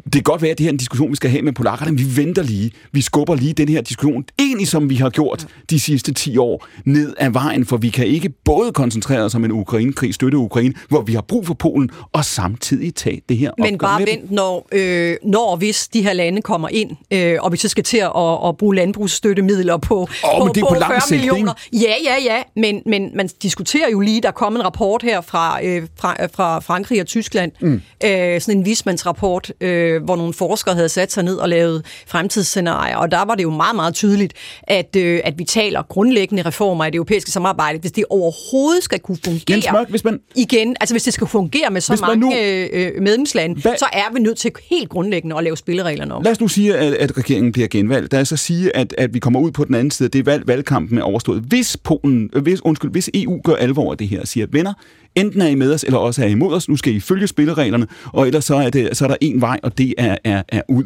det 0.04 0.12
kan 0.12 0.22
godt 0.22 0.42
være, 0.42 0.50
at 0.50 0.58
det 0.58 0.64
her 0.64 0.68
er 0.68 0.72
en 0.72 0.78
diskussion, 0.78 1.10
vi 1.10 1.16
skal 1.16 1.30
have 1.30 1.42
med 1.42 1.52
polakkerne, 1.52 1.92
men 1.92 1.98
vi 1.98 2.16
venter 2.16 2.42
lige. 2.42 2.70
Vi 2.92 3.00
skubber 3.00 3.34
lige 3.34 3.52
den 3.52 3.68
her 3.68 3.80
diskussion, 3.80 4.24
egentlig 4.38 4.68
som 4.68 4.90
vi 4.90 4.94
har 4.94 5.10
gjort 5.10 5.46
de 5.70 5.80
sidste 5.80 6.12
10 6.12 6.36
år, 6.36 6.66
ned 6.84 7.14
ad 7.18 7.30
vejen, 7.30 7.66
for 7.66 7.76
vi 7.76 7.88
kan 7.88 8.06
ikke 8.06 8.28
både 8.44 8.72
koncentrere 8.72 9.22
os 9.22 9.34
om 9.34 9.44
en 9.44 9.52
Ukraine-krig, 9.52 10.14
støtte 10.14 10.38
Ukraine, 10.38 10.74
hvor 10.88 11.02
vi 11.02 11.14
har 11.14 11.20
brug 11.20 11.46
for 11.46 11.54
Polen, 11.54 11.90
og 12.12 12.24
samtidig 12.24 12.94
tage 12.94 13.22
det 13.28 13.36
her 13.36 13.50
Men 13.58 13.78
bare 13.78 14.00
vent, 14.00 14.30
når, 14.30 14.68
øh, 14.72 15.16
når 15.22 15.56
hvis 15.56 15.88
de 15.88 16.02
her 16.02 16.12
lande 16.12 16.42
kommer 16.42 16.68
ind, 16.68 16.90
øh, 17.10 17.36
og 17.40 17.52
vi 17.52 17.56
så 17.56 17.68
skal 17.68 17.84
til 17.84 17.98
at, 17.98 18.12
at, 18.16 18.48
at 18.48 18.56
bruge 18.56 18.74
landbrugsstøttemidler 18.74 19.76
på, 19.76 20.00
oh, 20.00 20.08
på, 20.46 20.52
det 20.54 20.60
er 20.62 20.66
på, 20.66 20.74
på 20.74 20.80
40 20.86 21.00
sigt, 21.00 21.20
millioner. 21.20 21.54
Ikke? 21.72 21.86
Ja, 21.86 21.94
ja, 22.04 22.34
ja, 22.34 22.42
men, 22.56 22.82
men 22.86 23.10
man 23.14 23.28
diskuterer 23.42 23.90
jo 23.90 24.00
lige, 24.00 24.20
der 24.20 24.28
er 24.28 24.32
kommet 24.32 24.60
en 24.60 24.66
rapport 24.66 25.02
her 25.02 25.20
fra, 25.20 25.64
øh, 25.64 25.82
fra, 25.96 26.26
fra 26.26 26.58
Frankrig 26.60 27.00
og 27.00 27.06
Tyskland, 27.06 27.52
mm. 27.60 27.82
øh, 28.04 28.40
sådan 28.40 28.58
en 28.58 28.64
vismandsrapport, 28.64 29.52
øh, 29.60 29.83
øh, 29.84 30.04
hvor 30.04 30.16
nogle 30.16 30.34
forskere 30.34 30.74
havde 30.74 30.88
sat 30.88 31.12
sig 31.12 31.24
ned 31.24 31.36
og 31.36 31.48
lavet 31.48 31.86
fremtidsscenarier, 32.06 32.96
og 32.96 33.10
der 33.10 33.24
var 33.24 33.34
det 33.34 33.42
jo 33.42 33.50
meget, 33.50 33.76
meget 33.76 33.94
tydeligt, 33.94 34.32
at, 34.62 34.96
øh, 34.96 35.20
at 35.24 35.38
vi 35.38 35.44
taler 35.44 35.82
grundlæggende 35.82 36.42
reformer 36.42 36.84
i 36.84 36.90
det 36.90 36.96
europæiske 36.96 37.30
samarbejde, 37.30 37.78
hvis 37.78 37.92
det 37.92 38.04
overhovedet 38.10 38.84
skal 38.84 39.00
kunne 39.00 39.18
fungere 39.24 39.44
Jens 39.50 39.66
Mørk, 39.72 39.90
hvis 39.90 40.04
man... 40.04 40.20
igen, 40.36 40.76
altså 40.80 40.94
hvis 40.94 41.02
det 41.02 41.14
skal 41.14 41.26
fungere 41.26 41.70
med 41.70 41.80
så 41.80 41.98
mange 42.00 42.16
nu... 42.16 42.34
øh, 42.36 43.02
medlemslande, 43.02 43.60
Hva... 43.60 43.76
så 43.76 43.86
er 43.92 44.12
vi 44.14 44.20
nødt 44.20 44.38
til 44.38 44.50
helt 44.70 44.88
grundlæggende 44.88 45.36
at 45.36 45.44
lave 45.44 45.56
spillereglerne 45.56 46.14
om. 46.14 46.22
Lad 46.22 46.32
os 46.32 46.40
nu 46.40 46.48
sige, 46.48 46.76
at, 46.76 46.92
at 46.94 47.18
regeringen 47.18 47.52
bliver 47.52 47.68
genvalgt. 47.68 48.12
Lad 48.12 48.20
os 48.20 48.28
så 48.28 48.36
sige, 48.36 48.76
at, 48.76 48.94
at 48.98 49.14
vi 49.14 49.18
kommer 49.18 49.40
ud 49.40 49.50
på 49.50 49.64
den 49.64 49.74
anden 49.74 49.90
side, 49.90 50.08
det 50.08 50.18
er 50.18 50.22
valg, 50.22 50.46
valgkampen 50.46 50.98
er 50.98 51.02
overstået. 51.02 51.42
Hvis 51.48 51.76
Polen, 51.76 52.30
hvis, 52.42 52.60
undskyld, 52.60 52.90
hvis 52.90 53.10
EU 53.14 53.40
gør 53.44 53.54
alvor 53.54 53.92
af 53.92 53.98
det 53.98 54.08
her 54.08 54.20
og 54.20 54.28
siger, 54.28 54.46
venner, 54.50 54.72
enten 55.14 55.40
er 55.40 55.46
I 55.46 55.54
med 55.54 55.74
os, 55.74 55.84
eller 55.84 55.98
også 55.98 56.22
er 56.22 56.26
I 56.26 56.30
imod 56.30 56.54
os. 56.54 56.68
Nu 56.68 56.76
skal 56.76 56.94
I 56.94 57.00
følge 57.00 57.26
spillereglerne, 57.26 57.86
og 58.04 58.26
ellers 58.26 58.44
så 58.44 58.54
er, 58.54 58.70
det, 58.70 58.96
så 58.96 59.04
er 59.04 59.08
der 59.08 59.16
en 59.20 59.40
vej, 59.40 59.60
og 59.62 59.78
det 59.78 59.94
er, 59.98 60.16
er, 60.24 60.42
er 60.48 60.62
ud. 60.68 60.84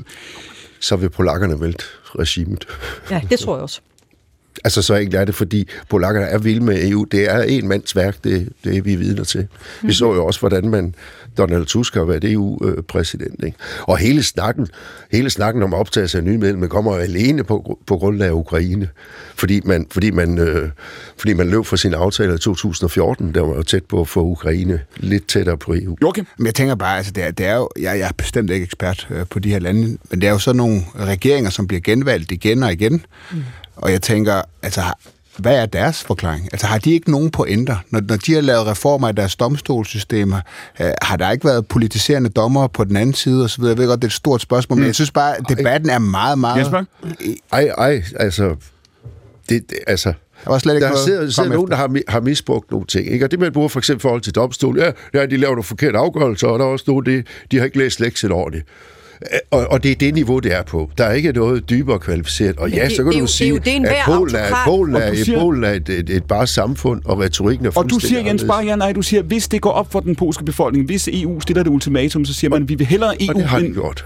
Så 0.80 0.96
vil 0.96 1.09
polakkerne 1.09 1.60
vælte 1.60 1.84
regimet. 2.18 2.64
Ja, 3.10 3.20
det 3.30 3.38
tror 3.38 3.55
jeg 3.55 3.62
også. 3.62 3.80
Altså, 4.64 4.82
så 4.82 4.94
enkelt 4.94 5.14
er 5.14 5.24
det, 5.24 5.34
fordi 5.34 5.68
polakkerne 5.88 6.26
er 6.26 6.38
vilde 6.38 6.64
med 6.64 6.88
EU. 6.88 7.05
Det 7.05 7.30
er 7.30 7.42
en 7.42 7.68
mands 7.68 7.96
værk, 7.96 8.24
det, 8.24 8.48
det 8.64 8.76
er 8.76 8.82
vi 8.82 8.96
vidner 8.96 9.24
til. 9.24 9.40
Vi 9.40 9.46
mhm. 9.82 9.92
så 9.92 10.14
jo 10.14 10.26
også, 10.26 10.40
hvordan 10.40 10.68
man 10.68 10.94
Donald 11.38 11.66
Tusk 11.66 11.94
har 11.94 12.05
været 12.05 12.24
EU-præsident. 12.24 13.44
Ikke? 13.44 13.59
Og 13.82 13.98
hele 13.98 14.22
snakken, 14.22 14.68
hele 15.12 15.30
snakken 15.30 15.62
om 15.62 15.74
optagelse 15.74 16.18
af 16.18 16.24
nye 16.24 16.38
medlemmer 16.38 16.66
kommer 16.66 16.96
alene 16.96 17.44
på, 17.44 17.78
på 17.86 17.96
grund 17.96 18.22
af 18.22 18.30
Ukraine. 18.30 18.88
Fordi 19.34 19.60
man, 19.64 19.86
fordi, 19.90 20.10
man, 20.10 20.38
øh, 20.38 20.70
fordi 21.18 21.32
man 21.32 21.50
løb 21.50 21.64
for 21.64 21.76
sin 21.76 21.94
aftale 21.94 22.34
i 22.34 22.38
2014, 22.38 23.34
der 23.34 23.40
var 23.40 23.56
jo 23.56 23.62
tæt 23.62 23.84
på 23.84 24.00
at 24.00 24.09
få 24.09 24.22
Ukraine 24.22 24.80
lidt 24.96 25.28
tættere 25.28 25.59
på 25.59 25.74
EU. 25.74 25.96
Okay. 26.02 26.24
Men 26.36 26.46
jeg 26.46 26.55
tænker 26.55 26.74
bare, 26.74 26.96
altså 26.96 27.12
det 27.12 27.24
er, 27.24 27.30
det 27.30 27.46
er 27.46 27.56
jo, 27.56 27.68
jeg, 27.76 27.98
jeg 27.98 28.09
er 28.09 28.12
bestemt 28.16 28.50
ikke 28.50 28.64
ekspert 28.64 29.09
øh, 29.10 29.26
på 29.30 29.38
de 29.38 29.50
her 29.50 29.59
lande, 29.59 29.98
men 30.10 30.20
det 30.20 30.24
er 30.26 30.30
jo 30.30 30.38
sådan 30.38 30.56
nogle 30.56 30.82
regeringer, 30.98 31.50
som 31.50 31.66
bliver 31.66 31.80
genvalgt 31.80 32.32
igen 32.32 32.62
og 32.62 32.72
igen. 32.72 33.05
Mm. 33.32 33.42
Og 33.76 33.92
jeg 33.92 34.02
tænker, 34.02 34.42
altså 34.62 34.82
hvad 35.39 35.62
er 35.62 35.66
deres 35.66 36.02
forklaring? 36.02 36.48
Altså 36.52 36.66
har 36.66 36.78
de 36.78 36.93
ikke 36.93 37.10
nogen 37.10 37.31
pointer? 37.31 37.77
Når, 37.90 38.01
når 38.09 38.16
de 38.16 38.35
har 38.35 38.40
lavet 38.40 38.66
reformer 38.66 39.09
i 39.09 39.12
deres 39.12 39.36
domstolssystemer, 39.36 40.40
øh, 40.81 40.90
har 41.02 41.16
der 41.16 41.31
ikke 41.31 41.44
været 41.44 41.66
politiserende 41.66 42.31
dommer 42.31 42.66
på 42.66 42.85
den 42.85 42.97
anden 42.97 43.15
side 43.15 43.44
osv.? 43.44 43.65
Jeg 43.65 43.78
ved 43.78 43.86
godt, 43.86 44.02
det 44.02 44.06
er 44.06 44.09
et 44.09 44.12
stort 44.12 44.40
spørgsmål, 44.40 44.77
mm. 44.77 44.81
men 44.81 44.86
jeg 44.86 44.94
synes 44.94 45.10
bare, 45.10 45.36
at 45.36 45.44
debatten 45.48 45.90
er 45.90 45.98
meget, 45.98 46.39
meget... 46.39 46.59
Jesper? 46.60 46.85
Ej, 47.52 47.70
ej, 47.78 48.02
altså... 48.16 48.56
Det, 49.48 49.70
det, 49.70 49.78
altså 49.86 50.12
der 50.44 50.51
var 50.51 50.59
slet 50.59 50.74
ikke 50.74 50.86
der 50.86 50.97
sidder, 50.97 51.31
sidder 51.31 51.48
nogen, 51.52 51.70
der 51.70 51.77
har, 51.77 51.97
har 52.09 52.20
misbrugt 52.20 52.70
nogle 52.70 52.86
ting. 52.86 53.12
Ikke? 53.12 53.24
Og 53.24 53.31
det 53.31 53.40
man 53.40 53.52
bruger 53.52 53.69
for 53.69 53.81
eksempel 53.81 54.02
forhold 54.02 54.20
til 54.20 54.35
domstol. 54.35 54.78
Ja, 54.78 54.90
ja, 55.15 55.27
de 55.27 55.36
laver 55.36 55.52
nogle 55.55 55.62
forkerte 55.62 55.98
afgørelser, 55.98 56.48
og 56.48 56.59
der 56.59 56.65
er 56.65 56.69
også 56.69 56.85
nogen, 56.89 57.06
de, 57.06 57.24
de 57.51 57.59
har 57.59 57.65
ikke 57.65 57.78
læst 57.78 58.01
lektiet 58.01 58.32
ordentligt. 58.32 58.66
Og, 59.51 59.66
og 59.70 59.82
det 59.82 59.90
er 59.90 59.95
det 59.95 60.15
niveau, 60.15 60.39
det 60.39 60.55
er 60.55 60.62
på. 60.62 60.90
Der 60.99 61.05
er 61.05 61.12
ikke 61.12 61.32
noget 61.32 61.70
dybere 61.70 61.99
kvalificeret. 61.99 62.57
Og 62.57 62.70
ja, 62.70 62.85
det, 62.85 62.93
så 62.93 63.03
kan 63.03 63.12
det, 63.12 63.19
du 63.19 63.20
det, 63.20 63.31
sige, 63.31 63.59
det, 63.59 63.86
at 63.86 63.97
Polen 64.07 64.35
er, 64.36 64.55
Polen 64.65 64.97
er, 64.97 65.15
siger, 65.15 65.40
Polen 65.40 65.65
er 65.65 65.70
et, 65.70 65.89
et, 65.89 66.11
et 66.11 66.24
bare 66.24 66.47
samfund, 66.47 67.03
og 67.05 67.20
retorikken 67.20 67.66
er 67.66 67.70
Og 67.77 67.90
du 67.90 67.99
siger, 67.99 68.20
Jens, 68.20 68.45
bare 68.45 68.65
ja, 68.65 68.77
nej, 68.77 68.93
du 68.93 69.03
siger, 69.03 69.23
hvis 69.23 69.49
det 69.49 69.61
går 69.61 69.70
op 69.70 69.93
for 69.93 70.01
den 70.01 70.16
polske 70.16 70.45
befolkning, 70.45 70.86
hvis 70.86 71.09
EU 71.12 71.40
stiller 71.40 71.62
det 71.62 71.70
ultimatum, 71.70 72.24
så 72.24 72.35
siger 72.35 72.51
man, 72.51 72.62
at 72.62 72.69
vi 72.69 72.74
vil 72.74 72.86
hellere 72.86 73.23
EU... 73.23 73.28
Og 73.28 73.35
det 73.35 73.45
har 73.45 73.59
de 73.59 73.73
gjort 73.73 74.05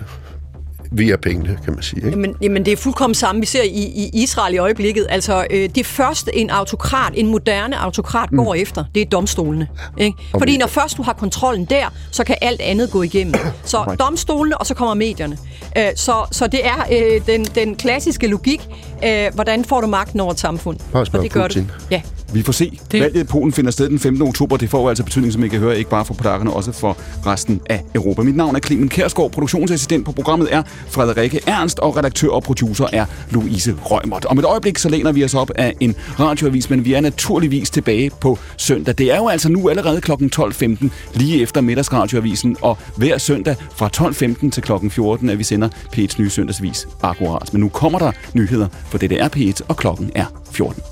via 0.92 1.16
pengene, 1.16 1.58
kan 1.64 1.74
man 1.74 1.82
sige. 1.82 1.96
Ikke? 1.96 2.10
Jamen, 2.10 2.34
jamen, 2.42 2.64
det 2.64 2.72
er 2.72 2.76
fuldkommen 2.76 3.14
samme, 3.14 3.40
vi 3.40 3.46
ser 3.46 3.62
i, 3.62 3.68
i 3.68 4.10
Israel 4.12 4.54
i 4.54 4.58
øjeblikket. 4.58 5.06
Altså, 5.10 5.46
øh, 5.50 5.68
det 5.74 5.86
første, 5.86 6.36
en 6.36 6.50
autokrat, 6.50 7.12
en 7.16 7.26
moderne 7.26 7.78
autokrat 7.78 8.32
mm. 8.32 8.44
går 8.44 8.54
efter, 8.54 8.84
det 8.94 9.02
er 9.02 9.06
domstolene. 9.06 9.68
Ikke? 9.98 10.18
Fordi 10.38 10.56
når 10.56 10.66
først 10.66 10.96
du 10.96 11.02
har 11.02 11.12
kontrollen 11.12 11.64
der, 11.64 11.86
så 12.10 12.24
kan 12.24 12.36
alt 12.40 12.60
andet 12.60 12.90
gå 12.90 13.02
igennem. 13.02 13.34
Så 13.64 13.96
domstolene, 13.98 14.58
og 14.58 14.66
så 14.66 14.74
kommer 14.74 14.94
medierne. 14.94 15.38
Øh, 15.78 15.84
så, 15.96 16.26
så 16.30 16.46
det 16.46 16.66
er 16.66 16.86
øh, 16.92 17.26
den, 17.26 17.44
den 17.44 17.76
klassiske 17.76 18.26
logik. 18.26 18.68
Øh, 19.04 19.34
hvordan 19.34 19.64
får 19.64 19.80
du 19.80 19.86
magten 19.86 20.20
over 20.20 20.32
et 20.32 20.40
samfund? 20.40 20.78
Og 20.92 21.06
det 21.12 21.32
gør 21.32 21.42
Putin. 21.42 21.64
du. 21.64 21.84
Ja. 21.90 22.02
Vi 22.32 22.42
får 22.42 22.52
se. 22.52 22.78
Det... 22.92 23.00
Valget 23.00 23.20
i 23.20 23.24
Polen 23.24 23.52
finder 23.52 23.70
sted 23.70 23.88
den 23.88 23.98
15. 23.98 24.22
oktober. 24.22 24.56
Det 24.56 24.70
får 24.70 24.88
altså 24.88 25.04
betydning, 25.04 25.32
som 25.32 25.44
I 25.44 25.48
kan 25.48 25.58
høre, 25.58 25.78
ikke 25.78 25.90
bare 25.90 26.04
for 26.04 26.14
polakkerne, 26.14 26.52
også 26.52 26.72
for 26.72 26.96
resten 27.26 27.60
af 27.66 27.84
Europa. 27.94 28.22
Mit 28.22 28.36
navn 28.36 28.56
er 28.56 28.60
Clemen 28.60 28.88
Kærsgaard. 28.88 29.30
Produktionsassistent 29.30 30.04
på 30.04 30.12
programmet 30.12 30.48
er 30.50 30.62
Frederikke 30.88 31.40
Ernst, 31.46 31.78
og 31.78 31.96
redaktør 31.96 32.28
og 32.28 32.42
producer 32.42 32.86
er 32.92 33.06
Louise 33.30 33.76
Rømert. 33.84 34.24
Om 34.24 34.38
et 34.38 34.44
øjeblik 34.44 34.78
så 34.78 34.88
læner 34.88 35.12
vi 35.12 35.24
os 35.24 35.34
op 35.34 35.50
af 35.54 35.74
en 35.80 35.94
radioavis, 36.20 36.70
men 36.70 36.84
vi 36.84 36.92
er 36.92 37.00
naturligvis 37.00 37.70
tilbage 37.70 38.10
på 38.20 38.38
søndag. 38.56 38.94
Det 38.98 39.12
er 39.12 39.16
jo 39.16 39.28
altså 39.28 39.48
nu 39.48 39.68
allerede 39.68 40.00
kl. 40.00 40.12
12.15, 40.12 40.88
lige 41.14 41.42
efter 41.42 41.60
middagsradioavisen, 41.60 42.56
og 42.60 42.78
hver 42.96 43.18
søndag 43.18 43.56
fra 43.76 43.90
12.15 43.96 44.50
til 44.50 44.62
kl. 44.62 44.72
14, 44.90 45.28
at 45.28 45.38
vi 45.38 45.44
sender 45.44 45.68
P1's 45.68 46.20
nye 46.20 46.30
søndagsvis 46.30 46.88
akkurat. 47.02 47.52
Men 47.52 47.60
nu 47.60 47.68
kommer 47.68 47.98
der 47.98 48.12
nyheder, 48.34 48.68
for 48.84 48.98
det 48.98 49.12
er 49.12 49.28
P1, 49.36 49.60
og 49.68 49.76
klokken 49.76 50.10
er 50.14 50.24
14. 50.52 50.91